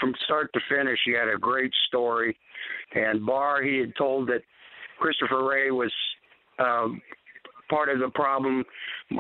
from 0.01 0.15
start 0.25 0.53
to 0.55 0.61
finish. 0.69 0.99
He 1.05 1.13
had 1.13 1.29
a 1.29 1.39
great 1.39 1.73
story. 1.89 2.37
And 2.95 3.25
Barr, 3.25 3.63
he 3.63 3.79
had 3.79 3.95
told 3.97 4.29
that 4.29 4.43
Christopher 4.99 5.45
Wray 5.45 5.71
was 5.71 5.93
um, 6.59 7.01
part 7.69 7.89
of 7.89 7.99
the 7.99 8.11
problem 8.11 8.65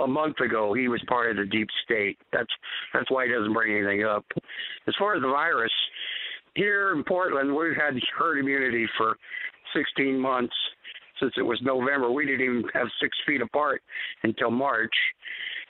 a 0.03 0.07
month 0.07 0.41
ago. 0.41 0.75
He 0.75 0.89
was 0.89 1.03
part 1.09 1.31
of 1.31 1.37
the 1.37 1.47
deep 1.47 1.68
state. 1.85 2.18
That's 2.33 2.51
that's 2.93 3.11
why 3.11 3.27
he 3.27 3.33
doesn't 3.33 3.53
bring 3.53 3.77
anything 3.77 4.05
up. 4.05 4.25
As 4.87 4.95
far 4.99 5.16
as 5.16 5.23
the 5.23 5.29
virus, 5.29 5.73
here 6.55 6.93
in 6.93 7.03
Portland, 7.05 7.55
we've 7.55 7.77
had 7.77 7.95
herd 8.16 8.39
immunity 8.39 8.87
for 8.99 9.16
16 9.75 10.18
months 10.18 10.55
since 11.20 11.33
it 11.37 11.43
was 11.43 11.59
November. 11.62 12.11
We 12.11 12.27
didn't 12.27 12.43
even 12.43 12.64
have 12.75 12.89
six 13.01 13.16
feet 13.27 13.41
apart 13.41 13.83
until 14.23 14.51
March. 14.51 14.95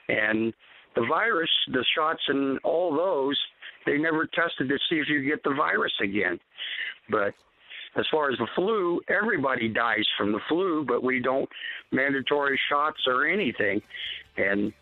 And 0.09 0.53
the 0.97 1.07
virus, 1.09 1.51
the 1.73 1.85
shots 1.95 2.23
and 2.29 2.59
all 2.65 2.95
those, 2.95 3.39
they 3.87 3.99
never 3.99 4.27
tested 4.27 4.69
to 4.69 4.79
see 4.89 4.97
if 4.97 5.09
you 5.09 5.23
get 5.23 5.43
the 5.43 5.55
virus 5.55 5.93
again. 6.03 6.39
But 7.11 7.35
as 7.97 8.07
far 8.11 8.31
as 8.31 8.39
the 8.39 8.49
flu, 8.55 9.01
everybody 9.09 9.69
dies 9.69 10.07
from 10.17 10.33
the 10.33 10.41
flu, 10.49 10.85
but 10.87 11.03
we 11.03 11.21
don't 11.21 11.49
mandatory 11.91 12.59
shots 12.69 13.01
or 13.07 13.27
anything. 13.27 13.83
And 14.37 14.73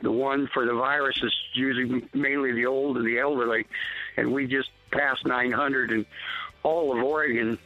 the 0.00 0.12
one 0.12 0.48
for 0.52 0.64
the 0.64 0.74
virus 0.74 1.18
is 1.22 1.32
usually 1.54 2.08
mainly 2.14 2.52
the 2.52 2.66
old 2.66 2.96
and 2.96 3.06
the 3.06 3.18
elderly. 3.18 3.66
And 4.16 4.32
we 4.32 4.46
just 4.46 4.70
passed 4.90 5.26
900 5.26 5.90
in 5.90 6.06
all 6.62 6.96
of 6.96 7.02
Oregon 7.02 7.58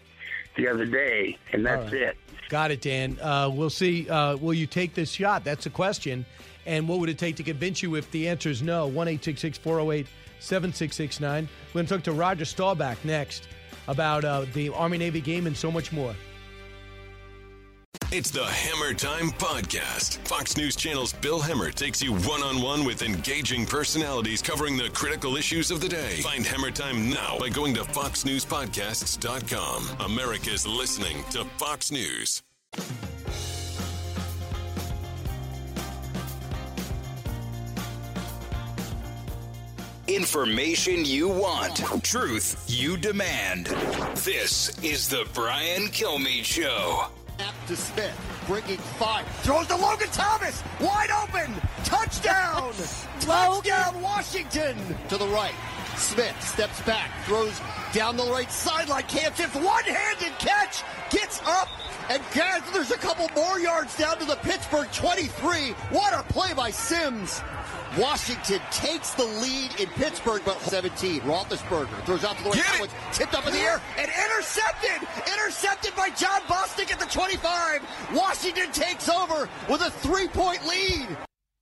the 0.56 0.68
other 0.68 0.86
day, 0.86 1.36
and 1.52 1.66
that's 1.66 1.92
right. 1.92 2.02
it. 2.02 2.16
Got 2.48 2.70
it, 2.70 2.80
Dan. 2.80 3.18
Uh, 3.20 3.50
we'll 3.52 3.70
see. 3.70 4.08
Uh, 4.08 4.36
will 4.36 4.54
you 4.54 4.66
take 4.66 4.94
this 4.94 5.10
shot? 5.10 5.44
That's 5.44 5.64
the 5.64 5.70
question. 5.70 6.24
And 6.64 6.88
what 6.88 6.98
would 7.00 7.08
it 7.08 7.18
take 7.18 7.36
to 7.36 7.42
convince 7.42 7.82
you 7.82 7.94
if 7.96 8.10
the 8.10 8.28
answer 8.28 8.48
is 8.48 8.62
no? 8.62 8.86
1 8.86 9.18
408 9.18 10.06
7669. 10.40 11.48
We're 11.68 11.72
going 11.72 11.86
to 11.86 11.94
talk 11.94 12.02
to 12.04 12.12
Roger 12.12 12.44
Staubach 12.44 13.02
next 13.04 13.48
about 13.88 14.24
uh, 14.24 14.46
the 14.52 14.68
Army 14.70 14.98
Navy 14.98 15.20
game 15.20 15.46
and 15.46 15.56
so 15.56 15.70
much 15.70 15.92
more. 15.92 16.14
It's 18.12 18.30
the 18.30 18.44
Hemmer 18.44 18.96
Time 18.96 19.30
Podcast. 19.30 20.18
Fox 20.28 20.56
News 20.56 20.76
Channel's 20.76 21.12
Bill 21.12 21.40
Hemmer 21.40 21.74
takes 21.74 22.00
you 22.00 22.12
one 22.12 22.40
on 22.40 22.62
one 22.62 22.84
with 22.84 23.02
engaging 23.02 23.66
personalities 23.66 24.40
covering 24.40 24.76
the 24.76 24.90
critical 24.90 25.36
issues 25.36 25.72
of 25.72 25.80
the 25.80 25.88
day. 25.88 26.18
Find 26.18 26.44
Hemmer 26.44 26.72
Time 26.72 27.10
now 27.10 27.36
by 27.40 27.48
going 27.48 27.74
to 27.74 27.80
FoxNewsPodcasts.com. 27.80 30.08
America's 30.08 30.64
listening 30.66 31.24
to 31.30 31.44
Fox 31.58 31.90
News. 31.90 32.44
Information 40.08 41.04
you 41.04 41.28
want, 41.28 41.78
truth 42.04 42.64
you 42.68 42.96
demand. 42.96 43.66
This 44.14 44.78
is 44.80 45.08
the 45.08 45.26
Brian 45.34 45.88
Kilmeade 45.88 46.44
Show. 46.44 47.06
To 47.66 47.76
Smith, 47.76 48.44
bringing 48.46 48.78
five, 48.78 49.26
throws 49.38 49.66
to 49.66 49.74
Logan 49.74 50.06
Thomas, 50.12 50.62
wide 50.80 51.10
open, 51.10 51.52
touchdown, 51.84 52.72
touchdown 53.18 54.00
Washington 54.00 54.76
to 55.08 55.16
the 55.16 55.26
right. 55.26 55.54
Smith 55.96 56.40
steps 56.40 56.80
back, 56.82 57.10
throws 57.24 57.60
down 57.92 58.16
the 58.16 58.30
right 58.30 58.50
sideline, 58.52 59.02
can't 59.04 59.34
fifth, 59.34 59.56
one-handed 59.56 60.38
catch, 60.38 60.84
gets 61.10 61.40
up, 61.46 61.68
and 62.10 62.22
gathers 62.32 62.92
a 62.92 62.96
couple 62.96 63.28
more 63.34 63.58
yards 63.58 63.96
down 63.98 64.18
to 64.18 64.24
the 64.24 64.36
Pittsburgh 64.36 64.90
23. 64.92 65.70
What 65.90 66.14
a 66.14 66.22
play 66.32 66.54
by 66.54 66.70
Sims. 66.70 67.40
Washington 67.98 68.60
takes 68.70 69.12
the 69.12 69.24
lead 69.24 69.80
in 69.80 69.88
Pittsburgh, 69.90 70.42
but 70.44 70.60
17. 70.60 71.22
Roethlisberger 71.22 72.04
throws 72.04 72.24
out 72.24 72.36
to 72.36 72.44
the 72.44 72.50
right. 72.50 72.78
Owens, 72.78 72.92
tipped 73.12 73.34
up 73.34 73.46
in 73.46 73.54
the 73.54 73.58
air 73.58 73.80
and 73.98 74.10
intercepted. 74.24 75.08
Intercepted 75.32 75.96
by 75.96 76.10
Jon 76.10 76.40
Bostic 76.42 76.92
at 76.92 77.00
the 77.00 77.06
25. 77.06 77.82
Washington 78.14 78.70
takes 78.72 79.08
over 79.08 79.48
with 79.70 79.80
a 79.80 79.90
three-point 79.90 80.66
lead. 80.66 81.08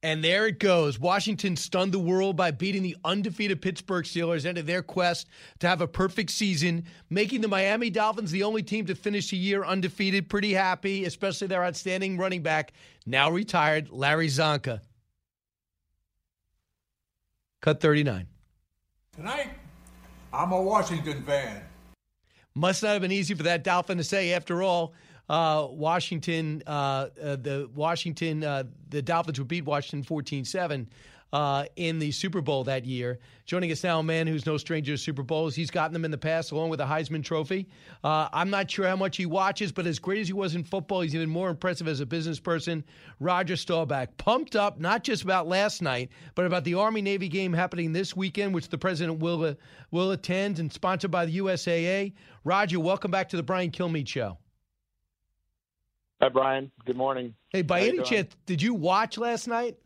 And 0.02 0.22
there 0.22 0.48
it 0.48 0.58
goes. 0.58 0.98
Washington 0.98 1.56
stunned 1.56 1.92
the 1.92 1.98
world 1.98 2.36
by 2.36 2.50
beating 2.50 2.82
the 2.82 2.96
undefeated 3.04 3.62
Pittsburgh 3.62 4.04
Steelers, 4.04 4.44
ended 4.44 4.66
their 4.66 4.82
quest 4.82 5.28
to 5.60 5.68
have 5.68 5.80
a 5.80 5.88
perfect 5.88 6.30
season, 6.30 6.84
making 7.08 7.42
the 7.42 7.48
Miami 7.48 7.90
Dolphins 7.90 8.30
the 8.30 8.42
only 8.42 8.62
team 8.62 8.84
to 8.86 8.94
finish 8.94 9.30
the 9.30 9.36
year 9.36 9.64
undefeated. 9.64 10.28
Pretty 10.28 10.52
happy, 10.52 11.04
especially 11.04 11.46
their 11.46 11.64
outstanding 11.64 12.18
running 12.18 12.42
back, 12.42 12.72
now 13.06 13.30
retired, 13.30 13.88
Larry 13.90 14.28
Csonka. 14.28 14.80
Cut 17.64 17.80
39. 17.80 18.26
Tonight, 19.16 19.48
I'm 20.34 20.52
a 20.52 20.60
Washington 20.60 21.22
fan. 21.22 21.62
Must 22.54 22.82
not 22.82 22.90
have 22.92 23.00
been 23.00 23.10
easy 23.10 23.32
for 23.32 23.44
that 23.44 23.64
Dolphin 23.64 23.96
to 23.96 24.04
say. 24.04 24.34
After 24.34 24.62
all, 24.62 24.92
uh, 25.30 25.68
Washington, 25.70 26.62
uh, 26.66 26.70
uh, 26.70 27.36
the 27.36 27.70
Washington, 27.74 28.44
uh, 28.44 28.64
the 28.90 29.00
Dolphins 29.00 29.38
would 29.38 29.48
beat 29.48 29.64
Washington 29.64 30.02
14 30.02 30.44
7 30.44 30.86
uh, 31.34 31.64
in 31.74 31.98
the 31.98 32.12
Super 32.12 32.40
Bowl 32.40 32.62
that 32.62 32.84
year. 32.84 33.18
Joining 33.44 33.72
us 33.72 33.82
now, 33.82 33.98
a 33.98 34.02
man 34.04 34.28
who's 34.28 34.46
no 34.46 34.56
stranger 34.56 34.92
to 34.92 34.96
Super 34.96 35.24
Bowls. 35.24 35.56
He's 35.56 35.70
gotten 35.70 35.92
them 35.92 36.04
in 36.04 36.12
the 36.12 36.16
past, 36.16 36.52
along 36.52 36.70
with 36.70 36.80
a 36.80 36.84
Heisman 36.84 37.24
Trophy. 37.24 37.68
Uh, 38.04 38.28
I'm 38.32 38.50
not 38.50 38.70
sure 38.70 38.86
how 38.86 38.94
much 38.94 39.16
he 39.16 39.26
watches, 39.26 39.72
but 39.72 39.84
as 39.84 39.98
great 39.98 40.20
as 40.20 40.28
he 40.28 40.32
was 40.32 40.54
in 40.54 40.62
football, 40.62 41.00
he's 41.00 41.12
even 41.12 41.28
more 41.28 41.50
impressive 41.50 41.88
as 41.88 41.98
a 41.98 42.06
business 42.06 42.38
person. 42.38 42.84
Roger 43.18 43.56
Staubach, 43.56 44.16
pumped 44.16 44.54
up 44.54 44.78
not 44.78 45.02
just 45.02 45.24
about 45.24 45.48
last 45.48 45.82
night, 45.82 46.08
but 46.36 46.46
about 46.46 46.62
the 46.62 46.74
Army 46.74 47.02
Navy 47.02 47.28
game 47.28 47.52
happening 47.52 47.92
this 47.92 48.14
weekend, 48.14 48.54
which 48.54 48.68
the 48.68 48.78
president 48.78 49.18
will 49.18 49.44
uh, 49.44 49.54
will 49.90 50.12
attend 50.12 50.60
and 50.60 50.72
sponsored 50.72 51.10
by 51.10 51.26
the 51.26 51.38
USAA. 51.38 52.12
Roger, 52.44 52.78
welcome 52.78 53.10
back 53.10 53.28
to 53.30 53.36
the 53.36 53.42
Brian 53.42 53.72
Kilmeade 53.72 54.06
Show. 54.06 54.38
Hi, 56.22 56.28
Brian. 56.28 56.70
Good 56.84 56.96
morning. 56.96 57.34
Hey, 57.48 57.62
by 57.62 57.80
How 57.80 57.86
any 57.86 58.02
chance, 58.02 58.36
did 58.46 58.62
you 58.62 58.72
watch 58.72 59.18
last 59.18 59.48
night? 59.48 59.76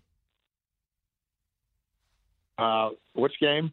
Uh, 2.59 2.91
which 3.15 3.35
game? 3.41 3.73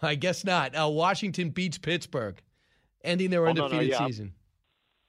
I 0.00 0.14
guess 0.14 0.44
not. 0.44 0.74
Uh, 0.74 0.88
Washington 0.88 1.50
beats 1.50 1.78
Pittsburgh, 1.78 2.40
ending 3.04 3.30
their 3.30 3.46
Oh, 3.46 3.52
no, 3.52 3.52
no, 3.52 3.64
undefeated 3.66 3.90
yeah. 3.98 4.06
season. 4.06 4.32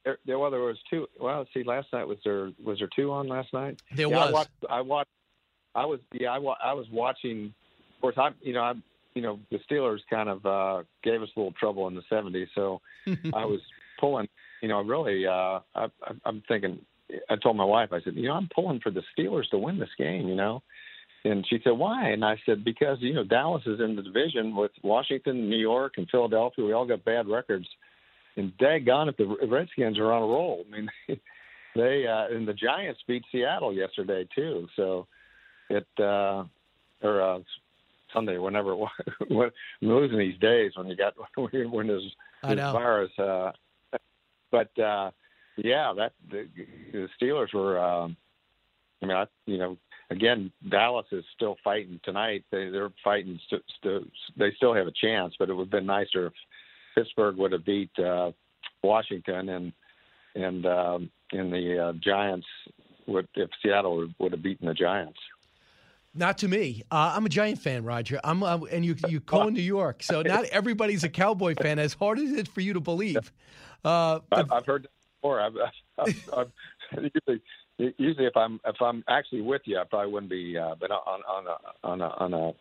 There, 0.05 0.17
there, 0.25 0.37
well, 0.39 0.51
there 0.51 0.59
was 0.59 0.77
two. 0.89 1.07
Well, 1.19 1.45
see, 1.53 1.63
last 1.63 1.87
night 1.93 2.05
was 2.07 2.17
there 2.25 2.51
was 2.63 2.79
there 2.79 2.89
two 2.93 3.11
on 3.11 3.27
last 3.27 3.53
night? 3.53 3.79
There 3.95 4.09
yeah, 4.09 4.17
was. 4.17 4.27
I 4.27 4.31
watched. 4.31 4.49
I 4.69 4.81
watched. 4.81 5.09
I 5.75 5.85
was 5.85 5.99
yeah. 6.11 6.29
I, 6.29 6.39
wa- 6.39 6.57
I 6.63 6.73
was 6.73 6.87
watching. 6.91 7.53
Of 7.95 8.01
course, 8.01 8.15
I 8.17 8.29
you 8.41 8.53
know 8.53 8.61
I 8.61 8.73
you 9.13 9.21
know 9.21 9.39
the 9.49 9.59
Steelers 9.69 9.99
kind 10.09 10.27
of 10.27 10.45
uh, 10.45 10.83
gave 11.03 11.21
us 11.21 11.29
a 11.35 11.39
little 11.39 11.53
trouble 11.53 11.87
in 11.87 11.95
the 11.95 12.03
'70s, 12.11 12.47
so 12.53 12.81
I 13.33 13.45
was 13.45 13.61
pulling. 13.99 14.27
You 14.61 14.69
know, 14.69 14.81
really. 14.81 15.25
Uh, 15.25 15.59
I, 15.75 15.85
I, 16.03 16.11
I'm 16.25 16.43
thinking. 16.47 16.79
I 17.29 17.35
told 17.35 17.55
my 17.57 17.65
wife. 17.65 17.89
I 17.91 18.01
said, 18.01 18.15
you 18.15 18.27
know, 18.27 18.33
I'm 18.33 18.49
pulling 18.53 18.79
for 18.79 18.89
the 18.89 19.03
Steelers 19.17 19.47
to 19.51 19.57
win 19.57 19.79
this 19.79 19.89
game. 19.97 20.27
You 20.27 20.35
know. 20.35 20.63
And 21.25 21.45
she 21.49 21.59
said, 21.63 21.71
"Why?" 21.71 22.09
And 22.09 22.25
I 22.25 22.37
said, 22.45 22.65
"Because 22.65 22.97
you 22.99 23.13
know 23.13 23.23
Dallas 23.23 23.63
is 23.65 23.79
in 23.79 23.95
the 23.95 24.01
division 24.01 24.55
with 24.55 24.71
Washington, 24.81 25.49
New 25.49 25.57
York, 25.57 25.93
and 25.97 26.09
Philadelphia. 26.09 26.65
We 26.65 26.73
all 26.73 26.85
got 26.85 27.05
bad 27.05 27.27
records, 27.27 27.67
and 28.35 28.51
daggone 28.57 29.09
if 29.09 29.17
the 29.17 29.47
Redskins 29.47 29.97
are 29.97 30.11
on 30.11 30.23
a 30.23 30.25
roll. 30.25 30.65
I 30.67 30.75
mean, 30.75 30.89
they 31.75 32.05
uh, 32.07 32.35
and 32.35 32.47
the 32.47 32.53
Giants 32.53 33.01
beat 33.07 33.23
Seattle 33.31 33.73
yesterday 33.73 34.27
too. 34.35 34.67
So 34.75 35.07
it 35.69 35.87
uh, 35.97 36.43
or 37.01 37.21
uh, 37.21 37.39
Sunday, 38.13 38.37
whenever 38.37 38.71
it 38.71 38.77
was. 38.77 38.91
I'm 39.81 39.87
losing 39.87 40.19
these 40.19 40.39
days 40.39 40.73
when 40.75 40.87
you 40.87 40.95
got 40.95 41.13
when, 41.35 41.87
there's 41.87 42.03
this 42.43 42.59
virus. 42.59 43.11
Uh, 43.17 43.51
but 44.51 44.77
uh, 44.79 45.11
yeah, 45.57 45.93
that 45.97 46.13
the, 46.29 46.47
the 46.91 47.07
Steelers 47.19 47.53
were. 47.53 47.79
Um, 47.79 48.15
I 49.01 49.05
mean, 49.05 49.17
I 49.17 49.25
you 49.45 49.57
know 49.57 49.77
again, 50.09 50.51
Dallas 50.69 51.05
is 51.11 51.23
still 51.35 51.57
fighting 51.63 51.99
tonight. 52.03 52.43
They, 52.51 52.69
they're 52.69 52.91
fighting. 53.03 53.39
St- 53.47 53.63
st- 53.79 54.11
they 54.37 54.51
still 54.57 54.73
have 54.73 54.87
a 54.87 54.91
chance, 54.91 55.33
but 55.37 55.49
it 55.49 55.53
would 55.53 55.63
have 55.63 55.71
been 55.71 55.85
nicer 55.85 56.27
if 56.27 56.33
Pittsburgh 56.95 57.37
would 57.37 57.51
have 57.51 57.65
beat 57.65 57.91
uh, 57.99 58.31
Washington 58.83 59.49
and 59.49 59.73
and 60.35 60.65
um, 60.65 61.09
and 61.31 61.51
the 61.51 61.79
uh, 61.79 61.93
Giants 61.93 62.47
would 63.07 63.27
if 63.35 63.49
Seattle 63.61 64.07
would, 64.19 64.31
have 64.31 64.41
beaten 64.41 64.67
the 64.67 64.73
Giants. 64.73 65.19
Not 66.15 66.37
to 66.39 66.47
me. 66.47 66.83
Uh, 66.91 67.13
I'm 67.15 67.25
a 67.25 67.29
Giant 67.29 67.59
fan, 67.59 67.83
Roger. 67.83 68.19
I'm, 68.23 68.43
uh, 68.43 68.59
and 68.71 68.85
you 68.85 68.95
you 69.07 69.19
call 69.19 69.47
in 69.47 69.53
New 69.53 69.61
York, 69.61 70.03
so 70.03 70.21
not 70.25 70.45
everybody's 70.45 71.03
a 71.03 71.09
Cowboy 71.09 71.55
fan. 71.55 71.79
As 71.79 71.93
hard 71.93 72.19
as 72.19 72.31
it 72.31 72.47
is 72.47 72.53
for 72.53 72.61
you 72.61 72.73
to 72.73 72.79
believe, 72.79 73.31
uh, 73.83 74.19
I've, 74.31 74.51
I've 74.51 74.65
heard 74.65 74.83
that 74.83 74.91
before. 75.21 75.41
I've, 75.41 75.55
I've, 75.97 76.29
I've, 76.35 76.51
usually, 76.91 77.41
usually 77.97 78.25
if 78.25 78.35
I'm 78.37 78.59
if 78.65 78.75
I'm 78.81 79.03
actually 79.07 79.41
with 79.41 79.61
you, 79.65 79.77
I 79.79 79.83
probably 79.83 80.11
wouldn't 80.11 80.29
be. 80.29 80.57
Uh, 80.57 80.75
but 80.79 80.91
on 80.91 81.21
on 81.27 81.47
a 81.47 81.87
on 81.87 82.01
a 82.01 82.07
on 82.07 82.33
a 82.33 82.51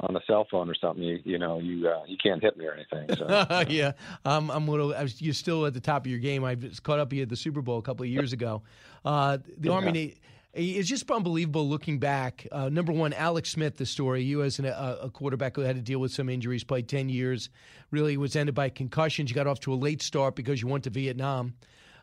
on 0.00 0.16
a 0.16 0.20
cell 0.26 0.46
phone 0.50 0.68
or 0.68 0.74
something, 0.74 1.02
you 1.02 1.20
you 1.24 1.38
know 1.38 1.58
you 1.58 1.88
uh, 1.88 2.02
you 2.06 2.16
can't 2.22 2.42
hit 2.42 2.56
me 2.56 2.66
or 2.66 2.74
anything. 2.74 3.14
So. 3.16 3.46
yeah, 3.68 3.92
um, 4.24 4.50
I'm 4.50 4.66
a 4.66 4.70
little. 4.70 4.94
I 4.94 5.02
was, 5.02 5.20
you're 5.20 5.34
still 5.34 5.66
at 5.66 5.74
the 5.74 5.80
top 5.80 6.04
of 6.04 6.10
your 6.10 6.18
game. 6.20 6.44
I 6.44 6.54
was 6.54 6.80
caught 6.80 6.98
up 6.98 7.12
you 7.12 7.22
at 7.22 7.28
the 7.28 7.36
Super 7.36 7.62
Bowl 7.62 7.78
a 7.78 7.82
couple 7.82 8.04
of 8.04 8.10
years 8.10 8.32
ago. 8.32 8.62
Uh, 9.04 9.38
the 9.58 9.68
Yeah. 9.68 9.74
Army. 9.74 10.14
It's 10.54 10.86
just 10.86 11.10
unbelievable 11.10 11.66
looking 11.66 11.98
back. 11.98 12.46
Uh, 12.52 12.68
number 12.68 12.92
one, 12.92 13.14
Alex 13.14 13.48
Smith, 13.48 13.78
the 13.78 13.86
story. 13.86 14.22
You 14.22 14.42
as 14.42 14.58
an, 14.58 14.66
a, 14.66 14.98
a 15.04 15.08
quarterback 15.08 15.56
who 15.56 15.62
had 15.62 15.76
to 15.76 15.80
deal 15.80 15.98
with 15.98 16.12
some 16.12 16.28
injuries, 16.28 16.62
played 16.62 16.88
10 16.88 17.08
years, 17.08 17.48
really 17.90 18.18
was 18.18 18.36
ended 18.36 18.54
by 18.54 18.68
concussions. 18.68 19.30
You 19.30 19.34
got 19.34 19.46
off 19.46 19.60
to 19.60 19.72
a 19.72 19.76
late 19.76 20.02
start 20.02 20.36
because 20.36 20.60
you 20.60 20.68
went 20.68 20.84
to 20.84 20.90
Vietnam, 20.90 21.54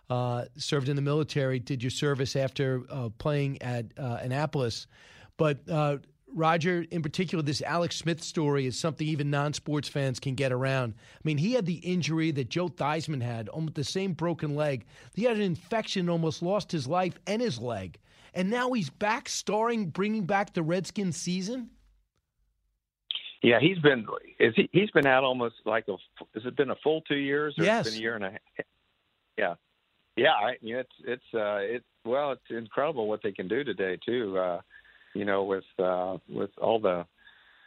uh, 0.09 0.45
served 0.57 0.89
in 0.89 0.95
the 0.95 1.01
military, 1.01 1.59
did 1.59 1.83
your 1.83 1.89
service 1.91 2.35
after 2.35 2.83
uh, 2.89 3.09
playing 3.17 3.61
at 3.61 3.85
uh, 3.97 4.19
Annapolis. 4.21 4.87
But 5.37 5.59
uh, 5.69 5.97
Roger, 6.33 6.85
in 6.91 7.01
particular, 7.01 7.43
this 7.43 7.61
Alex 7.61 7.97
Smith 7.97 8.21
story 8.23 8.65
is 8.65 8.77
something 8.77 9.07
even 9.07 9.29
non-sports 9.29 9.87
fans 9.87 10.19
can 10.19 10.35
get 10.35 10.51
around. 10.51 10.93
I 10.97 11.21
mean, 11.23 11.37
he 11.37 11.53
had 11.53 11.65
the 11.65 11.75
injury 11.75 12.31
that 12.31 12.49
Joe 12.49 12.69
Theismann 12.69 13.21
had, 13.21 13.49
almost 13.49 13.75
the 13.75 13.83
same 13.83 14.13
broken 14.13 14.55
leg. 14.55 14.85
He 15.13 15.23
had 15.23 15.37
an 15.37 15.41
infection, 15.43 16.09
almost 16.09 16.41
lost 16.41 16.71
his 16.71 16.87
life 16.87 17.17
and 17.27 17.41
his 17.41 17.59
leg, 17.59 17.99
and 18.33 18.49
now 18.49 18.71
he's 18.73 18.89
back, 18.89 19.29
starring, 19.29 19.87
bringing 19.87 20.25
back 20.25 20.53
the 20.53 20.63
Redskins 20.63 21.17
season. 21.17 21.69
Yeah, 23.41 23.59
he's 23.61 23.79
been 23.79 24.05
is 24.39 24.53
he 24.55 24.69
he's 24.73 24.91
been 24.91 25.07
out 25.07 25.23
almost 25.23 25.55
like 25.65 25.87
a 25.87 25.95
has 26.33 26.45
it 26.45 26.57
been 26.57 26.71
a 26.71 26.75
full 26.83 27.01
two 27.01 27.15
years 27.15 27.55
or 27.57 27.63
Yes. 27.63 27.87
it's 27.87 27.95
been 27.95 27.99
a 27.99 28.03
year 28.03 28.15
and 28.15 28.25
a 28.25 28.31
half? 28.31 28.65
Yeah, 29.37 29.55
yeah. 30.23 30.33
I, 30.33 30.55
it's 30.61 30.89
it's 31.05 31.23
uh 31.33 31.57
it 31.57 31.83
well 32.05 32.31
it's 32.31 32.41
incredible 32.49 33.07
what 33.07 33.21
they 33.23 33.31
can 33.31 33.47
do 33.47 33.63
today 33.63 33.97
too. 34.05 34.37
Uh, 34.37 34.61
you 35.15 35.25
know, 35.25 35.43
with 35.43 35.63
uh 35.77 36.17
with 36.29 36.51
all 36.61 36.79
the 36.79 37.05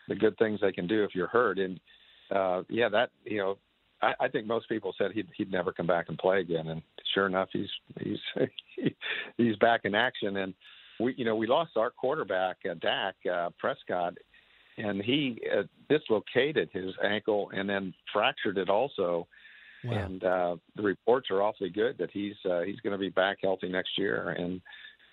the 0.09 0.15
good 0.15 0.37
things 0.39 0.61
they 0.61 0.73
can 0.73 0.87
do 0.87 1.05
if 1.05 1.15
you're 1.15 1.29
hurt 1.29 1.59
and 1.59 1.79
uh 2.35 2.63
yeah 2.69 2.89
that 2.89 3.11
you 3.25 3.39
know 3.39 3.59
I, 4.01 4.15
I 4.21 4.29
think 4.29 4.47
most 4.47 4.69
people 4.69 4.95
said 4.99 5.13
he'd 5.13 5.29
he'd 5.37 5.53
never 5.53 5.73
come 5.73 5.87
back 5.87 6.07
and 6.09 6.19
play 6.19 6.41
again 6.41 6.69
and 6.69 6.83
sure 7.15 7.27
enough 7.27 7.49
he's 7.53 7.69
he's 8.01 8.19
he's 9.37 9.57
back 9.57 9.83
in 9.85 9.95
action 9.95 10.39
and 10.39 10.55
we 10.99 11.15
you 11.17 11.25
know 11.25 11.37
we 11.37 11.47
lost 11.47 11.77
our 11.77 11.91
quarterback 11.91 12.57
uh, 12.69 12.75
Dak 12.81 13.15
uh, 13.33 13.51
Prescott 13.59 14.15
and 14.79 15.03
he 15.03 15.41
uh, 15.57 15.63
dislocated 15.89 16.71
his 16.73 16.93
ankle 17.05 17.51
and 17.55 17.69
then 17.69 17.93
fractured 18.13 18.59
it 18.59 18.69
also. 18.69 19.27
Wow. 19.85 19.93
And 19.93 20.25
uh, 20.25 20.57
the 20.77 20.83
reports 20.83 21.29
are 21.31 21.43
awfully 21.43 21.71
good 21.71 21.99
that 21.99 22.11
he's 22.13 22.35
uh, 22.49 22.61
he's 22.61 22.81
going 22.81 22.93
to 22.93 22.99
be 22.99 23.09
back 23.09 23.39
healthy 23.43 23.69
next 23.69 23.99
year. 23.99 24.31
And 24.31 24.61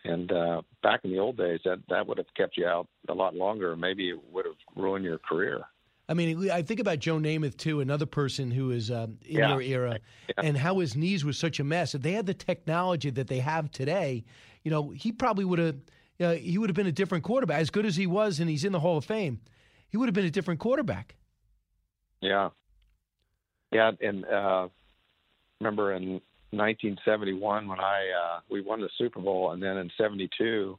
and 0.06 0.32
uh, 0.32 0.62
back 0.84 1.02
in 1.04 1.12
the 1.12 1.20
old 1.20 1.38
days, 1.38 1.60
that 1.66 1.80
that 1.90 2.08
would 2.08 2.18
have 2.18 2.28
kept 2.38 2.56
you 2.58 2.66
out 2.68 2.88
a 3.10 3.14
lot 3.14 3.36
longer. 3.36 3.76
Maybe 3.76 4.10
it 4.10 4.20
would 4.32 4.46
have 4.46 4.56
ruined 4.76 5.06
your 5.06 5.18
career. 5.18 5.62
I 6.08 6.16
mean, 6.16 6.50
I 6.50 6.64
think 6.64 6.80
about 6.80 6.98
Joe 7.00 7.18
Namath 7.18 7.56
too, 7.58 7.82
another 7.82 8.08
person 8.08 8.50
who 8.50 8.72
is 8.72 8.90
um, 8.90 9.20
in 9.26 9.38
Yeah. 9.38 9.50
your 9.50 9.62
era, 9.62 10.00
and 10.38 10.58
how 10.58 10.80
his 10.80 10.96
knees 10.96 11.24
were 11.24 11.34
such 11.34 11.60
a 11.60 11.64
mess. 11.64 11.94
If 11.94 12.02
they 12.02 12.14
had 12.14 12.26
the 12.26 12.34
technology 12.34 13.12
that 13.12 13.28
they 13.28 13.40
have 13.40 13.70
today, 13.72 14.24
you 14.64 14.72
know, 14.72 14.90
he 14.90 15.12
probably 15.12 15.46
would 15.46 15.60
have. 15.60 15.76
Uh, 16.22 16.34
he 16.34 16.58
would 16.58 16.70
have 16.70 16.76
been 16.76 16.88
a 16.88 16.92
different 16.92 17.24
quarterback, 17.24 17.62
as 17.62 17.70
good 17.70 17.86
as 17.86 17.96
he 17.96 18.06
was, 18.06 18.40
and 18.42 18.50
he's 18.50 18.66
in 18.66 18.74
the 18.74 18.80
Hall 18.82 18.98
of 18.98 19.06
Fame. 19.06 19.40
he 19.88 19.96
would 19.98 20.08
have 20.08 20.14
been 20.14 20.26
a 20.26 20.30
different 20.32 20.60
quarterback. 20.60 21.16
Yeah. 22.22 22.50
Yeah, 23.72 23.92
and 24.02 24.26
uh, 24.26 24.68
remember 25.60 25.94
in 25.94 26.22
1971 26.52 27.68
when 27.68 27.80
I 27.80 28.10
uh, 28.10 28.40
we 28.50 28.62
won 28.62 28.82
the 28.82 28.90
Super 28.98 29.20
Bowl, 29.20 29.52
and 29.52 29.62
then 29.62 29.78
in 29.78 29.92
'72 29.98 30.78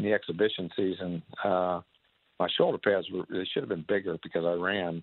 in 0.00 0.04
the 0.04 0.12
exhibition 0.12 0.68
season, 0.74 1.22
uh, 1.44 1.80
my 2.40 2.48
shoulder 2.56 2.78
pads 2.78 3.06
were 3.12 3.24
they 3.30 3.46
should 3.52 3.62
have 3.62 3.68
been 3.68 3.84
bigger 3.86 4.18
because 4.22 4.44
I 4.44 4.54
ran, 4.54 5.02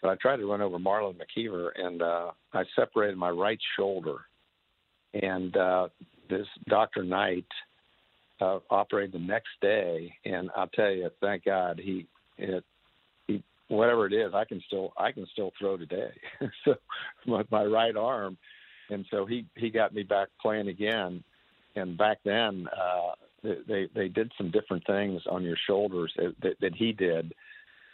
but 0.00 0.10
I 0.10 0.14
tried 0.16 0.36
to 0.36 0.46
run 0.46 0.60
over 0.60 0.78
Marlin 0.78 1.16
McKeever, 1.16 1.70
and 1.74 2.02
uh, 2.02 2.30
I 2.52 2.62
separated 2.76 3.16
my 3.16 3.30
right 3.30 3.58
shoulder, 3.76 4.18
and 5.14 5.56
uh, 5.56 5.88
this 6.28 6.46
Dr. 6.68 7.02
Knight 7.02 7.46
uh, 8.40 8.60
operated 8.70 9.12
the 9.12 9.18
next 9.18 9.50
day, 9.60 10.14
and 10.24 10.50
I'll 10.56 10.68
tell 10.68 10.90
you, 10.90 11.10
thank 11.20 11.44
God 11.44 11.80
he 11.82 12.06
it 12.38 12.64
whatever 13.70 14.06
it 14.06 14.12
is, 14.12 14.32
I 14.34 14.44
can 14.44 14.62
still 14.66 14.92
I 14.96 15.12
can 15.12 15.26
still 15.32 15.52
throw 15.58 15.76
today. 15.76 16.10
so 16.64 16.74
my, 17.26 17.44
my 17.50 17.64
right 17.64 17.96
arm, 17.96 18.36
and 18.90 19.06
so 19.10 19.24
he 19.24 19.46
he 19.56 19.70
got 19.70 19.94
me 19.94 20.02
back 20.02 20.28
playing 20.42 20.68
again, 20.68 21.22
and 21.76 21.96
back 21.96 22.18
then 22.24 22.66
uh, 22.76 23.12
they 23.42 23.88
they 23.94 24.08
did 24.08 24.32
some 24.36 24.50
different 24.50 24.84
things 24.86 25.22
on 25.30 25.42
your 25.42 25.56
shoulders 25.66 26.12
that, 26.42 26.56
that 26.60 26.74
he 26.74 26.92
did, 26.92 27.32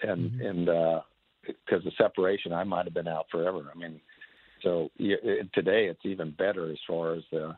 and 0.02 0.30
mm-hmm. 0.30 0.46
and 0.46 0.68
uh, 0.68 1.00
because 1.46 1.84
the 1.84 1.92
separation, 1.96 2.52
I 2.52 2.64
might 2.64 2.86
have 2.86 2.94
been 2.94 3.08
out 3.08 3.26
forever. 3.30 3.70
I 3.72 3.78
mean, 3.78 4.00
so 4.62 4.90
yeah, 4.96 5.16
today 5.52 5.86
it's 5.86 6.04
even 6.04 6.30
better 6.32 6.70
as 6.72 6.78
far 6.88 7.14
as 7.14 7.22
the 7.30 7.56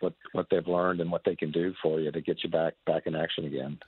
what 0.00 0.14
what 0.32 0.46
they've 0.50 0.66
learned 0.66 1.00
and 1.00 1.12
what 1.12 1.22
they 1.24 1.36
can 1.36 1.52
do 1.52 1.74
for 1.82 2.00
you 2.00 2.10
to 2.10 2.20
get 2.20 2.42
you 2.42 2.50
back 2.50 2.74
back 2.86 3.06
in 3.06 3.14
action 3.14 3.44
again. 3.44 3.78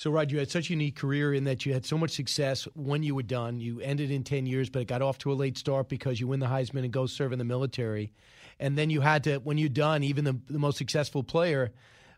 So, 0.00 0.10
Rod, 0.10 0.32
you 0.32 0.38
had 0.38 0.50
such 0.50 0.70
a 0.70 0.72
unique 0.72 0.96
career 0.96 1.34
in 1.34 1.44
that 1.44 1.66
you 1.66 1.74
had 1.74 1.84
so 1.84 1.98
much 1.98 2.12
success 2.12 2.66
when 2.74 3.02
you 3.02 3.14
were 3.14 3.22
done. 3.22 3.60
You 3.60 3.80
ended 3.80 4.10
in 4.10 4.24
10 4.24 4.46
years, 4.46 4.70
but 4.70 4.80
it 4.80 4.88
got 4.88 5.02
off 5.02 5.18
to 5.18 5.30
a 5.30 5.34
late 5.34 5.58
start 5.58 5.90
because 5.90 6.18
you 6.18 6.26
win 6.26 6.40
the 6.40 6.46
Heisman 6.46 6.84
and 6.84 6.90
go 6.90 7.04
serve 7.04 7.32
in 7.32 7.38
the 7.38 7.44
military. 7.44 8.10
And 8.58 8.78
then 8.78 8.88
you 8.88 9.02
had 9.02 9.24
to, 9.24 9.40
when 9.40 9.58
you're 9.58 9.68
done, 9.68 10.02
even 10.02 10.24
the, 10.24 10.40
the 10.48 10.58
most 10.58 10.78
successful 10.78 11.22
player, 11.22 11.72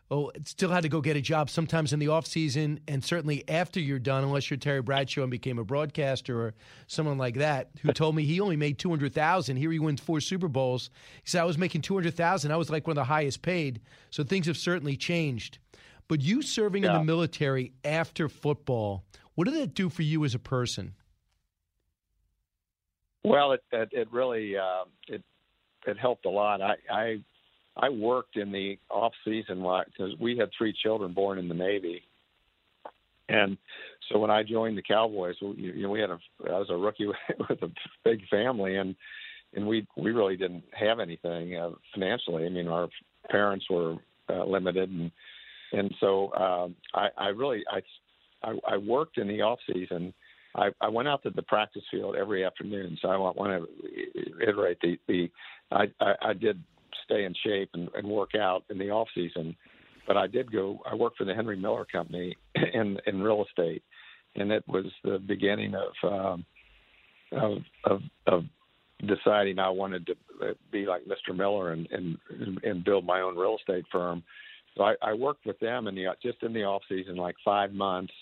oh, 0.09 0.31
still 0.45 0.69
had 0.69 0.83
to 0.83 0.87
go 0.87 1.01
get 1.01 1.17
a 1.17 1.21
job 1.21 1.49
sometimes 1.49 1.91
in 1.91 1.99
the 1.99 2.07
off 2.07 2.25
season 2.25 2.79
and 2.87 3.03
certainly 3.03 3.43
after 3.49 3.81
you're 3.81 3.99
done, 3.99 4.23
unless 4.23 4.49
you're 4.49 4.55
Terry 4.55 4.81
Bradshaw 4.81 5.23
and 5.23 5.31
became 5.31 5.59
a 5.59 5.65
broadcaster 5.65 6.39
or 6.39 6.53
someone 6.87 7.17
like 7.17 7.35
that, 7.35 7.71
who 7.81 7.91
told 7.93 8.15
me 8.15 8.23
he 8.23 8.39
only 8.39 8.55
made 8.55 8.79
two 8.79 8.91
hundred 8.91 9.13
thousand. 9.13 9.57
Here 9.57 9.73
he 9.73 9.79
wins 9.79 9.99
four 9.99 10.21
Super 10.21 10.47
Bowls. 10.47 10.89
He 11.21 11.29
said 11.31 11.41
I 11.41 11.45
was 11.45 11.57
making 11.57 11.81
two 11.81 11.95
hundred 11.95 12.15
thousand. 12.15 12.53
I 12.53 12.55
was 12.55 12.69
like 12.69 12.87
one 12.87 12.93
of 12.93 13.01
the 13.01 13.03
highest 13.03 13.41
paid. 13.41 13.81
So 14.09 14.23
things 14.23 14.47
have 14.47 14.55
certainly 14.55 14.95
changed. 14.95 15.57
But 16.07 16.21
you 16.21 16.41
serving 16.41 16.83
yeah. 16.83 16.93
in 16.93 16.97
the 16.99 17.03
military 17.03 17.73
after 17.83 18.29
football, 18.29 19.03
what 19.35 19.45
did 19.45 19.55
that 19.55 19.73
do 19.73 19.89
for 19.89 20.03
you 20.03 20.25
as 20.25 20.35
a 20.35 20.39
person? 20.39 20.93
Well, 23.23 23.53
it 23.53 23.63
it, 23.71 23.89
it 23.91 24.11
really 24.11 24.57
uh, 24.57 24.83
it 25.07 25.23
it 25.87 25.97
helped 25.97 26.25
a 26.25 26.29
lot. 26.29 26.61
I 26.61 26.75
I 26.91 27.17
I 27.77 27.89
worked 27.89 28.35
in 28.35 28.51
the 28.51 28.77
off 28.89 29.13
season 29.25 29.59
because 29.59 30.13
we 30.19 30.37
had 30.37 30.49
three 30.57 30.73
children 30.73 31.13
born 31.13 31.39
in 31.39 31.47
the 31.47 31.55
Navy, 31.55 32.03
and 33.29 33.57
so 34.09 34.19
when 34.19 34.29
I 34.29 34.43
joined 34.43 34.77
the 34.77 34.81
Cowboys, 34.81 35.35
we, 35.41 35.53
you 35.55 35.83
know, 35.83 35.89
we 35.89 36.01
had 36.01 36.09
a 36.09 36.19
I 36.47 36.59
was 36.59 36.69
a 36.69 36.75
rookie 36.75 37.07
with 37.49 37.61
a 37.61 37.71
big 38.03 38.27
family, 38.27 38.75
and 38.75 38.95
and 39.53 39.67
we 39.67 39.87
we 39.95 40.11
really 40.11 40.35
didn't 40.35 40.63
have 40.73 40.99
anything 40.99 41.55
uh, 41.55 41.71
financially. 41.93 42.45
I 42.45 42.49
mean, 42.49 42.67
our 42.67 42.89
parents 43.29 43.65
were 43.69 43.95
uh, 44.29 44.43
limited, 44.43 44.89
and 44.89 45.11
and 45.73 45.93
so 45.99 46.33
um, 46.33 46.75
I, 46.93 47.09
I 47.17 47.27
really 47.29 47.63
I, 47.69 47.81
I 48.47 48.73
I 48.73 48.77
worked 48.77 49.17
in 49.17 49.27
the 49.27 49.41
off 49.41 49.59
season. 49.71 50.13
I, 50.55 50.69
I 50.81 50.87
went 50.87 51.07
out 51.07 51.23
to 51.23 51.31
the 51.31 51.41
practice 51.41 51.81
field 51.89 52.15
every 52.15 52.45
afternoon. 52.45 52.97
So 53.01 53.07
I 53.09 53.17
want, 53.17 53.37
want 53.37 53.63
to 53.63 54.47
iterate 54.47 54.77
the 54.81 54.97
the 55.07 55.29
I, 55.71 55.85
I, 55.99 56.13
I 56.29 56.33
did 56.33 56.63
stay 57.05 57.25
in 57.25 57.33
shape 57.43 57.71
and, 57.73 57.89
and 57.95 58.07
work 58.07 58.35
out 58.35 58.63
in 58.69 58.77
the 58.77 58.89
off 58.89 59.07
season. 59.15 59.55
But 60.07 60.17
I 60.17 60.27
did 60.27 60.51
go. 60.51 60.79
I 60.89 60.95
worked 60.95 61.17
for 61.17 61.25
the 61.25 61.33
Henry 61.33 61.57
Miller 61.57 61.85
Company 61.85 62.35
in 62.73 62.97
in 63.07 63.21
real 63.21 63.45
estate, 63.47 63.83
and 64.35 64.51
it 64.51 64.63
was 64.67 64.85
the 65.03 65.17
beginning 65.17 65.73
of 65.75 66.11
um, 66.11 66.45
of, 67.31 67.57
of 67.85 68.01
of 68.27 68.43
deciding 69.07 69.59
I 69.59 69.69
wanted 69.69 70.05
to 70.07 70.15
be 70.71 70.85
like 70.85 71.03
Mr. 71.05 71.35
Miller 71.35 71.71
and 71.71 71.87
and 71.91 72.17
and 72.63 72.83
build 72.83 73.05
my 73.05 73.21
own 73.21 73.35
real 73.35 73.57
estate 73.57 73.85
firm. 73.91 74.23
So 74.77 74.83
I, 74.83 74.95
I 75.01 75.13
worked 75.13 75.45
with 75.45 75.59
them 75.59 75.87
in 75.87 75.95
the 75.95 76.07
just 76.21 76.41
in 76.43 76.53
the 76.53 76.63
off 76.63 76.81
season, 76.89 77.15
like 77.15 77.35
five 77.43 77.73
months, 77.73 78.13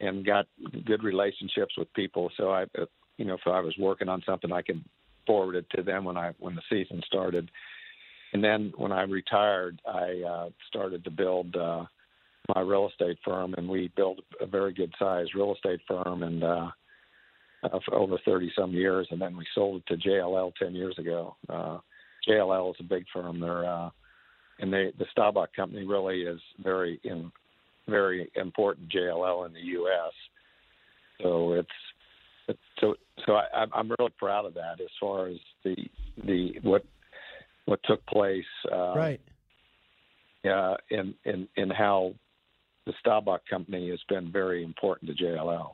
and 0.00 0.24
got 0.24 0.46
good 0.84 1.02
relationships 1.02 1.74
with 1.76 1.92
people. 1.94 2.30
So 2.36 2.50
I, 2.50 2.64
you 3.16 3.24
know, 3.24 3.34
if 3.34 3.46
I 3.46 3.60
was 3.60 3.74
working 3.78 4.08
on 4.08 4.22
something, 4.26 4.52
I 4.52 4.62
could 4.62 4.82
forward 5.26 5.56
it 5.56 5.66
to 5.76 5.82
them 5.82 6.04
when 6.04 6.16
I 6.16 6.32
when 6.38 6.54
the 6.54 6.62
season 6.70 7.02
started. 7.06 7.50
And 8.32 8.42
then 8.42 8.72
when 8.76 8.92
I 8.92 9.02
retired, 9.02 9.80
I 9.86 10.22
uh, 10.28 10.48
started 10.68 11.04
to 11.04 11.10
build 11.10 11.54
uh, 11.54 11.84
my 12.54 12.62
real 12.62 12.88
estate 12.88 13.18
firm, 13.24 13.54
and 13.54 13.68
we 13.68 13.92
built 13.96 14.18
a 14.40 14.46
very 14.46 14.72
good 14.72 14.92
sized 14.98 15.34
real 15.34 15.54
estate 15.54 15.80
firm, 15.86 16.24
and 16.24 16.42
uh, 16.42 16.70
uh, 17.62 17.78
for 17.84 17.94
over 17.94 18.18
30 18.24 18.52
some 18.58 18.72
years. 18.72 19.06
And 19.10 19.20
then 19.20 19.36
we 19.36 19.46
sold 19.54 19.82
it 19.82 20.02
to 20.02 20.08
JLL 20.08 20.52
10 20.56 20.74
years 20.74 20.98
ago. 20.98 21.36
Uh, 21.48 21.78
JLL 22.28 22.70
is 22.70 22.76
a 22.80 22.84
big 22.84 23.04
firm. 23.12 23.40
They're 23.40 23.64
uh, 23.64 23.90
and 24.60 24.72
they 24.72 24.92
the 24.98 25.06
Staubach 25.12 25.54
company 25.54 25.84
really 25.84 26.22
is 26.22 26.40
very 26.62 27.00
in 27.04 27.30
very 27.88 28.30
important 28.34 28.90
JLL 28.90 29.46
in 29.46 29.52
the 29.52 29.60
U.S. 29.60 30.12
So 31.22 31.52
it's, 31.54 31.68
it's 32.48 32.58
so 32.80 32.94
so 33.26 33.34
I, 33.34 33.66
I'm 33.72 33.90
really 33.98 34.12
proud 34.18 34.46
of 34.46 34.54
that 34.54 34.80
as 34.80 34.88
far 35.00 35.28
as 35.28 35.36
the 35.64 35.76
the 36.24 36.58
what 36.62 36.84
what 37.66 37.80
took 37.84 38.04
place. 38.06 38.44
Uh, 38.70 38.94
right. 38.94 39.20
Yeah, 40.42 40.76
and 40.90 41.14
and 41.24 41.48
and 41.56 41.72
how 41.72 42.14
the 42.86 42.92
Staubach 43.00 43.42
company 43.48 43.90
has 43.90 44.00
been 44.08 44.30
very 44.30 44.62
important 44.62 45.16
to 45.16 45.24
JLL. 45.24 45.72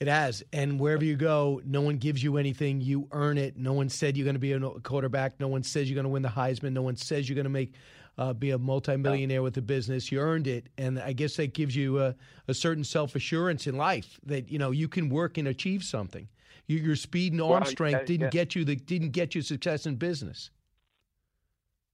It 0.00 0.08
has. 0.08 0.42
And 0.52 0.78
wherever 0.78 1.04
you 1.04 1.16
go, 1.16 1.62
no 1.64 1.80
one 1.80 1.96
gives 1.96 2.22
you 2.22 2.36
anything. 2.36 2.80
You 2.80 3.08
earn 3.12 3.38
it. 3.38 3.56
No 3.56 3.72
one 3.72 3.88
said 3.88 4.16
you're 4.16 4.24
going 4.24 4.34
to 4.34 4.40
be 4.40 4.52
a 4.52 4.60
quarterback. 4.80 5.38
No 5.40 5.48
one 5.48 5.62
says 5.62 5.88
you're 5.88 5.94
going 5.94 6.04
to 6.04 6.10
win 6.10 6.22
the 6.22 6.28
Heisman. 6.28 6.72
No 6.72 6.82
one 6.82 6.96
says 6.96 7.28
you're 7.28 7.36
going 7.36 7.44
to 7.44 7.50
make 7.50 7.72
uh, 8.18 8.32
be 8.32 8.50
a 8.50 8.58
multimillionaire 8.58 9.42
with 9.42 9.56
a 9.56 9.62
business. 9.62 10.10
You 10.12 10.20
earned 10.20 10.46
it, 10.46 10.68
and 10.78 10.98
I 10.98 11.12
guess 11.12 11.36
that 11.36 11.54
gives 11.54 11.74
you 11.74 12.00
a, 12.00 12.14
a 12.48 12.54
certain 12.54 12.84
self 12.84 13.14
assurance 13.14 13.66
in 13.66 13.76
life 13.76 14.18
that 14.26 14.50
you 14.50 14.58
know 14.58 14.70
you 14.70 14.88
can 14.88 15.08
work 15.08 15.38
and 15.38 15.48
achieve 15.48 15.82
something. 15.82 16.28
Your, 16.66 16.80
your 16.80 16.96
speed 16.96 17.32
and 17.32 17.42
arm 17.42 17.50
well, 17.50 17.64
strength 17.64 18.06
didn't 18.06 18.26
yeah. 18.26 18.30
get 18.30 18.54
you 18.54 18.64
the 18.64 18.76
didn't 18.76 19.10
get 19.10 19.34
you 19.34 19.42
success 19.42 19.86
in 19.86 19.96
business. 19.96 20.50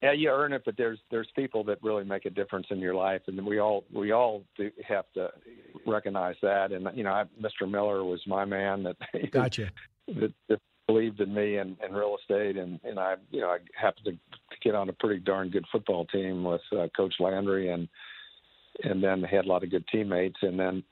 Yeah, 0.03 0.13
you 0.13 0.31
earn 0.31 0.55
it, 0.55 0.63
but 0.65 0.77
there's 0.79 0.99
there's 1.11 1.29
people 1.37 1.63
that 1.65 1.83
really 1.83 2.05
make 2.05 2.25
a 2.25 2.31
difference 2.31 2.67
in 2.71 2.79
your 2.79 2.95
life, 2.95 3.21
and 3.27 3.45
we 3.45 3.59
all 3.59 3.85
we 3.93 4.13
all 4.13 4.45
do 4.57 4.71
have 4.87 5.05
to 5.15 5.31
recognize 5.87 6.37
that. 6.43 6.73
And 6.73 6.89
you 6.95 7.05
know, 7.05 7.13
I, 7.13 7.25
Mr. 7.41 7.71
Miller 7.71 8.03
was 8.05 8.21
my 8.27 8.45
man 8.45 8.83
that 8.85 8.97
gotcha 9.31 9.71
that, 10.09 10.33
that 10.49 10.61
believed 10.91 11.21
in 11.21 11.33
me 11.33 11.57
and, 11.57 11.77
and 11.83 11.95
real 11.95 12.17
estate, 12.21 12.57
and 12.57 12.81
and 12.85 12.99
I 12.99 13.15
you 13.31 13.41
know 13.41 13.49
I 13.49 13.59
happened 13.81 14.07
to, 14.07 14.13
to 14.13 14.61
get 14.63 14.75
on 14.75 14.89
a 14.89 14.93
pretty 14.95 15.21
darn 15.21 15.51
good 15.51 15.67
football 15.71 16.05
team 16.07 16.43
with 16.43 16.61
uh, 16.73 16.89
Coach 16.97 17.15
Landry, 17.21 17.71
and 17.71 17.89
and 18.83 19.03
then 19.03 19.23
had 19.23 19.45
a 19.45 19.49
lot 19.49 19.63
of 19.63 19.71
good 19.71 19.87
teammates, 19.89 20.39
and 20.43 20.59
then 20.59 20.83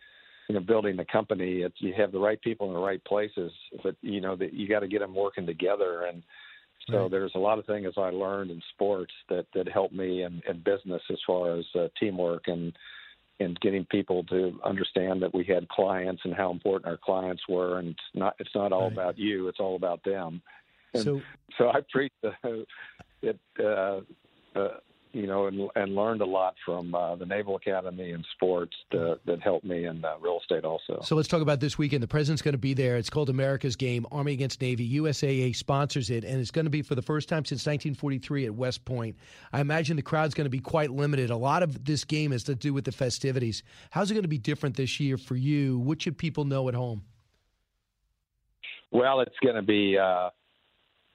you 0.49 0.55
know 0.55 0.61
building 0.61 0.97
the 0.97 1.05
company, 1.05 1.63
it's, 1.63 1.77
you 1.79 1.93
have 1.97 2.13
the 2.13 2.19
right 2.19 2.41
people 2.43 2.69
in 2.69 2.75
the 2.75 2.81
right 2.81 3.05
places, 3.05 3.53
but 3.83 3.97
you 4.03 4.21
know 4.21 4.37
that 4.37 4.53
you 4.53 4.69
got 4.69 4.81
to 4.81 4.89
get 4.89 5.01
them 5.01 5.15
working 5.15 5.47
together 5.47 6.05
and 6.05 6.23
so 6.91 7.03
right. 7.03 7.11
there's 7.11 7.33
a 7.35 7.39
lot 7.39 7.59
of 7.59 7.67
things 7.67 7.93
I 7.97 8.11
learned 8.11 8.51
in 8.51 8.63
sports 8.73 9.13
that 9.29 9.47
that 9.55 9.69
helped 9.69 9.95
me 9.95 10.23
in, 10.23 10.41
in 10.49 10.61
business 10.61 11.03
as 11.11 11.19
far 11.27 11.59
as 11.59 11.65
uh, 11.79 11.89
teamwork 12.01 12.45
and 12.47 12.73
and 13.41 13.59
getting 13.61 13.85
people 13.85 14.25
to 14.25 14.59
understand 14.65 15.23
that 15.23 15.35
we 15.35 15.45
had 15.45 15.69
clients 15.69 16.23
and 16.25 16.35
how 16.35 16.51
important 16.51 16.91
our 16.91 16.99
clients 16.99 17.43
were, 17.49 17.79
and 17.79 17.89
it's 17.89 18.01
not 18.15 18.35
it's 18.39 18.55
not 18.55 18.73
all 18.73 18.85
right. 18.85 18.93
about 18.93 19.19
you, 19.19 19.49
it's 19.49 19.61
all 19.61 19.77
about 19.77 20.03
them. 20.05 20.43
And 20.95 21.05
so, 21.05 21.21
so 21.57 21.69
I 21.69 21.81
preach 21.91 22.13
the, 22.23 22.65
it. 23.23 23.39
Uh, 23.59 24.01
uh, 24.59 24.79
you 25.13 25.27
know, 25.27 25.47
and, 25.47 25.69
and 25.75 25.95
learned 25.95 26.21
a 26.21 26.27
lot 26.27 26.55
from 26.65 26.95
uh, 26.95 27.17
the 27.17 27.27
Naval 27.27 27.57
Academy 27.57 28.13
and 28.13 28.25
sports 28.35 28.75
to, 28.93 29.19
that 29.27 29.41
helped 29.43 29.65
me 29.65 29.87
in 29.87 30.05
uh, 30.05 30.15
real 30.21 30.39
estate 30.41 30.65
also. 30.65 31.01
So 31.03 31.17
let's 31.17 31.29
talk 31.29 31.43
about 31.43 31.61
this 31.61 31.79
weekend. 31.79 32.03
The 32.03 32.09
president's 32.09 32.43
going 32.43 32.53
to 32.53 32.59
be 32.59 32.75
there. 32.75 32.97
It's 32.97 33.11
called 33.11 33.31
America's 33.31 33.77
Game, 33.77 34.07
Army 34.13 34.33
against 34.33 34.61
Navy. 34.61 34.99
USAA 34.99 35.55
sponsors 35.57 36.11
it, 36.11 36.25
and 36.25 36.41
it's 36.41 36.51
going 36.51 36.67
to 36.67 36.71
be 36.71 36.83
for 36.83 36.95
the 36.95 37.03
first 37.03 37.29
time 37.29 37.45
since 37.45 37.61
1943 37.61 38.47
at 38.47 38.55
West 38.55 38.85
Point. 38.85 39.17
I 39.53 39.61
imagine 39.61 39.97
the 39.97 40.03
crowd's 40.03 40.35
going 40.35 40.47
to 40.47 40.51
be 40.51 40.61
quite 40.61 40.91
limited. 40.91 41.31
A 41.31 41.37
lot 41.37 41.63
of 41.63 41.85
this 41.85 42.05
game 42.05 42.33
has 42.33 42.45
to 42.45 42.55
do 42.55 42.73
with 42.75 42.85
the 42.85 42.93
festivities. 42.93 43.63
How's 43.91 44.11
it 44.11 44.15
going 44.15 44.23
to 44.23 44.29
be 44.29 44.39
different 44.39 44.77
this 44.77 45.01
year 45.01 45.17
for 45.17 45.37
you? 45.37 45.79
What 45.79 46.03
should 46.03 46.19
people 46.19 46.45
know 46.45 46.69
at 46.69 46.75
home? 46.75 47.03
Well, 48.91 49.21
it's 49.21 49.37
going 49.43 49.57
to 49.57 49.63
be. 49.63 49.99
Uh, 49.99 50.31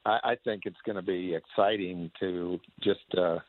I, 0.05 0.19
I 0.23 0.35
think 0.43 0.63
it's 0.65 0.77
going 0.85 0.95
to 0.95 1.01
be 1.01 1.35
exciting 1.35 2.11
to 2.19 2.59
just. 2.81 2.99
Uh, 3.17 3.39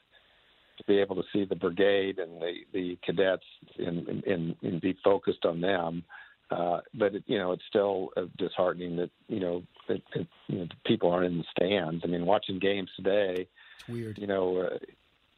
to 0.79 0.85
be 0.85 0.99
able 0.99 1.17
to 1.17 1.23
see 1.33 1.45
the 1.45 1.55
brigade 1.55 2.19
and 2.19 2.41
the, 2.41 2.53
the 2.73 2.99
cadets 3.05 3.45
and, 3.79 4.09
and, 4.27 4.57
and 4.63 4.81
be 4.81 4.97
focused 5.05 5.45
on 5.45 5.61
them 5.61 6.05
uh, 6.51 6.81
but 6.95 7.15
it, 7.15 7.25
you 7.27 7.39
know, 7.39 7.53
it's 7.53 7.63
still 7.69 8.11
uh, 8.17 8.23
disheartening 8.37 8.97
that 8.97 9.11
you 9.29 9.41
know 9.41 9.63
that, 9.89 10.03
that 10.15 10.27
you 10.49 10.59
know 10.59 10.67
people 10.87 11.11
aren't 11.11 11.27
in 11.27 11.39
the 11.39 11.45
stands. 11.57 12.03
I 12.05 12.07
mean, 12.07 12.27
watching 12.27 12.59
games 12.59 12.91
today, 12.97 13.49
it's 13.79 13.89
weird. 13.89 14.19
You 14.19 14.27
know, 14.27 14.59
uh, 14.59 14.79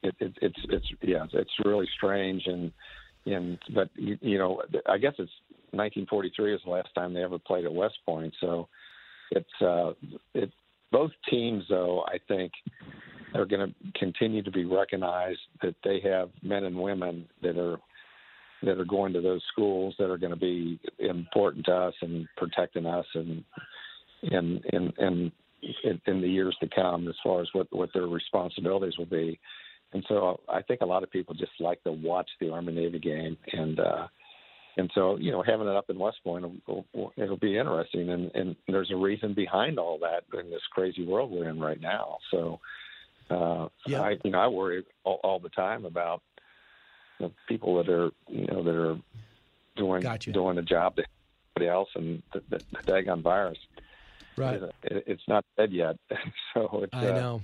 it, 0.03 0.15
it, 0.19 0.33
it's 0.43 0.59
it's 0.69 0.87
yeah, 1.03 1.27
it's 1.33 1.51
really 1.65 1.89
strange 1.97 2.43
and 2.47 2.73
and 3.25 3.59
but 3.73 3.89
you, 3.95 4.19
you 4.21 4.39
know, 4.39 4.63
I 4.89 4.99
guess 4.99 5.15
it's 5.19 5.33
1943 5.71 6.55
is 6.55 6.61
the 6.65 6.71
last 6.71 6.89
time 6.95 7.15
they 7.15 7.23
ever 7.23 7.39
played 7.39 7.65
at 7.65 7.73
West 7.73 7.99
Point, 8.05 8.35
so 8.41 8.69
it's 9.31 9.63
uh, 9.63 9.93
it 10.35 10.51
both 10.91 11.13
teams 11.31 11.65
though 11.69 12.05
I 12.07 12.19
think 12.27 12.53
are 13.39 13.47
going 13.47 13.69
to 13.69 13.99
continue 13.99 14.43
to 14.43 14.51
be 14.51 14.65
recognized 14.65 15.41
that 15.63 15.75
they 15.85 16.01
have 16.01 16.31
men 16.43 16.65
and 16.65 16.77
women 16.77 17.27
that 17.43 17.59
are 17.59 17.79
that 18.63 18.79
are 18.79 18.85
going 18.85 19.13
to 19.13 19.21
those 19.21 19.43
schools 19.53 19.95
that 19.99 20.11
are 20.11 20.19
going 20.19 20.33
to 20.33 20.39
be 20.39 20.79
important 20.99 21.65
to 21.67 21.73
us 21.73 21.95
and 22.01 22.27
protecting 22.37 22.87
us 22.87 23.07
and 23.15 23.45
in 24.23 24.61
in 24.73 24.93
in 24.99 25.33
in 26.07 26.21
the 26.21 26.29
years 26.29 26.57
to 26.61 26.69
come 26.75 27.09
as 27.09 27.15
far 27.23 27.41
as 27.41 27.49
what 27.53 27.67
what 27.71 27.91
their 27.93 28.07
responsibilities 28.07 28.97
will 28.99 29.07
be. 29.07 29.39
And 29.93 30.05
so 30.09 30.41
I 30.49 30.63
think 30.63 30.81
a 30.81 30.87
lot 30.87 31.03
of 31.03 31.11
people 31.11 31.35
just 31.35 31.53
like 31.61 31.83
to 31.85 31.93
watch 31.93 32.29
the 32.41 32.51
Army 32.51 32.73
Navy 32.73 32.99
game 32.99 33.37
and 33.53 33.81
uh 33.81 34.07
and 34.77 34.91
so 34.95 35.17
you 35.17 35.33
know 35.33 35.43
having 35.43 35.69
it 35.69 35.77
up 35.77 35.91
in 35.91 35.99
West 35.99 36.19
Point 36.25 36.45
will, 36.67 37.13
it'll 37.17 37.37
be 37.37 37.59
interesting 37.59 38.11
and 38.11 38.31
and 38.35 38.57
there's 38.69 38.91
a 38.91 38.97
reason 38.97 39.35
behind 39.35 39.79
all 39.79 39.99
that 39.99 40.25
in 40.39 40.51
this 40.51 40.63
crazy 40.73 41.05
world 41.05 41.31
we're 41.31 41.49
in 41.49 41.61
right 41.61 41.81
now. 41.81 42.19
So 42.31 42.61
uh 43.31 43.69
yeah. 43.86 44.03
I 44.03 44.16
you 44.24 44.31
know 44.31 44.39
I 44.39 44.48
worry 44.48 44.85
all, 45.05 45.20
all 45.24 45.39
the 45.39 45.48
time 45.48 45.85
about 45.85 46.23
you 47.19 47.27
know, 47.27 47.32
people 47.48 47.77
that 47.82 47.89
are 47.89 48.11
you 48.28 48.47
know 48.47 48.62
that 48.62 48.74
are 48.74 48.98
doing 49.77 50.03
gotcha. 50.03 50.32
doing 50.32 50.59
a 50.59 50.62
job 50.62 50.97
to 50.97 51.05
everybody 51.57 51.70
else, 51.70 51.89
and 51.94 52.23
the, 52.32 52.43
the, 52.51 52.61
the 52.73 52.93
daggone 52.93 53.23
virus. 53.23 53.59
Right. 54.36 54.62
It, 54.82 55.05
it's 55.07 55.23
not 55.28 55.44
dead 55.57 55.73
yet, 55.73 55.97
so 56.55 56.81
it's. 56.82 56.94
I 56.94 57.09
uh, 57.09 57.15
know. 57.15 57.43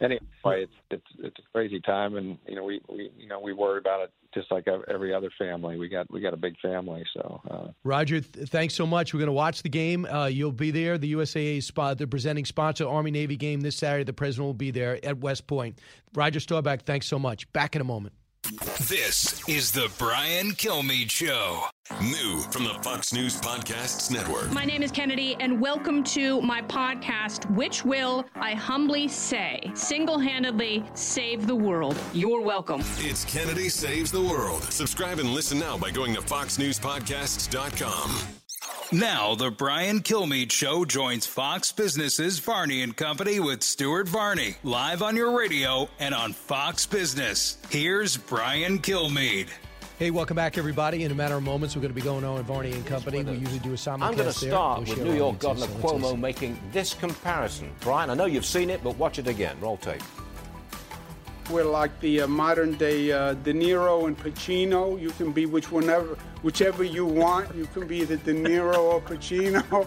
Anyway, 0.00 0.20
it's 0.44 0.72
it's 0.90 1.06
it's 1.18 1.38
a 1.38 1.42
crazy 1.52 1.80
time, 1.80 2.16
and 2.16 2.38
you 2.46 2.54
know 2.54 2.64
we, 2.64 2.80
we 2.88 3.10
you 3.16 3.28
know 3.28 3.40
we 3.40 3.52
worry 3.52 3.78
about 3.78 4.02
it 4.02 4.12
just 4.34 4.52
like 4.52 4.66
every 4.88 5.14
other 5.14 5.30
family. 5.38 5.78
We 5.78 5.88
got 5.88 6.10
we 6.10 6.20
got 6.20 6.34
a 6.34 6.36
big 6.36 6.58
family, 6.60 7.04
so. 7.14 7.40
Uh, 7.50 7.68
Roger, 7.82 8.20
th- 8.20 8.48
thanks 8.48 8.74
so 8.74 8.86
much. 8.86 9.14
We're 9.14 9.20
going 9.20 9.28
to 9.28 9.32
watch 9.32 9.62
the 9.62 9.70
game. 9.70 10.04
Uh, 10.04 10.26
you'll 10.26 10.52
be 10.52 10.70
there. 10.70 10.98
The 10.98 11.14
USAA 11.14 11.62
spot, 11.62 11.96
the 11.96 12.06
presenting 12.06 12.44
sponsor, 12.44 12.86
Army 12.86 13.10
Navy 13.10 13.36
game 13.36 13.62
this 13.62 13.76
Saturday. 13.76 14.04
The 14.04 14.12
president 14.12 14.46
will 14.46 14.54
be 14.54 14.70
there 14.70 15.02
at 15.04 15.18
West 15.18 15.46
Point. 15.46 15.78
Roger 16.14 16.40
Staubach, 16.40 16.82
thanks 16.82 17.06
so 17.06 17.18
much. 17.18 17.50
Back 17.54 17.74
in 17.74 17.80
a 17.80 17.84
moment. 17.84 18.14
This 18.88 19.48
is 19.48 19.72
the 19.72 19.90
Brian 19.98 20.50
Kilmeade 20.50 21.10
Show. 21.10 21.64
New 22.02 22.40
from 22.50 22.64
the 22.64 22.74
Fox 22.82 23.12
News 23.12 23.40
Podcasts 23.40 24.10
Network. 24.10 24.50
My 24.50 24.64
name 24.64 24.82
is 24.82 24.90
Kennedy, 24.90 25.36
and 25.40 25.60
welcome 25.60 26.02
to 26.04 26.40
my 26.42 26.60
podcast, 26.62 27.48
which 27.54 27.84
will, 27.84 28.24
I 28.34 28.54
humbly 28.54 29.08
say, 29.08 29.70
single 29.74 30.18
handedly 30.18 30.84
save 30.94 31.46
the 31.46 31.54
world. 31.54 31.96
You're 32.12 32.42
welcome. 32.42 32.82
It's 32.98 33.24
Kennedy 33.24 33.68
Saves 33.68 34.10
the 34.10 34.20
World. 34.20 34.64
Subscribe 34.64 35.18
and 35.20 35.30
listen 35.30 35.58
now 35.58 35.78
by 35.78 35.90
going 35.90 36.14
to 36.14 36.20
FoxNewsPodcasts.com. 36.20 38.20
Now, 38.92 39.34
the 39.34 39.50
Brian 39.50 40.00
Kilmeade 40.00 40.52
Show 40.52 40.84
joins 40.84 41.26
Fox 41.26 41.72
Business's 41.72 42.38
Varney 42.40 42.82
and 42.82 42.96
Company 42.96 43.40
with 43.40 43.62
Stuart 43.62 44.08
Varney, 44.08 44.56
live 44.64 45.02
on 45.02 45.16
your 45.16 45.36
radio 45.36 45.88
and 45.98 46.14
on 46.14 46.32
Fox 46.32 46.86
Business. 46.86 47.58
Here's 47.70 48.16
Brian 48.16 48.78
Kilmeade. 48.78 49.48
Hey, 49.98 50.10
welcome 50.10 50.34
back, 50.34 50.58
everybody. 50.58 51.04
In 51.04 51.10
a 51.10 51.14
matter 51.14 51.36
of 51.36 51.42
moments, 51.42 51.74
we're 51.74 51.80
going 51.80 51.90
to 51.90 51.94
be 51.94 52.02
going 52.02 52.22
on 52.22 52.34
with 52.34 52.44
Varney 52.44 52.70
and 52.70 52.84
Company. 52.84 53.24
We 53.24 53.38
usually 53.38 53.60
do 53.60 53.70
a 53.70 53.76
simulcast 53.76 54.02
I'm 54.02 54.14
going 54.14 54.26
to 54.26 54.32
start 54.32 54.84
there. 54.84 54.94
with 54.94 55.04
New 55.06 55.14
York 55.14 55.38
Governor 55.38 55.68
Cuomo 55.80 56.20
making 56.20 56.58
this 56.70 56.92
comparison. 56.92 57.72
Brian, 57.80 58.10
I 58.10 58.14
know 58.14 58.26
you've 58.26 58.44
seen 58.44 58.68
it, 58.68 58.84
but 58.84 58.98
watch 58.98 59.18
it 59.18 59.26
again. 59.26 59.58
Roll 59.58 59.78
tape. 59.78 60.02
We're 61.48 61.64
like 61.64 61.98
the 62.00 62.20
uh, 62.20 62.26
modern 62.26 62.74
day 62.74 63.10
uh, 63.10 63.32
De 63.32 63.54
Niro 63.54 64.06
and 64.06 64.18
Pacino. 64.18 65.00
You 65.00 65.08
can 65.12 65.32
be 65.32 65.46
which 65.46 65.72
whenever, 65.72 66.18
whichever 66.42 66.84
you 66.84 67.06
want. 67.06 67.54
You 67.54 67.64
can 67.72 67.86
be 67.86 68.04
the 68.04 68.18
De 68.18 68.34
Niro 68.34 68.76
or 68.76 69.00
Pacino. 69.00 69.62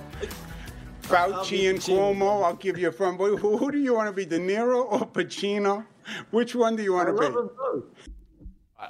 Fauci 1.03 1.69
and 1.69 1.79
Cuomo. 1.79 2.43
I'll 2.43 2.55
give 2.55 2.79
you 2.79 2.87
a 2.87 2.91
friend. 2.91 3.15
Who, 3.15 3.37
who 3.37 3.71
do 3.71 3.77
you 3.77 3.93
want 3.93 4.07
to 4.07 4.13
be, 4.13 4.25
De 4.25 4.39
Niro 4.39 4.91
or 4.91 5.05
Pacino? 5.05 5.85
Which 6.31 6.55
one 6.55 6.75
do 6.75 6.81
you 6.81 6.93
want 6.93 7.09
I 7.09 7.11
to 7.11 7.17
love 7.17 7.49
be? 7.75 7.98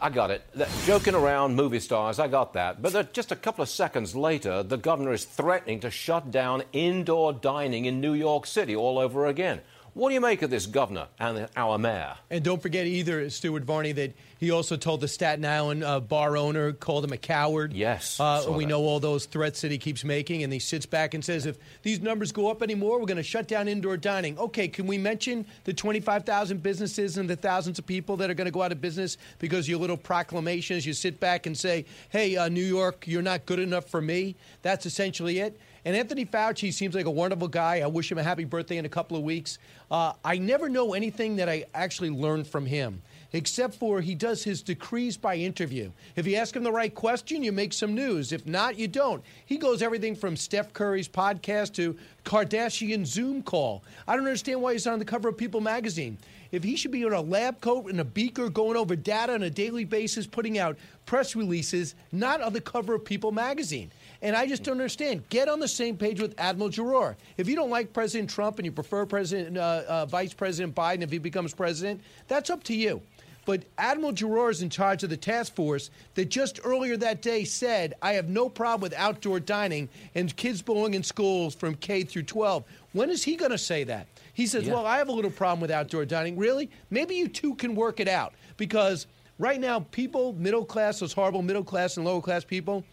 I 0.02 0.10
got 0.10 0.32
it. 0.32 0.44
That- 0.56 0.70
Joking 0.86 1.16
around 1.16 1.56
movie 1.56 1.80
stars, 1.80 2.20
I 2.20 2.28
got 2.28 2.54
that. 2.54 2.82
But 2.82 3.14
just 3.14 3.32
a 3.32 3.36
couple 3.36 3.62
of 3.62 3.70
seconds 3.70 4.16
later, 4.16 4.64
the 4.64 4.78
governor 4.78 5.12
is 5.14 5.26
threatening 5.26 5.80
to 5.82 5.92
shut 5.92 6.32
down 6.32 6.64
indoor 6.74 7.34
dining 7.34 7.86
in 7.86 8.00
New 8.02 8.14
York 8.14 8.46
City 8.46 8.76
all 8.76 8.98
over 8.98 9.26
again. 9.28 9.62
What 9.94 10.10
do 10.10 10.14
you 10.14 10.22
make 10.22 10.42
of 10.42 10.50
this 10.50 10.66
governor 10.68 11.08
and 11.20 11.50
our 11.58 11.78
mayor? 11.78 12.16
And 12.30 12.44
don't 12.44 12.62
forget 12.62 12.86
either, 12.86 13.30
Stuart 13.30 13.64
Varney, 13.64 13.92
that 13.94 14.14
he 14.40 14.52
also 14.52 14.78
told 14.78 15.02
the 15.02 15.08
Staten 15.08 15.44
Island 15.44 15.84
uh, 15.84 16.00
bar 16.00 16.38
owner, 16.38 16.72
called 16.72 17.04
him 17.04 17.12
a 17.12 17.18
coward. 17.18 17.74
Yes. 17.74 18.20
Uh, 18.20 18.46
we 18.50 18.64
that. 18.64 18.70
know 18.70 18.82
all 18.82 19.02
those 19.02 19.26
threats 19.26 19.62
that 19.62 19.72
he 19.72 19.78
keeps 19.78 20.06
making, 20.06 20.44
and 20.44 20.54
he 20.54 20.60
sits 20.60 20.86
back 20.86 21.14
and 21.14 21.24
says, 21.24 21.46
if 21.46 21.58
these 21.84 22.00
numbers 22.00 22.32
go 22.32 22.50
up 22.50 22.64
anymore, 22.64 23.00
we're 23.00 23.06
going 23.06 23.18
to 23.18 23.24
shut 23.24 23.50
down 23.50 23.68
indoor 23.68 23.98
dining. 23.98 24.40
Okay, 24.40 24.70
can 24.70 24.88
we 24.88 24.98
mention 24.98 25.46
the 25.66 25.74
25,000 25.74 26.64
businesses 26.64 27.18
and 27.18 27.30
the 27.30 27.36
thousands 27.36 27.80
of 27.80 27.86
people 27.86 28.16
that 28.18 28.30
are 28.30 28.34
going 28.34 28.46
to 28.46 28.52
go 28.52 28.62
out 28.62 28.72
of 28.72 28.80
business 28.80 29.18
because 29.40 29.68
your 29.68 29.78
little 29.78 29.98
proclamations, 29.98 30.86
you 30.86 30.94
sit 30.94 31.20
back 31.20 31.46
and 31.46 31.58
say, 31.58 31.86
hey, 32.10 32.38
uh, 32.38 32.48
New 32.48 32.64
York, 32.64 33.06
you're 33.08 33.22
not 33.22 33.46
good 33.46 33.60
enough 33.60 33.90
for 33.90 34.02
me? 34.02 34.36
That's 34.62 34.86
essentially 34.86 35.40
it. 35.40 35.60
And 35.86 35.96
Anthony 35.96 36.26
Fauci 36.26 36.74
seems 36.74 36.94
like 36.94 37.06
a 37.06 37.12
wonderful 37.12 37.48
guy. 37.48 37.80
I 37.80 37.88
wish 37.88 38.12
him 38.12 38.18
a 38.18 38.24
happy 38.24 38.44
birthday 38.44 38.78
in 38.78 38.86
a 38.86 38.90
couple 38.90 39.18
of 39.18 39.24
weeks. 39.24 39.60
Uh, 39.90 40.14
I 40.24 40.38
never 40.38 40.70
know 40.70 40.94
anything 40.94 41.38
that 41.38 41.50
I 41.50 41.66
actually 41.74 42.10
learned 42.10 42.48
from 42.48 42.66
him, 42.66 43.02
except 43.34 43.76
for 43.76 44.02
he 44.02 44.16
does 44.16 44.44
his 44.44 44.62
decrees 44.62 45.18
by 45.18 45.36
interview. 45.36 45.92
If 46.16 46.26
you 46.26 46.36
ask 46.36 46.56
him 46.56 46.64
the 46.64 46.72
right 46.72 46.94
question, 46.94 47.44
you 47.44 47.52
make 47.52 47.74
some 47.74 47.94
news. 47.94 48.32
If 48.32 48.46
not, 48.46 48.78
you 48.78 48.88
don't. 48.88 49.24
He 49.46 49.58
goes 49.58 49.82
everything 49.82 50.16
from 50.16 50.36
Steph 50.36 50.74
Curry's 50.74 51.08
podcast 51.08 51.74
to 51.76 51.98
Kardashian 52.26 53.06
Zoom 53.06 53.42
call. 53.42 53.84
I 54.08 54.16
don't 54.16 54.26
understand 54.26 54.62
why 54.62 54.74
he's 54.74 54.88
on 54.88 55.00
the 55.00 55.06
cover 55.06 55.30
of 55.30 55.38
People 55.38 55.62
magazine. 55.62 56.18
If 56.52 56.64
he 56.64 56.76
should 56.76 56.92
be 56.92 57.04
in 57.04 57.14
a 57.14 57.22
lab 57.22 57.62
coat 57.62 57.90
and 57.90 58.00
a 58.00 58.04
beaker 58.04 58.50
going 58.50 58.76
over 58.76 58.96
data 58.96 59.34
on 59.34 59.44
a 59.44 59.50
daily 59.50 59.86
basis, 59.86 60.26
putting 60.26 60.58
out 60.58 60.78
press 61.06 61.36
releases, 61.36 61.96
not 62.12 62.42
on 62.42 62.54
the 62.54 62.62
cover 62.62 62.96
of 62.96 63.06
People 63.06 63.32
magazine. 63.32 63.92
And 64.22 64.36
I 64.36 64.48
just 64.48 64.64
don't 64.64 64.74
understand. 64.74 65.28
Get 65.30 65.48
on 65.48 65.60
the 65.60 65.68
same 65.68 65.96
page 65.96 66.20
with 66.20 66.34
Admiral 66.40 66.70
Giroir. 66.70 67.16
If 67.38 67.48
you 67.48 67.56
don't 67.56 67.70
like 67.70 67.94
President 67.94 68.30
Trump 68.30 68.58
and 68.58 68.66
you 68.66 68.72
prefer 68.72 69.06
President, 69.06 69.58
uh, 69.58 69.84
uh, 69.88 70.06
Vice 70.08 70.34
President 70.34 70.76
Biden 70.76 71.04
if 71.04 71.12
he 71.12 71.20
becomes 71.20 71.54
president, 71.54 72.02
that's 72.28 72.50
up 72.50 72.64
to 72.64 72.76
you. 72.76 73.02
But 73.46 73.64
Admiral 73.78 74.14
Giroir 74.14 74.52
is 74.52 74.62
in 74.62 74.70
charge 74.70 75.04
of 75.04 75.10
the 75.10 75.18
task 75.18 75.56
force 75.56 75.90
that 76.16 76.30
just 76.30 76.60
earlier 76.64 76.98
that 76.98 77.22
day 77.22 77.44
said, 77.46 77.96
I 78.02 78.14
have 78.14 78.30
no 78.30 78.48
problem 78.50 78.82
with 78.82 78.94
outdoor 78.94 79.40
dining 79.40 79.90
and 80.14 80.36
kids 80.36 80.62
belong 80.62 80.94
in 80.94 81.02
schools 81.04 81.56
from 81.56 81.76
K 81.76 82.04
through 82.04 82.24
12. 82.24 82.64
When 82.94 83.10
is 83.10 83.24
he 83.24 83.36
going 83.36 83.52
to 83.52 83.58
say 83.58 83.84
that? 83.86 84.08
He 84.34 84.46
says, 84.46 84.66
Yeah. 84.68 84.74
Well, 84.74 84.86
I 84.86 84.98
have 84.98 85.10
a 85.10 85.14
little 85.14 85.32
problem 85.32 85.62
with 85.62 85.72
outdoor 85.72 86.06
dining. 86.06 86.38
Really? 86.38 86.70
Maybe 86.90 87.16
you 87.16 87.28
two 87.28 87.56
can 87.56 87.76
work 87.76 88.00
it 88.00 88.08
out. 88.08 88.34
Because 88.58 89.08
right 89.40 89.60
now, 89.60 89.80
people, 89.92 90.34
middle 90.34 90.66
class, 90.66 91.00
those 91.00 91.14
horrible 91.14 91.42
middle 91.42 91.64
class 91.64 91.98
and 91.98 92.06
lower 92.06 92.22
class 92.22 92.44
people, 92.44 92.84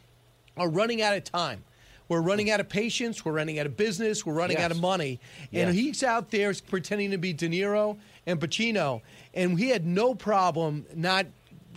are 0.57 0.69
running 0.71 1.03
out 1.03 1.15
of 1.17 1.25
time. 1.25 1.63
We're 2.09 2.21
running 2.23 2.51
out 2.51 2.61
of 2.61 2.69
patience. 2.69 3.25
We're 3.25 3.33
running 3.33 3.59
out 3.59 3.67
of 3.67 3.77
business. 3.77 4.25
We're 4.25 4.33
running 4.35 4.57
Yes. 4.59 4.65
out 4.67 4.71
of 4.71 4.81
money. 4.81 5.19
And 5.53 5.75
Yes. 5.75 5.75
he's 5.75 6.03
out 6.05 6.31
there 6.31 6.55
pretending 6.69 7.11
to 7.11 7.19
be 7.19 7.33
De 7.33 7.49
Niro 7.49 7.99
and 8.27 8.41
Pacino. 8.41 9.01
And 9.37 9.59
he 9.59 9.69
had 9.69 9.87
no 9.87 10.15
problem 10.15 10.87
not 10.95 11.27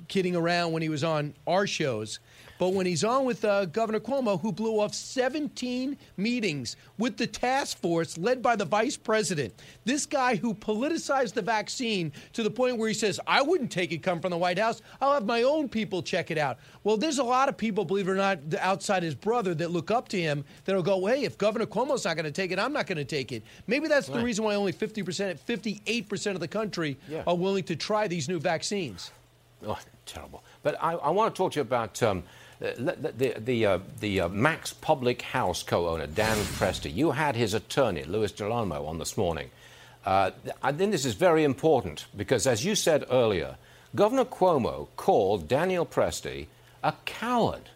kidding 0.08 0.36
around 0.36 0.72
when 0.72 0.82
he 0.82 0.90
was 0.90 1.04
on 1.04 1.36
our 1.46 1.68
shows. 1.68 2.20
But 2.60 2.74
when 2.74 2.86
he's 2.86 3.06
on 3.06 3.24
with 3.24 3.46
uh, 3.46 3.66
Governor 3.66 4.02
Cuomo, 4.02 4.40
who 4.40 4.52
blew 4.52 4.82
off 4.82 4.94
17 4.94 5.98
meetings 6.18 6.76
with 6.98 7.16
the 7.16 7.26
task 7.26 7.78
force 7.82 8.18
led 8.18 8.42
by 8.42 8.58
the 8.58 8.66
vice 8.66 8.98
president, 8.98 9.54
this 9.86 10.06
guy 10.06 10.36
who 10.36 10.54
politicized 10.54 11.34
the 11.34 11.42
vaccine 11.42 12.12
to 12.34 12.44
the 12.44 12.52
point 12.52 12.78
where 12.78 12.90
he 12.90 12.94
says, 12.94 13.18
I 13.26 13.42
wouldn't 13.42 13.72
take 13.72 13.94
it 13.94 14.04
come 14.04 14.20
from 14.20 14.32
the 14.32 14.38
White 14.38 14.60
House. 14.60 14.82
I'll 15.00 15.14
have 15.14 15.26
my 15.26 15.44
own 15.44 15.70
people 15.70 16.04
check 16.04 16.32
it 16.32 16.38
out. 16.38 16.58
Well, 16.84 16.98
there's 16.98 17.18
a 17.20 17.24
lot 17.24 17.48
of 17.48 17.56
people, 17.56 17.86
believe 17.86 18.10
it 18.10 18.12
or 18.12 18.16
not, 18.16 18.40
outside 18.60 19.04
his 19.04 19.16
brother 19.16 19.56
that 19.56 19.72
look 19.72 19.90
up 19.90 20.10
to 20.10 20.22
him 20.22 20.44
that'll 20.66 20.84
go, 20.84 21.06
hey, 21.06 21.24
if 21.24 21.38
Governor 21.38 21.66
Cuomo's 21.66 22.04
not 22.04 22.18
going 22.18 22.26
to 22.26 22.32
take 22.32 22.52
it, 22.52 22.60
I'm 22.60 22.74
not 22.74 22.88
going 22.88 22.98
to 22.98 23.06
take 23.06 23.32
it. 23.32 23.42
Maybe 23.68 23.88
that's 23.88 24.08
the 24.08 24.20
reason 24.22 24.44
why 24.44 24.56
only 24.56 24.74
50%, 24.74 25.40
58% 25.40 26.32
of 26.34 26.42
the 26.42 26.48
country 26.48 26.98
Yeah. 27.08 27.24
are 27.26 27.38
willing 27.38 27.64
to 27.64 27.78
try 27.78 28.10
these 28.10 28.28
new 28.28 28.40
vaccines. 28.40 29.12
Oh, 29.66 29.78
terrible. 30.06 30.44
But 30.62 30.78
I, 30.82 30.94
I 30.96 31.10
want 31.10 31.34
to 31.34 31.38
talk 31.38 31.54
to 31.54 31.58
you 31.58 31.62
about 31.62 32.02
um, 32.04 32.24
the, 32.60 33.14
the, 33.18 33.36
the, 33.40 33.66
uh, 33.66 33.80
the 34.00 34.22
uh, 34.22 34.30
Mac's 34.30 34.74
Public 34.74 35.22
House 35.22 35.64
co 35.64 35.88
owner, 35.88 36.08
Dan 36.08 36.38
Presti. 36.38 36.94
You 36.94 37.12
had 37.12 37.36
his 37.36 37.54
attorney, 37.54 38.04
Louis 38.04 38.32
Gelormino, 38.32 38.88
on 38.88 38.98
this 38.98 39.18
morning. 39.18 39.50
Uh, 40.06 40.32
I 40.62 40.72
think 40.72 40.92
this 40.92 41.06
is 41.06 41.16
very 41.16 41.44
important 41.44 42.06
because, 42.16 42.48
as 42.48 42.66
you 42.66 42.76
said 42.76 43.06
earlier, 43.10 43.56
Governor 43.96 44.26
Cuomo 44.26 44.88
called 44.96 45.48
Daniel 45.48 45.86
Presti 45.86 46.48
a 46.84 46.94
coward 47.06 47.70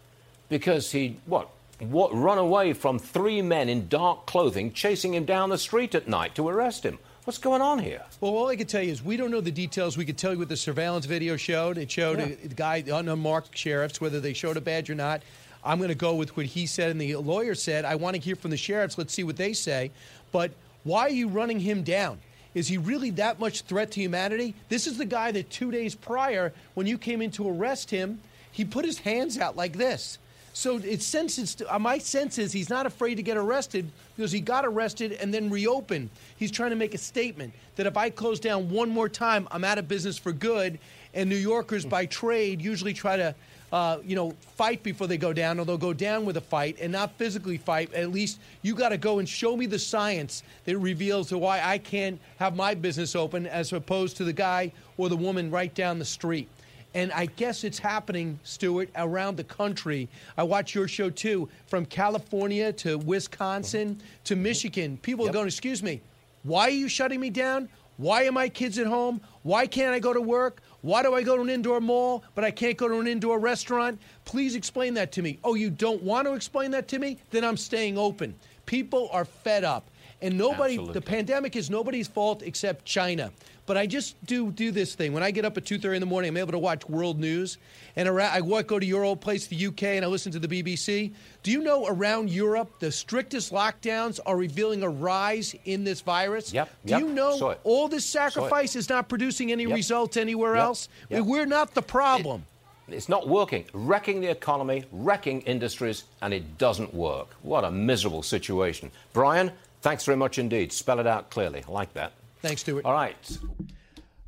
because 0.49 0.91
he, 0.91 1.17
what, 1.25 1.49
what, 1.79 2.13
run 2.13 2.37
away 2.37 2.73
from 2.73 2.99
three 2.99 3.41
men 3.41 3.69
in 3.69 3.87
dark 3.87 4.25
clothing 4.25 4.71
chasing 4.73 5.13
him 5.13 5.25
down 5.25 5.49
the 5.49 5.57
street 5.57 5.95
at 5.95 6.07
night 6.07 6.35
to 6.35 6.47
arrest 6.47 6.83
him. 6.83 6.99
What's 7.25 7.37
going 7.37 7.61
on 7.61 7.79
here? 7.79 8.01
Well, 8.19 8.33
all 8.33 8.47
I 8.47 8.57
can 8.57 8.67
tell 8.67 8.81
you 8.81 8.91
is 8.91 9.01
we 9.01 9.15
don't 9.15 9.31
know 9.31 9.39
the 9.39 9.51
details. 9.51 9.95
We 9.95 10.03
could 10.03 10.17
tell 10.17 10.33
you 10.33 10.39
what 10.39 10.49
the 10.49 10.57
surveillance 10.57 11.05
video 11.05 11.37
showed. 11.37 11.77
It 11.77 11.89
showed 11.89 12.19
Yeah. 12.19 12.25
a, 12.25 12.45
a 12.45 12.49
guy, 12.49 12.83
unmarked 12.85 13.57
sheriffs, 13.57 14.01
whether 14.01 14.19
they 14.19 14.33
showed 14.33 14.57
a 14.57 14.61
badge 14.61 14.89
or 14.89 14.95
not. 14.95 15.21
I'm 15.63 15.77
going 15.77 15.87
to 15.89 15.95
go 15.95 16.15
with 16.15 16.35
what 16.35 16.47
he 16.47 16.65
said 16.65 16.91
and 16.91 16.99
the 16.99 17.15
lawyer 17.15 17.55
said. 17.55 17.85
I 17.85 17.95
want 17.95 18.17
to 18.17 18.21
hear 18.21 18.35
from 18.35 18.51
the 18.51 18.57
sheriffs. 18.57 18.97
Let's 18.97 19.13
see 19.13 19.23
what 19.23 19.37
they 19.37 19.53
say. 19.53 19.91
But 20.33 20.51
why 20.83 21.03
are 21.03 21.09
you 21.09 21.29
running 21.29 21.61
him 21.61 21.83
down? 21.83 22.19
Is 22.53 22.67
he 22.67 22.77
really 22.77 23.09
that 23.11 23.39
much 23.39 23.61
threat 23.61 23.91
to 23.91 24.01
humanity? 24.01 24.53
This 24.67 24.85
is 24.85 24.97
the 24.97 25.05
guy 25.05 25.31
that 25.31 25.49
two 25.49 25.71
days 25.71 25.95
prior, 25.95 26.51
when 26.73 26.87
you 26.87 26.97
came 26.97 27.21
in 27.21 27.31
to 27.31 27.47
arrest 27.47 27.89
him, 27.89 28.19
he 28.51 28.65
put 28.65 28.83
his 28.83 28.99
hands 28.99 29.39
out 29.39 29.55
like 29.55 29.77
this. 29.77 30.17
So 30.55 30.77
it 30.77 31.01
senses, 31.01 31.57
uh, 31.67 31.79
my 31.79 31.97
sense 31.97 32.37
is 32.37 32.51
he's 32.51 32.69
not 32.69 32.85
afraid 32.85 33.15
to 33.15 33.23
get 33.23 33.37
arrested 33.37 33.89
because 34.15 34.31
he 34.31 34.39
got 34.39 34.65
arrested 34.65 35.13
and 35.13 35.33
then 35.33 35.49
reopened. 35.49 36.11
He's 36.37 36.51
trying 36.51 36.69
to 36.69 36.75
make 36.75 36.93
a 36.93 36.99
statement 36.99 37.53
that 37.75 37.87
if 37.87 37.97
I 37.97 38.11
close 38.11 38.39
down 38.39 38.69
one 38.69 38.89
more 38.89 39.09
time, 39.09 39.47
I'm 39.49 39.63
out 39.63 39.79
of 39.79 39.87
business 39.87 40.15
for 40.15 40.31
good. 40.31 40.77
And 41.15 41.27
New 41.27 41.35
Yorkers 41.37 41.85
by 41.85 42.05
trade 42.05 42.61
usually 42.61 42.93
try 42.93 43.17
to, 43.17 43.35
uh, 43.71 43.97
you 44.05 44.15
know, 44.15 44.35
fight 44.55 44.83
before 44.83 45.07
they 45.07 45.17
go 45.17 45.33
down, 45.33 45.59
or 45.59 45.65
they'll 45.65 45.77
go 45.77 45.93
down 45.93 46.23
with 46.23 46.37
a 46.37 46.41
fight 46.41 46.77
and 46.79 46.91
not 46.91 47.13
physically 47.13 47.57
fight. 47.57 47.91
At 47.93 48.11
least 48.11 48.39
you 48.61 48.75
got 48.75 48.89
to 48.89 48.97
go 48.97 49.17
and 49.17 49.27
show 49.27 49.57
me 49.57 49.65
the 49.65 49.79
science 49.79 50.43
that 50.65 50.77
reveals 50.77 51.31
why 51.33 51.61
I 51.63 51.79
can't 51.79 52.19
have 52.37 52.55
my 52.55 52.75
business 52.75 53.15
open 53.15 53.47
as 53.47 53.73
opposed 53.73 54.17
to 54.17 54.23
the 54.23 54.33
guy 54.33 54.71
or 54.97 55.09
the 55.09 55.17
woman 55.17 55.49
right 55.49 55.73
down 55.73 55.97
the 55.97 56.05
street. 56.05 56.47
And 56.95 57.11
I 57.11 57.25
guess 57.25 57.63
it's 57.63 57.79
happening, 57.79 58.39
Stuart, 58.43 58.89
around 58.95 59.37
the 59.37 59.43
country. 59.43 60.09
I 60.37 60.43
watch 60.43 60.75
your 60.75 60.87
show 60.87 61.09
too, 61.09 61.49
from 61.67 61.85
California 61.85 62.71
to 62.73 62.97
Wisconsin 62.99 63.95
mm-hmm. 63.95 64.05
to 64.25 64.35
Michigan. 64.35 64.97
People 65.01 65.27
are 65.27 65.31
going, 65.31 65.47
excuse 65.47 65.81
me, 65.81 66.01
why 66.43 66.67
are 66.67 66.69
you 66.71 66.87
shutting 66.87 67.19
me 67.19 67.29
down? 67.29 67.69
Why 67.97 68.27
are 68.27 68.31
my 68.31 68.49
kids 68.49 68.77
at 68.77 68.87
home? 68.87 69.21
Why 69.43 69.67
can't 69.67 69.93
I 69.93 69.99
go 69.99 70.13
to 70.13 70.21
work? 70.21 70.61
Why 70.81 71.01
do 71.01 71.13
I 71.13 71.23
go 71.23 71.37
to 71.37 71.41
an 71.41 71.49
indoor 71.49 71.79
mall, 71.79 72.23
but 72.35 72.43
I 72.43 72.51
can't 72.51 72.75
go 72.75 72.87
to 72.87 72.99
an 72.99 73.07
indoor 73.07 73.39
restaurant? 73.39 74.01
Please 74.25 74.55
explain 74.55 74.93
that 74.95 75.11
to 75.13 75.21
me. 75.21 75.39
Oh, 75.43 75.55
you 75.55 75.69
don't 75.69 76.03
want 76.03 76.27
to 76.27 76.33
explain 76.33 76.71
that 76.71 76.87
to 76.89 76.99
me? 76.99 77.17
Then 77.31 77.45
I'm 77.45 77.55
staying 77.55 77.97
open. 77.97 78.35
People 78.65 79.09
are 79.11 79.25
fed 79.25 79.63
up. 79.63 79.89
And 80.21 80.37
nobody, 80.37 80.75
Absolutely. 80.75 80.93
the 80.93 81.01
pandemic 81.01 81.55
is 81.55 81.69
nobody's 81.69 82.07
fault 82.07 82.43
except 82.43 82.85
China. 82.85 83.31
But 83.65 83.77
I 83.77 83.87
just 83.87 84.23
do 84.25 84.51
do 84.51 84.71
this 84.71 84.93
thing. 84.93 85.13
When 85.13 85.23
I 85.23 85.31
get 85.31 85.45
up 85.45 85.57
at 85.57 85.63
2.30 85.63 85.95
in 85.95 85.99
the 86.01 86.05
morning, 86.05 86.29
I'm 86.29 86.37
able 86.37 86.51
to 86.51 86.59
watch 86.59 86.87
world 86.89 87.19
news. 87.19 87.57
And 87.95 88.09
around, 88.09 88.33
I 88.33 88.41
walk, 88.41 88.67
go 88.67 88.77
to 88.77 88.85
your 88.85 89.03
old 89.05 89.21
place, 89.21 89.47
the 89.47 89.67
UK, 89.67 89.83
and 89.83 90.03
I 90.03 90.07
listen 90.09 90.31
to 90.33 90.39
the 90.39 90.47
BBC. 90.47 91.13
Do 91.43 91.51
you 91.51 91.61
know 91.61 91.87
around 91.87 92.29
Europe, 92.29 92.79
the 92.79 92.91
strictest 92.91 93.53
lockdowns 93.53 94.19
are 94.25 94.35
revealing 94.35 94.83
a 94.83 94.89
rise 94.89 95.55
in 95.65 95.83
this 95.85 96.01
virus? 96.01 96.51
Yep, 96.53 96.69
Do 96.85 96.91
yep, 96.91 96.99
you 97.01 97.09
know 97.09 97.55
all 97.63 97.87
this 97.87 98.05
sacrifice 98.05 98.75
is 98.75 98.89
not 98.89 99.07
producing 99.07 99.51
any 99.51 99.63
Yep. 99.63 99.75
results 99.75 100.17
anywhere 100.17 100.55
Yep, 100.55 100.63
else? 100.63 100.89
We're 101.09 101.45
not 101.45 101.73
the 101.73 101.81
problem. 101.81 102.45
It's 102.89 103.07
not 103.07 103.29
working. 103.29 103.63
Wrecking 103.73 104.19
the 104.19 104.29
economy, 104.29 104.83
wrecking 104.91 105.41
industries, 105.41 106.03
and 106.21 106.33
it 106.33 106.57
doesn't 106.57 106.93
work. 106.93 107.29
What 107.41 107.63
a 107.63 107.71
miserable 107.71 108.23
situation. 108.23 108.91
Brian, 109.13 109.53
thanks 109.81 110.03
very 110.03 110.17
much 110.17 110.37
indeed. 110.37 110.73
Spell 110.73 110.99
it 110.99 111.07
out 111.07 111.29
clearly. 111.29 111.63
I 111.65 111.71
like 111.71 111.93
that. 111.93 112.11
Thanks, 112.43 112.59
Stuart. 112.61 112.83
All 112.83 112.91
right. 112.91 113.37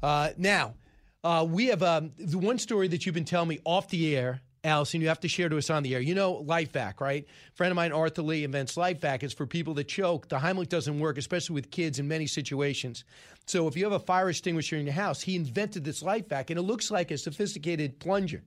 Uh, 0.01 0.29
now, 0.37 0.75
uh, 1.21 1.45
we 1.47 1.65
have 1.67 1.83
um, 1.83 2.13
the 2.17 2.37
one 2.37 2.57
story 2.57 2.87
that 2.87 3.05
you've 3.05 3.13
been 3.13 3.25
telling 3.25 3.49
me 3.49 3.59
off 3.65 3.89
the 3.89 4.15
air, 4.15 4.39
Allison. 4.63 5.01
You 5.01 5.09
have 5.09 5.19
to 5.19 5.27
share 5.27 5.49
to 5.49 5.57
us 5.57 5.69
on 5.69 5.83
the 5.83 5.93
air. 5.95 5.99
You 5.99 6.15
know, 6.15 6.41
LifeVac, 6.47 7.01
right? 7.01 7.25
friend 7.55 7.71
of 7.71 7.75
mine, 7.75 7.91
Arthur 7.91 8.21
Lih, 8.21 8.45
invents 8.45 8.75
LifeVac. 8.75 9.21
It's 9.21 9.33
for 9.33 9.45
people 9.45 9.73
that 9.73 9.89
choke. 9.89 10.29
The 10.29 10.37
Heimlich 10.37 10.69
doesn't 10.69 10.97
work, 10.97 11.17
especially 11.17 11.55
with 11.55 11.71
kids 11.71 11.99
in 11.99 12.07
many 12.07 12.25
situations. 12.25 13.03
So 13.47 13.67
if 13.67 13.75
you 13.75 13.83
have 13.83 13.91
a 13.91 13.99
fire 13.99 14.29
extinguisher 14.29 14.77
in 14.77 14.85
your 14.85 14.93
house, 14.93 15.21
he 15.21 15.35
invented 15.35 15.83
this 15.83 16.01
LifeVac, 16.01 16.49
and 16.49 16.57
it 16.57 16.61
looks 16.61 16.89
like 16.89 17.11
a 17.11 17.17
sophisticated 17.17 17.99
plunger, 17.99 18.45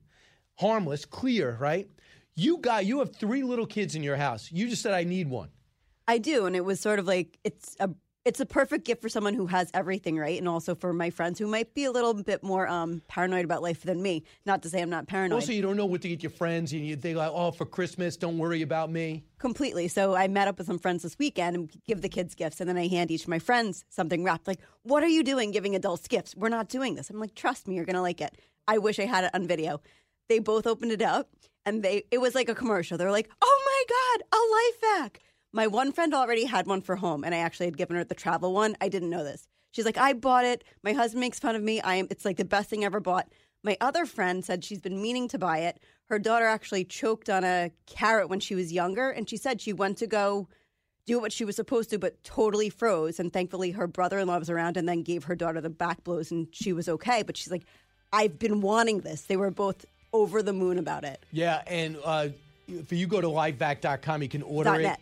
harmless, 0.59 1.05
clear, 1.05 1.59
right? 1.61 1.87
You 2.37 2.57
got 2.57 2.87
you 2.87 3.01
have 3.01 3.15
three 3.15 3.43
little 3.43 3.67
kids 3.67 3.95
in 3.95 4.03
your 4.03 4.17
house. 4.17 4.51
You 4.51 4.71
just 4.71 4.81
said 4.81 4.95
I 4.95 5.05
need 5.05 5.29
one. 5.29 5.51
I 6.07 6.17
do, 6.17 6.47
and 6.47 6.57
it 6.57 6.65
was 6.65 6.81
sort 6.81 6.99
of 6.99 7.07
like 7.07 7.39
it's 7.45 7.77
a 7.81 7.91
it's 8.25 8.41
a 8.41 8.47
perfect 8.47 8.85
gift 8.85 9.01
for 9.01 9.09
someone 9.09 9.33
who 9.33 9.47
has 9.47 9.71
everything 9.73 10.19
right, 10.19 10.39
and 10.39 10.49
also 10.49 10.75
for 10.75 10.93
my 10.93 11.09
friends 11.09 11.39
who 11.39 11.47
might 11.47 11.73
be 11.75 11.85
a 11.85 11.91
little 11.91 12.15
bit 12.15 12.43
more 12.43 12.69
um, 12.69 13.01
paranoid 13.09 13.45
about 13.45 13.63
life 13.63 13.83
than 13.83 14.03
me. 14.03 14.23
Not 14.45 14.63
to 14.63 14.69
say 14.69 14.83
I'm 14.83 14.91
not 14.91 15.07
paranoid. 15.07 15.37
Also, 15.37 15.53
you 15.53 15.63
don't 15.63 15.77
know 15.77 15.87
what 15.87 16.03
to 16.03 16.09
get 16.09 16.23
your 16.23 16.31
friends, 16.31 16.73
and 16.73 16.87
you 16.87 16.97
think 16.97 17.17
like, 17.17 17.31
oh, 17.33 17.53
for 17.53 17.65
Christmas, 17.65 18.17
don't 18.17 18.37
worry 18.37 18.63
about 18.63 18.91
me. 18.91 19.25
Completely. 19.39 19.89
So 19.89 20.15
I 20.15 20.29
met 20.29 20.47
up 20.47 20.59
with 20.59 20.67
some 20.67 20.79
friends 20.79 21.05
this 21.05 21.19
weekend 21.19 21.57
and 21.57 21.71
give 21.87 22.03
the 22.03 22.09
kids 22.09 22.35
gifts, 22.35 22.61
and 22.61 22.69
then 22.69 22.77
I 22.77 22.89
hand 22.89 23.11
each 23.11 23.23
of 23.23 23.29
my 23.29 23.39
friends 23.39 23.85
something 23.89 24.23
wrapped. 24.25 24.47
Like, 24.47 24.61
what 24.83 25.03
are 25.03 25.09
you 25.09 25.23
doing 25.23 25.51
giving 25.51 25.75
adults 25.75 26.07
gifts? 26.07 26.35
We're 26.37 26.49
not 26.51 26.69
doing 26.69 26.97
this. 26.97 27.09
I'm 27.11 27.21
like, 27.21 27.35
trust 27.35 27.67
me, 27.67 27.77
you're 27.77 27.87
gonna 27.87 28.03
like 28.03 28.21
it. 28.21 28.37
I 28.67 28.79
wish 28.79 28.99
I 28.99 29.07
had 29.07 29.25
it 29.25 29.31
on 29.35 29.47
video. 29.47 29.81
They 30.29 30.39
both 30.39 30.67
opened 30.67 30.93
it 30.93 31.01
up, 31.01 31.31
and 31.65 31.83
they 31.83 32.05
it 32.11 32.19
was 32.19 32.35
like 32.35 32.51
a 32.51 32.55
commercial. 32.55 32.99
they're 32.99 33.11
like, 33.11 33.31
oh 33.41 33.63
my 33.65 34.19
god, 34.19 34.39
a 34.39 34.41
life 34.53 35.03
hack. 35.03 35.21
My 35.53 35.67
one 35.67 35.93
friend 35.93 36.13
already 36.13 36.45
had 36.45 36.67
one 36.67 36.83
for 36.83 36.97
home, 36.97 37.25
and 37.25 37.35
I 37.35 37.39
actually 37.39 37.67
had 37.67 37.77
given 37.77 37.97
her 37.97 38.05
the 38.05 38.15
travel 38.15 38.53
one. 38.53 38.77
I 38.81 38.89
didn't 38.89 39.11
know 39.11 39.25
this. 39.25 39.49
She's 39.71 39.85
like, 39.85 39.99
I 39.99 40.13
bought 40.13 40.45
it. 40.45 40.65
My 40.83 40.93
husband 40.93 41.21
makes 41.21 41.39
fun 41.39 41.57
of 41.57 41.63
me. 41.63 41.81
I 41.81 41.97
am. 41.97 42.07
It's 42.11 42.25
like 42.25 42.37
the 42.37 42.45
best 42.45 42.69
thing 42.69 42.83
I 42.83 42.87
ever 42.87 43.01
bought. 43.01 43.29
My 43.63 43.77
other 43.81 44.07
friend 44.07 44.45
said 44.45 44.65
she's 44.65 44.81
been 44.81 45.01
meaning 45.01 45.29
to 45.29 45.39
buy 45.39 45.59
it. 45.59 45.81
Her 46.07 46.19
daughter 46.19 46.47
actually 46.47 46.85
choked 46.85 47.29
on 47.29 47.45
a 47.45 47.71
carrot 47.87 48.29
when 48.29 48.41
she 48.41 48.55
was 48.55 48.73
younger, 48.73 49.11
and 49.11 49.29
she 49.29 49.37
said 49.37 49.61
she 49.61 49.73
went 49.73 49.99
to 49.99 50.07
go 50.07 50.49
do 51.07 51.19
what 51.19 51.33
she 51.33 51.45
was 51.45 51.57
supposed 51.57 51.89
to, 51.91 51.99
but 51.99 52.23
totally 52.23 52.69
froze. 52.69 53.19
And 53.19 53.33
thankfully, 53.33 53.71
her 53.71 53.87
brother-in-law 53.87 54.39
was 54.39 54.51
around 54.51 54.77
and 54.77 54.87
then 54.87 55.03
gave 55.03 55.25
her 55.25 55.35
daughter 55.35 55.61
the 55.61 55.71
back 55.71 56.05
blows, 56.05 56.31
and 56.31 56.47
she 56.53 56.73
was 56.73 56.89
okay. 56.89 57.23
But 57.23 57.37
she's 57.37 57.51
like, 57.51 57.65
I've 58.13 58.39
been 58.39 58.61
wanting 58.61 59.01
this. 59.01 59.23
They 59.23 59.37
were 59.37 59.51
both 59.51 59.87
over 60.13 60.43
the 60.43 60.53
moon 60.53 60.79
about 60.79 61.05
it. 61.05 61.25
Yeah, 61.33 61.63
and 61.67 61.99
uh, 62.05 62.29
if 62.69 62.93
you 62.93 63.07
go 63.07 63.21
to 63.21 63.27
lifevac.com, 63.29 64.23
you 64.23 64.29
can 64.29 64.43
order 64.43 64.71
Dot 64.71 64.81
it. 64.81 64.99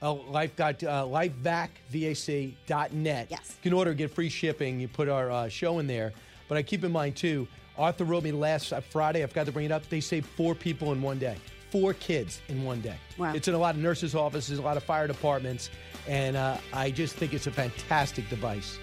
Uh, 0.00 0.12
life 0.12 0.54
dot, 0.54 0.80
uh, 0.84 1.04
lifevacvac.net. 1.04 3.26
Yes. 3.30 3.40
You 3.48 3.56
can 3.62 3.72
order, 3.72 3.94
get 3.94 4.12
free 4.12 4.28
shipping. 4.28 4.78
You 4.78 4.86
put 4.86 5.08
our 5.08 5.30
uh, 5.30 5.48
show 5.48 5.80
in 5.80 5.88
there. 5.88 6.12
But 6.48 6.56
I 6.56 6.62
keep 6.62 6.84
in 6.84 6.92
mind, 6.92 7.16
too, 7.16 7.46
Arthur 7.76 8.04
wrote 8.04 8.22
me 8.22 8.32
last 8.32 8.72
uh, 8.72 8.80
Friday. 8.80 9.22
I've 9.22 9.34
got 9.34 9.46
to 9.46 9.52
bring 9.52 9.66
it 9.66 9.72
up. 9.72 9.88
They 9.88 10.00
saved 10.00 10.26
four 10.26 10.54
people 10.54 10.92
in 10.92 11.02
one 11.02 11.18
day, 11.18 11.36
four 11.70 11.94
kids 11.94 12.40
in 12.48 12.64
one 12.64 12.80
day. 12.80 12.96
Wow. 13.18 13.32
It's 13.34 13.48
in 13.48 13.54
a 13.54 13.58
lot 13.58 13.74
of 13.74 13.80
nurses' 13.80 14.14
offices, 14.14 14.58
a 14.58 14.62
lot 14.62 14.76
of 14.76 14.84
fire 14.84 15.06
departments. 15.06 15.70
And 16.06 16.36
uh, 16.36 16.56
I 16.72 16.90
just 16.90 17.16
think 17.16 17.34
it's 17.34 17.46
a 17.46 17.52
fantastic 17.52 18.28
device. 18.28 18.78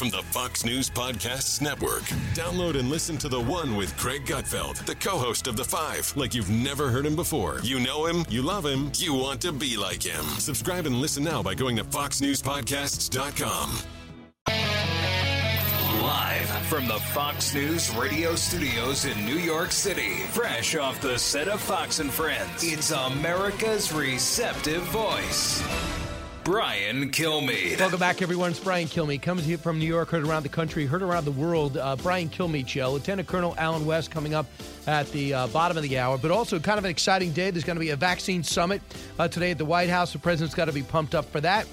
From 0.00 0.08
the 0.08 0.22
Fox 0.22 0.64
News 0.64 0.88
Podcasts 0.88 1.60
Network. 1.60 2.04
Download 2.32 2.78
and 2.78 2.88
listen 2.88 3.18
to 3.18 3.28
The 3.28 3.38
One 3.38 3.76
with 3.76 3.94
Greg 3.98 4.24
Gutfeld, 4.24 4.86
the 4.86 4.94
co 4.94 5.18
host 5.18 5.46
of 5.46 5.58
The 5.58 5.64
Five, 5.64 6.10
like 6.16 6.34
you've 6.34 6.48
never 6.48 6.88
heard 6.88 7.04
him 7.04 7.14
before. 7.14 7.60
You 7.62 7.80
know 7.80 8.06
him, 8.06 8.24
you 8.30 8.40
love 8.40 8.64
him, 8.64 8.90
you 8.96 9.12
want 9.12 9.42
to 9.42 9.52
be 9.52 9.76
like 9.76 10.02
him. 10.02 10.24
Subscribe 10.38 10.86
and 10.86 11.02
listen 11.02 11.22
now 11.22 11.42
by 11.42 11.54
going 11.54 11.76
to 11.76 11.84
FoxNewsPodcasts.com. 11.84 13.78
Live 16.00 16.48
from 16.68 16.88
the 16.88 16.98
Fox 17.12 17.52
News 17.52 17.94
radio 17.94 18.34
studios 18.36 19.04
in 19.04 19.22
New 19.26 19.36
York 19.36 19.70
City, 19.70 20.14
fresh 20.30 20.76
off 20.76 20.98
the 21.02 21.18
set 21.18 21.46
of 21.46 21.60
Fox 21.60 21.98
and 21.98 22.10
Friends, 22.10 22.64
it's 22.64 22.90
America's 22.90 23.92
receptive 23.92 24.80
voice. 24.84 25.62
Brian 26.50 27.12
Kilmeade. 27.12 27.78
Welcome 27.78 28.00
back, 28.00 28.22
everyone. 28.22 28.50
It's 28.50 28.58
Brian 28.58 28.88
Kilmeade 28.88 29.22
to 29.22 29.42
you 29.48 29.56
from 29.56 29.78
New 29.78 29.86
York, 29.86 30.08
heard 30.08 30.26
around 30.26 30.42
the 30.42 30.48
country, 30.48 30.84
heard 30.84 31.00
around 31.00 31.24
the 31.24 31.30
world. 31.30 31.76
Uh, 31.76 31.94
Brian 31.94 32.28
Kilmeade 32.28 32.66
Show. 32.66 32.90
Lieutenant 32.90 33.28
Colonel 33.28 33.54
Allen 33.56 33.86
West 33.86 34.10
coming 34.10 34.34
up 34.34 34.46
at 34.88 35.08
the 35.12 35.32
uh, 35.32 35.46
bottom 35.46 35.76
of 35.76 35.84
the 35.84 35.96
hour, 35.96 36.18
but 36.18 36.32
also 36.32 36.58
kind 36.58 36.76
of 36.76 36.84
an 36.84 36.90
exciting 36.90 37.30
day. 37.30 37.52
There's 37.52 37.62
going 37.62 37.76
to 37.76 37.80
be 37.80 37.90
a 37.90 37.96
vaccine 37.96 38.42
summit 38.42 38.82
uh, 39.16 39.28
today 39.28 39.52
at 39.52 39.58
the 39.58 39.64
White 39.64 39.90
House. 39.90 40.12
The 40.12 40.18
president's 40.18 40.56
got 40.56 40.64
to 40.64 40.72
be 40.72 40.82
pumped 40.82 41.14
up 41.14 41.24
for 41.26 41.40
that. 41.40 41.68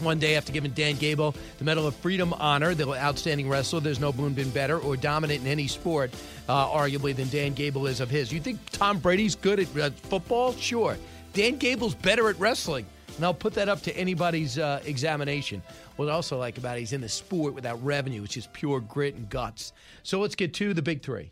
One 0.00 0.18
day 0.18 0.36
after 0.36 0.52
giving 0.52 0.72
Dan 0.72 0.96
Gable 0.96 1.34
the 1.56 1.64
Medal 1.64 1.86
of 1.86 1.96
Freedom 1.96 2.34
honor, 2.34 2.74
the 2.74 2.86
outstanding 2.92 3.48
wrestler, 3.48 3.80
there's 3.80 3.98
no 3.98 4.12
one 4.12 4.34
been 4.34 4.50
better 4.50 4.78
or 4.78 4.94
dominant 4.94 5.40
in 5.40 5.46
any 5.46 5.68
sport, 5.68 6.10
uh, 6.50 6.68
arguably, 6.68 7.16
than 7.16 7.30
Dan 7.30 7.54
Gable 7.54 7.86
is 7.86 8.00
of 8.00 8.10
his. 8.10 8.30
You 8.30 8.40
think 8.40 8.60
Tom 8.72 8.98
Brady's 8.98 9.36
good 9.36 9.58
at 9.58 9.74
uh, 9.74 9.88
football? 9.88 10.52
Sure. 10.52 10.98
Dan 11.32 11.56
Gable's 11.56 11.94
better 11.94 12.28
at 12.28 12.38
wrestling. 12.38 12.84
And 13.16 13.24
I'll 13.24 13.34
put 13.34 13.54
that 13.54 13.68
up 13.68 13.82
to 13.82 13.96
anybody's 13.96 14.58
uh, 14.58 14.80
examination. 14.84 15.62
What 15.96 16.08
I 16.08 16.12
also 16.12 16.38
like 16.38 16.58
about 16.58 16.76
it, 16.76 16.80
he's 16.80 16.92
in 16.92 17.00
the 17.00 17.08
sport 17.08 17.54
without 17.54 17.82
revenue, 17.84 18.24
It's 18.24 18.34
just 18.34 18.52
pure 18.52 18.80
grit 18.80 19.14
and 19.14 19.28
guts. 19.28 19.72
So 20.02 20.20
let's 20.20 20.34
get 20.34 20.54
to 20.54 20.74
the 20.74 20.82
big 20.82 21.02
three. 21.02 21.30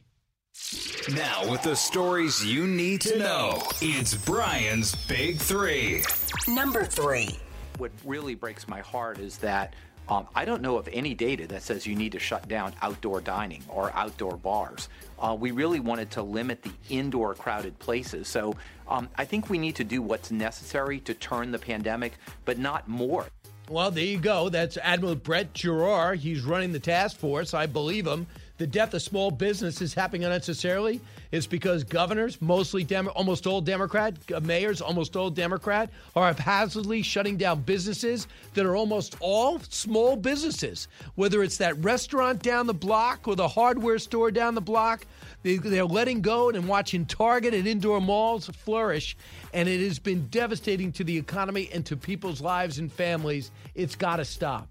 Now, 1.15 1.51
with 1.51 1.63
the 1.63 1.75
stories 1.75 2.45
you 2.45 2.67
need 2.67 3.01
to 3.03 3.19
know, 3.19 3.63
it's 3.81 4.15
Brian's 4.15 4.95
Big 5.07 5.39
Three. 5.39 6.03
Number 6.47 6.85
three. 6.85 7.39
What 7.79 7.93
really 8.05 8.35
breaks 8.35 8.69
my 8.69 8.81
heart 8.81 9.19
is 9.19 9.39
that 9.39 9.75
Um, 10.09 10.27
I 10.35 10.45
don't 10.45 10.61
know 10.61 10.77
of 10.77 10.89
any 10.93 11.15
data 11.15 11.47
that 11.47 11.63
says 11.63 11.87
you 11.87 11.95
need 11.95 12.11
to 12.13 12.19
shut 12.19 12.49
down 12.49 12.75
outdoor 12.83 13.21
dining 13.21 13.63
or 13.69 13.93
outdoor 13.95 14.37
bars. 14.37 14.89
Uh, 15.21 15.37
we 15.39 15.53
really 15.53 15.79
wanted 15.79 16.11
to 16.13 16.23
limit 16.23 16.63
the 16.63 16.73
indoor 16.89 17.33
crowded 17.37 17.79
places. 17.79 18.27
So 18.27 18.57
um, 18.91 19.09
I 19.17 19.25
think 19.25 19.49
we 19.49 19.59
need 19.59 19.77
to 19.77 19.85
do 19.85 20.03
what's 20.03 20.31
necessary 20.31 21.01
to 21.01 21.15
turn 21.15 21.53
the 21.53 21.59
pandemic, 21.59 22.15
but 22.45 22.59
not 22.59 22.89
more. 22.89 23.27
Well, 23.71 23.93
there 23.93 24.05
you 24.05 24.19
go. 24.19 24.49
That's 24.49 24.77
Admiral 24.79 25.15
Brett 25.15 25.55
Giroir. 25.55 26.17
He's 26.17 26.43
running 26.43 26.73
the 26.73 26.81
task 26.81 27.17
force. 27.17 27.55
I 27.55 27.67
believe 27.67 28.05
him. 28.05 28.27
The 28.59 28.67
death 28.67 28.93
of 28.93 29.01
small 29.01 29.31
business 29.31 29.81
is 29.81 29.95
happening 29.95 30.25
unnecessarily. 30.25 31.01
It's 31.31 31.47
because 31.47 31.85
governors, 31.85 32.43
mostly 32.43 32.83
Dem- 32.83 33.09
almost 33.15 33.47
all 33.47 33.61
Democrat, 33.61 34.17
uh, 34.35 34.41
mayors, 34.41 34.81
almost 34.81 35.15
all 35.15 35.31
Democrat, 35.31 35.89
are 36.17 36.27
haphazardly 36.27 37.01
shutting 37.03 37.37
down 37.37 37.63
businesses 37.63 38.27
that 38.55 38.67
are 38.67 38.75
almost 38.75 39.17
all 39.21 39.61
small 39.61 40.17
businesses. 40.17 40.89
Whether 41.15 41.43
it's 41.45 41.57
that 41.59 41.83
restaurant 41.83 42.43
down 42.43 42.67
the 42.67 42.75
block 42.75 43.29
or 43.29 43.37
the 43.37 43.49
hardware 43.49 44.01
store 44.01 44.33
down 44.33 44.57
the 44.57 44.61
block, 44.61 45.07
they, 45.43 45.57
they're 45.57 45.85
letting 45.85 46.21
go 46.21 46.51
and 46.51 46.69
watching 46.69 47.07
Target 47.07 47.55
and 47.55 47.67
indoor 47.67 48.01
malls 48.01 48.47
flourish. 48.49 49.17
And 49.53 49.69
it 49.69 49.81
has 49.81 49.99
been 49.99 50.29
devastating 50.29 50.93
to 50.93 51.05
the 51.05 51.17
economy 51.17 51.69
and 51.73 51.85
to 51.87 51.97
people's 51.97 52.41
lives 52.41 52.79
and 52.79 52.93
families. 52.93 53.51
It's 53.75 53.97
got 53.97 54.17
to 54.17 54.25
stop. 54.25 54.69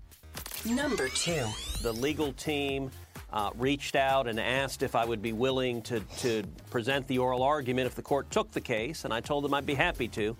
Number 0.65 1.07
two. 1.09 1.45
The 1.81 1.93
legal 1.93 2.33
team 2.33 2.91
uh, 3.31 3.51
reached 3.55 3.95
out 3.95 4.27
and 4.27 4.39
asked 4.39 4.83
if 4.83 4.95
I 4.95 5.05
would 5.05 5.21
be 5.21 5.33
willing 5.33 5.81
to, 5.83 5.99
to 6.19 6.43
present 6.69 7.07
the 7.07 7.19
oral 7.19 7.43
argument 7.43 7.87
if 7.87 7.95
the 7.95 8.01
court 8.01 8.29
took 8.31 8.51
the 8.51 8.61
case, 8.61 9.05
and 9.05 9.13
I 9.13 9.21
told 9.21 9.43
them 9.43 9.53
I'd 9.53 9.65
be 9.65 9.75
happy 9.75 10.07
to, 10.09 10.35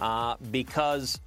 uh, 0.00 0.36
because 0.50 1.20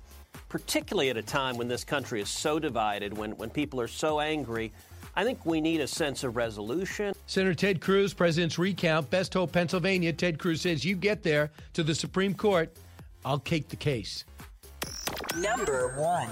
particularly 0.50 1.10
at 1.10 1.18
a 1.18 1.22
time 1.22 1.58
when 1.58 1.68
this 1.68 1.84
country 1.84 2.22
is 2.22 2.30
so 2.30 2.60
divided, 2.60 3.18
when, 3.18 3.38
when 3.38 3.50
people 3.50 3.80
are 3.82 3.88
so 3.88 4.20
angry, 4.20 4.72
I 5.16 5.24
think 5.24 5.46
we 5.46 5.62
need 5.62 5.82
a 5.82 5.88
sense 5.88 6.24
of 6.24 6.36
resolution. 6.36 7.14
Senator 7.28 7.54
Ted 7.54 7.82
Cruz, 7.82 8.14
President's 8.14 8.58
recount, 8.58 9.10
Best 9.10 9.34
Hope, 9.34 9.52
Pennsylvania. 9.52 10.14
Ted 10.14 10.40
Cruz 10.40 10.62
says, 10.62 10.86
You 10.86 10.96
get 10.96 11.24
there 11.24 11.52
to 11.74 11.84
the 11.84 11.96
Supreme 11.96 12.34
Court, 12.34 12.74
I'll 13.26 13.40
take 13.40 13.70
the 13.70 13.76
case. 13.76 14.26
Number 15.38 16.00
one. 16.00 16.30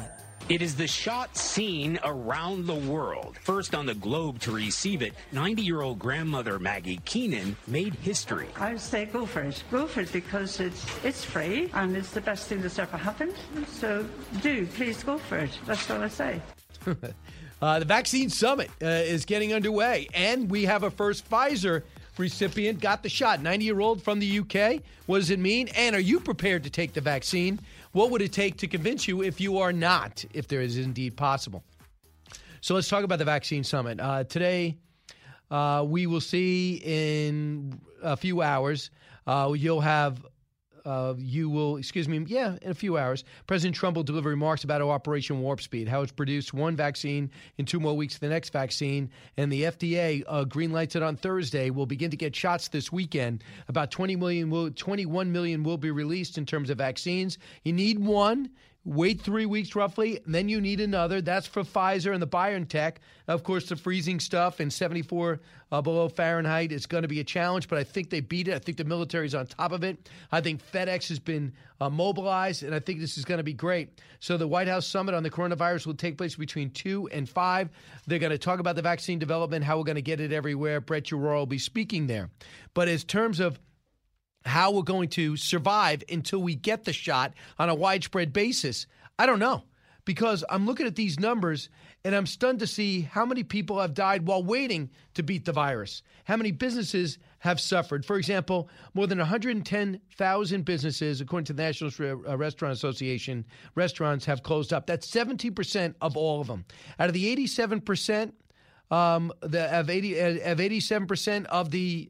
It 0.47 0.63
is 0.63 0.75
the 0.75 0.87
shot 0.87 1.37
seen 1.37 1.99
around 2.03 2.65
the 2.65 2.73
world. 2.73 3.37
First 3.43 3.75
on 3.75 3.85
the 3.85 3.93
globe 3.93 4.39
to 4.39 4.51
receive 4.51 5.03
it, 5.03 5.13
90 5.31 5.61
year 5.61 5.81
old 5.81 5.99
grandmother 5.99 6.57
Maggie 6.57 6.99
Keenan 7.05 7.55
made 7.67 7.93
history. 7.93 8.47
I 8.55 8.71
would 8.71 8.81
say 8.81 9.05
go 9.05 9.27
for 9.27 9.41
it. 9.41 9.63
Go 9.69 9.85
for 9.85 10.01
it 10.01 10.11
because 10.11 10.59
it's 10.59 10.83
it's 11.05 11.23
free 11.23 11.69
and 11.75 11.95
it's 11.95 12.09
the 12.09 12.21
best 12.21 12.47
thing 12.47 12.63
that's 12.63 12.79
ever 12.79 12.97
happened. 12.97 13.35
So 13.67 14.03
do 14.41 14.65
please 14.65 15.03
go 15.03 15.19
for 15.19 15.37
it. 15.37 15.51
That's 15.67 15.87
all 15.91 16.01
I 16.01 16.07
say. 16.07 16.41
uh, 17.61 17.79
the 17.79 17.85
vaccine 17.85 18.29
summit 18.29 18.69
uh, 18.81 18.85
is 18.85 19.25
getting 19.25 19.53
underway, 19.53 20.07
and 20.13 20.49
we 20.49 20.65
have 20.65 20.83
a 20.83 20.91
first 20.91 21.29
Pfizer 21.29 21.83
recipient 22.19 22.79
got 22.81 23.01
the 23.01 23.09
shot. 23.09 23.41
90 23.41 23.65
year 23.65 23.79
old 23.79 24.03
from 24.03 24.19
the 24.19 24.39
UK. 24.39 24.81
What 25.07 25.19
does 25.19 25.29
it 25.29 25.39
mean? 25.39 25.69
And 25.69 25.95
are 25.95 26.01
you 26.01 26.19
prepared 26.19 26.63
to 26.65 26.69
take 26.69 26.93
the 26.93 27.01
vaccine? 27.01 27.59
What 27.93 28.11
would 28.11 28.21
it 28.21 28.33
take 28.33 28.57
to 28.57 28.67
convince 28.67 29.07
you 29.07 29.23
if 29.23 29.41
you 29.41 29.57
are 29.57 29.73
not, 29.73 30.23
if 30.33 30.47
there 30.47 30.61
is 30.61 30.77
indeed 30.77 31.15
possible? 31.17 31.63
So 32.61 32.75
let's 32.75 32.89
talk 32.89 33.03
about 33.03 33.19
the 33.19 33.25
vaccine 33.25 33.63
summit. 33.63 33.99
Uh, 33.99 34.25
today, 34.25 34.75
uh, 35.49 35.83
we 35.87 36.05
will 36.05 36.21
see 36.21 36.81
in 36.83 37.79
a 38.03 38.17
few 38.17 38.41
hours, 38.41 38.91
uh, 39.25 39.53
you'll 39.55 39.81
have 39.81 40.25
uh, 40.85 41.13
you 41.17 41.49
will, 41.49 41.77
excuse 41.77 42.07
me, 42.07 42.23
yeah, 42.27 42.57
in 42.61 42.71
a 42.71 42.75
few 42.75 42.97
hours, 42.97 43.23
President 43.47 43.75
Trump 43.75 43.95
will 43.95 44.03
deliver 44.03 44.29
remarks 44.29 44.63
about 44.63 44.81
Operation 44.81 45.41
Warp 45.41 45.61
Speed, 45.61 45.87
how 45.87 46.01
it's 46.01 46.11
produced 46.11 46.53
one 46.53 46.75
vaccine 46.75 47.29
in 47.57 47.65
two 47.65 47.79
more 47.79 47.95
weeks 47.95 48.17
the 48.17 48.29
next 48.29 48.51
vaccine, 48.51 49.09
and 49.37 49.51
the 49.51 49.63
FDA 49.63 50.23
uh, 50.27 50.43
green 50.43 50.71
lights 50.71 50.95
it 50.95 51.03
on 51.03 51.15
Thursday. 51.15 51.69
We'll 51.69 51.85
begin 51.85 52.11
to 52.11 52.17
get 52.17 52.35
shots 52.35 52.67
this 52.67 52.91
weekend. 52.91 53.43
About 53.67 53.91
20 53.91 54.15
million, 54.15 54.49
will, 54.49 54.71
21 54.71 55.31
million 55.31 55.63
will 55.63 55.77
be 55.77 55.91
released 55.91 56.37
in 56.37 56.45
terms 56.45 56.69
of 56.69 56.77
vaccines. 56.77 57.37
You 57.63 57.73
need 57.73 57.99
one 57.99 58.49
wait 58.85 59.21
three 59.21 59.45
weeks 59.45 59.75
roughly, 59.75 60.19
then 60.25 60.47
you 60.47 60.61
need 60.61 60.79
another. 60.79 61.21
That's 61.21 61.45
for 61.45 61.63
Pfizer 61.63 62.13
and 62.13 62.21
the 62.21 62.27
BioNTech. 62.27 62.95
Of 63.27 63.43
course, 63.43 63.67
the 63.67 63.75
freezing 63.75 64.19
stuff 64.19 64.59
and 64.59 64.71
74 64.71 65.39
uh, 65.71 65.81
below 65.81 66.07
Fahrenheit 66.07 66.71
is 66.71 66.85
going 66.85 67.03
to 67.03 67.07
be 67.07 67.19
a 67.19 67.23
challenge, 67.23 67.67
but 67.67 67.77
I 67.77 67.83
think 67.83 68.09
they 68.09 68.21
beat 68.21 68.47
it. 68.47 68.55
I 68.55 68.59
think 68.59 68.77
the 68.77 68.85
military's 68.85 69.35
on 69.35 69.45
top 69.47 69.71
of 69.71 69.83
it. 69.83 70.09
I 70.31 70.41
think 70.41 70.63
FedEx 70.71 71.09
has 71.09 71.19
been 71.19 71.53
uh, 71.81 71.89
mobilized, 71.89 72.63
and 72.63 72.73
I 72.73 72.79
think 72.79 72.99
this 72.99 73.17
is 73.17 73.25
going 73.25 73.37
to 73.37 73.43
be 73.43 73.53
great. 73.53 74.01
So 74.19 74.37
the 74.37 74.47
White 74.47 74.67
House 74.67 74.87
summit 74.87 75.13
on 75.13 75.23
the 75.23 75.29
coronavirus 75.29 75.85
will 75.85 75.93
take 75.93 76.17
place 76.17 76.35
between 76.35 76.71
2 76.71 77.09
and 77.11 77.27
5. 77.27 77.69
They're 78.07 78.19
going 78.19 78.31
to 78.31 78.37
talk 78.37 78.59
about 78.59 78.75
the 78.75 78.81
vaccine 78.81 79.19
development, 79.19 79.63
how 79.65 79.77
we're 79.77 79.83
going 79.83 79.95
to 79.95 80.01
get 80.01 80.19
it 80.19 80.31
everywhere. 80.31 80.81
Brett 80.81 81.03
Giroir 81.03 81.35
will 81.35 81.45
be 81.45 81.59
speaking 81.59 82.07
there. 82.07 82.29
But 82.73 82.87
in 82.87 82.97
terms 82.99 83.39
of 83.39 83.59
how 84.45 84.71
we're 84.71 84.81
going 84.81 85.09
to 85.09 85.37
survive 85.37 86.03
until 86.09 86.41
we 86.41 86.55
get 86.55 86.85
the 86.85 86.93
shot 86.93 87.33
on 87.57 87.69
a 87.69 87.75
widespread 87.75 88.33
basis. 88.33 88.87
I 89.17 89.25
don't 89.25 89.39
know 89.39 89.63
because 90.05 90.43
I'm 90.49 90.65
looking 90.65 90.87
at 90.87 90.95
these 90.95 91.19
numbers 91.19 91.69
and 92.03 92.15
I'm 92.15 92.25
stunned 92.25 92.59
to 92.59 92.67
see 92.67 93.01
how 93.01 93.25
many 93.25 93.43
people 93.43 93.79
have 93.79 93.93
died 93.93 94.25
while 94.25 94.43
waiting 94.43 94.89
to 95.13 95.23
beat 95.23 95.45
the 95.45 95.51
virus. 95.51 96.01
How 96.23 96.37
many 96.37 96.51
businesses 96.51 97.17
have 97.39 97.59
suffered. 97.59 98.05
For 98.05 98.17
example, 98.17 98.69
more 98.93 99.07
than 99.07 99.17
110,000 99.17 100.65
businesses, 100.65 101.21
according 101.21 101.45
to 101.45 101.53
the 101.53 101.63
National 101.63 101.91
uh, 102.27 102.37
Restaurant 102.37 102.73
Association, 102.73 103.45
restaurants 103.75 104.25
have 104.25 104.43
closed 104.43 104.73
up. 104.73 104.85
That's 104.85 105.09
70% 105.09 105.95
of 106.01 106.17
all 106.17 106.41
of 106.41 106.47
them. 106.47 106.65
Out 106.99 107.07
of 107.07 107.13
the 107.13 107.35
87%, 107.35 108.33
um, 108.91 109.31
the, 109.41 109.73
of, 109.77 109.89
80, 109.89 110.21
uh, 110.21 110.51
of 110.51 110.57
87% 110.57 111.45
of 111.45 111.71
the 111.71 112.09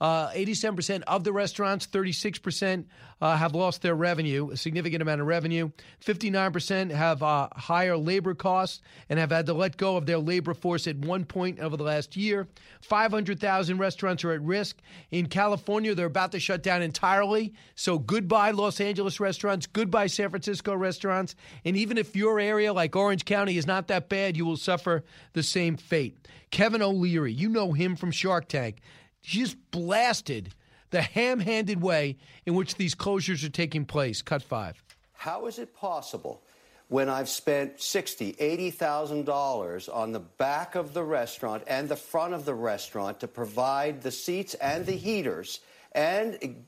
uh, 0.00 0.30
87% 0.30 1.02
of 1.06 1.24
the 1.24 1.32
restaurants, 1.32 1.86
36% 1.86 2.84
uh, 3.20 3.36
have 3.36 3.54
lost 3.54 3.82
their 3.82 3.94
revenue, 3.94 4.50
a 4.50 4.56
significant 4.56 5.02
amount 5.02 5.20
of 5.20 5.26
revenue. 5.26 5.70
59% 6.04 6.90
have 6.90 7.22
uh, 7.22 7.48
higher 7.52 7.96
labor 7.96 8.34
costs 8.34 8.80
and 9.10 9.18
have 9.18 9.30
had 9.30 9.46
to 9.46 9.52
let 9.52 9.76
go 9.76 9.96
of 9.96 10.06
their 10.06 10.18
labor 10.18 10.54
force 10.54 10.86
at 10.86 10.96
one 10.96 11.24
point 11.26 11.60
over 11.60 11.76
the 11.76 11.84
last 11.84 12.16
year. 12.16 12.48
500,000 12.80 13.76
restaurants 13.76 14.24
are 14.24 14.32
at 14.32 14.40
risk. 14.40 14.78
In 15.10 15.26
California, 15.26 15.94
they're 15.94 16.06
about 16.06 16.32
to 16.32 16.40
shut 16.40 16.62
down 16.62 16.80
entirely. 16.80 17.52
So 17.74 17.98
goodbye, 17.98 18.52
Los 18.52 18.80
Angeles 18.80 19.20
restaurants. 19.20 19.66
Goodbye, 19.66 20.06
San 20.06 20.30
Francisco 20.30 20.74
restaurants. 20.74 21.34
And 21.64 21.76
even 21.76 21.98
if 21.98 22.16
your 22.16 22.40
area, 22.40 22.72
like 22.72 22.96
Orange 22.96 23.26
County, 23.26 23.58
is 23.58 23.66
not 23.66 23.88
that 23.88 24.08
bad, 24.08 24.36
you 24.36 24.46
will 24.46 24.56
suffer 24.56 25.04
the 25.34 25.42
same 25.42 25.76
fate. 25.76 26.16
Kevin 26.50 26.82
O'Leary, 26.82 27.32
you 27.32 27.48
know 27.48 27.72
him 27.72 27.94
from 27.94 28.10
Shark 28.10 28.48
Tank 28.48 28.80
just 29.22 29.56
blasted 29.70 30.54
the 30.90 31.02
ham 31.02 31.38
handed 31.40 31.80
way 31.80 32.16
in 32.46 32.54
which 32.54 32.74
these 32.74 32.94
closures 32.94 33.44
are 33.44 33.50
taking 33.50 33.84
place. 33.84 34.22
Cut 34.22 34.42
five. 34.42 34.82
How 35.12 35.46
is 35.46 35.58
it 35.58 35.74
possible 35.76 36.42
when 36.88 37.08
I've 37.08 37.28
spent 37.28 37.80
sixty, 37.80 38.34
eighty 38.38 38.70
thousand 38.70 39.24
dollars 39.24 39.88
on 39.88 40.12
the 40.12 40.20
back 40.20 40.74
of 40.74 40.92
the 40.92 41.04
restaurant 41.04 41.62
and 41.66 41.88
the 41.88 41.96
front 41.96 42.34
of 42.34 42.44
the 42.44 42.54
restaurant 42.54 43.20
to 43.20 43.28
provide 43.28 44.02
the 44.02 44.10
seats 44.10 44.54
and 44.54 44.84
the 44.84 44.92
heaters 44.92 45.60
and 45.92 46.64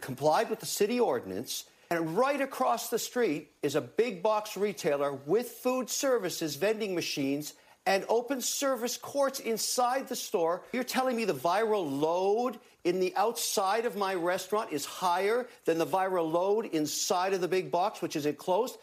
complied 0.00 0.50
with 0.50 0.60
the 0.60 0.66
city 0.66 0.98
ordinance? 0.98 1.64
And 1.92 2.16
right 2.16 2.40
across 2.40 2.88
the 2.88 2.98
street 2.98 3.50
is 3.62 3.74
a 3.74 3.80
big 3.80 4.22
box 4.22 4.56
retailer 4.56 5.12
with 5.12 5.48
food 5.48 5.90
services 5.90 6.56
vending 6.56 6.94
machines 6.94 7.54
and 7.86 8.04
open 8.08 8.40
service 8.40 8.96
courts 8.96 9.40
inside 9.40 10.08
the 10.08 10.16
store. 10.16 10.62
You're 10.72 10.84
telling 10.84 11.16
me 11.16 11.24
the 11.24 11.34
viral 11.34 12.00
load 12.00 12.58
in 12.84 13.00
the 13.00 13.14
outside 13.16 13.86
of 13.86 13.96
my 13.96 14.14
restaurant 14.14 14.72
is 14.72 14.84
higher 14.84 15.46
than 15.64 15.78
the 15.78 15.86
viral 15.86 16.30
load 16.30 16.66
inside 16.66 17.32
of 17.32 17.40
the 17.40 17.48
big 17.48 17.70
box, 17.70 18.00
which 18.00 18.16
is 18.16 18.26
enclosed? 18.26 18.78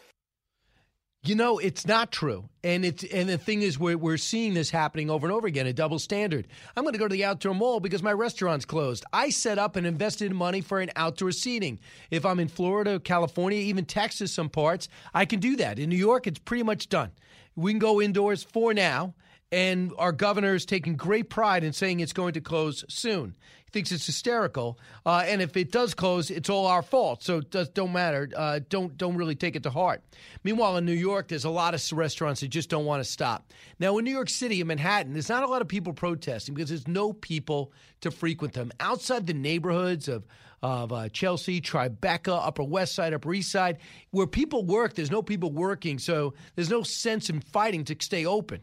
You 1.24 1.34
know, 1.34 1.58
it's 1.58 1.84
not 1.84 2.12
true. 2.12 2.48
And 2.62 2.84
it's 2.84 3.02
and 3.02 3.28
the 3.28 3.38
thing 3.38 3.62
is 3.62 3.76
we're 3.76 3.98
we're 3.98 4.18
seeing 4.18 4.54
this 4.54 4.70
happening 4.70 5.10
over 5.10 5.26
and 5.26 5.34
over 5.34 5.48
again, 5.48 5.66
a 5.66 5.72
double 5.72 5.98
standard. 5.98 6.46
I'm 6.76 6.84
gonna 6.84 6.96
go 6.96 7.08
to 7.08 7.12
the 7.12 7.24
outdoor 7.24 7.54
mall 7.54 7.80
because 7.80 8.04
my 8.04 8.12
restaurant's 8.12 8.64
closed. 8.64 9.04
I 9.12 9.30
set 9.30 9.58
up 9.58 9.74
and 9.74 9.84
invested 9.84 10.32
money 10.32 10.60
for 10.60 10.80
an 10.80 10.90
outdoor 10.94 11.32
seating. 11.32 11.80
If 12.12 12.24
I'm 12.24 12.38
in 12.38 12.46
Florida, 12.46 13.00
California, 13.00 13.58
even 13.58 13.84
Texas, 13.84 14.32
some 14.32 14.48
parts, 14.48 14.88
I 15.12 15.24
can 15.24 15.40
do 15.40 15.56
that. 15.56 15.80
In 15.80 15.90
New 15.90 15.96
York, 15.96 16.28
it's 16.28 16.38
pretty 16.38 16.62
much 16.62 16.88
done. 16.88 17.10
We 17.58 17.72
can 17.72 17.80
go 17.80 18.00
indoors 18.00 18.44
for 18.44 18.72
now 18.72 19.14
And 19.50 19.92
our 19.98 20.12
governor 20.12 20.54
is 20.54 20.66
taking 20.66 20.96
great 20.96 21.30
pride 21.30 21.64
in 21.64 21.72
saying 21.72 22.00
it's 22.00 22.12
going 22.12 22.34
to 22.34 22.40
close 22.40 22.84
soon. 22.88 23.34
He 23.64 23.70
thinks 23.70 23.92
it's 23.92 24.06
hysterical, 24.06 24.78
uh, 25.04 25.24
and 25.26 25.42
if 25.42 25.56
it 25.56 25.70
does 25.72 25.92
close, 25.94 26.30
it's 26.30 26.48
all 26.48 26.66
our 26.66 26.82
fault. 26.82 27.22
So 27.22 27.38
it 27.38 27.50
does 27.50 27.68
don't 27.70 27.92
matter. 27.92 28.28
Uh, 28.34 28.60
don't 28.68 28.96
don't 28.96 29.16
really 29.16 29.34
take 29.34 29.56
it 29.56 29.62
to 29.62 29.70
heart. 29.70 30.02
Meanwhile, 30.42 30.76
in 30.78 30.84
New 30.84 30.92
York, 30.92 31.28
there's 31.28 31.44
a 31.44 31.50
lot 31.50 31.74
of 31.74 31.92
restaurants 31.92 32.40
that 32.40 32.48
just 32.48 32.68
don't 32.70 32.84
want 32.84 33.02
to 33.02 33.10
stop. 33.10 33.52
Now, 33.78 33.96
in 33.98 34.04
New 34.04 34.10
York 34.10 34.28
City, 34.30 34.60
in 34.60 34.66
Manhattan, 34.66 35.12
there's 35.12 35.28
not 35.28 35.42
a 35.42 35.48
lot 35.48 35.62
of 35.62 35.68
people 35.68 35.92
protesting 35.92 36.54
because 36.54 36.68
there's 36.70 36.88
no 36.88 37.12
people 37.12 37.72
to 38.02 38.10
frequent 38.10 38.54
them 38.54 38.70
outside 38.80 39.26
the 39.26 39.34
neighborhoods 39.34 40.08
of 40.08 40.26
of 40.62 40.92
uh, 40.92 41.08
Chelsea, 41.10 41.60
Tribeca, 41.60 42.46
Upper 42.46 42.64
West 42.64 42.94
Side, 42.94 43.14
Upper 43.14 43.32
East 43.34 43.50
Side, 43.52 43.78
where 44.10 44.26
people 44.26 44.64
work. 44.64 44.94
There's 44.94 45.10
no 45.10 45.22
people 45.22 45.52
working, 45.52 45.98
so 45.98 46.34
there's 46.54 46.70
no 46.70 46.82
sense 46.82 47.30
in 47.30 47.40
fighting 47.40 47.84
to 47.84 47.96
stay 48.00 48.26
open. 48.26 48.62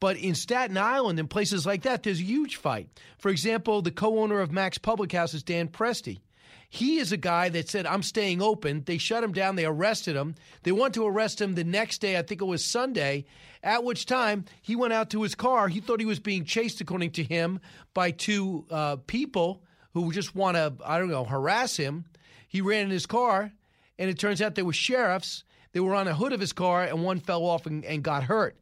But 0.00 0.16
in 0.16 0.34
Staten 0.34 0.76
Island 0.76 1.18
and 1.18 1.30
places 1.30 1.64
like 1.64 1.82
that, 1.82 2.02
there's 2.02 2.20
a 2.20 2.24
huge 2.24 2.56
fight. 2.56 2.88
For 3.18 3.30
example, 3.30 3.80
the 3.80 3.90
co 3.90 4.18
owner 4.18 4.40
of 4.40 4.52
Mac's 4.52 4.78
Public 4.78 5.12
House 5.12 5.34
is 5.34 5.42
Dan 5.42 5.68
Presti. 5.68 6.20
He 6.68 6.98
is 6.98 7.12
a 7.12 7.16
guy 7.16 7.50
that 7.50 7.68
said, 7.68 7.86
I'm 7.86 8.02
staying 8.02 8.42
open. 8.42 8.82
They 8.84 8.98
shut 8.98 9.22
him 9.22 9.32
down. 9.32 9.54
They 9.54 9.64
arrested 9.64 10.16
him. 10.16 10.34
They 10.64 10.72
want 10.72 10.94
to 10.94 11.06
arrest 11.06 11.40
him 11.40 11.54
the 11.54 11.62
next 11.62 12.00
day. 12.00 12.18
I 12.18 12.22
think 12.22 12.42
it 12.42 12.46
was 12.46 12.64
Sunday, 12.64 13.26
at 13.62 13.84
which 13.84 14.06
time 14.06 14.44
he 14.60 14.74
went 14.74 14.92
out 14.92 15.10
to 15.10 15.22
his 15.22 15.36
car. 15.36 15.68
He 15.68 15.80
thought 15.80 16.00
he 16.00 16.06
was 16.06 16.18
being 16.18 16.44
chased, 16.44 16.80
according 16.80 17.12
to 17.12 17.22
him, 17.22 17.60
by 17.94 18.10
two 18.10 18.66
uh, 18.70 18.96
people 19.06 19.62
who 19.94 20.12
just 20.12 20.34
want 20.34 20.56
to, 20.56 20.74
I 20.84 20.98
don't 20.98 21.08
know, 21.08 21.24
harass 21.24 21.76
him. 21.76 22.04
He 22.48 22.60
ran 22.60 22.84
in 22.84 22.90
his 22.90 23.06
car, 23.06 23.52
and 23.98 24.10
it 24.10 24.18
turns 24.18 24.42
out 24.42 24.54
there 24.54 24.64
were 24.64 24.72
sheriffs. 24.72 25.44
They 25.72 25.80
were 25.80 25.94
on 25.94 26.06
the 26.06 26.14
hood 26.14 26.32
of 26.32 26.40
his 26.40 26.52
car, 26.52 26.84
and 26.84 27.02
one 27.02 27.20
fell 27.20 27.44
off 27.44 27.66
and, 27.66 27.84
and 27.84 28.02
got 28.02 28.24
hurt. 28.24 28.56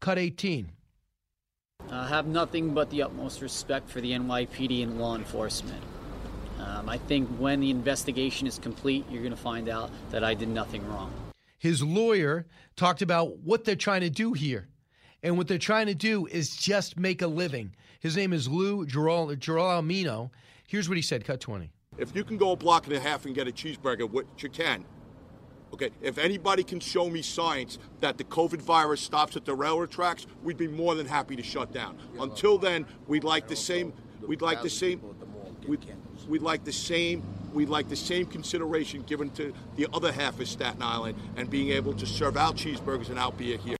Cut 0.00 0.18
18. 0.18 0.70
I 1.90 2.08
have 2.08 2.26
nothing 2.26 2.74
but 2.74 2.90
the 2.90 3.02
utmost 3.02 3.40
respect 3.40 3.88
for 3.88 4.00
the 4.00 4.12
NYPD 4.12 4.82
and 4.82 4.98
law 4.98 5.14
enforcement. 5.14 5.82
Um, 6.58 6.88
I 6.88 6.98
think 6.98 7.28
when 7.38 7.60
the 7.60 7.70
investigation 7.70 8.46
is 8.46 8.58
complete, 8.58 9.06
you're 9.10 9.22
going 9.22 9.34
to 9.34 9.40
find 9.40 9.68
out 9.68 9.90
that 10.10 10.24
I 10.24 10.34
did 10.34 10.48
nothing 10.48 10.86
wrong. 10.88 11.12
His 11.58 11.82
lawyer 11.82 12.46
talked 12.76 13.02
about 13.02 13.38
what 13.38 13.64
they're 13.64 13.76
trying 13.76 14.02
to 14.02 14.10
do 14.10 14.32
here. 14.32 14.68
And 15.22 15.36
what 15.36 15.48
they're 15.48 15.58
trying 15.58 15.86
to 15.86 15.94
do 15.94 16.26
is 16.26 16.54
just 16.54 16.96
make 16.96 17.22
a 17.22 17.26
living. 17.26 17.74
His 18.00 18.16
name 18.16 18.32
is 18.32 18.48
Lou 18.48 18.86
Gelormino. 18.86 20.30
Here's 20.68 20.86
what 20.86 20.96
he 20.96 21.02
said, 21.02 21.24
cut 21.24 21.40
20. 21.40 21.72
If 21.96 22.14
you 22.14 22.22
can 22.22 22.36
go 22.36 22.52
a 22.52 22.56
block 22.56 22.86
and 22.86 22.94
a 22.94 23.00
half 23.00 23.24
and 23.24 23.34
get 23.34 23.48
a 23.48 23.50
cheeseburger, 23.50 24.08
which 24.08 24.26
you 24.38 24.50
can, 24.50 24.84
Okay, 25.72 25.90
if 26.00 26.18
anybody 26.18 26.62
can 26.64 26.80
show 26.80 27.10
me 27.10 27.20
science 27.20 27.78
that 28.00 28.16
the 28.16 28.24
COVID 28.24 28.60
virus 28.62 29.00
stops 29.00 29.36
at 29.36 29.44
the 29.44 29.54
railroad 29.54 29.90
tracks, 29.90 30.26
we'd 30.42 30.56
be 30.56 30.68
more 30.68 30.94
than 30.94 31.06
happy 31.06 31.36
to 31.36 31.42
shut 31.42 31.72
down. 31.72 31.98
Until 32.18 32.58
then, 32.58 32.86
we'd 33.06 33.24
like 33.24 33.48
the 33.48 33.56
same. 33.56 33.92
We'd 34.26 34.40
like 34.40 34.62
the 34.62 34.70
same. 34.70 35.02
We'd, 35.66 35.84
we'd 36.26 36.42
like 36.42 36.64
the 36.64 36.72
same. 36.72 37.22
We'd 37.52 37.68
like 37.68 37.88
the 37.88 37.96
same 37.96 38.26
consideration 38.26 39.02
given 39.02 39.30
to 39.30 39.52
the 39.76 39.86
other 39.92 40.10
half 40.10 40.40
of 40.40 40.48
Staten 40.48 40.82
Island 40.82 41.18
and 41.36 41.50
being 41.50 41.70
able 41.70 41.92
to 41.94 42.06
serve 42.06 42.36
out 42.36 42.56
cheeseburgers 42.56 43.10
and 43.10 43.18
out 43.18 43.36
beer 43.36 43.58
here. 43.58 43.77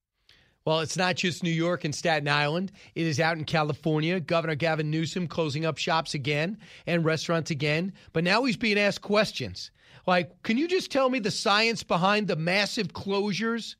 Well, 0.65 0.81
it's 0.81 0.97
not 0.97 1.17
just 1.17 1.43
New 1.43 1.51
York 1.51 1.85
and 1.85 1.95
Staten 1.95 2.29
Island. 2.29 2.73
It 2.95 3.07
is 3.07 3.21
out 3.21 3.39
in 3.39 3.45
California. 3.45 4.21
Governor 4.21 4.55
Gavin 4.55 4.91
Newsom 4.91 5.27
closing 5.27 5.65
up 5.65 5.79
shops 5.79 6.15
again 6.15 6.59
and 6.87 7.05
restaurants 7.05 7.51
again. 7.51 7.93
But 8.13 8.25
now 8.25 8.45
he's 8.45 8.57
being 8.57 8.79
asked 8.79 9.01
questions. 9.01 9.71
Like, 10.07 10.43
can 10.43 10.59
you 10.59 10.69
just 10.69 10.91
tell 10.91 11.09
me 11.09 11.21
the 11.21 11.31
science 11.31 11.83
behind 11.83 12.29
the 12.29 12.37
massive 12.37 12.89
closures? 12.89 13.77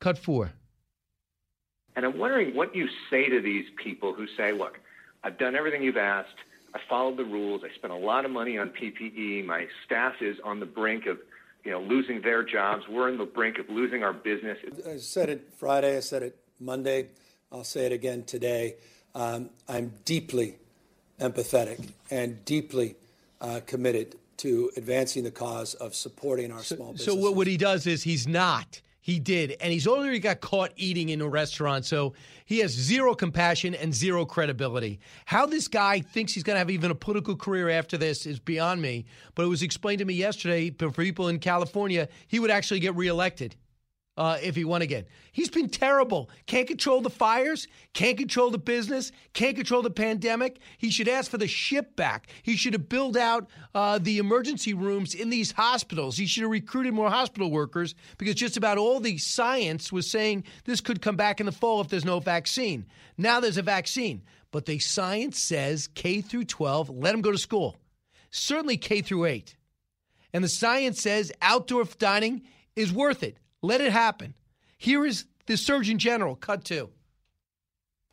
Cut 0.00 0.18
four. 0.18 0.52
And 1.94 2.04
I'm 2.04 2.18
wondering 2.18 2.54
what 2.54 2.76
you 2.76 2.88
say 3.10 3.28
to 3.28 3.40
these 3.40 3.64
people 3.82 4.12
who 4.12 4.26
say, 4.36 4.52
look, 4.52 4.78
I've 5.24 5.38
done 5.38 5.56
everything 5.56 5.82
you've 5.82 5.96
asked. 5.96 6.36
I 6.74 6.80
followed 6.88 7.16
the 7.16 7.24
rules. 7.24 7.62
I 7.64 7.74
spent 7.74 7.92
a 7.92 7.96
lot 7.96 8.26
of 8.26 8.30
money 8.30 8.58
on 8.58 8.68
PPE. 8.68 9.46
My 9.46 9.66
staff 9.84 10.14
is 10.20 10.36
on 10.44 10.60
the 10.60 10.66
brink 10.66 11.06
of, 11.06 11.18
you 11.66 11.72
know, 11.72 11.80
losing 11.80 12.22
their 12.22 12.44
jobs. 12.44 12.84
We're 12.88 13.08
on 13.08 13.18
the 13.18 13.24
brink 13.24 13.58
of 13.58 13.68
losing 13.68 14.04
our 14.04 14.12
business. 14.12 14.56
I 14.88 14.98
said 14.98 15.28
it 15.28 15.52
Friday. 15.58 15.96
I 15.96 16.00
said 16.00 16.22
it 16.22 16.38
Monday. 16.60 17.08
I'll 17.50 17.64
say 17.64 17.86
it 17.86 17.92
again 17.92 18.22
today. 18.22 18.76
Um, 19.16 19.50
I'm 19.68 19.92
deeply 20.04 20.58
empathetic 21.20 21.88
and 22.08 22.44
deeply 22.44 22.94
uh, 23.40 23.60
committed 23.66 24.14
to 24.38 24.70
advancing 24.76 25.24
the 25.24 25.30
cause 25.32 25.74
of 25.74 25.94
supporting 25.96 26.52
our 26.52 26.62
so, 26.62 26.76
small 26.76 26.92
businesses. 26.92 27.14
So 27.14 27.20
what, 27.20 27.34
what 27.34 27.46
he 27.48 27.56
does 27.56 27.86
is 27.86 28.04
he's 28.04 28.28
not. 28.28 28.80
He 29.06 29.20
did, 29.20 29.54
and 29.60 29.72
he's 29.72 29.86
already 29.86 30.18
got 30.18 30.40
caught 30.40 30.72
eating 30.74 31.10
in 31.10 31.20
a 31.20 31.28
restaurant, 31.28 31.84
so 31.84 32.14
he 32.44 32.58
has 32.58 32.72
zero 32.72 33.14
compassion 33.14 33.72
and 33.72 33.94
zero 33.94 34.24
credibility. 34.26 34.98
How 35.26 35.46
this 35.46 35.68
guy 35.68 36.00
thinks 36.00 36.32
he's 36.32 36.42
going 36.42 36.56
to 36.56 36.58
have 36.58 36.70
even 36.70 36.90
a 36.90 36.94
political 36.96 37.36
career 37.36 37.68
after 37.68 37.96
this 37.96 38.26
is 38.26 38.40
beyond 38.40 38.82
me. 38.82 39.04
But 39.36 39.44
it 39.44 39.48
was 39.48 39.62
explained 39.62 40.00
to 40.00 40.04
me 40.04 40.14
yesterday 40.14 40.70
for 40.76 40.90
people 40.90 41.28
in 41.28 41.38
California, 41.38 42.08
he 42.26 42.40
would 42.40 42.50
actually 42.50 42.80
get 42.80 42.96
reelected 42.96 43.54
uh, 44.16 44.38
if 44.42 44.56
he 44.56 44.64
won 44.64 44.82
again. 44.82 45.04
He's 45.32 45.50
been 45.50 45.68
terrible. 45.68 46.30
Can't 46.46 46.66
control 46.66 47.00
the 47.00 47.10
fires, 47.10 47.68
can't 47.92 48.16
control 48.16 48.50
the 48.50 48.58
business, 48.58 49.12
can't 49.34 49.56
control 49.56 49.82
the 49.82 49.90
pandemic. 49.90 50.58
He 50.78 50.90
should 50.90 51.08
ask 51.08 51.30
for 51.30 51.38
the 51.38 51.46
ship 51.46 51.96
back. 51.96 52.28
He 52.42 52.56
should 52.56 52.72
have 52.72 52.88
built 52.88 53.16
out 53.16 53.48
uh, 53.74 53.98
the 53.98 54.18
emergency 54.18 54.72
rooms 54.74 55.14
in 55.14 55.28
these 55.28 55.52
hospitals. 55.52 56.16
He 56.16 56.26
should 56.26 56.42
have 56.42 56.50
recruited 56.50 56.94
more 56.94 57.10
hospital 57.10 57.50
workers 57.50 57.94
because 58.16 58.34
just 58.34 58.56
about 58.56 58.78
all 58.78 59.00
the 59.00 59.18
science 59.18 59.92
was 59.92 60.10
saying 60.10 60.44
this 60.64 60.80
could 60.80 61.02
come 61.02 61.16
back 61.16 61.40
in 61.40 61.46
the 61.46 61.52
fall 61.52 61.80
if 61.80 61.88
there's 61.88 62.04
no 62.04 62.20
vaccine. 62.20 62.86
Now 63.18 63.40
there's 63.40 63.58
a 63.58 63.62
vaccine, 63.62 64.22
but 64.50 64.64
the 64.64 64.78
science 64.78 65.38
says 65.38 65.88
K 65.88 66.22
through 66.22 66.44
12, 66.44 66.90
let 66.90 67.12
them 67.12 67.20
go 67.20 67.32
to 67.32 67.38
school. 67.38 67.76
Certainly 68.30 68.78
K 68.78 69.02
through 69.02 69.26
8. 69.26 69.56
And 70.32 70.42
the 70.42 70.48
science 70.48 71.00
says 71.00 71.32
outdoor 71.40 71.84
dining 71.84 72.42
is 72.74 72.92
worth 72.92 73.22
it. 73.22 73.38
Let 73.66 73.80
it 73.80 73.90
happen. 73.90 74.34
Here 74.78 75.04
is 75.04 75.24
the 75.46 75.56
Surgeon 75.56 75.98
General, 75.98 76.36
cut 76.36 76.64
two. 76.64 76.88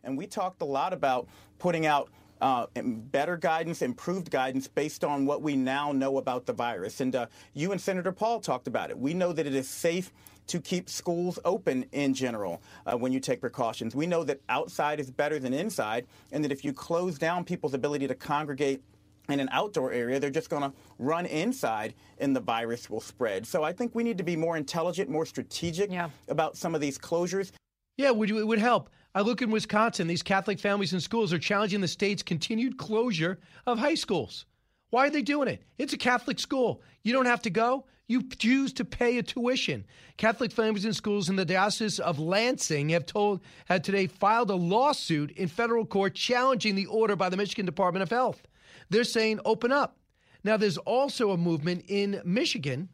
And 0.03 0.17
we 0.17 0.25
talked 0.25 0.63
a 0.63 0.65
lot 0.65 0.93
about 0.93 1.27
putting 1.59 1.85
out 1.85 2.09
uh, 2.41 2.65
better 2.75 3.37
guidance, 3.37 3.83
improved 3.83 4.31
guidance 4.31 4.67
based 4.67 5.03
on 5.03 5.27
what 5.27 5.43
we 5.43 5.55
now 5.55 5.91
know 5.91 6.17
about 6.17 6.47
the 6.47 6.53
virus. 6.53 7.01
And 7.01 7.15
uh, 7.15 7.27
you 7.53 7.71
and 7.71 7.79
Senator 7.79 8.11
Paul 8.11 8.39
talked 8.39 8.65
about 8.65 8.89
it. 8.89 8.97
We 8.97 9.13
know 9.13 9.31
that 9.31 9.45
it 9.45 9.53
is 9.53 9.69
safe 9.69 10.11
to 10.47 10.59
keep 10.59 10.89
schools 10.89 11.37
open 11.45 11.85
in 11.91 12.15
general 12.15 12.59
uh, 12.87 12.97
when 12.97 13.11
you 13.11 13.19
take 13.19 13.39
precautions. 13.39 13.93
We 13.93 14.07
know 14.07 14.23
that 14.23 14.41
outside 14.49 14.99
is 14.99 15.11
better 15.11 15.37
than 15.37 15.53
inside, 15.53 16.07
and 16.31 16.43
that 16.43 16.51
if 16.51 16.65
you 16.65 16.73
close 16.73 17.19
down 17.19 17.45
people's 17.45 17.75
ability 17.75 18.07
to 18.07 18.15
congregate 18.15 18.81
in 19.29 19.39
an 19.39 19.49
outdoor 19.51 19.91
area, 19.91 20.19
they're 20.19 20.29
just 20.29 20.49
going 20.49 20.63
to 20.63 20.73
run 20.99 21.25
inside 21.25 21.93
and 22.17 22.35
the 22.35 22.39
virus 22.39 22.89
will 22.89 23.01
spread. 23.01 23.45
So 23.45 23.63
I 23.63 23.71
think 23.71 23.95
we 23.95 24.03
need 24.03 24.17
to 24.17 24.23
be 24.23 24.35
more 24.35 24.57
intelligent, 24.57 25.09
more 25.09 25.25
strategic 25.25 25.91
yeah. 25.91 26.09
about 26.27 26.57
some 26.57 26.75
of 26.75 26.81
these 26.81 26.97
closures. 26.97 27.51
Yeah, 27.97 28.11
would, 28.11 28.29
it 28.31 28.47
would 28.47 28.59
help. 28.59 28.89
I 29.15 29.21
look 29.21 29.41
in 29.41 29.51
Wisconsin, 29.51 30.07
these 30.07 30.23
Catholic 30.23 30.59
families 30.59 30.93
and 30.93 31.03
schools 31.03 31.31
are 31.31 31.39
challenging 31.39 31.81
the 31.81 31.87
state's 31.87 32.23
continued 32.23 32.77
closure 32.77 33.39
of 33.67 33.77
high 33.77 33.95
schools. 33.95 34.45
Why 34.89 35.07
are 35.07 35.09
they 35.11 35.21
doing 35.21 35.47
it? 35.47 35.63
It's 35.77 35.93
a 35.93 35.97
Catholic 35.97 36.39
school. 36.39 36.81
You 37.03 37.13
don't 37.13 37.25
have 37.25 37.41
to 37.43 37.49
go. 37.49 37.85
You 38.07 38.23
choose 38.23 38.73
to 38.73 38.85
pay 38.85 39.17
a 39.17 39.23
tuition. 39.23 39.85
Catholic 40.17 40.51
families 40.51 40.85
and 40.85 40.95
schools 40.95 41.29
in 41.29 41.35
the 41.35 41.45
Diocese 41.45 41.99
of 41.99 42.19
Lansing 42.19 42.89
have 42.89 43.05
told 43.05 43.41
had 43.65 43.83
today 43.83 44.07
filed 44.07 44.49
a 44.49 44.55
lawsuit 44.55 45.31
in 45.31 45.47
federal 45.47 45.85
court 45.85 46.15
challenging 46.15 46.75
the 46.75 46.85
order 46.87 47.15
by 47.15 47.29
the 47.29 47.37
Michigan 47.37 47.65
Department 47.65 48.03
of 48.03 48.09
Health. 48.09 48.45
They're 48.93 49.03
saying 49.03 49.39
open 49.43 49.71
up. 49.71 49.97
Now, 50.43 50.55
there's 50.55 50.77
also 50.77 51.31
a 51.31 51.37
movement 51.37 51.85
in 51.87 52.21
Michigan, 52.23 52.89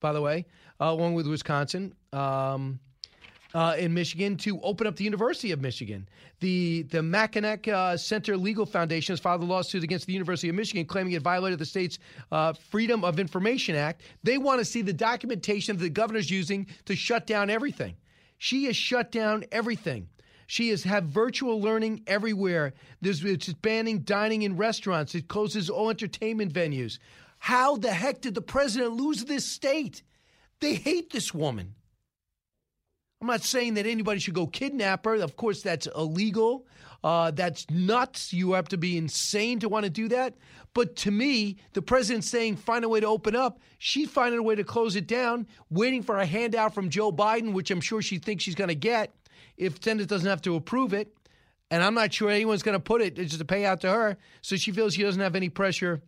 by 0.00 0.12
the 0.12 0.20
way, 0.20 0.46
uh, 0.80 0.84
along 0.84 1.14
with 1.14 1.26
Wisconsin, 1.26 1.92
um, 2.12 2.78
uh, 3.52 3.74
in 3.76 3.92
Michigan 3.92 4.36
to 4.36 4.60
open 4.60 4.86
up 4.86 4.94
the 4.94 5.02
University 5.02 5.50
of 5.50 5.60
Michigan. 5.60 6.08
The 6.38 6.82
the 6.82 7.02
Mackinac 7.02 7.66
uh, 7.66 7.96
Center 7.96 8.36
Legal 8.36 8.64
Foundation 8.64 9.12
has 9.12 9.18
filed 9.18 9.42
a 9.42 9.44
lawsuit 9.44 9.82
against 9.82 10.06
the 10.06 10.12
University 10.12 10.50
of 10.50 10.54
Michigan, 10.54 10.86
claiming 10.86 11.14
it 11.14 11.22
violated 11.22 11.58
the 11.58 11.64
state's 11.64 11.98
uh, 12.30 12.52
Freedom 12.52 13.02
of 13.02 13.18
Information 13.18 13.74
Act. 13.74 14.02
They 14.22 14.38
want 14.38 14.60
to 14.60 14.64
see 14.64 14.82
the 14.82 14.92
documentation 14.92 15.76
that 15.76 15.82
the 15.82 15.90
governor's 15.90 16.30
using 16.30 16.68
to 16.84 16.94
shut 16.94 17.26
down 17.26 17.50
everything. 17.50 17.96
She 18.36 18.66
has 18.66 18.76
shut 18.76 19.10
down 19.10 19.46
everything. 19.50 20.06
She 20.50 20.70
has 20.70 20.82
had 20.82 21.06
virtual 21.06 21.60
learning 21.60 22.04
everywhere. 22.06 22.72
There's, 23.02 23.22
it's 23.22 23.52
banning 23.52 23.98
dining 23.98 24.42
in 24.42 24.56
restaurants. 24.56 25.14
It 25.14 25.28
closes 25.28 25.68
all 25.68 25.90
entertainment 25.90 26.54
venues. 26.54 26.98
How 27.38 27.76
the 27.76 27.92
heck 27.92 28.22
did 28.22 28.34
the 28.34 28.40
president 28.40 28.94
lose 28.94 29.26
this 29.26 29.44
state? 29.44 30.02
They 30.60 30.74
hate 30.74 31.12
this 31.12 31.34
woman. 31.34 31.74
I'm 33.20 33.26
not 33.26 33.42
saying 33.42 33.74
that 33.74 33.84
anybody 33.84 34.20
should 34.20 34.32
go 34.32 34.46
kidnap 34.46 35.04
her. 35.04 35.16
Of 35.16 35.36
course, 35.36 35.60
that's 35.60 35.86
illegal. 35.94 36.66
Uh, 37.04 37.30
that's 37.30 37.68
nuts. 37.68 38.32
You 38.32 38.52
have 38.52 38.68
to 38.68 38.78
be 38.78 38.96
insane 38.96 39.58
to 39.60 39.68
want 39.68 39.84
to 39.84 39.90
do 39.90 40.08
that. 40.08 40.34
But 40.72 40.96
to 40.96 41.10
me, 41.10 41.58
the 41.74 41.82
president's 41.82 42.30
saying 42.30 42.56
find 42.56 42.86
a 42.86 42.88
way 42.88 43.00
to 43.00 43.06
open 43.06 43.36
up. 43.36 43.60
She's 43.76 44.08
finding 44.08 44.40
a 44.40 44.42
way 44.42 44.54
to 44.54 44.64
close 44.64 44.96
it 44.96 45.06
down, 45.06 45.46
waiting 45.68 46.02
for 46.02 46.18
a 46.18 46.24
handout 46.24 46.74
from 46.74 46.88
Joe 46.88 47.12
Biden, 47.12 47.52
which 47.52 47.70
I'm 47.70 47.82
sure 47.82 48.00
she 48.00 48.18
thinks 48.18 48.44
she's 48.44 48.54
going 48.54 48.68
to 48.68 48.74
get. 48.74 49.12
If 49.58 49.82
Senate 49.82 50.08
doesn't 50.08 50.28
have 50.28 50.42
to 50.42 50.54
approve 50.54 50.92
it. 50.92 51.14
And 51.70 51.82
I'm 51.82 51.92
not 51.92 52.14
sure 52.14 52.30
anyone's 52.30 52.62
going 52.62 52.76
to 52.76 52.80
put 52.82 53.02
it. 53.02 53.18
It's 53.18 53.30
just 53.30 53.42
a 53.42 53.44
payout 53.44 53.80
to 53.80 53.90
her. 53.90 54.16
So 54.40 54.56
she 54.56 54.72
feels 54.72 54.94
she 54.94 55.02
doesn't 55.02 55.20
have 55.20 55.36
any 55.36 55.50
pressure, 55.50 56.00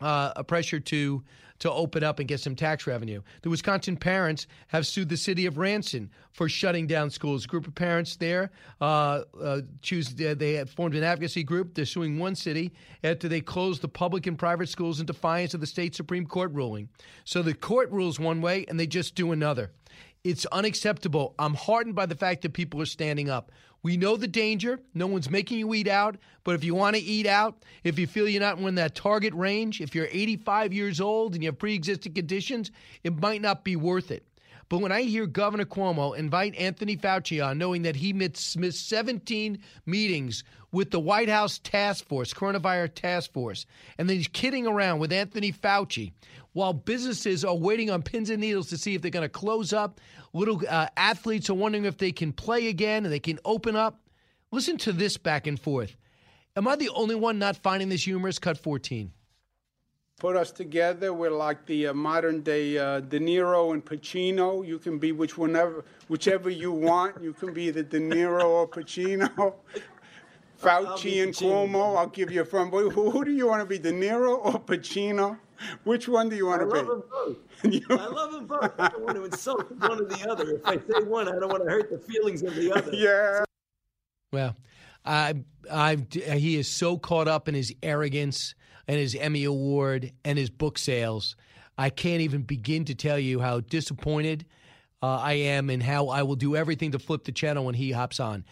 uh, 0.00 0.32
a 0.34 0.42
pressure 0.42 0.80
to 0.80 1.22
to 1.62 1.70
open 1.70 2.02
up 2.02 2.18
and 2.18 2.26
get 2.26 2.40
some 2.40 2.56
tax 2.56 2.88
revenue. 2.88 3.22
The 3.42 3.48
Wisconsin 3.48 3.96
parents 3.96 4.48
have 4.66 4.84
sued 4.84 5.08
the 5.08 5.16
city 5.16 5.46
of 5.46 5.58
Racine 5.58 6.10
for 6.32 6.48
shutting 6.48 6.88
down 6.88 7.08
schools. 7.08 7.44
A 7.44 7.48
group 7.48 7.68
of 7.68 7.74
parents 7.76 8.16
there 8.16 8.50
uh, 8.80 9.22
uh, 9.40 9.60
choose 9.80 10.12
they 10.12 10.64
formed 10.64 10.96
an 10.96 11.04
advocacy 11.04 11.44
group. 11.44 11.74
They're 11.74 11.86
suing 11.86 12.18
one 12.18 12.34
city 12.34 12.72
after 13.04 13.28
they 13.28 13.40
closed 13.40 13.80
the 13.80 13.88
public 13.88 14.26
and 14.26 14.36
private 14.36 14.70
schools 14.70 14.98
in 14.98 15.06
defiance 15.06 15.54
of 15.54 15.60
the 15.60 15.66
state 15.68 15.94
supreme 15.94 16.26
court 16.26 16.52
ruling. 16.52 16.88
So 17.24 17.42
the 17.42 17.54
court 17.54 17.92
rules 17.92 18.18
one 18.18 18.40
way 18.40 18.64
and 18.68 18.80
they 18.80 18.88
just 18.88 19.14
do 19.14 19.30
another. 19.30 19.70
It's 20.24 20.46
unacceptable. 20.46 21.34
I'm 21.38 21.54
heartened 21.54 21.96
by 21.96 22.06
the 22.06 22.14
fact 22.14 22.42
that 22.42 22.52
people 22.52 22.80
are 22.80 22.86
standing 22.86 23.28
up. 23.28 23.50
We 23.82 23.96
know 23.96 24.16
the 24.16 24.28
danger. 24.28 24.78
No 24.94 25.08
one's 25.08 25.28
making 25.28 25.58
you 25.58 25.74
eat 25.74 25.88
out. 25.88 26.16
But 26.44 26.54
if 26.54 26.62
you 26.62 26.76
want 26.76 26.94
to 26.94 27.02
eat 27.02 27.26
out, 27.26 27.64
if 27.82 27.98
you 27.98 28.06
feel 28.06 28.28
you're 28.28 28.40
not 28.40 28.58
in 28.58 28.76
that 28.76 28.94
target 28.94 29.34
range, 29.34 29.80
if 29.80 29.96
you're 29.96 30.06
85 30.10 30.72
years 30.72 31.00
old 31.00 31.34
and 31.34 31.42
you 31.42 31.48
have 31.48 31.58
pre 31.58 31.74
existing 31.74 32.14
conditions, 32.14 32.70
it 33.02 33.20
might 33.20 33.42
not 33.42 33.64
be 33.64 33.74
worth 33.74 34.12
it. 34.12 34.24
But 34.72 34.80
when 34.80 34.90
I 34.90 35.02
hear 35.02 35.26
Governor 35.26 35.66
Cuomo 35.66 36.16
invite 36.16 36.54
Anthony 36.54 36.96
Fauci 36.96 37.46
on, 37.46 37.58
knowing 37.58 37.82
that 37.82 37.94
he 37.94 38.14
missed 38.14 38.56
17 38.88 39.58
meetings 39.84 40.44
with 40.72 40.90
the 40.90 40.98
White 40.98 41.28
House 41.28 41.58
task 41.58 42.06
force, 42.06 42.32
coronavirus 42.32 42.94
task 42.94 43.34
force, 43.34 43.66
and 43.98 44.08
then 44.08 44.16
he's 44.16 44.28
kidding 44.28 44.66
around 44.66 44.98
with 44.98 45.12
Anthony 45.12 45.52
Fauci 45.52 46.12
while 46.54 46.72
businesses 46.72 47.44
are 47.44 47.54
waiting 47.54 47.90
on 47.90 48.00
pins 48.00 48.30
and 48.30 48.40
needles 48.40 48.70
to 48.70 48.78
see 48.78 48.94
if 48.94 49.02
they're 49.02 49.10
going 49.10 49.22
to 49.22 49.28
close 49.28 49.74
up. 49.74 50.00
Little 50.32 50.62
uh, 50.66 50.86
athletes 50.96 51.50
are 51.50 51.54
wondering 51.54 51.84
if 51.84 51.98
they 51.98 52.10
can 52.10 52.32
play 52.32 52.68
again 52.68 53.04
and 53.04 53.12
they 53.12 53.20
can 53.20 53.38
open 53.44 53.76
up. 53.76 54.00
Listen 54.52 54.78
to 54.78 54.92
this 54.92 55.18
back 55.18 55.46
and 55.46 55.60
forth. 55.60 55.98
Am 56.56 56.66
I 56.66 56.76
the 56.76 56.88
only 56.94 57.14
one 57.14 57.38
not 57.38 57.58
finding 57.58 57.90
this 57.90 58.04
humorous? 58.04 58.38
Cut 58.38 58.56
14 58.56 59.12
put 60.22 60.36
us 60.36 60.52
together. 60.52 61.12
We're 61.12 61.32
like 61.32 61.66
the 61.66 61.88
uh, 61.88 61.94
modern 61.94 62.42
day 62.42 62.78
uh, 62.78 63.00
De 63.00 63.18
Niro 63.18 63.72
and 63.72 63.84
Pacino. 63.84 64.64
You 64.64 64.78
can 64.78 64.96
be 64.96 65.10
which 65.10 65.36
whenever, 65.36 65.84
whichever 66.06 66.48
you 66.48 66.70
want. 66.70 67.20
You 67.20 67.32
can 67.32 67.52
be 67.52 67.70
the 67.70 67.82
De 67.82 67.98
Niro 67.98 68.44
or 68.44 68.68
Pacino. 68.68 69.54
Fauci 70.62 71.24
and 71.24 71.34
Cuomo. 71.34 71.96
I'll 71.98 72.06
give 72.06 72.30
you 72.30 72.42
a 72.42 72.44
friend. 72.44 72.70
Who, 72.70 72.88
who 72.88 73.24
do 73.24 73.32
you 73.32 73.48
want 73.48 73.62
to 73.62 73.66
be, 73.66 73.80
De 73.80 73.90
Niro 73.90 74.38
or 74.44 74.60
Pacino? 74.60 75.40
Which 75.82 76.06
one 76.06 76.28
do 76.28 76.36
you 76.36 76.46
want 76.46 76.62
I 76.62 76.64
to 76.66 76.70
love 76.70 76.86
be? 76.86 77.64
them 77.64 77.82
both. 77.90 77.90
I 78.00 78.06
love 78.06 78.32
them 78.32 78.46
both. 78.46 78.72
I 78.78 78.88
don't 78.90 79.02
want 79.02 79.16
to 79.16 79.24
insult 79.24 79.72
one 79.72 80.02
or 80.02 80.04
the 80.04 80.30
other. 80.30 80.50
If 80.54 80.64
I 80.64 80.76
say 80.76 81.02
one, 81.04 81.26
I 81.26 81.32
don't 81.32 81.48
want 81.48 81.64
to 81.64 81.70
hurt 81.70 81.90
the 81.90 81.98
feelings 81.98 82.44
of 82.44 82.54
the 82.54 82.72
other. 82.72 82.92
Yeah. 82.94 83.44
Well, 84.32 84.54
I, 85.04 85.34
I, 85.68 85.96
he 86.14 86.56
is 86.56 86.68
so 86.68 86.96
caught 86.96 87.26
up 87.26 87.48
in 87.48 87.54
his 87.56 87.74
arrogance 87.82 88.54
and 88.92 89.00
his 89.00 89.14
Emmy 89.14 89.44
Award 89.44 90.12
and 90.22 90.38
his 90.38 90.50
book 90.50 90.76
sales. 90.76 91.34
I 91.78 91.88
can't 91.88 92.20
even 92.20 92.42
begin 92.42 92.84
to 92.84 92.94
tell 92.94 93.18
you 93.18 93.40
how 93.40 93.60
disappointed 93.60 94.44
uh, 95.02 95.16
I 95.16 95.32
am 95.32 95.70
and 95.70 95.82
how 95.82 96.08
I 96.08 96.24
will 96.24 96.36
do 96.36 96.56
everything 96.56 96.90
to 96.90 96.98
flip 96.98 97.24
the 97.24 97.32
channel 97.32 97.64
when 97.64 97.74
he 97.74 97.90
hops 97.90 98.20
on. 98.20 98.44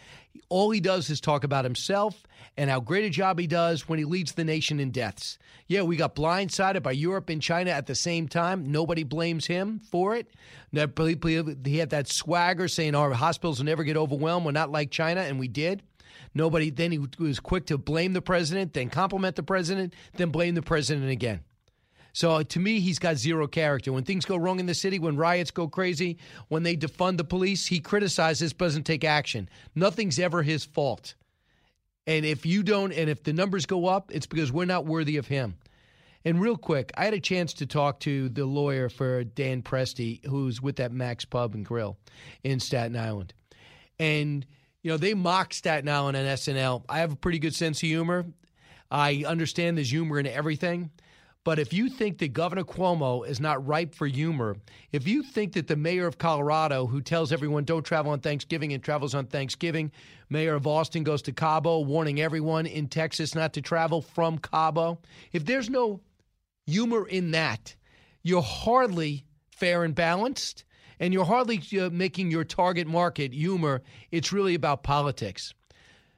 All 0.49 0.71
he 0.71 0.79
does 0.79 1.11
is 1.11 1.21
talk 1.21 1.43
about 1.43 1.63
himself 1.63 2.23
and 2.57 2.71
how 2.71 2.79
great 2.79 3.05
a 3.05 3.11
job 3.11 3.37
he 3.37 3.45
does 3.45 3.87
when 3.87 3.99
he 3.99 4.05
leads 4.05 4.31
the 4.31 4.43
nation 4.43 4.79
in 4.79 4.89
deaths. 4.89 5.37
Yeah, 5.67 5.83
we 5.83 5.95
got 5.95 6.15
blindsided 6.15 6.81
by 6.81 6.93
Europe 6.93 7.29
and 7.29 7.39
China 7.39 7.69
at 7.69 7.85
the 7.85 7.93
same 7.93 8.27
time. 8.27 8.71
Nobody 8.71 9.03
blames 9.03 9.45
him 9.45 9.79
for 9.91 10.15
it. 10.15 10.31
He 10.73 11.77
had 11.77 11.91
that 11.91 12.07
swagger 12.07 12.67
saying 12.67 12.95
our 12.95 13.11
hospitals 13.11 13.59
will 13.59 13.67
never 13.67 13.83
get 13.83 13.95
overwhelmed. 13.95 14.47
We're 14.47 14.53
not 14.53 14.71
like 14.71 14.89
China, 14.89 15.21
and 15.21 15.37
we 15.37 15.47
did. 15.47 15.83
Nobody. 16.33 16.69
Then 16.69 16.91
he 16.91 16.99
was 17.19 17.39
quick 17.39 17.65
to 17.67 17.77
blame 17.77 18.13
the 18.13 18.21
president, 18.21 18.73
then 18.73 18.89
compliment 18.89 19.35
the 19.35 19.43
president, 19.43 19.93
then 20.15 20.29
blame 20.29 20.55
the 20.55 20.61
president 20.61 21.09
again. 21.09 21.41
So 22.13 22.31
uh, 22.31 22.43
to 22.43 22.59
me, 22.59 22.79
he's 22.79 22.99
got 22.99 23.17
zero 23.17 23.47
character. 23.47 23.93
When 23.93 24.03
things 24.03 24.25
go 24.25 24.35
wrong 24.35 24.59
in 24.59 24.65
the 24.65 24.73
city, 24.73 24.99
when 24.99 25.15
riots 25.15 25.51
go 25.51 25.67
crazy, 25.67 26.17
when 26.49 26.63
they 26.63 26.75
defund 26.75 27.17
the 27.17 27.23
police, 27.23 27.67
he 27.67 27.79
criticizes, 27.79 28.53
doesn't 28.53 28.83
take 28.83 29.03
action. 29.03 29.49
Nothing's 29.75 30.19
ever 30.19 30.43
his 30.43 30.65
fault. 30.65 31.15
And 32.07 32.25
if 32.25 32.45
you 32.45 32.63
don't, 32.63 32.91
and 32.91 33.09
if 33.09 33.23
the 33.23 33.33
numbers 33.33 33.65
go 33.65 33.85
up, 33.85 34.11
it's 34.13 34.25
because 34.25 34.51
we're 34.51 34.65
not 34.65 34.85
worthy 34.85 35.17
of 35.17 35.27
him. 35.27 35.55
And 36.25 36.41
real 36.41 36.57
quick, 36.57 36.91
I 36.97 37.05
had 37.05 37.13
a 37.13 37.19
chance 37.19 37.53
to 37.53 37.65
talk 37.65 37.99
to 38.01 38.29
the 38.29 38.45
lawyer 38.45 38.89
for 38.89 39.23
Dan 39.23 39.61
Presti, 39.61 40.23
who's 40.25 40.61
with 40.61 40.75
that 40.75 40.91
Mac's 40.91 41.25
Pub 41.25 41.55
and 41.55 41.65
Grill 41.65 41.97
in 42.43 42.59
Staten 42.59 42.95
Island. 42.95 43.33
And, 43.99 44.45
you 44.83 44.91
know, 44.91 44.97
they 44.97 45.13
mock 45.13 45.53
Staten 45.53 45.89
Island 45.89 46.17
and 46.17 46.27
SNL. 46.27 46.83
I 46.89 46.99
have 46.99 47.13
a 47.13 47.17
pretty 47.17 47.39
good 47.39 47.55
sense 47.55 47.77
of 47.77 47.87
humor. 47.87 48.25
I 48.89 49.23
understand 49.25 49.77
there's 49.77 49.91
humor 49.91 50.19
in 50.19 50.27
everything. 50.27 50.91
But 51.43 51.57
if 51.57 51.73
you 51.73 51.89
think 51.89 52.19
that 52.19 52.33
Governor 52.33 52.63
Cuomo 52.63 53.27
is 53.27 53.39
not 53.39 53.65
ripe 53.65 53.95
for 53.95 54.05
humor, 54.05 54.57
if 54.91 55.07
you 55.07 55.23
think 55.23 55.53
that 55.53 55.67
the 55.67 55.75
mayor 55.75 56.05
of 56.05 56.19
Colorado, 56.19 56.85
who 56.85 57.01
tells 57.01 57.31
everyone 57.31 57.63
don't 57.63 57.83
travel 57.83 58.11
on 58.11 58.19
Thanksgiving 58.19 58.73
and 58.73 58.83
travels 58.83 59.15
on 59.15 59.25
Thanksgiving, 59.25 59.91
mayor 60.29 60.53
of 60.53 60.67
Austin 60.67 61.03
goes 61.03 61.23
to 61.23 61.31
Cabo, 61.31 61.79
warning 61.79 62.21
everyone 62.21 62.67
in 62.67 62.87
Texas 62.87 63.33
not 63.33 63.53
to 63.53 63.61
travel 63.61 64.03
from 64.03 64.37
Cabo, 64.37 64.99
if 65.31 65.43
there's 65.43 65.69
no 65.69 66.01
humor 66.67 67.07
in 67.07 67.31
that, 67.31 67.75
you're 68.21 68.43
hardly 68.43 69.25
fair 69.49 69.83
and 69.83 69.95
balanced, 69.95 70.63
and 71.01 71.13
you're 71.13 71.25
hardly 71.25 71.61
uh, 71.81 71.89
making 71.89 72.29
your 72.29 72.45
target 72.45 72.87
market 72.87 73.33
humor. 73.33 73.81
It's 74.11 74.31
really 74.31 74.53
about 74.53 74.83
politics. 74.83 75.53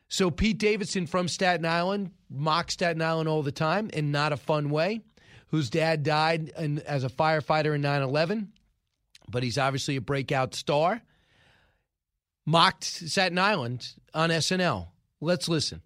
So 0.09 0.29
Pete 0.29 0.59
Davidson 0.59 1.07
from 1.07 1.29
Staten 1.29 1.65
Island 1.65 2.11
mocks 2.29 2.73
Staten 2.73 3.01
Island 3.01 3.29
all 3.29 3.41
the 3.41 3.51
time 3.51 3.89
in 3.91 4.11
not 4.11 4.33
a 4.33 4.37
fun 4.37 4.69
way 4.69 5.01
whose 5.47 5.69
dad 5.69 6.03
died 6.03 6.51
in, 6.57 6.79
as 6.79 7.03
a 7.05 7.09
firefighter 7.09 7.73
in 7.73 7.81
9 7.81 8.01
11, 8.01 8.51
but 9.29 9.41
he's 9.41 9.57
obviously 9.57 9.95
a 9.95 10.01
breakout 10.01 10.53
star, 10.53 11.01
mocked 12.45 12.83
Staten 12.83 13.39
Island 13.39 13.87
on 14.13 14.31
SNL. 14.31 14.87
Let's 15.21 15.47
listen. 15.47 15.81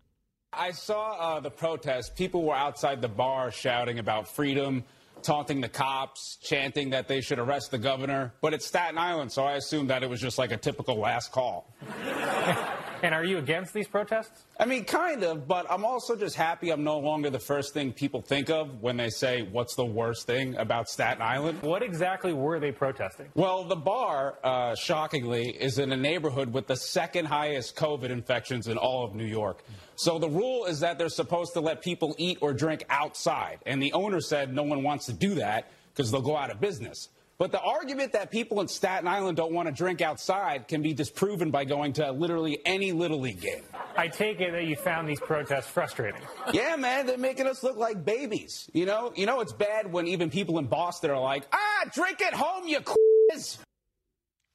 I 0.52 0.72
saw 0.72 1.36
uh, 1.36 1.40
the 1.40 1.52
protest. 1.52 2.16
People 2.16 2.44
were 2.44 2.56
outside 2.56 3.02
the 3.02 3.08
bar 3.08 3.52
shouting 3.52 4.00
about 4.00 4.28
freedom, 4.28 4.84
taunting 5.24 5.62
the 5.62 5.70
cops, 5.70 6.38
chanting 6.42 6.92
that 6.92 7.08
they 7.08 7.22
should 7.22 7.40
arrest 7.40 7.72
the 7.72 7.78
governor. 7.78 8.34
But 8.42 8.54
it's 8.54 8.66
Staten 8.66 8.98
Island, 8.98 9.32
so 9.32 9.44
I 9.44 9.54
assumed 9.54 9.90
that 9.90 10.04
it 10.04 10.10
was 10.10 10.22
just 10.22 10.38
like 10.38 10.52
a 10.52 10.58
typical 10.58 10.96
last 10.98 11.32
call. 11.32 11.74
And 13.04 13.14
are 13.14 13.24
you 13.24 13.38
against 13.38 13.74
these 13.74 13.88
protests? 13.88 14.46
I 14.60 14.66
mean, 14.66 14.84
kind 14.84 15.24
of, 15.24 15.48
but 15.48 15.70
I'm 15.70 15.86
also 15.86 16.16
just 16.16 16.36
happy 16.36 16.72
I'm 16.72 16.84
no 16.84 16.98
longer 16.98 17.30
the 17.30 17.40
first 17.40 17.74
thing 17.74 17.94
people 17.94 18.22
think 18.22 18.50
of 18.50 18.82
when 18.82 18.98
they 18.98 19.10
say, 19.10 19.44
What's 19.44 19.76
the 19.76 19.86
worst 19.86 20.26
thing 20.26 20.56
about 20.58 20.90
Staten 20.90 21.22
Island? 21.22 21.62
What 21.62 21.84
exactly 21.84 22.34
were 22.34 22.60
they 22.60 22.72
protesting? 22.72 23.28
Well, 23.36 23.66
the 23.66 23.76
bar, 23.76 24.40
uh, 24.44 24.76
shockingly, 24.76 25.50
is 25.50 25.78
in 25.78 25.92
a 25.92 25.98
neighborhood 25.98 26.52
with 26.54 26.66
the 26.66 26.76
second 26.76 27.26
highest 27.26 27.76
COVID 27.76 28.10
infections 28.10 28.68
in 28.68 28.78
all 28.78 29.06
of 29.06 29.14
New 29.14 29.26
York. 29.26 29.64
So 29.96 30.18
the 30.18 30.30
rule 30.30 30.66
is 30.66 30.80
that 30.80 30.98
they're 30.98 31.10
supposed 31.10 31.54
to 31.54 31.60
let 31.60 31.82
people 31.82 32.16
eat 32.18 32.40
or 32.42 32.54
drink 32.54 32.84
outside. 32.90 33.60
And 33.66 33.82
the 33.82 33.94
owner 33.94 34.22
said 34.22 34.54
no 34.54 34.64
one 34.64 34.82
wants 34.82 35.06
to 35.06 35.14
do 35.14 35.36
that 35.36 35.70
because 35.94 36.12
they'll 36.12 36.22
go 36.22 36.38
out 36.38 36.50
of 36.50 36.60
business. 36.60 37.10
But 37.40 37.52
the 37.52 37.62
argument 37.62 38.14
that 38.14 38.32
people 38.32 38.62
in 38.62 38.68
Staten 38.68 39.08
Island 39.08 39.38
don't 39.38 39.54
want 39.54 39.68
to 39.68 39.72
drink 39.72 40.02
outside 40.02 40.68
can 40.68 40.82
be 40.82 40.94
disproven 40.94 41.52
by 41.52 41.66
going 41.66 41.94
to 41.94 42.12
literally 42.12 42.60
any 42.66 42.94
Little 42.94 43.20
League 43.20 43.42
game. 43.42 43.62
I 43.96 44.08
take 44.08 44.42
it 44.42 44.52
that 44.54 44.66
you 44.66 44.76
found 44.76 45.08
these 45.08 45.20
protests 45.20 45.68
frustrating. 45.68 46.22
Yeah, 46.52 46.76
man, 46.78 47.06
they're 47.06 47.18
making 47.18 47.46
us 47.46 47.62
look 47.62 47.78
like 47.78 48.04
babies. 48.04 48.70
You 48.74 48.88
know, 48.88 49.14
you 49.16 49.28
know 49.28 49.42
it's 49.42 49.54
bad 49.54 49.92
when 49.92 50.08
even 50.08 50.32
people 50.32 50.58
in 50.58 50.66
Boston 50.66 51.12
are 51.12 51.20
like, 51.20 51.48
"Ah, 51.54 51.90
drink 51.94 52.22
at 52.22 52.34
home, 52.34 52.68
you 52.68 52.80
quiz." 52.82 53.60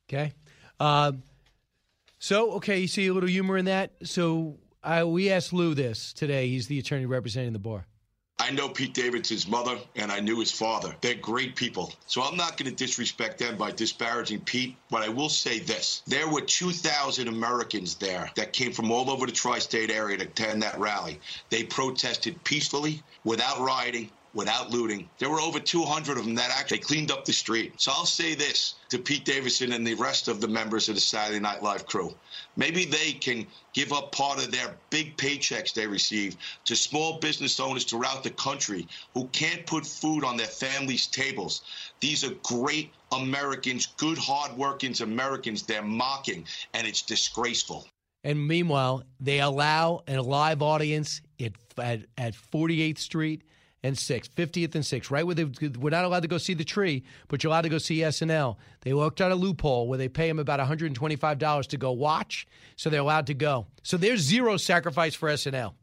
Okay. 0.08 0.32
Uh, 0.80 1.12
so, 2.18 2.52
okay, 2.52 2.80
you 2.80 2.88
see 2.88 3.06
a 3.06 3.12
little 3.12 3.28
humor 3.28 3.56
in 3.56 3.66
that. 3.66 3.92
So, 4.02 4.58
I, 4.82 5.04
we 5.04 5.30
asked 5.30 5.52
Lou 5.52 5.74
this 5.74 6.12
today. 6.12 6.48
He's 6.48 6.66
the 6.66 6.78
attorney 6.80 7.06
representing 7.06 7.52
the 7.52 7.58
bar. 7.60 7.86
I 8.42 8.50
know 8.50 8.68
Pete 8.68 8.92
Davidson's 8.92 9.46
mother, 9.46 9.78
and 9.94 10.10
I 10.10 10.18
knew 10.18 10.40
his 10.40 10.50
father. 10.50 10.96
They're 11.00 11.14
great 11.14 11.54
people. 11.54 11.92
So 12.06 12.22
I'm 12.22 12.36
not 12.36 12.56
going 12.56 12.68
to 12.68 12.74
disrespect 12.74 13.38
them 13.38 13.56
by 13.56 13.70
disparaging 13.70 14.40
Pete, 14.40 14.74
but 14.90 15.00
I 15.00 15.08
will 15.10 15.28
say 15.28 15.60
this. 15.60 16.02
There 16.08 16.28
were 16.28 16.40
2,000 16.40 17.28
Americans 17.28 17.94
there 17.94 18.32
that 18.34 18.52
came 18.52 18.72
from 18.72 18.90
all 18.90 19.10
over 19.10 19.26
the 19.26 19.32
tri 19.32 19.60
state 19.60 19.90
area 19.90 20.16
to 20.16 20.24
attend 20.24 20.60
that 20.64 20.76
rally. 20.76 21.20
They 21.50 21.62
protested 21.62 22.42
peacefully, 22.42 23.04
without 23.22 23.60
rioting, 23.60 24.10
without 24.34 24.70
looting. 24.70 25.08
There 25.18 25.30
were 25.30 25.40
over 25.40 25.60
200 25.60 26.16
of 26.16 26.24
them 26.24 26.34
that 26.36 26.50
actually 26.58 26.78
cleaned 26.78 27.10
up 27.10 27.24
the 27.24 27.32
street. 27.32 27.74
So 27.76 27.92
I'll 27.94 28.06
say 28.06 28.34
this 28.34 28.76
to 28.88 28.98
Pete 28.98 29.24
Davidson 29.24 29.72
and 29.72 29.86
the 29.86 29.94
rest 29.94 30.28
of 30.28 30.40
the 30.40 30.48
members 30.48 30.88
of 30.88 30.94
the 30.94 31.00
Saturday 31.00 31.40
Night 31.40 31.62
Live 31.62 31.86
crew. 31.86 32.14
Maybe 32.56 32.84
they 32.84 33.12
can 33.12 33.46
give 33.74 33.92
up 33.92 34.12
part 34.12 34.38
of 34.38 34.50
their 34.50 34.76
big 34.90 35.16
paychecks 35.16 35.74
they 35.74 35.86
receive 35.86 36.36
to 36.64 36.76
small 36.76 37.18
business 37.18 37.60
owners 37.60 37.84
throughout 37.84 38.22
the 38.22 38.30
country 38.30 38.86
who 39.14 39.26
can't 39.28 39.66
put 39.66 39.86
food 39.86 40.24
on 40.24 40.36
their 40.36 40.46
families' 40.46 41.06
tables. 41.06 41.62
These 42.00 42.24
are 42.24 42.34
great 42.42 42.90
Americans, 43.12 43.86
good, 43.96 44.18
hard-working 44.18 44.94
Americans 45.02 45.62
they're 45.62 45.82
mocking, 45.82 46.46
and 46.74 46.86
it's 46.86 47.02
disgraceful. 47.02 47.86
And 48.24 48.46
meanwhile, 48.46 49.02
they 49.20 49.40
allow 49.40 50.02
a 50.06 50.20
live 50.20 50.62
audience 50.62 51.20
at, 51.40 51.52
at, 51.78 52.00
at 52.16 52.34
48th 52.34 52.98
Street 52.98 53.42
and 53.82 53.96
6th, 53.96 54.30
50th 54.30 54.74
and 54.74 54.84
6th, 54.84 55.10
right 55.10 55.26
where 55.26 55.34
they, 55.34 55.44
we're 55.44 55.90
not 55.90 56.04
allowed 56.04 56.22
to 56.22 56.28
go 56.28 56.38
see 56.38 56.54
the 56.54 56.64
tree, 56.64 57.02
but 57.28 57.42
you're 57.42 57.50
allowed 57.50 57.62
to 57.62 57.68
go 57.68 57.78
see 57.78 57.98
SNL. 57.98 58.56
They 58.82 58.94
worked 58.94 59.20
out 59.20 59.32
a 59.32 59.34
loophole 59.34 59.88
where 59.88 59.98
they 59.98 60.08
pay 60.08 60.28
them 60.28 60.38
about 60.38 60.60
$125 60.60 61.66
to 61.66 61.76
go 61.76 61.92
watch, 61.92 62.46
so 62.76 62.90
they're 62.90 63.00
allowed 63.00 63.26
to 63.26 63.34
go. 63.34 63.66
So 63.82 63.96
there's 63.96 64.20
zero 64.20 64.56
sacrifice 64.56 65.14
for 65.14 65.28
SNL. 65.28 65.74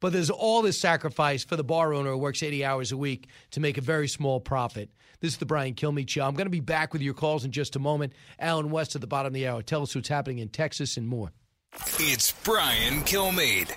But 0.00 0.12
there's 0.12 0.30
all 0.30 0.62
this 0.62 0.80
sacrifice 0.80 1.44
for 1.44 1.56
the 1.56 1.64
bar 1.64 1.92
owner 1.92 2.12
who 2.12 2.18
works 2.18 2.42
80 2.42 2.64
hours 2.64 2.92
a 2.92 2.96
week 2.96 3.28
to 3.52 3.60
make 3.60 3.78
a 3.78 3.80
very 3.80 4.06
small 4.06 4.38
profit. 4.38 4.90
This 5.20 5.32
is 5.32 5.38
the 5.38 5.46
Brian 5.46 5.74
Kilmeade 5.74 6.08
Show. 6.08 6.24
I'm 6.24 6.34
going 6.34 6.46
to 6.46 6.50
be 6.50 6.60
back 6.60 6.92
with 6.92 7.02
your 7.02 7.14
calls 7.14 7.44
in 7.44 7.50
just 7.50 7.74
a 7.74 7.80
moment. 7.80 8.12
Allen 8.38 8.70
West 8.70 8.94
at 8.94 9.00
the 9.00 9.08
bottom 9.08 9.28
of 9.28 9.34
the 9.34 9.48
hour. 9.48 9.62
Tell 9.62 9.82
us 9.82 9.94
what's 9.94 10.08
happening 10.08 10.38
in 10.38 10.48
Texas 10.48 10.96
and 10.96 11.08
more. 11.08 11.32
It's 11.98 12.30
Brian 12.30 13.00
Kilmeade. 13.02 13.76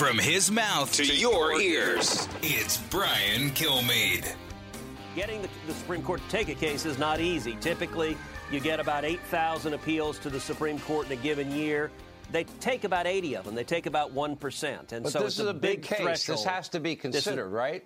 From 0.00 0.16
his 0.16 0.50
mouth 0.50 0.90
to, 0.94 1.04
your 1.04 1.60
ears, 1.60 2.26
it's 2.40 2.78
Brian 2.78 3.50
Kilmeade. 3.50 4.34
Getting 5.14 5.42
the, 5.42 5.48
the, 5.66 5.74
Supreme 5.74 6.02
Court 6.02 6.22
to 6.22 6.28
take 6.30 6.48
a 6.48 6.54
case 6.54 6.86
is 6.86 6.96
not 6.98 7.20
easy. 7.20 7.54
Typically, 7.60 8.16
you 8.50 8.60
get 8.60 8.80
about 8.80 9.04
8,000 9.04 9.74
appeals 9.74 10.18
to 10.20 10.30
the 10.30 10.40
Supreme 10.40 10.78
Court 10.78 11.04
in 11.04 11.12
a 11.12 11.16
given 11.16 11.50
year. 11.50 11.90
They 12.32 12.44
take 12.44 12.84
about 12.84 13.06
80 13.06 13.36
of 13.36 13.44
them. 13.44 13.54
They 13.54 13.62
take 13.62 13.84
about 13.84 14.14
1%. 14.14 14.92
And 14.92 15.02
but 15.02 15.12
so 15.12 15.18
this 15.18 15.34
it's 15.34 15.38
is 15.40 15.46
a, 15.46 15.50
a 15.50 15.52
big, 15.52 15.82
case. 15.82 16.00
Threshold. 16.00 16.38
This 16.38 16.46
has 16.46 16.70
to 16.70 16.80
be 16.80 16.96
considered, 16.96 17.48
is, 17.48 17.52
right? 17.52 17.84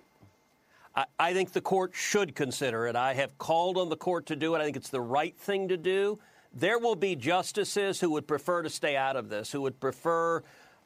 I, 0.95 1.05
I 1.19 1.33
think 1.33 1.51
the 1.51 1.59
court 1.59 1.91
should 1.93 2.33
consider 2.33 2.87
it. 2.87 2.95
I 2.95 3.13
have 3.15 3.37
called 3.37 3.77
on 3.77 3.89
the 3.89 3.97
court 3.97 4.27
to 4.27 4.37
do 4.37 4.55
it. 4.55 4.59
I 4.59 4.63
think 4.63 4.77
it's 4.77 4.89
the 4.89 5.01
right 5.01 5.37
thing 5.37 5.67
to 5.67 5.75
do. 5.75 6.17
There 6.53 6.79
will 6.79 6.95
be 6.95 7.17
justices 7.17 7.99
who 7.99 8.11
would 8.11 8.25
prefer 8.25 8.61
to 8.61 8.69
stay 8.69 8.95
out 8.95 9.17
of 9.17 9.27
this, 9.27 9.51
who 9.51 9.59
would 9.63 9.81
prefer 9.81 10.43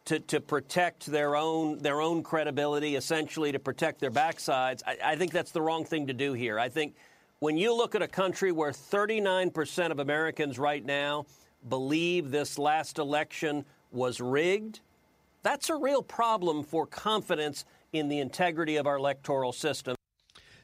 to, 0.09 0.19
to 0.19 0.41
protect 0.41 1.05
their 1.05 1.35
own 1.35 1.77
their 1.77 2.01
own 2.01 2.23
credibility, 2.23 2.95
essentially 2.95 3.51
to 3.51 3.59
protect 3.59 3.99
their 3.99 4.09
backsides. 4.09 4.81
I, 4.87 4.97
I 5.05 5.15
think 5.15 5.31
that's 5.31 5.51
the 5.51 5.61
wrong 5.61 5.85
thing 5.85 6.07
to 6.07 6.13
do 6.13 6.33
here. 6.33 6.57
I 6.57 6.67
think 6.67 6.95
when 7.37 7.57
you 7.57 7.75
look 7.75 7.93
at 7.93 8.01
a 8.01 8.07
country 8.07 8.51
where 8.51 8.71
39% 8.71 9.91
of 9.91 9.99
Americans 9.99 10.57
right 10.57 10.83
now 10.83 11.27
believe 11.67 12.31
this 12.31 12.57
last 12.57 12.97
election 12.97 13.63
was 13.91 14.19
rigged, 14.19 14.79
that's 15.43 15.69
a 15.69 15.75
real 15.75 16.01
problem 16.01 16.63
for 16.63 16.87
confidence 16.87 17.65
in 17.93 18.09
the 18.09 18.19
integrity 18.19 18.77
of 18.77 18.87
our 18.87 18.97
electoral 18.97 19.53
system. 19.53 19.98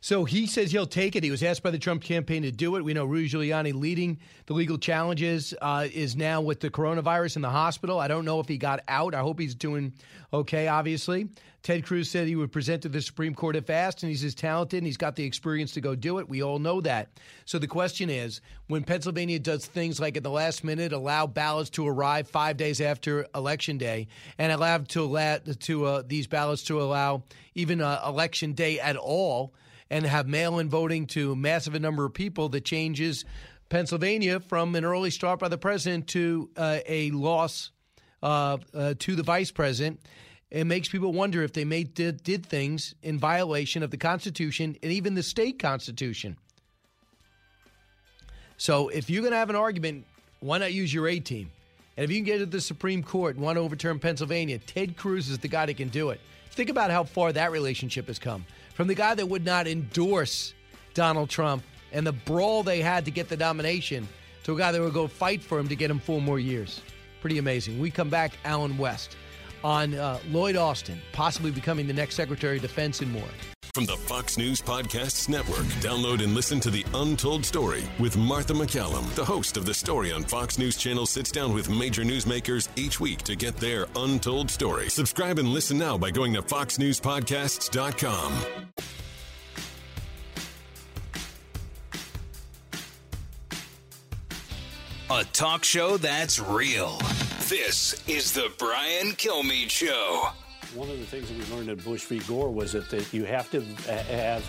So 0.06 0.24
he 0.24 0.46
says 0.46 0.72
he'll 0.72 0.86
take 0.86 1.16
it. 1.16 1.24
He 1.24 1.32
was 1.32 1.42
asked 1.42 1.64
by 1.64 1.72
the 1.72 1.80
Trump 1.80 2.04
campaign 2.04 2.44
to 2.44 2.52
do 2.52 2.76
it. 2.76 2.84
We 2.84 2.94
know 2.94 3.06
Rudy 3.06 3.28
Giuliani 3.28 3.74
leading 3.74 4.20
the 4.46 4.54
legal 4.54 4.78
challenges 4.78 5.52
uh, 5.60 5.88
is 5.92 6.16
now 6.16 6.42
with 6.42 6.60
the 6.60 6.70
coronavirus 6.70 7.38
in 7.38 7.42
the 7.42 7.50
hospital. 7.50 8.00
I 8.00 8.08
don't 8.08 8.24
know 8.24 8.40
if 8.40 8.48
he 8.48 8.60
got 8.60 8.82
out. 8.88 9.16
I 9.16 9.22
hope 9.22 9.40
he's 9.40 9.56
doing 9.56 9.94
okay, 10.32 10.68
obviously. 10.68 11.30
Ted 11.64 11.84
Cruz 11.84 12.08
said 12.08 12.28
he 12.28 12.36
would 12.36 12.52
present 12.52 12.84
to 12.84 12.90
the 12.90 13.02
Supreme 13.02 13.34
Court 13.34 13.56
if 13.56 13.72
asked, 13.72 14.04
and 14.04 14.12
he's 14.12 14.24
as 14.24 14.36
talented 14.36 14.78
and 14.78 14.86
he's 14.86 14.96
got 14.96 15.16
the 15.16 15.24
experience 15.24 15.72
to 15.72 15.82
go 15.82 15.96
do 15.96 16.20
it. 16.20 16.30
We 16.30 16.44
all 16.44 16.60
know 16.60 16.82
that. 16.82 17.10
So 17.46 17.58
the 17.58 17.66
question 17.66 18.12
is 18.12 18.42
when 18.68 18.84
Pennsylvania 18.84 19.40
does 19.40 19.66
things 19.66 20.00
like 20.00 20.18
at 20.18 20.22
the 20.22 20.30
last 20.30 20.64
minute 20.64 20.94
allow 20.94 21.26
ballots 21.26 21.72
to 21.72 21.88
arrive 21.88 22.28
five 22.30 22.58
days 22.58 22.80
after 22.80 23.26
Election 23.34 23.80
Day 23.80 24.10
and 24.38 24.52
allow 24.52 24.78
to, 24.78 25.02
allow, 25.02 25.40
to 25.62 25.86
uh, 25.86 26.04
these 26.06 26.28
ballots 26.28 26.62
to 26.66 26.80
allow 26.80 27.24
even 27.56 27.82
uh, 27.82 28.04
Election 28.06 28.54
Day 28.54 28.80
at 28.80 28.98
all 28.98 29.56
and 29.90 30.06
have 30.06 30.28
mail 30.28 30.60
in 30.60 30.70
voting 30.70 31.06
to 31.08 31.34
a 31.34 31.36
massive 31.36 31.80
number 31.80 32.06
of 32.06 32.14
people 32.14 32.50
that 32.50 32.66
changes 32.66 33.26
Pennsylvania 33.70 34.40
from 34.40 34.76
an 34.76 34.86
early 34.86 35.10
start 35.10 35.40
by 35.40 35.48
the 35.48 35.58
president 35.58 36.08
to 36.08 36.50
uh, 36.58 36.80
a 36.86 37.12
loss 37.12 37.72
uh, 38.24 38.58
uh, 38.74 38.94
to 39.00 39.16
the 39.16 39.24
vice 39.24 39.52
president. 39.52 40.00
It 40.52 40.66
makes 40.66 40.88
people 40.88 41.12
wonder 41.12 41.44
if 41.44 41.54
they 41.54 41.66
made, 41.66 41.94
did, 41.94 42.24
did 42.24 42.46
things 42.46 42.96
in 43.02 43.20
violation 43.20 43.84
of 43.84 43.92
the 43.92 43.98
Constitution 43.98 44.78
and 44.82 44.92
even 44.92 45.16
the 45.16 45.24
state 45.24 45.60
constitution. 45.60 46.38
So 48.58 48.88
if 48.90 49.10
you're 49.10 49.22
going 49.22 49.34
to 49.34 49.38
have 49.38 49.50
an 49.50 49.56
argument, 49.56 50.06
why 50.40 50.60
not 50.60 50.74
use 50.74 50.94
your 50.94 51.08
A 51.08 51.20
team? 51.20 51.52
And 51.98 52.04
if 52.04 52.12
you 52.12 52.18
can 52.18 52.26
get 52.26 52.38
to 52.40 52.46
the 52.46 52.62
Supreme 52.62 53.04
Court 53.04 53.36
and 53.36 53.44
want 53.44 53.58
to 53.58 53.62
overturn 53.62 54.00
Pennsylvania, 54.00 54.60
Ted 54.60 54.96
Cruz 54.96 55.30
is 55.30 55.40
the 55.40 55.48
guy 55.48 55.66
that 55.66 55.78
can 55.78 55.90
do 55.90 56.10
it. 56.12 56.22
Think 56.52 56.70
about 56.70 56.92
how 56.92 57.04
far 57.04 57.34
that 57.34 57.52
relationship 57.52 58.08
has 58.08 58.20
come. 58.20 58.46
From 58.76 58.88
the 58.88 58.94
guy 58.94 59.16
that 59.16 59.26
would 59.26 59.46
not 59.46 59.68
endorse 59.68 60.54
Donald 60.94 61.30
Trump 61.30 61.64
and 61.94 62.06
the 62.06 62.12
brawl 62.12 62.62
they 62.62 62.82
had 62.82 63.06
to 63.06 63.12
get 63.12 63.30
the 63.30 63.38
nomination 63.38 64.06
to 64.44 64.54
a 64.54 64.58
guy 64.58 64.74
that 64.74 64.82
would 64.82 64.94
go 64.94 65.08
fight 65.08 65.42
for 65.42 65.58
him 65.58 65.70
to 65.70 65.78
get 65.78 65.90
him 65.90 65.98
four 65.98 66.22
more 66.22 66.40
years. 66.40 66.82
Pretty 67.22 67.38
amazing. 67.38 67.80
We 67.80 67.90
come 67.90 68.10
back, 68.10 68.34
Allen 68.44 68.78
West, 68.78 69.16
on 69.64 69.96
uh, 69.96 70.20
Lloyd 70.30 70.58
Austin, 70.58 71.02
possibly 71.14 71.52
becoming 71.52 71.88
the 71.88 71.94
next 71.94 72.16
Secretary 72.16 72.58
of 72.58 72.62
Defense 72.62 73.00
and 73.00 73.14
more. 73.14 73.24
From 73.76 73.86
the 73.86 73.98
Fox 73.98 74.38
News 74.38 74.62
Podcasts 74.62 75.28
Network, 75.28 75.66
download 75.84 76.24
and 76.24 76.34
listen 76.34 76.62
to 76.62 76.70
The 76.70 76.86
Untold 76.94 77.46
Story 77.46 77.84
with 78.00 78.16
Martha 78.16 78.54
MacCallum. 78.54 79.14
The 79.16 79.26
host 79.26 79.58
of 79.58 79.66
The 79.66 79.74
Story 79.74 80.14
on 80.14 80.24
Fox 80.24 80.58
News 80.58 80.78
Channel 80.78 81.06
sits 81.06 81.30
down 81.30 81.54
with 81.54 81.70
major 81.70 82.04
newsmakers 82.04 82.70
each 82.78 83.02
week 83.02 83.24
to 83.24 83.36
get 83.36 83.58
their 83.58 83.88
untold 83.98 84.50
story. 84.50 84.90
Subscribe 84.90 85.40
and 85.40 85.50
listen 85.50 85.78
now 85.78 85.98
by 85.98 86.10
going 86.10 86.34
to 86.36 86.42
foxnewspodcasts.com. 86.42 88.46
A 95.12 95.24
talk 95.34 95.66
show 95.66 95.98
that's 95.98 96.40
real. 96.40 96.98
This 97.50 98.02
is 98.08 98.32
the 98.32 98.54
Brian 98.58 99.12
Kilmeade 99.18 99.70
Show. 99.70 100.30
One 100.76 100.90
of 100.90 101.00
the 101.00 101.06
things 101.06 101.30
that 101.30 101.38
we 101.38 101.56
learned 101.56 101.70
in 101.70 101.78
Bush 101.78 102.04
v. 102.04 102.20
Gore 102.28 102.52
was 102.52 102.74
that, 102.74 102.90
that 102.90 103.14
you 103.14 103.24
have 103.24 103.50
to 103.52 103.62
have 103.62 104.44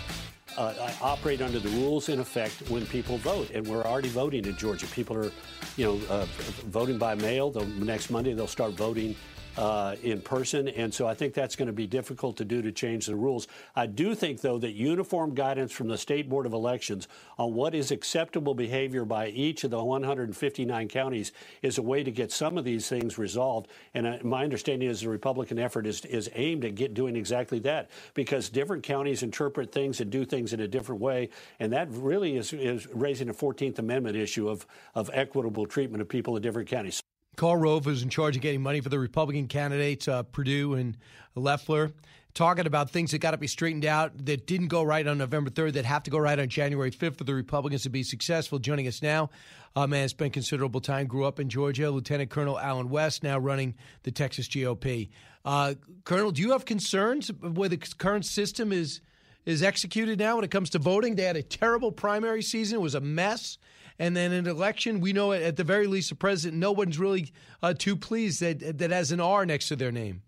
uh, 0.57 0.91
operate 1.01 1.41
under 1.41 1.57
the 1.57 1.69
rules 1.69 2.09
in 2.09 2.19
effect 2.19 2.69
when 2.69 2.85
people 2.87 3.17
vote, 3.19 3.49
and 3.51 3.65
we're 3.65 3.83
already 3.83 4.09
voting 4.09 4.43
in 4.43 4.57
Georgia. 4.57 4.87
People 4.87 5.15
are, 5.15 5.31
you 5.77 5.85
know, 5.85 6.01
uh, 6.09 6.25
voting 6.65 6.97
by 6.97 7.15
mail. 7.15 7.49
The 7.49 7.65
next 7.65 8.09
Monday 8.09 8.33
they'll 8.33 8.45
start 8.45 8.73
voting 8.73 9.15
uh, 9.57 9.95
in 10.03 10.21
person. 10.21 10.67
And 10.67 10.93
so 10.93 11.07
I 11.07 11.13
think 11.13 11.33
that's 11.33 11.55
going 11.55 11.67
to 11.67 11.73
be 11.73 11.87
difficult 11.87 12.37
to 12.37 12.45
do 12.45 12.61
to 12.61 12.71
change 12.71 13.07
the 13.07 13.15
rules. 13.15 13.47
I 13.75 13.87
do 13.87 14.15
think, 14.15 14.41
though, 14.41 14.57
that 14.59 14.71
uniform 14.71 15.33
guidance 15.33 15.71
from 15.71 15.87
the 15.87 15.97
State 15.97 16.29
Board 16.29 16.45
of 16.45 16.53
Elections 16.53 17.07
on 17.37 17.53
what 17.53 17.73
is 17.73 17.91
acceptable 17.91 18.53
behavior 18.53 19.05
by 19.05 19.29
each 19.29 19.63
of 19.63 19.71
the 19.71 19.83
159 19.83 20.87
counties 20.87 21.31
is 21.61 21.77
a 21.77 21.81
way 21.81 22.03
to 22.03 22.11
get 22.11 22.31
some 22.31 22.57
of 22.57 22.63
these 22.63 22.87
things 22.87 23.17
resolved. 23.17 23.67
And 23.93 24.05
uh, 24.05 24.17
my 24.23 24.43
understanding 24.43 24.89
is 24.89 25.01
the 25.01 25.09
Republican 25.09 25.59
effort 25.59 25.87
is, 25.87 26.05
is 26.05 26.29
aimed 26.35 26.65
at 26.65 26.75
get, 26.75 26.93
doing 26.93 27.15
exactly 27.15 27.59
that 27.59 27.89
because 28.13 28.49
different 28.49 28.83
counties 28.83 29.23
interpret 29.23 29.71
things 29.71 30.01
and 30.01 30.11
do 30.11 30.25
things 30.25 30.53
in 30.53 30.59
a 30.59 30.67
different 30.67 31.01
way. 31.01 31.29
And 31.59 31.73
that 31.73 31.87
really 31.91 32.37
is, 32.37 32.53
is 32.53 32.87
raising 32.87 33.29
a 33.29 33.33
14th 33.33 33.79
Amendment 33.79 34.15
issue 34.15 34.49
of, 34.49 34.65
of 34.95 35.09
equitable 35.13 35.65
treatment 35.65 36.01
of 36.01 36.09
people 36.09 36.35
in 36.35 36.41
different 36.41 36.69
counties. 36.69 37.01
Karl 37.37 37.55
Rove, 37.55 37.85
who's 37.85 38.03
in 38.03 38.09
charge 38.09 38.35
of 38.35 38.41
getting 38.41 38.61
money 38.61 38.81
for 38.81 38.89
the 38.89 38.99
Republican 38.99 39.47
candidates, 39.47 40.07
uh, 40.07 40.23
Perdue 40.23 40.73
and 40.73 40.97
Loeffler, 41.35 41.91
talking 42.33 42.65
about 42.65 42.89
things 42.89 43.11
that 43.11 43.19
got 43.19 43.31
to 43.31 43.37
be 43.37 43.45
straightened 43.45 43.85
out 43.85 44.25
that 44.25 44.47
didn't 44.47 44.67
go 44.67 44.81
right 44.81 45.05
on 45.07 45.19
November 45.19 45.51
3rd, 45.51 45.73
that 45.73 45.85
have 45.85 46.03
to 46.03 46.11
go 46.11 46.17
right 46.17 46.39
on 46.39 46.49
January 46.49 46.89
5th 46.89 47.19
for 47.19 47.23
the 47.23 47.35
Republicans 47.35 47.83
to 47.83 47.89
be 47.89 48.01
successful. 48.01 48.57
Joining 48.57 48.87
us 48.87 49.03
now, 49.03 49.29
a 49.75 49.87
man 49.87 50.09
spent 50.09 50.33
considerable 50.33 50.81
time, 50.81 51.05
grew 51.05 51.25
up 51.25 51.39
in 51.39 51.47
Georgia, 51.47 51.91
Lieutenant 51.91 52.31
Colonel 52.31 52.59
Allen 52.59 52.89
West, 52.89 53.21
now 53.21 53.37
running 53.37 53.75
the 54.01 54.11
Texas 54.11 54.47
GOP. 54.47 55.09
Uh, 55.45 55.75
Colonel, 56.05 56.31
do 56.31 56.41
you 56.41 56.51
have 56.53 56.65
concerns 56.65 57.31
where 57.39 57.69
the 57.69 57.77
current 57.77 58.25
system 58.25 58.73
is 58.73 58.99
is 59.45 59.63
executed 59.63 60.19
now 60.19 60.35
when 60.35 60.43
it 60.43 60.51
comes 60.51 60.69
to 60.71 60.77
voting. 60.77 61.15
They 61.15 61.23
had 61.23 61.37
a 61.37 61.41
terrible 61.41 61.91
primary 61.91 62.41
season; 62.41 62.79
it 62.79 62.81
was 62.81 62.95
a 62.95 62.99
mess. 62.99 63.57
And 63.99 64.15
then 64.15 64.31
an 64.31 64.47
election, 64.47 64.99
we 64.99 65.11
know 65.11 65.31
at 65.31 65.55
the 65.55 65.63
very 65.63 65.87
least, 65.87 66.09
the 66.09 66.15
president, 66.15 66.59
no 66.59 66.71
one's 66.71 66.99
really 66.99 67.31
uh, 67.63 67.73
too 67.73 67.95
pleased 67.95 68.41
that 68.41 68.77
that 68.77 68.91
has 68.91 69.11
an 69.11 69.19
R 69.19 69.45
next 69.45 69.69
to 69.69 69.75
their 69.75 69.91
name. 69.91 70.21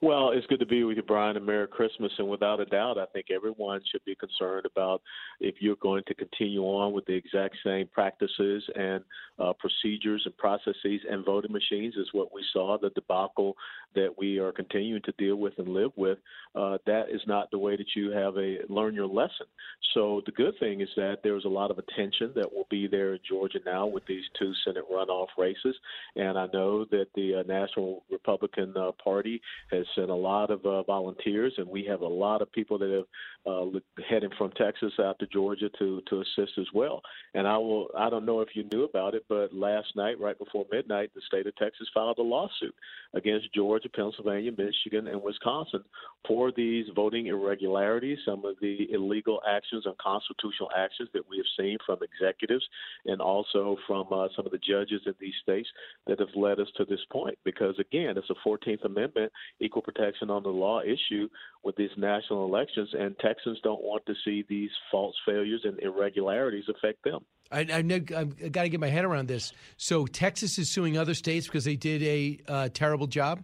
Well, 0.00 0.30
it's 0.30 0.46
good 0.46 0.60
to 0.60 0.66
be 0.66 0.84
with 0.84 0.96
you, 0.96 1.02
Brian, 1.02 1.36
and 1.36 1.44
Merry 1.44 1.66
Christmas. 1.66 2.12
And 2.18 2.28
without 2.28 2.60
a 2.60 2.64
doubt, 2.66 2.98
I 2.98 3.06
think 3.06 3.26
everyone 3.34 3.80
should 3.90 4.04
be 4.04 4.14
concerned 4.14 4.64
about 4.64 5.02
if 5.40 5.56
you're 5.58 5.74
going 5.76 6.04
to 6.06 6.14
continue 6.14 6.62
on 6.62 6.92
with 6.92 7.04
the 7.06 7.14
exact 7.14 7.56
same 7.64 7.88
practices 7.88 8.62
and 8.76 9.02
uh, 9.40 9.52
procedures 9.54 10.22
and 10.24 10.36
processes 10.36 11.00
and 11.10 11.24
voting 11.24 11.52
machines 11.52 11.96
is 11.96 12.08
what 12.12 12.32
we 12.32 12.44
saw, 12.52 12.78
the 12.78 12.90
debacle 12.90 13.56
that 13.96 14.10
we 14.16 14.38
are 14.38 14.52
continuing 14.52 15.02
to 15.02 15.12
deal 15.18 15.36
with 15.36 15.54
and 15.58 15.68
live 15.68 15.90
with. 15.96 16.18
Uh, 16.54 16.78
that 16.86 17.06
is 17.10 17.22
not 17.26 17.50
the 17.50 17.58
way 17.58 17.76
that 17.76 17.96
you 17.96 18.10
have 18.12 18.36
a 18.36 18.58
learn 18.68 18.94
your 18.94 19.06
lesson. 19.06 19.46
So 19.94 20.22
the 20.26 20.32
good 20.32 20.54
thing 20.60 20.80
is 20.80 20.88
that 20.96 21.18
there's 21.24 21.44
a 21.44 21.48
lot 21.48 21.72
of 21.72 21.78
attention 21.78 22.32
that 22.36 22.52
will 22.52 22.66
be 22.70 22.86
there 22.86 23.14
in 23.14 23.20
Georgia 23.28 23.58
now 23.66 23.86
with 23.86 24.06
these 24.06 24.24
two 24.38 24.52
Senate 24.64 24.84
runoff 24.92 25.28
races. 25.36 25.74
And 26.14 26.38
I 26.38 26.46
know 26.52 26.84
that 26.86 27.06
the 27.16 27.36
uh, 27.36 27.42
National 27.48 28.04
Republican 28.10 28.74
uh, 28.76 28.92
Party 29.02 29.40
has 29.70 29.86
sent 29.94 30.10
a 30.10 30.14
lot 30.14 30.50
of 30.50 30.64
uh, 30.64 30.82
volunteers, 30.82 31.52
and 31.58 31.68
we 31.68 31.84
have 31.84 32.00
a 32.00 32.06
lot 32.06 32.42
of 32.42 32.50
people 32.52 32.78
that 32.78 32.90
have 32.90 33.04
uh, 33.46 33.78
heading 34.08 34.30
from 34.36 34.50
Texas 34.52 34.92
out 35.00 35.18
to 35.18 35.26
Georgia 35.26 35.68
to 35.78 36.02
to 36.08 36.20
assist 36.20 36.58
as 36.58 36.66
well. 36.74 37.02
And 37.34 37.46
I 37.46 37.56
will 37.56 37.88
I 37.96 38.10
don't 38.10 38.26
know 38.26 38.40
if 38.40 38.48
you 38.54 38.64
knew 38.72 38.84
about 38.84 39.14
it, 39.14 39.24
but 39.28 39.54
last 39.54 39.88
night, 39.96 40.20
right 40.20 40.38
before 40.38 40.66
midnight, 40.70 41.10
the 41.14 41.20
state 41.26 41.46
of 41.46 41.56
Texas 41.56 41.88
filed 41.94 42.18
a 42.18 42.22
lawsuit 42.22 42.74
against 43.14 43.52
Georgia, 43.54 43.88
Pennsylvania, 43.88 44.52
Michigan, 44.56 45.08
and 45.08 45.22
Wisconsin 45.22 45.84
for 46.26 46.52
these 46.52 46.86
voting 46.94 47.26
irregularities, 47.26 48.18
some 48.24 48.44
of 48.44 48.56
the 48.60 48.88
illegal 48.92 49.40
actions, 49.48 49.86
unconstitutional 49.86 50.70
actions 50.76 51.08
that 51.14 51.22
we 51.28 51.36
have 51.38 51.46
seen 51.58 51.78
from 51.86 51.98
executives 52.02 52.64
and 53.06 53.20
also 53.20 53.76
from 53.86 54.06
uh, 54.12 54.28
some 54.36 54.46
of 54.46 54.52
the 54.52 54.58
judges 54.58 55.00
in 55.06 55.14
these 55.20 55.34
states 55.42 55.68
that 56.06 56.18
have 56.18 56.28
led 56.34 56.60
us 56.60 56.68
to 56.76 56.84
this 56.84 57.00
point. 57.10 57.38
Because 57.44 57.78
again, 57.78 58.16
it's 58.16 58.30
a 58.30 58.48
14th 58.48 58.84
Amendment 58.84 59.32
equal 59.60 59.77
protection 59.82 60.30
on 60.30 60.42
the 60.42 60.48
law 60.48 60.80
issue 60.80 61.28
with 61.62 61.76
these 61.76 61.90
national 61.96 62.44
elections, 62.44 62.90
and 62.92 63.18
Texans 63.18 63.58
don't 63.62 63.82
want 63.82 64.04
to 64.06 64.14
see 64.24 64.44
these 64.48 64.70
false 64.90 65.14
failures 65.26 65.62
and 65.64 65.78
irregularities 65.80 66.64
affect 66.68 67.02
them. 67.04 67.24
I, 67.50 67.60
I 67.60 67.82
got 67.82 68.62
to 68.62 68.68
get 68.68 68.80
my 68.80 68.88
head 68.88 69.04
around 69.04 69.28
this. 69.28 69.52
So 69.76 70.06
Texas 70.06 70.58
is 70.58 70.70
suing 70.70 70.98
other 70.98 71.14
states 71.14 71.46
because 71.46 71.64
they 71.64 71.76
did 71.76 72.02
a 72.02 72.38
uh, 72.46 72.68
terrible 72.72 73.06
job. 73.06 73.42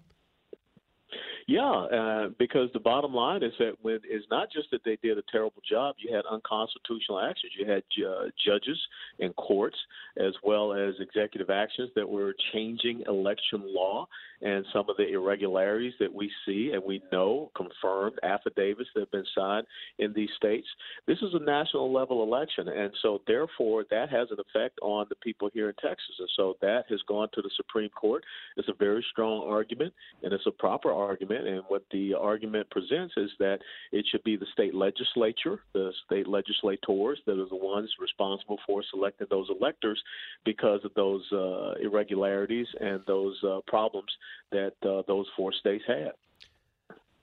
Yeah, 1.46 1.60
uh, 1.70 2.28
because 2.38 2.70
the 2.72 2.80
bottom 2.80 3.12
line 3.12 3.42
is 3.42 3.52
that 3.58 3.74
when 3.82 4.00
it's 4.04 4.26
not 4.30 4.50
just 4.50 4.70
that 4.70 4.80
they 4.84 4.96
did 5.02 5.18
a 5.18 5.22
terrible 5.30 5.60
job, 5.68 5.96
you 5.98 6.14
had 6.14 6.24
unconstitutional 6.30 7.20
actions. 7.20 7.52
You 7.58 7.70
had 7.70 7.82
uh, 8.02 8.30
judges 8.44 8.80
and 9.20 9.36
courts, 9.36 9.76
as 10.16 10.32
well 10.42 10.72
as 10.72 10.94
executive 11.00 11.50
actions 11.50 11.90
that 11.96 12.08
were 12.08 12.34
changing 12.52 13.02
election 13.06 13.62
law 13.62 14.06
and 14.40 14.64
some 14.72 14.88
of 14.88 14.96
the 14.96 15.06
irregularities 15.08 15.92
that 16.00 16.12
we 16.12 16.30
see 16.46 16.72
and 16.72 16.82
we 16.82 17.02
know 17.12 17.50
confirmed 17.54 18.18
affidavits 18.22 18.88
that 18.94 19.00
have 19.00 19.10
been 19.10 19.26
signed 19.34 19.66
in 19.98 20.12
these 20.14 20.30
states. 20.36 20.66
This 21.06 21.18
is 21.18 21.34
a 21.34 21.44
national 21.44 21.92
level 21.92 22.22
election, 22.22 22.68
and 22.68 22.90
so 23.02 23.20
therefore 23.26 23.84
that 23.90 24.08
has 24.10 24.28
an 24.30 24.38
effect 24.40 24.78
on 24.82 25.06
the 25.08 25.16
people 25.16 25.50
here 25.52 25.68
in 25.68 25.74
Texas. 25.74 26.14
And 26.18 26.28
so 26.36 26.56
that 26.62 26.84
has 26.88 27.00
gone 27.06 27.28
to 27.34 27.42
the 27.42 27.50
Supreme 27.56 27.90
Court. 27.90 28.24
It's 28.56 28.68
a 28.68 28.74
very 28.78 29.04
strong 29.12 29.46
argument, 29.46 29.92
and 30.22 30.32
it's 30.32 30.46
a 30.46 30.50
proper 30.50 30.90
argument 30.90 31.03
argument, 31.04 31.46
and 31.46 31.62
what 31.68 31.84
the 31.90 32.14
argument 32.14 32.68
presents 32.70 33.14
is 33.16 33.30
that 33.38 33.58
it 33.92 34.04
should 34.10 34.24
be 34.24 34.36
the 34.36 34.46
state 34.52 34.74
legislature, 34.74 35.60
the 35.72 35.92
state 36.06 36.26
legislators, 36.26 37.18
that 37.26 37.38
are 37.38 37.48
the 37.48 37.56
ones 37.56 37.90
responsible 38.00 38.58
for 38.66 38.82
selecting 38.90 39.26
those 39.30 39.48
electors 39.50 40.02
because 40.44 40.80
of 40.84 40.92
those 40.94 41.24
uh, 41.32 41.72
irregularities 41.82 42.66
and 42.80 43.00
those 43.06 43.36
uh, 43.44 43.60
problems 43.66 44.10
that 44.50 44.74
uh, 44.82 45.02
those 45.06 45.26
four 45.36 45.52
states 45.52 45.84
had. 45.86 46.12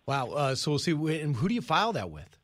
Wow. 0.06 0.32
Uh, 0.32 0.56
so 0.56 0.72
we'll 0.72 0.80
see. 0.80 0.92
And 1.22 1.36
who 1.36 1.48
do 1.48 1.54
you 1.54 1.62
file 1.62 1.94
that 1.94 2.10
with? 2.10 2.38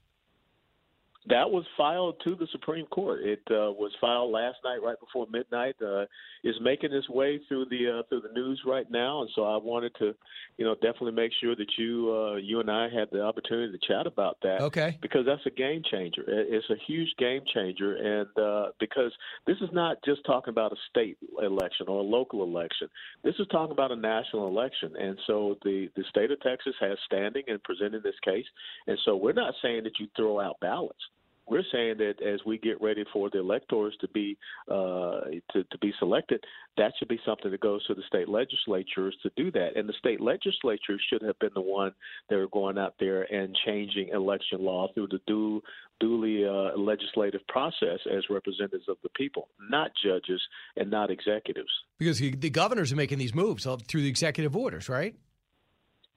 That 1.30 1.50
was 1.52 1.66
filed 1.76 2.22
to 2.26 2.36
the 2.36 2.48
Supreme 2.52 2.86
Court. 2.86 3.22
It 3.22 3.42
uh, 3.52 3.72
was 3.72 3.92
filed 4.00 4.32
last 4.32 4.58
night, 4.64 4.82
right 4.82 5.00
before 5.00 5.28
midnight. 5.32 5.76
Uh, 5.82 6.06
is 6.44 6.56
making 6.62 6.94
its 6.94 7.10
way 7.10 7.40
through 7.48 7.66
the 7.66 8.00
uh, 8.00 8.04
through 8.08 8.22
the 8.22 8.34
news 8.34 8.62
right 8.66 8.90
now, 8.90 9.22
and 9.22 9.30
so 9.36 9.44
I 9.44 9.58
wanted 9.58 9.94
to, 10.00 10.14
you 10.58 10.66
know, 10.66 10.76
definitely 10.76 11.12
make 11.12 11.32
sure 11.42 11.56
that 11.56 11.68
you 11.78 12.14
uh, 12.14 12.36
you 12.36 12.60
and 12.60 12.72
I 12.72 12.84
had 12.84 13.10
the 13.12 13.22
opportunity 13.22 13.78
to 13.78 13.88
chat 13.88 14.08
about 14.08 14.38
that. 14.44 14.62
Okay. 14.62 14.98
Because 15.02 15.26
that's 15.26 15.46
a 15.46 15.50
game 15.50 15.82
changer. 15.92 16.24
It's 16.28 16.70
a 16.70 16.78
huge 16.88 17.14
game 17.18 17.42
changer, 17.54 17.96
and 17.96 18.44
uh, 18.44 18.72
because 18.80 19.12
this 19.46 19.58
is 19.58 19.70
not 19.74 19.98
just 20.06 20.22
talking 20.26 20.52
about 20.52 20.72
a 20.72 20.78
state 20.90 21.18
election 21.42 21.88
or 21.90 22.00
a 22.00 22.04
local 22.04 22.44
election. 22.44 22.88
This 23.24 23.36
is 23.40 23.48
talking 23.52 23.72
about 23.72 23.92
a 23.92 23.96
national 23.96 24.48
election, 24.48 24.94
and 24.98 25.18
so 25.28 25.58
the 25.64 25.90
the 25.96 26.04
state 26.10 26.32
of 26.32 26.40
Texas 26.42 26.74
has 26.80 26.98
standing 27.06 27.44
in 27.48 27.60
presenting 27.66 28.02
this 28.04 28.20
case, 28.24 28.46
and 28.88 28.98
so 29.04 29.18
we're 29.18 29.34
not 29.34 29.54
saying 29.62 29.84
that 29.84 30.00
you 30.00 30.08
throw 30.16 30.40
out 30.40 30.58
ballots 30.62 31.04
we're 31.48 31.64
saying 31.72 31.98
that 31.98 32.16
as 32.22 32.40
we 32.46 32.58
get 32.58 32.82
ready 32.82 33.04
for 33.12 33.30
the 33.30 33.40
electors 33.40 33.96
to 34.02 34.08
be 34.10 34.38
uh, 34.70 35.22
to, 35.54 35.64
to 35.64 35.78
be 35.82 35.94
selected, 36.00 36.44
that 36.78 36.94
should 36.98 37.08
be 37.08 37.20
something 37.26 37.52
that 37.52 37.60
goes 37.62 37.86
to 37.88 37.96
the 37.96 38.04
state 38.08 38.30
legislatures 38.30 39.16
to 39.24 39.32
do 39.36 39.52
that. 39.52 39.76
And 39.76 39.88
the 39.88 39.94
state 39.98 40.22
legislatures 40.22 41.02
should 41.10 41.22
have 41.24 41.40
been 41.40 41.52
the 41.54 41.62
one 41.62 41.92
that 42.30 42.36
are 42.36 42.48
going 42.48 42.78
out 42.78 42.96
there 43.00 43.24
and 43.24 43.56
changing 43.66 44.10
election 44.10 44.62
law 44.62 44.88
through 44.94 45.08
the 45.08 45.20
due, 45.28 45.62
duly 46.00 46.46
uh, 46.46 46.78
legislative 46.78 47.42
process 47.48 48.00
as 48.16 48.24
representatives 48.30 48.86
of 48.88 48.98
the 49.04 49.10
people, 49.10 49.48
not 49.70 49.92
judges 50.04 50.42
and 50.76 50.92
not 50.92 51.10
executives. 51.10 51.70
Because 51.98 52.20
the 52.20 52.50
governors 52.50 52.92
are 52.92 52.98
making 52.98 53.18
these 53.18 53.34
moves 53.34 53.66
through 53.88 54.02
the 54.02 54.10
executive 54.10 54.56
orders, 54.56 54.90
right? 54.90 55.16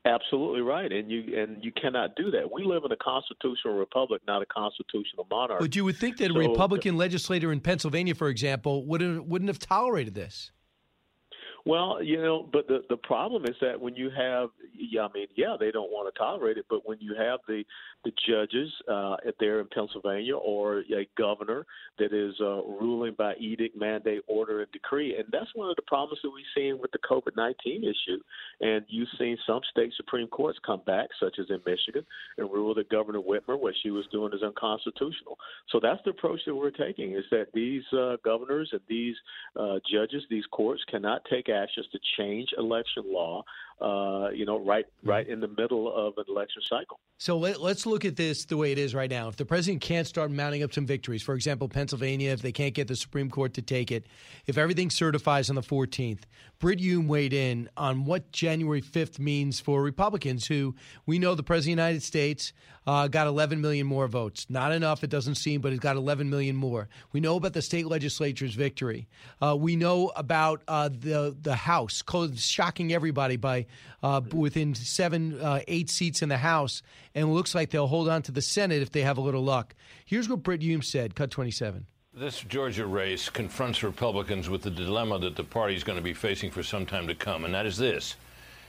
Absolutely 0.06 0.62
right, 0.62 0.90
and 0.90 1.10
you 1.10 1.38
and 1.38 1.62
you 1.62 1.70
cannot 1.72 2.16
do 2.16 2.30
that. 2.30 2.50
We 2.50 2.64
live 2.64 2.84
in 2.86 2.92
a 2.92 2.96
constitutional 2.96 3.74
republic, 3.74 4.22
not 4.26 4.40
a 4.40 4.46
constitutional 4.46 5.26
monarch. 5.30 5.60
But 5.60 5.76
you 5.76 5.84
would 5.84 5.98
think 5.98 6.16
that 6.18 6.30
so, 6.30 6.36
a 6.36 6.48
Republican 6.48 6.96
legislator 6.96 7.52
in 7.52 7.60
Pennsylvania, 7.60 8.14
for 8.14 8.28
example, 8.28 8.86
wouldn't 8.86 9.26
wouldn't 9.26 9.50
have 9.50 9.58
tolerated 9.58 10.14
this. 10.14 10.52
Well, 11.66 12.02
you 12.02 12.16
know, 12.16 12.48
but 12.50 12.68
the 12.68 12.82
the 12.88 12.96
problem 12.96 13.44
is 13.44 13.54
that 13.60 13.78
when 13.78 13.94
you 13.94 14.10
have, 14.16 14.48
yeah, 14.74 15.02
I 15.02 15.08
mean, 15.12 15.26
yeah, 15.36 15.56
they 15.60 15.70
don't 15.70 15.90
want 15.90 16.12
to 16.12 16.18
tolerate 16.18 16.56
it, 16.56 16.64
but 16.70 16.88
when 16.88 16.98
you 17.00 17.14
have 17.14 17.40
the 17.46 17.64
the 18.02 18.12
judges 18.26 18.72
uh, 18.90 19.16
there 19.38 19.60
in 19.60 19.66
Pennsylvania 19.66 20.36
or 20.36 20.78
a 20.78 21.06
governor 21.18 21.66
that 21.98 22.14
is 22.14 22.34
uh, 22.40 22.62
ruling 22.62 23.14
by 23.18 23.34
edict, 23.34 23.76
mandate, 23.76 24.22
order, 24.26 24.62
and 24.62 24.72
decree, 24.72 25.16
and 25.16 25.26
that's 25.30 25.54
one 25.54 25.68
of 25.68 25.76
the 25.76 25.82
problems 25.82 26.20
that 26.22 26.30
we've 26.30 26.44
seen 26.56 26.80
with 26.80 26.92
the 26.92 26.98
COVID 26.98 27.36
nineteen 27.36 27.84
issue. 27.84 28.18
And 28.62 28.86
you've 28.88 29.08
seen 29.18 29.36
some 29.46 29.60
state 29.70 29.92
supreme 29.98 30.28
courts 30.28 30.58
come 30.64 30.80
back, 30.86 31.10
such 31.20 31.36
as 31.38 31.46
in 31.50 31.60
Michigan, 31.66 32.06
and 32.38 32.50
rule 32.50 32.74
that 32.76 32.88
Governor 32.88 33.20
Whitmer 33.20 33.60
what 33.60 33.74
she 33.82 33.90
was 33.90 34.06
doing 34.10 34.32
is 34.32 34.42
unconstitutional. 34.42 35.36
So 35.68 35.78
that's 35.78 36.00
the 36.04 36.10
approach 36.10 36.40
that 36.46 36.54
we're 36.54 36.70
taking: 36.70 37.12
is 37.12 37.24
that 37.30 37.48
these 37.52 37.84
uh, 37.92 38.16
governors 38.24 38.70
and 38.72 38.80
these 38.88 39.16
uh, 39.56 39.78
judges, 39.92 40.22
these 40.30 40.46
courts 40.50 40.82
cannot 40.90 41.20
take 41.30 41.49
actions 41.52 41.86
to 41.92 41.98
change 42.16 42.48
election 42.56 43.04
law, 43.06 43.42
uh, 43.80 44.28
you 44.30 44.44
know, 44.44 44.58
right 44.64 44.84
right 45.04 45.28
in 45.28 45.40
the 45.40 45.48
middle 45.48 45.92
of 45.94 46.14
an 46.18 46.24
election 46.28 46.62
cycle. 46.68 47.00
So 47.18 47.36
let, 47.36 47.58
us 47.60 47.84
look 47.84 48.06
at 48.06 48.16
this 48.16 48.46
the 48.46 48.56
way 48.56 48.72
it 48.72 48.78
is 48.78 48.94
right 48.94 49.10
now. 49.10 49.28
If 49.28 49.36
the 49.36 49.44
president 49.44 49.82
can't 49.82 50.06
start 50.06 50.30
mounting 50.30 50.62
up 50.62 50.72
some 50.72 50.86
victories, 50.86 51.22
for 51.22 51.34
example, 51.34 51.68
Pennsylvania, 51.68 52.30
if 52.30 52.40
they 52.40 52.52
can't 52.52 52.72
get 52.72 52.88
the 52.88 52.96
Supreme 52.96 53.30
Court 53.30 53.52
to 53.54 53.62
take 53.62 53.92
it, 53.92 54.06
if 54.46 54.56
everything 54.56 54.88
certifies 54.88 55.50
on 55.50 55.56
the 55.56 55.62
14th, 55.62 56.20
Brit 56.58 56.80
Hume 56.80 57.08
weighed 57.08 57.34
in 57.34 57.68
on 57.76 58.06
what 58.06 58.32
January 58.32 58.80
5th 58.80 59.18
means 59.18 59.60
for 59.60 59.82
Republicans 59.82 60.46
who 60.46 60.74
we 61.04 61.18
know 61.18 61.34
the 61.34 61.42
president 61.42 61.74
of 61.74 61.76
the 61.76 61.82
United 61.82 62.02
States 62.02 62.52
uh, 62.86 63.06
got 63.06 63.26
11 63.26 63.60
million 63.60 63.86
more 63.86 64.08
votes. 64.08 64.46
Not 64.48 64.72
enough, 64.72 65.04
it 65.04 65.10
doesn't 65.10 65.34
seem, 65.34 65.60
but 65.60 65.72
it 65.72 65.80
got 65.80 65.96
11 65.96 66.30
million 66.30 66.56
more. 66.56 66.88
We 67.12 67.20
know 67.20 67.36
about 67.36 67.52
the 67.52 67.62
state 67.62 67.86
legislature's 67.86 68.54
victory. 68.54 69.08
Uh, 69.42 69.56
we 69.58 69.76
know 69.76 70.10
about 70.16 70.62
uh, 70.66 70.88
the 70.88 71.36
the 71.40 71.54
House, 71.54 72.02
shocking 72.36 72.92
everybody 72.92 73.36
by 73.36 73.66
uh, 74.02 74.20
within 74.32 74.74
seven, 74.74 75.40
uh, 75.40 75.60
eight 75.68 75.90
seats 75.90 76.22
in 76.22 76.28
the 76.28 76.38
House 76.38 76.82
and 77.14 77.32
looks 77.32 77.54
like 77.54 77.70
they'll 77.70 77.86
hold 77.86 78.08
on 78.08 78.22
to 78.22 78.32
the 78.32 78.42
Senate 78.42 78.82
if 78.82 78.90
they 78.90 79.02
have 79.02 79.18
a 79.18 79.20
little 79.20 79.44
luck. 79.44 79.74
Here's 80.04 80.28
what 80.28 80.42
Brit 80.42 80.62
Hume 80.62 80.82
said, 80.82 81.14
cut 81.14 81.30
27. 81.30 81.86
This 82.12 82.40
Georgia 82.40 82.86
race 82.86 83.28
confronts 83.28 83.82
Republicans 83.82 84.50
with 84.50 84.62
the 84.62 84.70
dilemma 84.70 85.18
that 85.20 85.36
the 85.36 85.44
party 85.44 85.76
is 85.76 85.84
going 85.84 85.98
to 85.98 86.02
be 86.02 86.12
facing 86.12 86.50
for 86.50 86.62
some 86.62 86.84
time 86.84 87.06
to 87.06 87.14
come, 87.14 87.44
and 87.44 87.54
that 87.54 87.66
is 87.66 87.76
this 87.76 88.16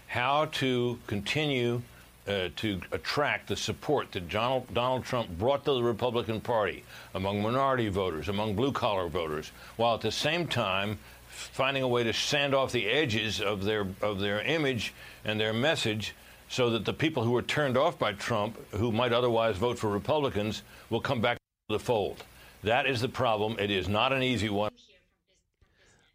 how 0.08 0.46
to 0.52 1.00
continue 1.08 1.82
uh, 2.28 2.50
to 2.56 2.80
attract 2.92 3.48
the 3.48 3.56
support 3.56 4.12
that 4.12 4.28
Donald, 4.30 4.72
Donald 4.74 5.06
Trump 5.06 5.30
brought 5.40 5.64
to 5.66 5.74
the 5.74 5.82
Republican 5.82 6.42
Party 6.42 6.84
among 7.16 7.42
minority 7.42 7.88
voters, 7.88 8.30
among 8.30 8.54
blue 8.54 8.72
collar 8.72 9.08
voters, 9.08 9.52
while 9.78 9.96
at 9.96 10.02
the 10.02 10.12
same 10.12 10.48
time 10.48 11.00
finding 11.32 11.84
a 11.84 11.88
way 11.88 12.04
to 12.04 12.14
sand 12.14 12.54
off 12.54 12.72
the 12.72 12.88
edges 12.88 13.42
of 13.42 13.64
their, 13.64 13.88
of 14.02 14.20
their 14.20 14.42
image 14.42 14.94
and 15.26 15.40
their 15.40 15.54
message 15.54 16.14
so 16.50 16.70
that 16.70 16.84
the 16.84 16.94
people 16.94 17.24
who 17.24 17.32
were 17.32 17.42
turned 17.42 17.78
off 17.78 17.98
by 17.98 18.12
Trump, 18.12 18.58
who 18.72 18.92
might 18.92 19.14
otherwise 19.14 19.56
vote 19.56 19.80
for 19.80 19.90
Republicans, 19.90 20.64
will 20.90 21.00
come 21.00 21.22
back 21.22 21.38
to 21.70 21.78
the 21.78 21.80
fold. 21.80 22.24
That 22.64 22.86
is 22.86 23.02
the 23.02 23.10
problem. 23.10 23.58
It 23.58 23.72
is 23.72 23.88
not 23.88 24.12
an 24.12 24.22
easy 24.22 24.50
one. 24.50 24.72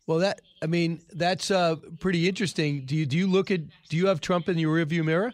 Well, 0.07 0.19
that 0.19 0.41
I 0.63 0.67
mean, 0.67 1.01
that's 1.13 1.51
uh, 1.51 1.77
pretty 1.99 2.29
interesting. 2.29 2.85
Do 2.87 2.95
you 2.95 3.07
do 3.07 3.17
you 3.17 3.27
look 3.27 3.51
at 3.51 3.63
do 3.89 3.97
you 3.97 4.07
have 4.07 4.21
Trump 4.21 4.49
in 4.49 4.59
your 4.59 4.77
rearview 4.77 5.05
mirror? 5.05 5.33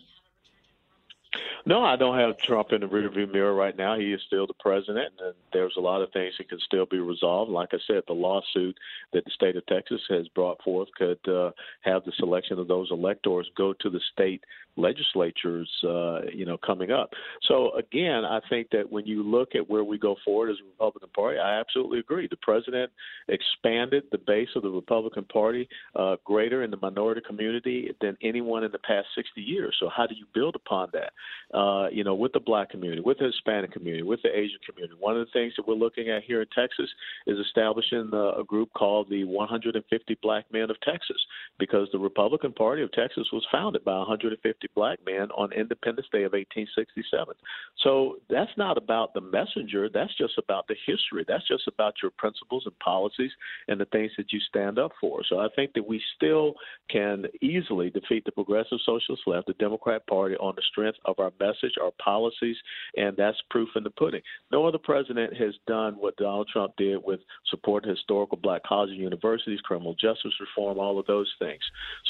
No, 1.64 1.84
I 1.84 1.96
don't 1.96 2.18
have 2.18 2.36
Trump 2.38 2.72
in 2.72 2.80
the 2.80 2.88
rearview 2.88 3.30
mirror 3.32 3.54
right 3.54 3.76
now. 3.76 3.98
He 3.98 4.12
is 4.12 4.20
still 4.26 4.46
the 4.46 4.54
president, 4.54 5.12
and 5.20 5.34
there's 5.52 5.76
a 5.76 5.80
lot 5.80 6.02
of 6.02 6.10
things 6.12 6.34
that 6.38 6.48
can 6.48 6.58
still 6.60 6.86
be 6.86 6.98
resolved. 6.98 7.50
Like 7.50 7.70
I 7.72 7.78
said, 7.86 8.02
the 8.06 8.14
lawsuit 8.14 8.76
that 9.12 9.24
the 9.24 9.30
state 9.30 9.56
of 9.56 9.64
Texas 9.66 10.00
has 10.10 10.28
brought 10.28 10.62
forth 10.62 10.88
could 10.96 11.26
uh, 11.28 11.52
have 11.82 12.04
the 12.04 12.12
selection 12.18 12.58
of 12.58 12.68
those 12.68 12.90
electors 12.90 13.50
go 13.56 13.72
to 13.74 13.90
the 13.90 14.00
state 14.12 14.44
legislatures, 14.76 15.70
uh, 15.84 16.22
you 16.32 16.44
know, 16.46 16.56
coming 16.56 16.90
up. 16.90 17.10
So 17.42 17.72
again, 17.76 18.24
I 18.24 18.40
think 18.48 18.68
that 18.70 18.90
when 18.90 19.06
you 19.06 19.22
look 19.22 19.54
at 19.54 19.68
where 19.68 19.84
we 19.84 19.98
go 19.98 20.16
forward 20.24 20.50
as 20.50 20.56
a 20.60 20.68
Republican 20.70 21.10
Party, 21.14 21.38
I 21.38 21.60
absolutely 21.60 21.98
agree. 21.98 22.26
The 22.28 22.36
president 22.36 22.90
expanded 23.28 24.04
the 24.10 24.18
base 24.18 24.48
of 24.56 24.62
the 24.62 24.70
Republican 24.70 25.24
Party 25.24 25.68
uh, 25.96 26.16
greater 26.24 26.62
in 26.62 26.70
the 26.70 26.78
minority 26.80 27.20
community 27.26 27.94
than 28.00 28.16
anyone 28.22 28.64
in 28.64 28.72
the 28.72 28.78
past 28.78 29.08
60 29.14 29.40
years. 29.40 29.76
So 29.78 29.88
how 29.94 30.06
do 30.06 30.14
you 30.14 30.26
build 30.34 30.56
upon 30.56 30.90
that? 30.92 31.12
Uh, 31.56 31.88
you 31.90 32.04
know, 32.04 32.14
with 32.14 32.32
the 32.32 32.40
black 32.40 32.70
community, 32.70 33.02
with 33.02 33.18
the 33.18 33.26
Hispanic 33.26 33.72
community, 33.72 34.02
with 34.02 34.22
the 34.22 34.30
Asian 34.30 34.58
community. 34.66 34.96
One 34.98 35.18
of 35.18 35.26
the 35.26 35.32
things 35.32 35.54
that 35.56 35.66
we're 35.66 35.74
looking 35.74 36.08
at 36.08 36.22
here 36.24 36.40
in 36.40 36.48
Texas 36.54 36.88
is 37.26 37.38
establishing 37.38 38.10
uh, 38.12 38.40
a 38.40 38.44
group 38.44 38.70
called 38.74 39.08
the 39.10 39.24
150 39.24 40.18
Black 40.22 40.44
Men 40.52 40.70
of 40.70 40.80
Texas, 40.80 41.18
because 41.58 41.88
the 41.92 41.98
Republican 41.98 42.52
Party 42.52 42.82
of 42.82 42.92
Texas 42.92 43.28
was 43.32 43.46
founded 43.52 43.84
by 43.84 43.96
150 43.98 44.61
black 44.74 44.98
men 45.04 45.30
on 45.32 45.52
Independence 45.52 46.06
Day 46.12 46.24
of 46.24 46.32
1867. 46.32 47.34
So 47.82 48.16
that's 48.28 48.50
not 48.56 48.76
about 48.76 49.14
the 49.14 49.20
messenger. 49.20 49.88
That's 49.92 50.16
just 50.16 50.38
about 50.38 50.66
the 50.68 50.76
history. 50.86 51.24
That's 51.26 51.46
just 51.46 51.68
about 51.68 51.94
your 52.02 52.10
principles 52.12 52.64
and 52.66 52.78
policies 52.78 53.30
and 53.68 53.80
the 53.80 53.86
things 53.86 54.12
that 54.16 54.32
you 54.32 54.40
stand 54.40 54.78
up 54.78 54.92
for. 55.00 55.22
So 55.28 55.38
I 55.38 55.48
think 55.54 55.72
that 55.74 55.86
we 55.86 56.00
still 56.16 56.54
can 56.90 57.26
easily 57.40 57.90
defeat 57.90 58.24
the 58.24 58.32
progressive 58.32 58.78
socialist 58.84 59.22
left, 59.26 59.46
the 59.46 59.54
Democrat 59.54 60.06
Party, 60.06 60.36
on 60.36 60.54
the 60.56 60.62
strength 60.70 60.98
of 61.04 61.18
our 61.18 61.32
message, 61.40 61.74
our 61.82 61.92
policies, 62.02 62.56
and 62.96 63.16
that's 63.16 63.38
proof 63.50 63.68
in 63.76 63.82
the 63.82 63.90
pudding. 63.90 64.22
No 64.50 64.66
other 64.66 64.78
president 64.78 65.34
has 65.36 65.54
done 65.66 65.94
what 65.94 66.16
Donald 66.16 66.48
Trump 66.52 66.74
did 66.76 66.98
with 67.04 67.20
support 67.50 67.84
historical 67.84 68.38
black 68.38 68.62
colleges 68.64 68.94
and 68.94 69.02
universities, 69.02 69.60
criminal 69.60 69.94
justice 69.94 70.32
reform, 70.40 70.78
all 70.78 70.98
of 70.98 71.06
those 71.06 71.30
things. 71.38 71.60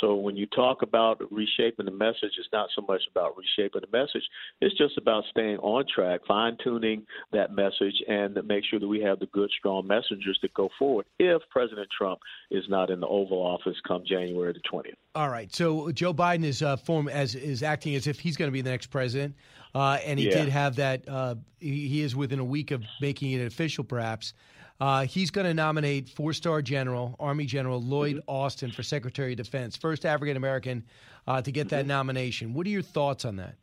So 0.00 0.14
when 0.14 0.36
you 0.36 0.46
talk 0.46 0.82
about 0.82 1.20
reshaping 1.30 1.86
the 1.86 1.92
message, 1.92 2.32
it's 2.42 2.52
not 2.52 2.68
so 2.74 2.82
much 2.86 3.02
about 3.10 3.36
reshaping 3.36 3.82
the 3.82 3.96
message. 3.96 4.22
It's 4.60 4.76
just 4.76 4.98
about 4.98 5.24
staying 5.30 5.58
on 5.58 5.84
track, 5.92 6.20
fine 6.26 6.56
tuning 6.62 7.06
that 7.32 7.52
message, 7.52 7.94
and 8.08 8.36
make 8.44 8.64
sure 8.68 8.80
that 8.80 8.88
we 8.88 9.00
have 9.00 9.18
the 9.20 9.26
good, 9.26 9.50
strong 9.58 9.86
messengers 9.86 10.38
that 10.42 10.52
go 10.54 10.68
forward 10.78 11.06
if 11.18 11.40
President 11.50 11.88
Trump 11.96 12.18
is 12.50 12.64
not 12.68 12.90
in 12.90 13.00
the 13.00 13.06
Oval 13.06 13.38
Office 13.38 13.76
come 13.86 14.02
January 14.06 14.52
the 14.52 14.60
20th. 14.70 14.94
All 15.14 15.28
right. 15.28 15.54
So 15.54 15.90
Joe 15.92 16.12
Biden 16.14 16.44
is 16.44 16.62
uh, 16.62 16.76
form 16.76 17.08
as 17.08 17.34
is 17.34 17.62
acting 17.62 17.94
as 17.94 18.06
if 18.06 18.18
he's 18.18 18.36
going 18.36 18.48
to 18.48 18.52
be 18.52 18.62
the 18.62 18.70
next 18.70 18.86
president, 18.86 19.36
uh, 19.74 19.98
and 20.04 20.18
he 20.18 20.26
Yeah. 20.26 20.44
did 20.44 20.48
have 20.48 20.76
that. 20.76 21.08
Uh, 21.08 21.34
he, 21.60 21.86
he 21.88 22.00
is 22.00 22.16
within 22.16 22.38
a 22.38 22.44
week 22.44 22.70
of 22.70 22.82
making 23.00 23.32
it 23.32 23.46
official, 23.46 23.84
perhaps. 23.84 24.34
Uh, 24.82 25.06
he's 25.06 25.30
going 25.30 25.46
to 25.46 25.54
nominate 25.54 26.08
four-star 26.08 26.60
general, 26.60 27.14
Army 27.20 27.44
General 27.44 27.80
Lloyd 27.80 28.20
Austin 28.26 28.72
for 28.72 28.82
Secretary 28.82 29.30
of 29.30 29.36
Defense, 29.36 29.76
first 29.76 30.04
African 30.04 30.36
American 30.36 30.82
uh, 31.28 31.40
to 31.40 31.52
get 31.52 31.68
that 31.68 31.86
nomination. 31.86 32.52
What 32.52 32.66
are 32.66 32.70
your 32.70 32.82
thoughts 32.82 33.24
on 33.24 33.36
that? 33.36 33.54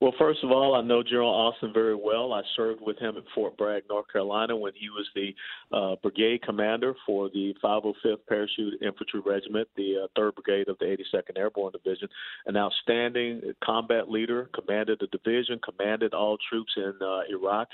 Well, 0.00 0.12
first 0.18 0.44
of 0.44 0.50
all, 0.50 0.74
I 0.74 0.82
know 0.82 1.02
General 1.02 1.30
Austin 1.30 1.72
very 1.72 1.94
well. 1.94 2.32
I 2.34 2.42
served 2.54 2.80
with 2.82 2.98
him 2.98 3.16
at 3.16 3.24
Fort 3.34 3.56
Bragg, 3.56 3.84
North 3.88 4.06
Carolina, 4.12 4.54
when 4.54 4.72
he 4.74 4.90
was 4.90 5.06
the 5.14 5.34
uh, 5.72 5.96
brigade 6.02 6.42
commander 6.42 6.94
for 7.06 7.30
the 7.30 7.54
505th 7.64 8.18
Parachute 8.28 8.82
Infantry 8.82 9.20
Regiment, 9.24 9.68
the 9.76 10.04
uh, 10.04 10.20
3rd 10.20 10.34
Brigade 10.34 10.68
of 10.68 10.78
the 10.78 10.84
82nd 10.84 11.38
Airborne 11.38 11.72
Division. 11.72 12.08
An 12.44 12.56
outstanding 12.56 13.40
combat 13.64 14.10
leader, 14.10 14.50
commanded 14.54 14.98
the 15.00 15.06
division, 15.06 15.58
commanded 15.64 16.12
all 16.12 16.36
troops 16.50 16.72
in 16.76 16.92
uh, 17.00 17.20
Iraq, 17.30 17.68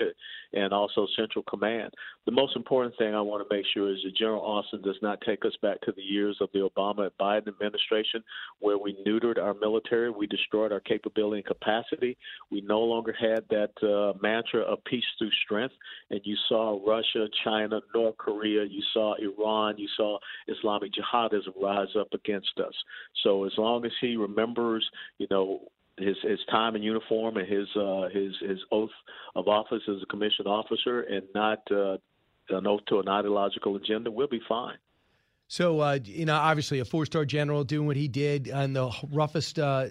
and 0.53 0.71
also 0.71 1.05
Central 1.17 1.43
Command. 1.43 1.91
The 2.25 2.31
most 2.31 2.55
important 2.55 2.97
thing 2.97 3.13
I 3.13 3.21
want 3.21 3.47
to 3.47 3.55
make 3.55 3.65
sure 3.73 3.91
is 3.91 3.99
that 4.03 4.15
General 4.15 4.41
Austin 4.41 4.81
does 4.81 4.97
not 5.01 5.19
take 5.25 5.43
us 5.45 5.53
back 5.61 5.81
to 5.81 5.91
the 5.91 6.01
years 6.01 6.37
of 6.39 6.49
the 6.53 6.69
Obama 6.69 7.03
and 7.03 7.17
Biden 7.19 7.49
administration, 7.49 8.23
where 8.59 8.77
we 8.77 8.95
neutered 9.05 9.37
our 9.37 9.53
military, 9.53 10.09
we 10.09 10.25
destroyed 10.27 10.71
our 10.71 10.79
capability 10.79 11.43
and 11.45 11.45
capacity. 11.45 12.12
We 12.51 12.61
no 12.61 12.79
longer 12.81 13.13
had 13.17 13.43
that 13.49 13.71
uh, 13.81 14.17
mantra 14.21 14.61
of 14.61 14.83
peace 14.85 15.03
through 15.17 15.31
strength, 15.45 15.75
and 16.09 16.21
you 16.23 16.35
saw 16.49 16.79
Russia, 16.85 17.27
China, 17.43 17.81
North 17.93 18.17
Korea, 18.17 18.63
you 18.63 18.81
saw 18.93 19.15
Iran, 19.15 19.77
you 19.77 19.87
saw 19.95 20.19
Islamic 20.47 20.91
jihadism 20.93 21.61
rise 21.61 21.95
up 21.99 22.13
against 22.13 22.59
us. 22.59 22.73
So 23.23 23.45
as 23.45 23.53
long 23.57 23.85
as 23.85 23.91
he 24.01 24.15
remembers, 24.15 24.87
you 25.17 25.27
know, 25.29 25.61
his 25.97 26.15
his 26.23 26.39
time 26.49 26.75
in 26.75 26.81
uniform 26.81 27.37
and 27.37 27.47
his 27.47 27.67
uh, 27.75 28.09
his 28.11 28.33
his 28.41 28.59
oath 28.71 28.89
of 29.35 29.47
office 29.47 29.83
as 29.87 30.01
a 30.01 30.05
commissioned 30.07 30.47
officer, 30.47 31.01
and 31.01 31.23
not 31.35 31.59
uh, 31.71 31.97
an 32.49 32.67
oath 32.67 32.81
to 32.87 32.99
an 32.99 33.07
ideological 33.07 33.75
agenda, 33.75 34.09
we'll 34.09 34.27
be 34.27 34.41
fine. 34.47 34.77
So, 35.53 35.81
uh, 35.81 35.99
you 36.03 36.25
know, 36.25 36.33
obviously 36.33 36.79
a 36.79 36.85
four-star 36.85 37.25
general 37.25 37.63
doing 37.63 37.85
what 37.85 37.95
he 37.95 38.07
did 38.07 38.47
in 38.47 38.73
the 38.73 38.91
roughest, 39.11 39.59
uh, 39.59 39.89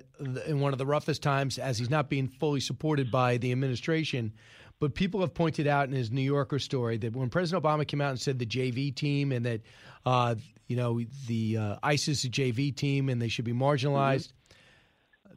in 0.48 0.58
one 0.58 0.72
of 0.72 0.78
the 0.80 0.86
roughest 0.86 1.22
times, 1.22 1.56
as 1.56 1.78
he's 1.78 1.88
not 1.88 2.10
being 2.10 2.26
fully 2.26 2.58
supported 2.58 3.12
by 3.12 3.36
the 3.36 3.52
administration. 3.52 4.32
But 4.80 4.96
people 4.96 5.20
have 5.20 5.34
pointed 5.34 5.68
out 5.68 5.88
in 5.88 5.94
his 5.94 6.10
New 6.10 6.22
Yorker 6.22 6.58
story 6.58 6.96
that 6.96 7.14
when 7.14 7.30
President 7.30 7.62
Obama 7.62 7.86
came 7.86 8.00
out 8.00 8.10
and 8.10 8.20
said 8.20 8.40
the 8.40 8.44
JV 8.44 8.92
team 8.92 9.30
and 9.30 9.46
that, 9.46 9.60
uh, 10.04 10.34
you 10.66 10.74
know, 10.74 11.00
the 11.28 11.56
uh, 11.56 11.76
ISIS 11.84 12.18
is 12.18 12.24
a 12.24 12.28
JV 12.28 12.74
team 12.74 13.08
and 13.08 13.22
they 13.22 13.28
should 13.28 13.44
be 13.44 13.52
marginalized, 13.52 14.32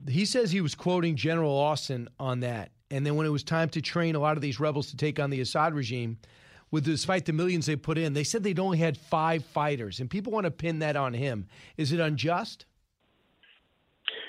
he 0.10 0.26
says 0.26 0.50
he 0.50 0.60
was 0.60 0.74
quoting 0.74 1.16
General 1.16 1.56
Austin 1.56 2.10
on 2.20 2.40
that. 2.40 2.72
And 2.90 3.06
then 3.06 3.16
when 3.16 3.28
it 3.28 3.32
was 3.32 3.44
time 3.44 3.70
to 3.70 3.82
train 3.82 4.16
a 4.16 4.20
lot 4.20 4.38
of 4.38 4.42
these 4.42 4.60
rebels 4.60 4.90
to 4.90 4.98
take 4.98 5.20
on 5.20 5.30
the 5.30 5.42
Assad 5.42 5.76
regime, 5.76 6.18
with 6.76 6.84
despite 6.84 7.24
the 7.24 7.32
millions 7.32 7.68
they 7.68 7.78
put 7.78 7.98
in, 7.98 8.12
they 8.12 8.26
said 8.26 8.44
they'd 8.44 8.60
only 8.60 8.78
had 8.78 8.98
five 8.98 9.46
fighters, 9.46 10.02
and 10.02 10.10
people 10.10 10.34
want 10.34 10.44
to 10.44 10.52
pin 10.52 10.80
that 10.80 10.98
on 10.98 11.14
him. 11.14 11.48
Is 11.78 11.94
it 11.94 12.02
unjust? 12.02 12.66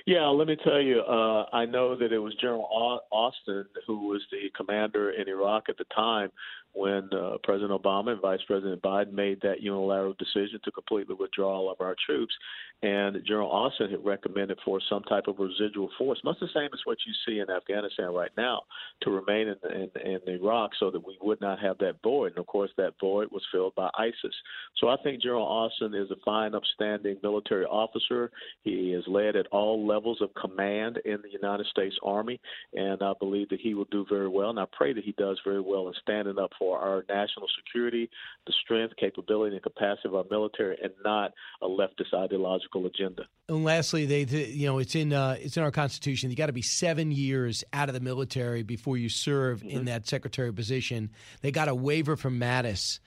Yeah, 0.07 0.29
let 0.29 0.47
me 0.47 0.57
tell 0.63 0.81
you, 0.81 1.01
uh, 1.01 1.47
I 1.53 1.67
know 1.67 1.97
that 1.97 2.13
it 2.13 2.21
was 2.21 2.37
General 2.41 3.03
Austin 3.11 3.65
who 3.85 4.07
was 4.07 4.23
the 4.31 4.49
commander 4.57 5.11
in 5.11 5.29
Iraq 5.29 5.65
at 5.69 5.77
the 5.77 5.87
time 5.93 6.31
when 6.77 7.09
uh, 7.13 7.39
President 7.43 7.71
Obama 7.71 8.13
and 8.13 8.21
Vice 8.21 8.41
President 8.47 8.83
Biden 8.83 9.13
made 9.13 9.41
that 9.41 9.63
unilateral 9.63 10.15
decision 10.19 10.61
to 10.63 10.71
completely 10.71 11.17
withdraw 11.19 11.57
all 11.57 11.73
of 11.73 11.81
our 11.81 11.97
troops. 12.05 12.35
And 12.83 13.17
General 13.27 13.51
Austin 13.51 13.91
had 13.91 14.05
recommended 14.05 14.59
for 14.63 14.79
some 14.91 15.03
type 15.05 15.25
of 15.27 15.39
residual 15.39 15.89
force, 15.97 16.21
much 16.23 16.37
the 16.39 16.49
same 16.55 16.69
as 16.75 16.81
what 16.85 16.99
you 17.07 17.13
see 17.27 17.41
in 17.41 17.49
Afghanistan 17.49 18.13
right 18.13 18.31
now, 18.37 18.61
to 19.03 19.11
remain 19.11 19.49
in, 19.49 19.57
in, 19.73 19.91
in 20.05 20.35
Iraq 20.35 20.73
so 20.79 20.91
that 20.91 21.05
we 21.07 21.17
would 21.23 21.41
not 21.41 21.59
have 21.59 21.79
that 21.79 21.97
void. 22.03 22.33
And 22.33 22.39
of 22.39 22.47
course, 22.47 22.71
that 22.77 22.93
void 23.01 23.29
was 23.33 23.43
filled 23.51 23.75
by 23.75 23.89
ISIS. 23.99 24.35
So 24.77 24.89
I 24.89 24.97
think 25.03 25.23
General 25.23 25.47
Austin 25.47 25.95
is 25.95 26.11
a 26.11 26.17
fine, 26.27 26.55
upstanding 26.55 27.17
military 27.23 27.65
officer. 27.65 28.31
He 28.63 28.93
is 28.93 29.05
led 29.07 29.37
at 29.37 29.47
all 29.47 29.87
levels 29.87 30.21
of 30.21 30.35
command 30.35 30.99
in 31.07 31.19
the 31.23 31.31
United 31.31 31.67
States 31.69 31.97
Army, 32.03 32.39
and 32.75 33.03
I 33.03 33.15
believe 33.19 33.49
that 33.49 33.61
he 33.61 33.73
will 33.73 33.89
do 33.91 34.05
very 34.11 34.29
well. 34.29 34.51
And 34.51 34.61
I 34.61 34.67
pray 34.73 34.93
that 34.93 35.05
he 35.05 35.13
does 35.13 35.41
very 35.43 35.63
well 35.63 35.89
in 35.89 35.95
standing 36.03 36.39
up 36.39 36.51
for 36.59 36.66
our 36.73 37.05
national 37.09 37.47
security, 37.57 38.11
the 38.47 38.53
strength, 38.65 38.95
capability, 38.97 39.57
and 39.57 39.63
capacity 39.63 40.09
of 40.09 40.15
our 40.15 40.25
military, 40.31 40.77
and 40.83 40.93
not 41.05 41.33
a 41.63 41.67
leftist 41.67 42.15
ideological 42.15 42.87
agenda. 42.87 43.23
And 43.49 43.65
lastly, 43.65 44.07
they, 44.07 44.23
you 44.25 44.67
know, 44.67 44.79
it's 44.79 44.95
in 44.95 45.13
uh, 45.13 45.37
it's 45.39 45.57
in 45.57 45.63
our 45.63 45.71
Constitution. 45.71 46.31
You 46.31 46.37
got 46.37 46.47
to 46.47 46.53
be 46.53 46.63
seven 46.63 47.11
years 47.11 47.65
out 47.73 47.89
of 47.89 47.95
the 47.95 48.01
military 48.01 48.63
before 48.63 48.97
you 48.97 49.09
serve 49.09 49.63
in 49.63 49.85
that 49.87 50.07
secretary 50.07 50.53
position. 50.53 51.11
They 51.43 51.53
got 51.53 51.69
a 51.69 51.75
waiver 51.75 52.17
from 52.17 52.41
Mattis. 52.41 52.99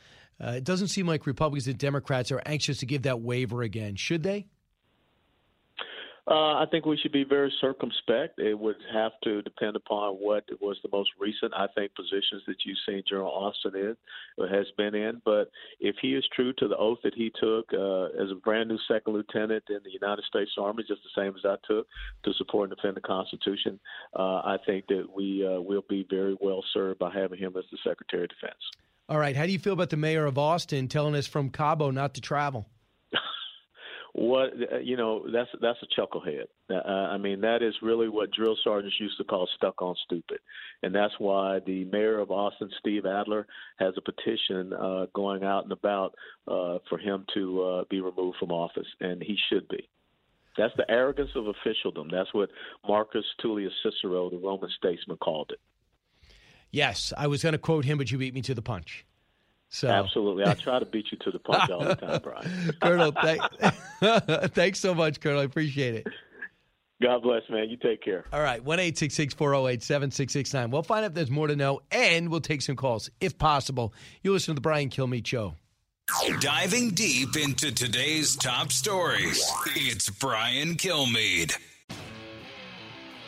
Uh, 0.41 0.51
it 0.51 0.63
doesn't 0.63 0.87
seem 0.87 1.05
like 1.05 1.25
Republicans 1.25 1.67
and 1.67 1.77
Democrats 1.77 2.31
are 2.31 2.41
anxious 2.45 2.77
to 2.79 2.85
give 2.85 3.01
that 3.01 3.19
waiver 3.19 3.61
again. 3.61 3.95
Should 3.95 4.23
they? 4.23 4.47
Uh, 6.27 6.57
I 6.57 6.65
think 6.69 6.85
we 6.85 6.97
should 6.97 7.11
be 7.11 7.23
very 7.23 7.51
circumspect. 7.59 8.39
It 8.39 8.57
would 8.57 8.75
have 8.93 9.13
to 9.23 9.41
depend 9.41 9.75
upon 9.75 10.15
what 10.15 10.43
was 10.61 10.77
the 10.83 10.89
most 10.91 11.09
recent, 11.19 11.53
I 11.55 11.67
think, 11.75 11.95
positions 11.95 12.43
that 12.47 12.57
you've 12.65 12.77
seen 12.85 13.03
General 13.07 13.31
Austin 13.31 13.75
in 13.75 13.97
or 14.37 14.47
has 14.47 14.67
been 14.77 14.95
in. 14.95 15.21
But 15.25 15.49
if 15.79 15.95
he 16.01 16.13
is 16.13 16.23
true 16.35 16.53
to 16.53 16.67
the 16.67 16.77
oath 16.77 16.99
that 17.03 17.15
he 17.15 17.31
took 17.39 17.65
uh, 17.73 18.21
as 18.21 18.31
a 18.31 18.35
brand 18.35 18.69
new 18.69 18.77
second 18.87 19.13
lieutenant 19.13 19.63
in 19.69 19.79
the 19.83 19.91
United 19.91 20.23
States 20.25 20.51
Army, 20.57 20.83
just 20.87 21.01
the 21.03 21.21
same 21.21 21.35
as 21.35 21.45
I 21.45 21.55
took 21.67 21.87
to 22.23 22.33
support 22.33 22.69
and 22.69 22.77
defend 22.77 22.97
the 22.97 23.01
Constitution, 23.01 23.79
uh, 24.17 24.41
I 24.43 24.57
think 24.65 24.87
that 24.87 25.07
we 25.13 25.45
uh, 25.45 25.61
will 25.61 25.85
be 25.89 26.05
very 26.09 26.37
well 26.39 26.63
served 26.73 26.99
by 26.99 27.11
having 27.11 27.39
him 27.39 27.55
as 27.57 27.65
the 27.71 27.77
Secretary 27.83 28.23
of 28.23 28.29
Defense. 28.29 28.59
All 29.07 29.17
right. 29.17 29.35
How 29.35 29.47
do 29.47 29.51
you 29.51 29.57
feel 29.57 29.73
about 29.73 29.89
the 29.89 29.97
mayor 29.97 30.25
of 30.25 30.37
Austin 30.37 30.87
telling 30.87 31.15
us 31.15 31.25
from 31.25 31.49
Cabo 31.49 31.89
not 31.89 32.13
to 32.13 32.21
travel? 32.21 32.67
What 34.13 34.49
uh, 34.71 34.77
you 34.77 34.97
know 34.97 35.25
that's 35.31 35.49
that's 35.61 35.79
a 35.83 36.01
chucklehead. 36.01 36.45
Uh, 36.69 36.87
I 36.87 37.17
mean 37.17 37.41
that 37.41 37.61
is 37.61 37.73
really 37.81 38.09
what 38.09 38.31
drill 38.31 38.57
sergeants 38.63 38.97
used 38.99 39.17
to 39.17 39.23
call 39.23 39.47
stuck 39.55 39.81
on 39.81 39.95
stupid, 40.05 40.39
and 40.83 40.93
that's 40.93 41.13
why 41.19 41.59
the 41.65 41.85
mayor 41.85 42.19
of 42.19 42.31
Austin, 42.31 42.69
Steve 42.79 43.05
Adler, 43.05 43.45
has 43.77 43.93
a 43.97 44.01
petition 44.01 44.73
uh, 44.73 45.05
going 45.13 45.43
out 45.43 45.63
and 45.63 45.71
about 45.71 46.15
uh, 46.47 46.79
for 46.89 46.97
him 46.97 47.25
to 47.33 47.61
uh, 47.61 47.83
be 47.89 48.01
removed 48.01 48.37
from 48.39 48.51
office, 48.51 48.87
and 48.99 49.21
he 49.21 49.37
should 49.49 49.67
be. 49.67 49.87
That's 50.57 50.75
the 50.75 50.89
arrogance 50.89 51.29
of 51.35 51.47
officialdom. 51.47 52.09
That's 52.11 52.33
what 52.33 52.49
Marcus 52.87 53.23
Tullius 53.41 53.71
Cicero, 53.83 54.29
the 54.29 54.37
Roman 54.37 54.69
statesman, 54.77 55.17
called 55.17 55.51
it. 55.53 55.59
Yes, 56.71 57.13
I 57.17 57.27
was 57.27 57.43
going 57.43 57.53
to 57.53 57.59
quote 57.59 57.85
him, 57.85 57.97
but 57.97 58.11
you 58.11 58.17
beat 58.17 58.33
me 58.33 58.41
to 58.41 58.53
the 58.53 58.61
punch. 58.61 59.05
So 59.69 59.87
Absolutely. 59.87 60.45
I 60.45 60.55
try 60.55 60.79
to 60.79 60.85
beat 60.85 61.11
you 61.11 61.17
to 61.19 61.31
the 61.31 61.39
punch 61.39 61.69
all 61.69 61.83
the 61.83 61.95
time, 61.95 62.21
Brian. 62.23 62.73
Colonel, 62.81 63.11
thank, 63.11 63.41
thanks 64.53 64.79
so 64.79 64.95
much, 64.95 65.21
Colonel. 65.21 65.41
I 65.41 65.43
appreciate 65.43 65.95
it. 65.95 66.07
God 67.01 67.21
bless, 67.21 67.43
man. 67.49 67.69
You 67.69 67.77
take 67.77 68.01
care. 68.03 68.25
All 68.33 68.41
right, 68.41 68.61
1 68.63 68.77
408 68.77 69.83
7669. 69.83 70.71
We'll 70.71 70.83
find 70.83 71.05
out 71.05 71.11
if 71.11 71.13
there's 71.13 71.31
more 71.31 71.47
to 71.47 71.55
know, 71.55 71.81
and 71.91 72.29
we'll 72.29 72.41
take 72.41 72.61
some 72.61 72.75
calls 72.75 73.09
if 73.21 73.37
possible. 73.37 73.93
You 74.21 74.33
listen 74.33 74.53
to 74.53 74.55
the 74.55 74.61
Brian 74.61 74.89
Kilmeade 74.89 75.25
Show. 75.25 75.53
Diving 76.39 76.89
deep 76.89 77.37
into 77.37 77.71
today's 77.71 78.35
top 78.35 78.71
stories, 78.71 79.41
it's 79.75 80.09
Brian 80.09 80.75
Kilmeade. 80.75 81.55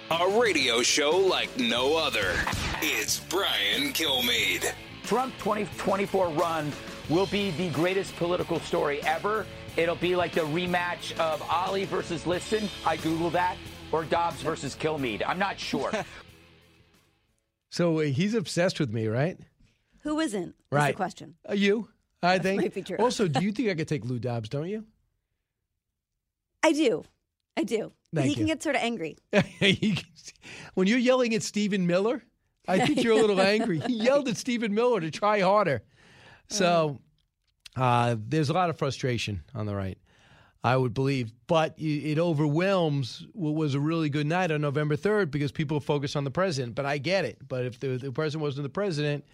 A 0.09 0.39
radio 0.39 0.81
show 0.81 1.11
like 1.11 1.55
no 1.57 1.95
other. 1.95 2.33
It's 2.81 3.19
Brian 3.19 3.93
Kilmeade. 3.93 4.73
Trump 5.11 5.37
2024 5.39 6.29
run 6.29 6.71
will 7.09 7.25
be 7.25 7.51
the 7.51 7.69
greatest 7.71 8.15
political 8.15 8.61
story 8.61 9.03
ever. 9.03 9.45
It'll 9.75 9.97
be 9.97 10.15
like 10.15 10.31
the 10.31 10.39
rematch 10.39 11.11
of 11.19 11.41
Ali 11.49 11.83
versus 11.83 12.25
Liston. 12.25 12.69
I 12.85 12.95
Google 12.95 13.29
that. 13.31 13.57
Or 13.91 14.05
Dobbs 14.05 14.41
versus 14.41 14.73
Kilmeade. 14.73 15.21
I'm 15.27 15.37
not 15.37 15.59
sure. 15.59 15.91
So 17.71 17.99
uh, 17.99 18.03
he's 18.03 18.33
obsessed 18.35 18.79
with 18.81 18.93
me, 18.93 19.07
right? 19.07 19.37
Who 20.03 20.19
isn't? 20.21 20.47
Is 20.49 20.53
Right. 20.71 20.91
the 20.91 20.95
question. 20.97 21.35
Uh, 21.49 21.53
you, 21.53 21.87
I 22.23 22.37
That 22.37 22.43
think. 22.43 22.61
might 22.61 22.73
be 22.73 22.81
true. 22.81 22.97
Also, 22.97 23.27
do 23.29 23.41
you 23.43 23.51
think 23.53 23.69
I 23.69 23.75
could 23.75 23.87
take 23.89 24.03
Lou 24.05 24.17
Dobbs? 24.19 24.47
Don't 24.49 24.67
you? 24.67 24.85
I 26.63 26.71
do. 26.73 27.03
I 27.57 27.63
do. 27.63 27.91
But 28.13 28.21
Thank 28.21 28.29
he 28.29 28.35
can 28.35 28.45
get 28.45 28.61
sort 28.63 28.75
of 28.77 28.81
angry. 28.81 29.17
When 30.73 30.87
you're 30.87 30.99
yelling 30.99 31.33
at 31.33 31.43
Stephen 31.43 31.85
Miller, 31.87 32.23
I 32.67 32.85
think 32.85 33.03
you're 33.03 33.13
a 33.13 33.21
little 33.21 33.41
angry. 33.41 33.79
He 33.79 33.93
yelled 33.93 34.27
at 34.27 34.37
Stephen 34.37 34.73
Miller 34.73 34.99
to 35.01 35.11
try 35.11 35.39
harder. 35.39 35.81
So 36.49 36.99
uh, 37.75 38.15
there's 38.19 38.49
a 38.49 38.53
lot 38.53 38.69
of 38.69 38.77
frustration 38.77 39.41
on 39.55 39.65
the 39.65 39.75
right, 39.75 39.97
I 40.63 40.75
would 40.75 40.93
believe. 40.93 41.31
But 41.47 41.75
it 41.77 42.19
overwhelms 42.19 43.25
what 43.33 43.55
was 43.55 43.73
a 43.73 43.79
really 43.79 44.09
good 44.09 44.27
night 44.27 44.51
on 44.51 44.61
November 44.61 44.95
3rd 44.95 45.31
because 45.31 45.51
people 45.51 45.79
focus 45.79 46.15
on 46.15 46.23
the 46.23 46.31
president. 46.31 46.75
But 46.75 46.85
I 46.85 46.97
get 46.97 47.25
it. 47.25 47.37
But 47.47 47.65
if 47.65 47.79
the, 47.79 47.97
the 47.97 48.11
president 48.11 48.43
wasn't 48.43 48.63
the 48.63 48.69
president, 48.69 49.25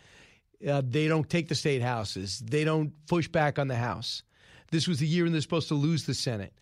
uh, 0.67 0.81
they 0.85 1.07
don't 1.07 1.29
take 1.29 1.47
the 1.47 1.55
state 1.55 1.81
houses, 1.81 2.39
they 2.39 2.63
don't 2.63 2.93
push 3.07 3.27
back 3.27 3.59
on 3.59 3.67
the 3.67 3.75
House. 3.75 4.23
This 4.71 4.87
was 4.87 4.99
the 4.99 5.07
year 5.07 5.23
when 5.23 5.31
they're 5.31 5.41
supposed 5.41 5.69
to 5.69 5.75
lose 5.75 6.05
the 6.05 6.13
Senate. 6.13 6.53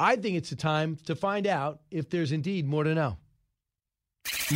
I 0.00 0.16
think 0.16 0.36
it's 0.36 0.50
a 0.50 0.56
time 0.56 0.96
to 1.04 1.14
find 1.14 1.46
out 1.46 1.80
if 1.90 2.10
there's 2.10 2.32
indeed 2.32 2.66
more 2.66 2.84
to 2.84 2.94
know. 2.94 3.16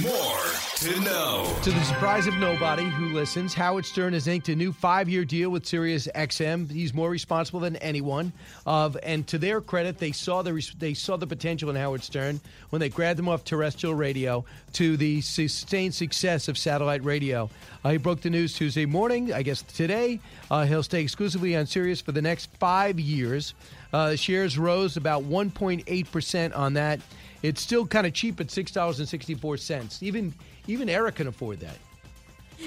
More 0.03 0.48
to 0.81 1.01
know. 1.01 1.53
To 1.65 1.73
the 1.73 1.83
surprise 1.83 2.29
of 2.29 2.37
nobody 2.37 2.85
who 2.85 3.07
listens, 3.07 3.53
Howard 3.53 3.85
Stern 3.85 4.13
has 4.13 4.29
inked 4.29 4.49
a 4.49 4.55
new 4.55 4.73
five-year 4.73 5.25
deal 5.25 5.51
with 5.51 5.67
Sirius 5.67 6.07
XM. 6.15 6.71
He's 6.71 6.95
more 6.95 7.11
responsible 7.11 7.59
than 7.59 7.75
anyone. 7.77 8.33
Of 8.65 8.97
and 9.03 9.27
to 9.27 9.39
their 9.39 9.61
credit, 9.61 9.99
they 9.99 10.13
saw 10.13 10.43
the 10.43 10.65
they 10.79 10.95
saw 10.95 11.17
the 11.17 11.27
potential 11.27 11.69
in 11.71 11.75
Howard 11.75 12.05
Stern 12.05 12.41
when 12.71 12.79
they 12.79 12.91
grabbed 12.91 13.19
him 13.19 13.29
off 13.29 13.43
terrestrial 13.43 13.97
radio 13.97 14.45
to 14.75 14.97
the 14.97 15.21
sustained 15.21 15.95
success 15.95 16.47
of 16.47 16.57
satellite 16.57 17.03
radio. 17.03 17.51
Uh, 17.83 17.91
he 17.91 17.97
broke 17.97 18.21
the 18.21 18.31
news 18.31 18.55
Tuesday 18.55 18.87
morning. 18.87 19.33
I 19.33 19.43
guess 19.43 19.63
today 19.63 20.21
uh, 20.49 20.65
he'll 20.65 20.85
stay 20.85 21.03
exclusively 21.03 21.57
on 21.57 21.67
Sirius 21.67 22.01
for 22.01 22.13
the 22.13 22.23
next 22.23 22.51
five 22.61 23.01
years. 23.01 23.55
Uh, 23.93 24.15
shares 24.15 24.57
rose 24.57 24.97
about 24.97 25.25
1.8 25.25 26.13
percent 26.13 26.55
on 26.55 26.75
that. 26.75 27.01
It's 27.43 27.61
still 27.61 27.85
kind 27.85 28.07
of 28.07 28.13
cheap 28.13 28.41
at 28.41 28.51
six 28.53 28.71
dollars 28.71 29.01
and 29.01 29.09
sixty-four 29.09 29.57
cents. 29.57 30.03
Even 30.05 30.35
even 30.69 30.89
Eric 30.89 31.17
can 31.17 31.27
afford 31.27 31.61
that. 31.61 31.77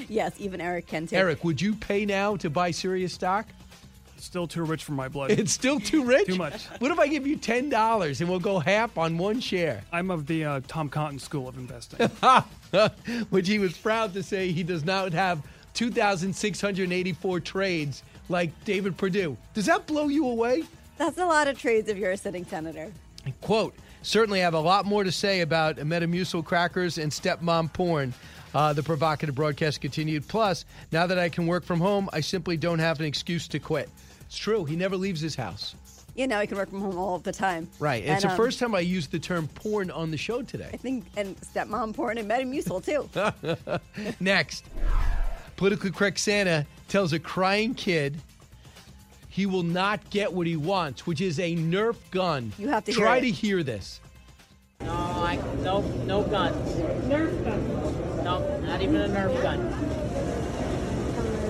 Yes, 0.09 0.33
even 0.39 0.59
Eric 0.59 0.87
can 0.87 1.07
too. 1.07 1.15
Eric, 1.15 1.43
would 1.43 1.61
you 1.61 1.75
pay 1.75 2.05
now 2.05 2.35
to 2.37 2.49
buy 2.49 2.71
Sirius 2.71 3.13
stock? 3.13 3.47
Still 4.17 4.47
too 4.47 4.63
rich 4.63 4.83
for 4.83 4.91
my 4.91 5.07
blood. 5.07 5.31
It's 5.39 5.51
still 5.51 5.79
too 5.79 6.03
rich. 6.03 6.27
Too 6.27 6.35
much. 6.35 6.65
What 6.79 6.91
if 6.91 6.99
I 6.99 7.07
give 7.07 7.25
you 7.25 7.37
ten 7.37 7.69
dollars 7.69 8.21
and 8.21 8.29
we'll 8.29 8.39
go 8.39 8.59
half 8.59 8.97
on 8.97 9.17
one 9.17 9.39
share? 9.39 9.83
I'm 9.91 10.11
of 10.11 10.27
the 10.27 10.45
uh, 10.45 10.61
Tom 10.67 10.89
Cotton 10.89 11.19
school 11.19 11.47
of 11.47 11.57
investing. 11.57 12.07
Which 13.29 13.47
he 13.47 13.59
was 13.59 13.77
proud 13.77 14.13
to 14.13 14.23
say 14.23 14.51
he 14.51 14.63
does 14.63 14.85
not 14.85 15.13
have 15.13 15.41
two 15.73 15.91
thousand 15.91 16.33
six 16.35 16.61
hundred 16.61 16.91
eighty-four 16.91 17.39
trades 17.39 18.03
like 18.29 18.51
David 18.63 18.95
Perdue. 18.95 19.37
Does 19.53 19.65
that 19.65 19.87
blow 19.87 20.07
you 20.07 20.27
away? 20.27 20.63
That's 20.97 21.17
a 21.17 21.25
lot 21.25 21.47
of 21.47 21.57
trades 21.59 21.89
if 21.89 21.97
you're 21.97 22.11
a 22.11 22.17
sitting 22.17 22.45
senator. 22.45 22.91
quote, 23.41 23.73
certainly 24.01 24.39
have 24.39 24.53
a 24.53 24.59
lot 24.59 24.85
more 24.85 25.03
to 25.03 25.11
say 25.11 25.41
about 25.41 25.77
Metamucil 25.77 26.45
crackers 26.45 26.97
and 26.97 27.11
stepmom 27.11 27.71
porn. 27.73 28.13
Uh, 28.53 28.73
the 28.73 28.83
provocative 28.83 29.33
broadcast 29.33 29.79
continued. 29.79 30.27
Plus, 30.27 30.65
now 30.91 31.07
that 31.07 31.17
I 31.17 31.29
can 31.29 31.47
work 31.47 31.63
from 31.63 31.79
home, 31.79 32.09
I 32.11 32.19
simply 32.19 32.57
don't 32.57 32.79
have 32.79 32.99
an 32.99 33.05
excuse 33.05 33.47
to 33.47 33.59
quit. 33.59 33.89
It's 34.25 34.37
true. 34.37 34.65
He 34.65 34.75
never 34.75 34.97
leaves 34.97 35.21
his 35.21 35.35
house. 35.35 35.73
You 36.15 36.27
know, 36.27 36.37
I 36.37 36.45
can 36.45 36.57
work 36.57 36.69
from 36.69 36.81
home 36.81 36.97
all 36.97 37.19
the 37.19 37.31
time. 37.31 37.69
Right. 37.79 38.03
And, 38.03 38.13
it's 38.13 38.23
the 38.23 38.31
um, 38.31 38.37
first 38.37 38.59
time 38.59 38.75
I 38.75 38.81
used 38.81 39.11
the 39.11 39.19
term 39.19 39.47
porn 39.47 39.89
on 39.89 40.11
the 40.11 40.17
show 40.17 40.41
today. 40.41 40.69
I 40.73 40.77
think, 40.77 41.05
and 41.15 41.39
stepmom 41.39 41.93
porn 41.95 42.17
and 42.17 42.29
Metamucil 42.29 42.83
too. 42.83 44.11
Next, 44.19 44.65
politically 45.55 45.91
correct 45.91 46.19
Santa 46.19 46.65
tells 46.89 47.13
a 47.13 47.19
crying 47.19 47.73
kid 47.73 48.19
he 49.31 49.45
will 49.45 49.63
not 49.63 50.09
get 50.09 50.33
what 50.33 50.45
he 50.45 50.57
wants, 50.57 51.07
which 51.07 51.21
is 51.21 51.39
a 51.39 51.55
Nerf 51.55 51.95
gun. 52.11 52.51
You 52.59 52.67
have 52.67 52.83
to 52.85 52.91
hear 52.91 53.01
try 53.01 53.17
it. 53.17 53.21
to 53.21 53.31
hear 53.31 53.63
this. 53.63 54.01
No, 54.81 54.91
I, 54.91 55.39
no, 55.61 55.81
no 56.05 56.23
guns. 56.23 56.75
Nerf 57.05 57.43
gun. 57.45 58.23
No, 58.25 58.59
not 58.59 58.81
even 58.81 58.97
a 58.97 59.07
Nerf 59.07 59.41
gun. 59.41 59.69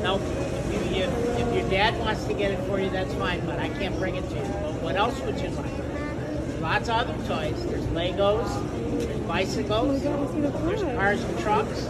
No, 0.04 0.20
if, 0.20 0.92
you, 0.92 0.98
you, 0.98 1.04
if 1.06 1.56
your 1.56 1.70
dad 1.72 2.00
wants 2.00 2.26
to 2.26 2.34
get 2.36 2.52
it 2.52 2.60
for 2.68 2.80
you, 2.80 2.90
that's 2.92 3.14
fine, 3.16 3.44
but 3.48 3.58
I 3.60 3.70
can't 3.70 3.98
bring 3.98 4.16
it 4.16 4.30
to 4.30 4.36
you. 4.36 4.42
But 4.42 4.74
what 4.84 4.96
else 4.96 5.20
would 5.22 5.40
you 5.40 5.50
like? 5.50 5.78
There's 5.78 6.62
lots 6.62 6.88
of 6.88 6.96
other 7.10 7.14
toys. 7.28 7.66
There's 7.66 7.86
Legos. 7.88 9.02
There's 9.02 9.20
bicycles. 9.22 10.04
There's 10.04 10.82
cars 10.84 11.24
and 11.24 11.40
trucks. 11.40 11.90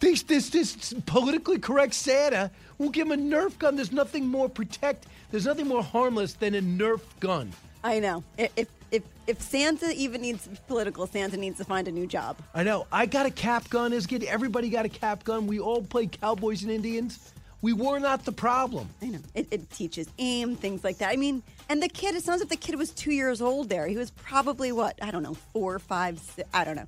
This, 0.00 0.22
this, 0.22 0.50
this 0.50 0.94
politically 1.06 1.58
correct 1.58 1.94
Santa 1.94 2.50
will 2.78 2.90
give 2.90 3.10
him 3.10 3.12
a 3.12 3.16
Nerf 3.16 3.58
gun. 3.58 3.76
There's 3.76 3.92
nothing 3.92 4.26
more 4.26 4.48
protect. 4.48 5.06
There's 5.30 5.46
nothing 5.46 5.66
more 5.66 5.82
harmless 5.82 6.34
than 6.34 6.54
a 6.54 6.62
Nerf 6.62 7.00
gun. 7.20 7.52
I 7.82 8.00
know. 8.00 8.22
If, 8.36 8.68
if 8.90 9.02
if 9.26 9.42
Santa 9.42 9.92
even 9.94 10.22
needs 10.22 10.48
political, 10.66 11.06
Santa 11.06 11.36
needs 11.36 11.58
to 11.58 11.64
find 11.64 11.86
a 11.86 11.92
new 11.92 12.06
job. 12.06 12.38
I 12.54 12.62
know. 12.62 12.86
I 12.90 13.04
got 13.04 13.26
a 13.26 13.30
cap 13.30 13.68
gun 13.68 13.92
as 13.92 14.06
kid. 14.06 14.24
Everybody 14.24 14.70
got 14.70 14.86
a 14.86 14.88
cap 14.88 15.22
gun. 15.22 15.46
We 15.46 15.60
all 15.60 15.82
played 15.82 16.18
cowboys 16.18 16.62
and 16.62 16.72
Indians. 16.72 17.32
We 17.60 17.72
were 17.72 17.98
not 17.98 18.24
the 18.24 18.32
problem. 18.32 18.88
I 19.02 19.06
know. 19.06 19.18
It, 19.34 19.48
it 19.50 19.70
teaches 19.70 20.08
aim, 20.18 20.56
things 20.56 20.82
like 20.84 20.98
that. 20.98 21.10
I 21.10 21.16
mean, 21.16 21.42
and 21.68 21.82
the 21.82 21.88
kid. 21.88 22.14
It 22.14 22.22
sounds 22.22 22.40
like 22.40 22.48
the 22.48 22.56
kid 22.56 22.76
was 22.76 22.90
two 22.90 23.12
years 23.12 23.42
old. 23.42 23.68
There, 23.68 23.86
he 23.86 23.96
was 23.96 24.10
probably 24.12 24.72
what 24.72 24.98
I 25.02 25.10
don't 25.10 25.22
know, 25.22 25.34
Four, 25.52 25.78
five, 25.78 26.18
six, 26.18 26.48
I 26.54 26.64
don't 26.64 26.76
know. 26.76 26.86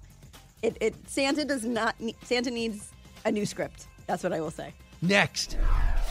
It, 0.63 0.79
it 0.81 0.95
Santa 1.09 1.45
does 1.45 1.65
not. 1.65 2.01
Need, 2.01 2.17
Santa 2.23 2.51
needs 2.51 2.91
a 3.25 3.33
new 3.33 3.47
script. 3.47 3.87
That's 4.07 4.23
what 4.23 4.33
I 4.33 4.41
will 4.41 4.51
say. 4.51 4.73
Next, 5.03 5.57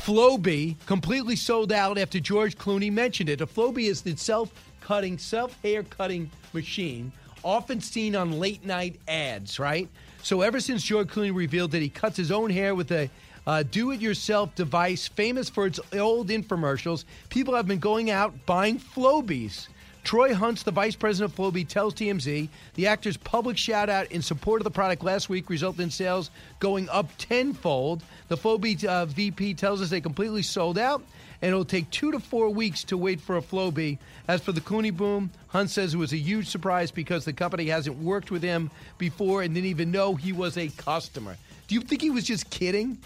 Flowbee 0.03 0.75
completely 0.85 1.35
sold 1.35 1.71
out 1.71 1.97
after 1.97 2.19
George 2.19 2.57
Clooney 2.57 2.91
mentioned 2.91 3.29
it. 3.29 3.41
A 3.41 3.45
Flowbee 3.45 3.87
is 3.87 4.01
the 4.01 4.15
self-cutting, 4.15 5.17
self-hair 5.17 5.83
cutting 5.83 6.31
machine, 6.53 7.11
often 7.43 7.81
seen 7.81 8.15
on 8.15 8.39
late 8.39 8.65
night 8.65 8.99
ads. 9.07 9.59
Right. 9.59 9.87
So 10.23 10.41
ever 10.41 10.59
since 10.59 10.83
George 10.83 11.07
Clooney 11.07 11.33
revealed 11.33 11.71
that 11.71 11.81
he 11.81 11.89
cuts 11.89 12.17
his 12.17 12.31
own 12.31 12.49
hair 12.49 12.73
with 12.73 12.91
a 12.91 13.09
uh, 13.47 13.63
do-it-yourself 13.63 14.53
device, 14.55 15.07
famous 15.07 15.49
for 15.49 15.65
its 15.65 15.79
old 15.93 16.29
infomercials, 16.29 17.05
people 17.29 17.55
have 17.55 17.67
been 17.67 17.79
going 17.79 18.09
out 18.11 18.33
buying 18.45 18.79
Flowbees. 18.79 19.67
Troy 20.09 20.33
Hunts, 20.33 20.63
the 20.63 20.71
vice 20.71 20.95
president 20.95 21.31
of 21.31 21.37
Flowbee, 21.37 21.67
tells 21.67 21.93
TMZ 21.93 22.49
the 22.73 22.87
actor's 22.87 23.15
public 23.15 23.57
shout 23.57 23.91
out 23.91 24.11
in 24.11 24.23
support 24.23 24.59
of 24.59 24.63
the 24.63 24.71
product 24.71 25.03
last 25.03 25.29
week 25.29 25.51
resulted 25.51 25.81
in 25.81 25.91
sales 25.91 26.31
going 26.59 26.89
up 26.89 27.07
tenfold. 27.19 28.01
The 28.27 28.35
Flowbee 28.35 28.83
uh, 28.85 29.05
VP 29.05 29.53
tells 29.53 29.83
us 29.83 29.91
they 29.91 30.01
completely 30.01 30.41
sold 30.41 30.79
out, 30.79 31.03
and 31.43 31.49
it'll 31.49 31.63
take 31.63 31.91
two 31.91 32.11
to 32.11 32.19
four 32.19 32.49
weeks 32.49 32.83
to 32.85 32.97
wait 32.97 33.21
for 33.21 33.37
a 33.37 33.41
Flowbee. 33.43 33.99
As 34.27 34.41
for 34.41 34.51
the 34.51 34.61
Clooney 34.61 34.91
boom, 34.91 35.29
Hunt 35.49 35.69
says 35.69 35.93
it 35.93 35.97
was 35.97 36.11
a 36.11 36.17
huge 36.17 36.47
surprise 36.47 36.89
because 36.89 37.23
the 37.23 37.31
company 37.31 37.67
hasn't 37.67 37.99
worked 37.99 38.31
with 38.31 38.41
him 38.41 38.71
before 38.97 39.43
and 39.43 39.53
didn't 39.53 39.69
even 39.69 39.91
know 39.91 40.15
he 40.15 40.33
was 40.33 40.57
a 40.57 40.69
customer. 40.69 41.37
Do 41.67 41.75
you 41.75 41.81
think 41.81 42.01
he 42.01 42.09
was 42.09 42.23
just 42.23 42.49
kidding? 42.49 42.97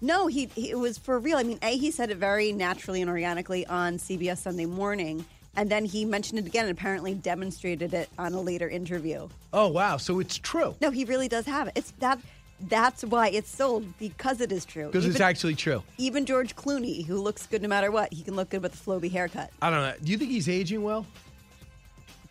No, 0.00 0.28
he, 0.28 0.46
he 0.54 0.70
it 0.70 0.78
was 0.78 0.96
for 0.96 1.18
real. 1.18 1.38
I 1.38 1.42
mean, 1.42 1.58
a 1.60 1.76
he 1.76 1.90
said 1.90 2.10
it 2.10 2.18
very 2.18 2.52
naturally 2.52 3.00
and 3.00 3.10
organically 3.10 3.66
on 3.66 3.98
CBS 3.98 4.38
Sunday 4.38 4.66
Morning, 4.66 5.24
And 5.56 5.70
then 5.70 5.84
he 5.84 6.04
mentioned 6.04 6.38
it 6.38 6.46
again 6.46 6.66
and 6.66 6.76
apparently 6.76 7.14
demonstrated 7.14 7.92
it 7.92 8.08
on 8.18 8.32
a 8.32 8.40
later 8.40 8.68
interview. 8.68 9.28
Oh 9.52 9.68
wow, 9.68 9.96
so 9.98 10.18
it's 10.18 10.38
true 10.38 10.74
No, 10.80 10.90
he 10.90 11.04
really 11.04 11.28
does 11.28 11.44
have 11.46 11.68
it. 11.68 11.74
It's 11.76 11.90
that. 12.00 12.18
That's 12.68 13.02
why 13.02 13.28
it's 13.30 13.50
sold 13.50 13.98
because 13.98 14.40
it 14.40 14.52
is 14.52 14.64
true. 14.64 14.86
because 14.86 15.04
it's 15.04 15.16
Even- 15.16 15.26
actually 15.26 15.54
true. 15.56 15.82
Even 15.98 16.24
George 16.24 16.54
Clooney, 16.54 17.04
who 17.04 17.20
looks 17.20 17.44
good 17.46 17.60
no 17.60 17.66
matter 17.68 17.90
what, 17.90 18.12
he 18.12 18.22
can 18.22 18.36
look 18.36 18.50
good 18.50 18.62
with 18.62 18.74
a 18.74 18.76
Flowbee 18.76 19.10
haircut. 19.10 19.50
I 19.60 19.68
don't 19.68 19.80
know. 19.82 19.94
Do 20.02 20.12
you 20.12 20.16
think 20.16 20.30
he's 20.30 20.48
aging 20.48 20.82
well? 20.84 21.04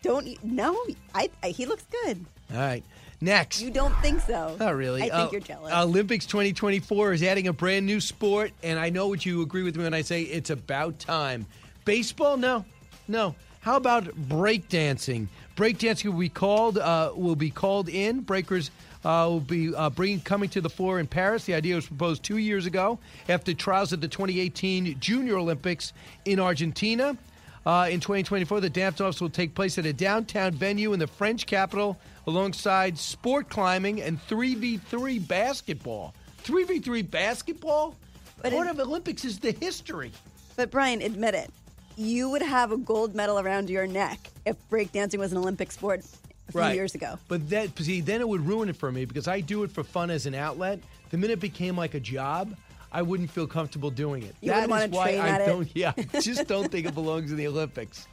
Don't 0.02 0.26
you- 0.26 0.38
no, 0.42 0.76
I, 1.14 1.28
I 1.42 1.50
he 1.50 1.66
looks 1.66 1.84
good. 2.04 2.24
All 2.52 2.56
right. 2.58 2.82
Next. 3.20 3.60
You 3.60 3.70
don't 3.70 3.94
think 3.98 4.20
so? 4.22 4.56
Not 4.58 4.74
really. 4.74 5.00
I 5.02 5.04
think 5.04 5.14
Uh, 5.14 5.28
you're 5.30 5.40
jealous. 5.42 5.72
Olympics 5.72 6.26
2024 6.26 7.12
is 7.12 7.22
adding 7.22 7.46
a 7.46 7.52
brand 7.52 7.86
new 7.86 8.00
sport, 8.00 8.50
and 8.64 8.78
I 8.80 8.88
know 8.90 9.06
what 9.06 9.24
you 9.24 9.42
agree 9.42 9.62
with 9.62 9.76
me 9.76 9.84
when 9.84 9.94
I 9.94 10.00
say 10.02 10.22
it's 10.22 10.50
about 10.50 10.98
time. 10.98 11.46
Baseball? 11.84 12.36
No, 12.36 12.64
no. 13.08 13.34
How 13.60 13.76
about 13.76 14.04
breakdancing? 14.06 15.28
Breakdancing 15.56 16.06
will 16.06 16.18
be 16.18 16.28
called 16.28 16.78
uh, 16.78 17.12
will 17.14 17.36
be 17.36 17.50
called 17.50 17.88
in. 17.88 18.20
Breakers 18.20 18.70
uh, 19.04 19.26
will 19.30 19.40
be 19.40 19.72
uh, 19.74 19.88
bringing 19.90 20.20
coming 20.20 20.48
to 20.50 20.60
the 20.60 20.68
floor 20.70 20.98
in 20.98 21.06
Paris. 21.06 21.44
The 21.44 21.54
idea 21.54 21.76
was 21.76 21.86
proposed 21.86 22.24
two 22.24 22.38
years 22.38 22.66
ago 22.66 22.98
after 23.28 23.54
trials 23.54 23.92
at 23.92 24.00
the 24.00 24.08
2018 24.08 24.98
Junior 24.98 25.36
Olympics 25.36 25.92
in 26.24 26.40
Argentina. 26.40 27.16
Uh, 27.64 27.86
in 27.88 28.00
2024, 28.00 28.58
the 28.60 28.68
dance 28.68 29.00
offs 29.00 29.20
will 29.20 29.30
take 29.30 29.54
place 29.54 29.78
at 29.78 29.86
a 29.86 29.92
downtown 29.92 30.50
venue 30.50 30.92
in 30.92 30.98
the 30.98 31.06
French 31.06 31.46
capital 31.46 31.96
alongside 32.26 32.98
sport 32.98 33.48
climbing 33.48 34.02
and 34.02 34.18
3v3 34.26 35.28
basketball. 35.28 36.12
3v3 36.42 37.08
basketball? 37.08 37.94
But 38.42 38.52
Part 38.52 38.66
it- 38.66 38.70
of 38.70 38.80
Olympics 38.80 39.24
is 39.24 39.38
the 39.38 39.52
history. 39.52 40.10
But 40.56 40.72
Brian, 40.72 41.00
admit 41.02 41.34
it. 41.36 41.52
You 41.96 42.30
would 42.30 42.42
have 42.42 42.72
a 42.72 42.76
gold 42.76 43.14
medal 43.14 43.38
around 43.38 43.70
your 43.70 43.86
neck 43.86 44.18
if 44.44 44.56
breakdancing 44.70 45.18
was 45.18 45.32
an 45.32 45.38
Olympic 45.38 45.72
sport 45.72 46.04
a 46.48 46.52
few 46.52 46.74
years 46.74 46.94
ago. 46.94 47.18
But 47.28 47.48
that 47.50 47.78
see, 47.78 48.00
then 48.00 48.20
it 48.20 48.28
would 48.28 48.46
ruin 48.46 48.68
it 48.68 48.76
for 48.76 48.90
me 48.90 49.04
because 49.04 49.28
I 49.28 49.40
do 49.40 49.62
it 49.62 49.70
for 49.70 49.84
fun 49.84 50.10
as 50.10 50.26
an 50.26 50.34
outlet. 50.34 50.80
The 51.10 51.18
minute 51.18 51.34
it 51.34 51.40
became 51.40 51.76
like 51.76 51.94
a 51.94 52.00
job, 52.00 52.56
I 52.90 53.02
wouldn't 53.02 53.30
feel 53.30 53.46
comfortable 53.46 53.90
doing 53.90 54.22
it. 54.22 54.34
You 54.40 54.50
That 54.50 54.70
is 54.70 54.90
why 54.90 55.18
I 55.18 55.38
don't. 55.46 55.68
Yeah, 55.74 55.92
I 55.96 56.20
just 56.20 56.46
don't 56.46 56.70
think 56.70 56.86
it 56.86 56.94
belongs 56.94 57.30
in 57.30 57.36
the 57.36 57.46
Olympics. 57.46 58.06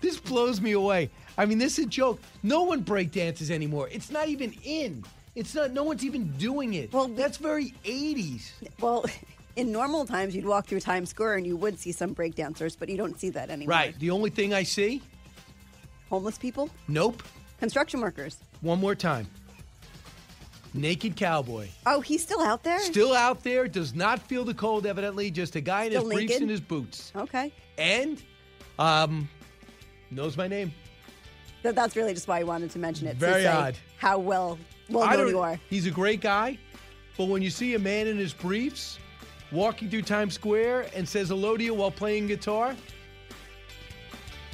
This 0.00 0.18
blows 0.18 0.60
me 0.60 0.72
away. 0.72 1.10
I 1.38 1.46
mean, 1.46 1.58
this 1.58 1.78
is 1.78 1.86
a 1.86 1.88
joke. 1.88 2.20
No 2.42 2.62
one 2.64 2.84
breakdances 2.84 3.50
anymore. 3.50 3.88
It's 3.90 4.10
not 4.10 4.28
even 4.28 4.54
in. 4.62 5.04
It's 5.34 5.54
not. 5.54 5.72
No 5.72 5.84
one's 5.84 6.04
even 6.04 6.28
doing 6.32 6.74
it. 6.74 6.92
Well, 6.92 7.08
that's 7.08 7.38
very 7.38 7.74
80s. 7.84 8.50
Well, 8.80 9.04
in 9.56 9.72
normal 9.72 10.04
times, 10.04 10.36
you'd 10.36 10.44
walk 10.46 10.66
through 10.66 10.80
Times 10.80 11.10
Square 11.10 11.36
and 11.36 11.46
you 11.46 11.56
would 11.56 11.78
see 11.78 11.90
some 11.92 12.14
breakdancers, 12.14 12.76
but 12.78 12.88
you 12.88 12.96
don't 12.96 13.18
see 13.18 13.30
that 13.30 13.50
anymore. 13.50 13.74
Right. 13.74 13.98
The 13.98 14.10
only 14.10 14.30
thing 14.30 14.54
I 14.54 14.62
see. 14.62 15.02
Homeless 16.10 16.38
people, 16.38 16.70
Nope. 16.86 17.22
construction 17.58 18.00
workers. 18.00 18.38
One 18.60 18.78
more 18.78 18.94
time. 18.94 19.26
Naked 20.72 21.16
cowboy. 21.16 21.68
Oh, 21.86 22.00
he's 22.00 22.22
still 22.22 22.40
out 22.42 22.62
there? 22.62 22.78
Still 22.78 23.12
out 23.14 23.42
there, 23.42 23.66
does 23.66 23.94
not 23.94 24.20
feel 24.20 24.44
the 24.44 24.54
cold, 24.54 24.86
evidently, 24.86 25.30
just 25.30 25.56
a 25.56 25.60
guy 25.60 25.84
in 25.84 25.92
his 25.92 26.00
Still 26.00 26.12
briefs 26.12 26.36
and 26.36 26.50
his 26.50 26.60
boots. 26.60 27.12
Okay. 27.16 27.52
And 27.78 28.22
um 28.78 29.28
knows 30.10 30.36
my 30.36 30.46
name. 30.46 30.72
That, 31.62 31.74
that's 31.74 31.96
really 31.96 32.14
just 32.14 32.28
why 32.28 32.38
I 32.40 32.42
wanted 32.44 32.70
to 32.72 32.78
mention 32.78 33.08
it. 33.08 33.16
Very 33.16 33.46
odd. 33.46 33.76
How 33.96 34.18
well 34.18 34.58
well 34.90 35.10
known 35.10 35.28
you 35.28 35.40
are. 35.40 35.58
He's 35.70 35.86
a 35.86 35.90
great 35.90 36.20
guy, 36.20 36.58
but 37.16 37.24
when 37.28 37.42
you 37.42 37.50
see 37.50 37.74
a 37.74 37.78
man 37.78 38.06
in 38.06 38.16
his 38.18 38.32
briefs 38.34 38.98
walking 39.52 39.88
through 39.88 40.02
Times 40.02 40.34
Square 40.34 40.88
and 40.94 41.08
says 41.08 41.28
hello 41.28 41.56
to 41.56 41.62
you 41.62 41.74
while 41.74 41.90
playing 41.90 42.26
guitar, 42.26 42.74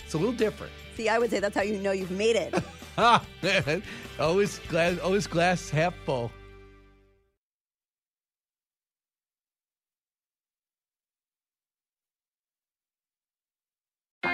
it's 0.04 0.14
a 0.14 0.18
little 0.18 0.32
different. 0.32 0.72
See, 0.96 1.08
I 1.08 1.18
would 1.18 1.30
say 1.30 1.40
that's 1.40 1.56
how 1.56 1.62
you 1.62 1.78
know 1.78 1.92
you've 1.92 2.10
made 2.10 2.36
it. 2.36 2.54
Always 4.20 4.58
glass, 4.68 4.98
always 4.98 5.26
glass 5.26 5.70
half 5.70 5.94
full. 6.04 6.30